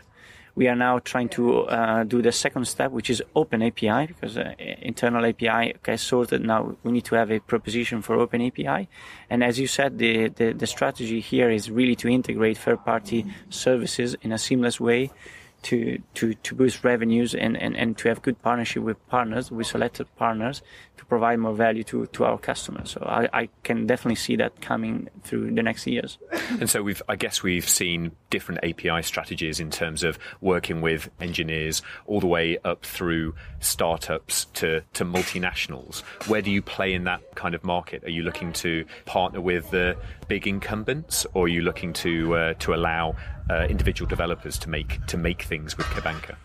we 0.58 0.68
are 0.68 0.76
now 0.76 0.98
trying 0.98 1.30
to 1.30 1.44
uh, 1.68 2.04
do 2.04 2.20
the 2.20 2.32
second 2.32 2.66
step, 2.66 2.90
which 2.90 3.12
is 3.12 3.22
open 3.36 3.62
API, 3.62 4.08
because 4.08 4.40
uh, 4.40 4.56
internal 4.82 5.24
API 5.24 5.76
okay 5.76 5.98
sorted. 5.98 6.42
Now 6.42 6.76
we 6.84 6.92
need 6.92 7.06
to 7.06 7.16
have 7.16 7.30
a 7.32 7.40
proposition 7.40 8.02
for 8.02 8.16
open 8.16 8.42
API, 8.42 8.90
and 9.30 9.44
as 9.44 9.60
you 9.60 9.68
said, 9.68 10.00
the, 10.00 10.30
the, 10.30 10.54
the 10.54 10.66
strategy 10.66 11.20
here 11.20 11.52
is 11.52 11.70
really 11.70 11.96
to 11.98 12.08
integrate 12.08 12.58
third-party 12.58 13.28
services 13.52 14.16
in 14.24 14.32
a 14.32 14.40
seamless 14.40 14.80
way 14.80 15.12
to, 15.64 16.02
to, 16.14 16.34
to 16.34 16.56
boost 16.56 16.84
revenues 16.84 17.34
and, 17.36 17.58
and, 17.58 17.76
and 17.76 17.98
to 17.98 18.10
have 18.10 18.22
good 18.22 18.42
partnership 18.42 18.84
with 18.84 19.06
partners, 19.10 19.52
with 19.52 19.68
selected 19.68 20.08
partners 20.16 20.62
to 20.98 21.06
provide 21.06 21.40
more 21.40 21.54
value 21.54 21.84
to, 21.84 22.06
to 22.08 22.26
our 22.26 22.38
customers. 22.38 22.92
So 22.92 23.04
I, 23.06 23.28
I 23.34 23.50
can 23.64 23.86
definitely 23.86 24.16
see 24.16 24.36
that 24.38 24.62
coming 24.62 25.10
through 25.24 25.54
the 25.54 25.64
next 25.64 25.88
years. 25.88 26.18
And 26.60 26.70
so 26.70 26.82
we've, 26.82 27.02
I 27.10 27.16
guess 27.16 27.44
we've 27.44 27.68
seen 27.68 28.12
different 28.30 28.64
API 28.64 29.02
strategies 29.04 29.60
in 29.60 29.70
terms 29.70 30.04
of 30.04 30.18
working 30.42 30.82
with 30.82 31.10
engineers 31.20 31.82
all 32.06 32.20
the 32.20 32.28
way 32.28 32.58
up 32.64 32.86
through 32.86 33.36
startups 33.60 34.46
to, 34.56 34.82
to 34.94 35.06
multinationals. 35.06 36.02
Where 36.28 36.42
do 36.42 36.52
you 36.52 36.62
play 36.62 36.94
in 36.94 37.04
that 37.06 37.36
kind 37.36 37.56
of 37.56 37.64
market? 37.64 38.04
Are 38.04 38.10
you 38.10 38.24
looking 38.24 38.54
to 38.54 38.86
partner 39.06 39.42
with 39.42 39.70
the 39.72 39.98
big 40.28 40.48
incumbents 40.48 41.26
or 41.34 41.46
are 41.46 41.50
you 41.50 41.62
looking 41.62 41.94
to, 41.94 42.36
uh, 42.36 42.54
to 42.56 42.74
allow 42.74 43.16
uh, 43.50 43.66
individual 43.70 44.08
developers 44.08 44.58
to 44.60 44.70
make 44.70 45.06
to 45.08 45.18
make 45.18 45.44
things 45.44 45.78
with 45.78 45.88
CheBanca? 45.88 46.36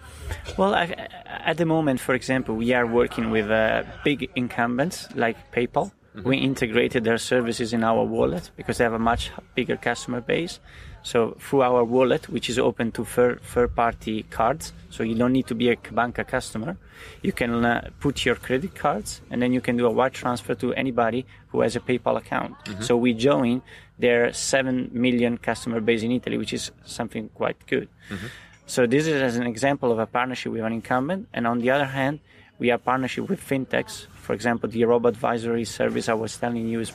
Well, 0.57 0.75
I, 0.75 1.09
at 1.27 1.57
the 1.57 1.67
moment, 1.67 2.01
for 2.01 2.15
example, 2.15 2.55
we 2.55 2.73
are 2.73 2.87
working 2.87 3.31
with 3.31 3.51
uh, 3.51 3.85
big 4.05 4.31
incumbents 4.35 5.09
like 5.15 5.37
PayPal. 5.53 5.93
Mm-hmm. 6.17 6.29
We 6.29 6.37
integrated 6.39 7.05
their 7.05 7.19
services 7.19 7.73
in 7.73 7.83
our 7.83 8.05
wallet 8.05 8.51
because 8.57 8.79
they 8.79 8.85
have 8.85 8.93
a 8.93 8.99
much 8.99 9.31
bigger 9.55 9.77
customer 9.77 10.21
base. 10.21 10.61
So 11.03 11.37
through 11.41 11.63
our 11.63 11.85
wallet, 11.85 12.29
which 12.29 12.49
is 12.49 12.59
open 12.59 12.93
to 12.93 13.05
third, 13.05 13.75
party 13.75 14.25
cards, 14.25 14.73
so 14.91 15.03
you 15.03 15.15
don't 15.15 15.33
need 15.33 15.47
to 15.49 15.55
be 15.55 15.71
a 15.71 15.77
banca 15.91 16.25
customer, 16.25 16.77
you 17.23 17.33
can 17.33 17.65
uh, 17.65 17.91
put 17.99 18.25
your 18.25 18.37
credit 18.37 18.75
cards 18.75 19.21
and 19.31 19.43
then 19.43 19.53
you 19.53 19.61
can 19.61 19.77
do 19.77 19.87
a 19.87 19.91
wire 19.91 20.11
transfer 20.11 20.55
to 20.55 20.73
anybody 20.75 21.27
who 21.49 21.61
has 21.61 21.75
a 21.75 21.81
PayPal 21.81 22.17
account. 22.17 22.55
Mm-hmm. 22.65 22.83
So 22.83 22.97
we 22.97 23.15
join 23.15 23.63
their 23.99 24.33
7 24.33 24.91
million 24.93 25.39
customer 25.39 25.81
base 25.81 26.03
in 26.03 26.13
Italy, 26.13 26.39
which 26.39 26.53
is 26.53 26.71
something 26.85 27.29
quite 27.31 27.67
good. 27.67 27.89
Mm-hmm. 28.09 28.27
So 28.67 28.87
this 28.87 29.07
is 29.07 29.21
as 29.21 29.37
an 29.37 29.47
example 29.47 29.91
of 29.91 29.99
a 29.99 30.07
partnership 30.07 30.53
with 30.53 30.63
an 30.63 30.73
incumbent. 30.73 31.29
And 31.33 31.47
on 31.47 31.59
the 31.59 31.71
other 31.71 31.85
hand, 31.85 32.21
we 32.59 32.71
are 32.71 32.79
partnership 32.79 33.29
with 33.29 33.41
fintechs. 33.41 34.07
For 34.15 34.35
example, 34.35 34.69
the 34.69 34.85
robo 34.85 35.09
advisory 35.09 35.65
service 35.65 36.09
I 36.09 36.15
was 36.15 36.37
telling 36.37 36.69
you 36.69 36.81
is 36.81 36.93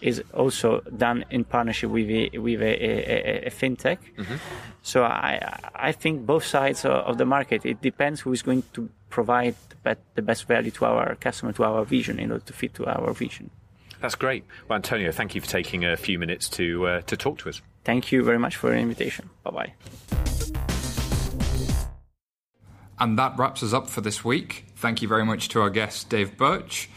is 0.00 0.22
also 0.34 0.80
done 0.96 1.24
in 1.30 1.44
partnership 1.44 1.90
with 1.90 2.08
a, 2.08 2.38
with 2.38 2.62
a, 2.62 2.64
a, 2.64 3.46
a 3.46 3.50
fintech. 3.50 3.98
Mm-hmm. 4.16 4.36
So 4.82 5.04
I 5.04 5.58
I 5.74 5.92
think 5.92 6.26
both 6.26 6.44
sides 6.44 6.84
of 6.84 7.18
the 7.18 7.26
market. 7.26 7.64
It 7.64 7.80
depends 7.80 8.20
who 8.20 8.32
is 8.32 8.42
going 8.42 8.64
to 8.72 8.88
provide 9.10 9.54
the, 9.84 9.96
the 10.14 10.22
best 10.22 10.46
value 10.48 10.70
to 10.72 10.84
our 10.86 11.14
customer, 11.16 11.52
to 11.52 11.64
our 11.64 11.84
vision, 11.84 12.18
in 12.18 12.32
order 12.32 12.44
to 12.44 12.52
fit 12.52 12.74
to 12.74 12.86
our 12.86 13.12
vision. 13.12 13.50
That's 14.00 14.16
great. 14.16 14.44
Well, 14.68 14.76
Antonio, 14.76 15.12
thank 15.12 15.34
you 15.34 15.40
for 15.40 15.46
taking 15.46 15.84
a 15.84 15.96
few 15.96 16.18
minutes 16.18 16.48
to 16.50 16.86
uh, 16.86 17.00
to 17.02 17.16
talk 17.16 17.38
to 17.38 17.48
us. 17.48 17.62
Thank 17.84 18.10
you 18.12 18.24
very 18.24 18.38
much 18.38 18.56
for 18.56 18.70
the 18.70 18.76
invitation. 18.76 19.30
Bye 19.44 19.50
bye. 19.50 19.72
And 22.98 23.18
that 23.18 23.36
wraps 23.36 23.62
us 23.62 23.72
up 23.72 23.88
for 23.88 24.00
this 24.00 24.24
week. 24.24 24.66
Thank 24.76 25.02
you 25.02 25.08
very 25.08 25.24
much 25.24 25.48
to 25.50 25.60
our 25.60 25.70
guests, 25.70 26.04
Dave 26.04 26.36
Birch, 26.36 26.88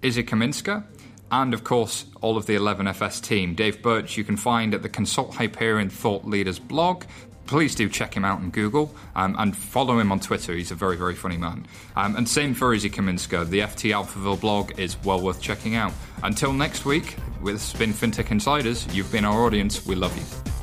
Izzy 0.00 0.24
Kaminska, 0.24 0.84
and 1.32 1.54
of 1.54 1.64
course, 1.64 2.04
all 2.20 2.36
of 2.36 2.46
the 2.46 2.54
11FS 2.54 3.22
team. 3.22 3.54
Dave 3.54 3.82
Birch, 3.82 4.16
you 4.16 4.22
can 4.22 4.36
find 4.36 4.74
at 4.74 4.82
the 4.82 4.88
Consult 4.88 5.34
Hyperion 5.34 5.88
Thought 5.88 6.24
Leaders 6.24 6.58
blog. 6.58 7.04
Please 7.46 7.74
do 7.74 7.88
check 7.88 8.14
him 8.14 8.24
out 8.24 8.38
on 8.38 8.50
Google 8.50 8.94
um, 9.16 9.34
and 9.38 9.56
follow 9.56 9.98
him 9.98 10.12
on 10.12 10.20
Twitter. 10.20 10.54
He's 10.54 10.70
a 10.70 10.76
very, 10.76 10.96
very 10.96 11.14
funny 11.14 11.36
man. 11.36 11.66
Um, 11.96 12.16
and 12.16 12.28
same 12.28 12.54
for 12.54 12.72
Izzy 12.72 12.90
Kaminska. 12.90 13.48
The 13.48 13.60
FT 13.60 13.90
Alphaville 13.92 14.40
blog 14.40 14.78
is 14.78 14.96
well 15.02 15.20
worth 15.20 15.40
checking 15.40 15.74
out. 15.74 15.92
Until 16.22 16.52
next 16.52 16.84
week, 16.84 17.16
with 17.40 17.60
Spin 17.60 17.92
FinTech 17.92 18.30
Insiders, 18.30 18.86
you've 18.94 19.10
been 19.10 19.24
our 19.24 19.44
audience. 19.44 19.84
We 19.84 19.96
love 19.96 20.16
you. 20.16 20.61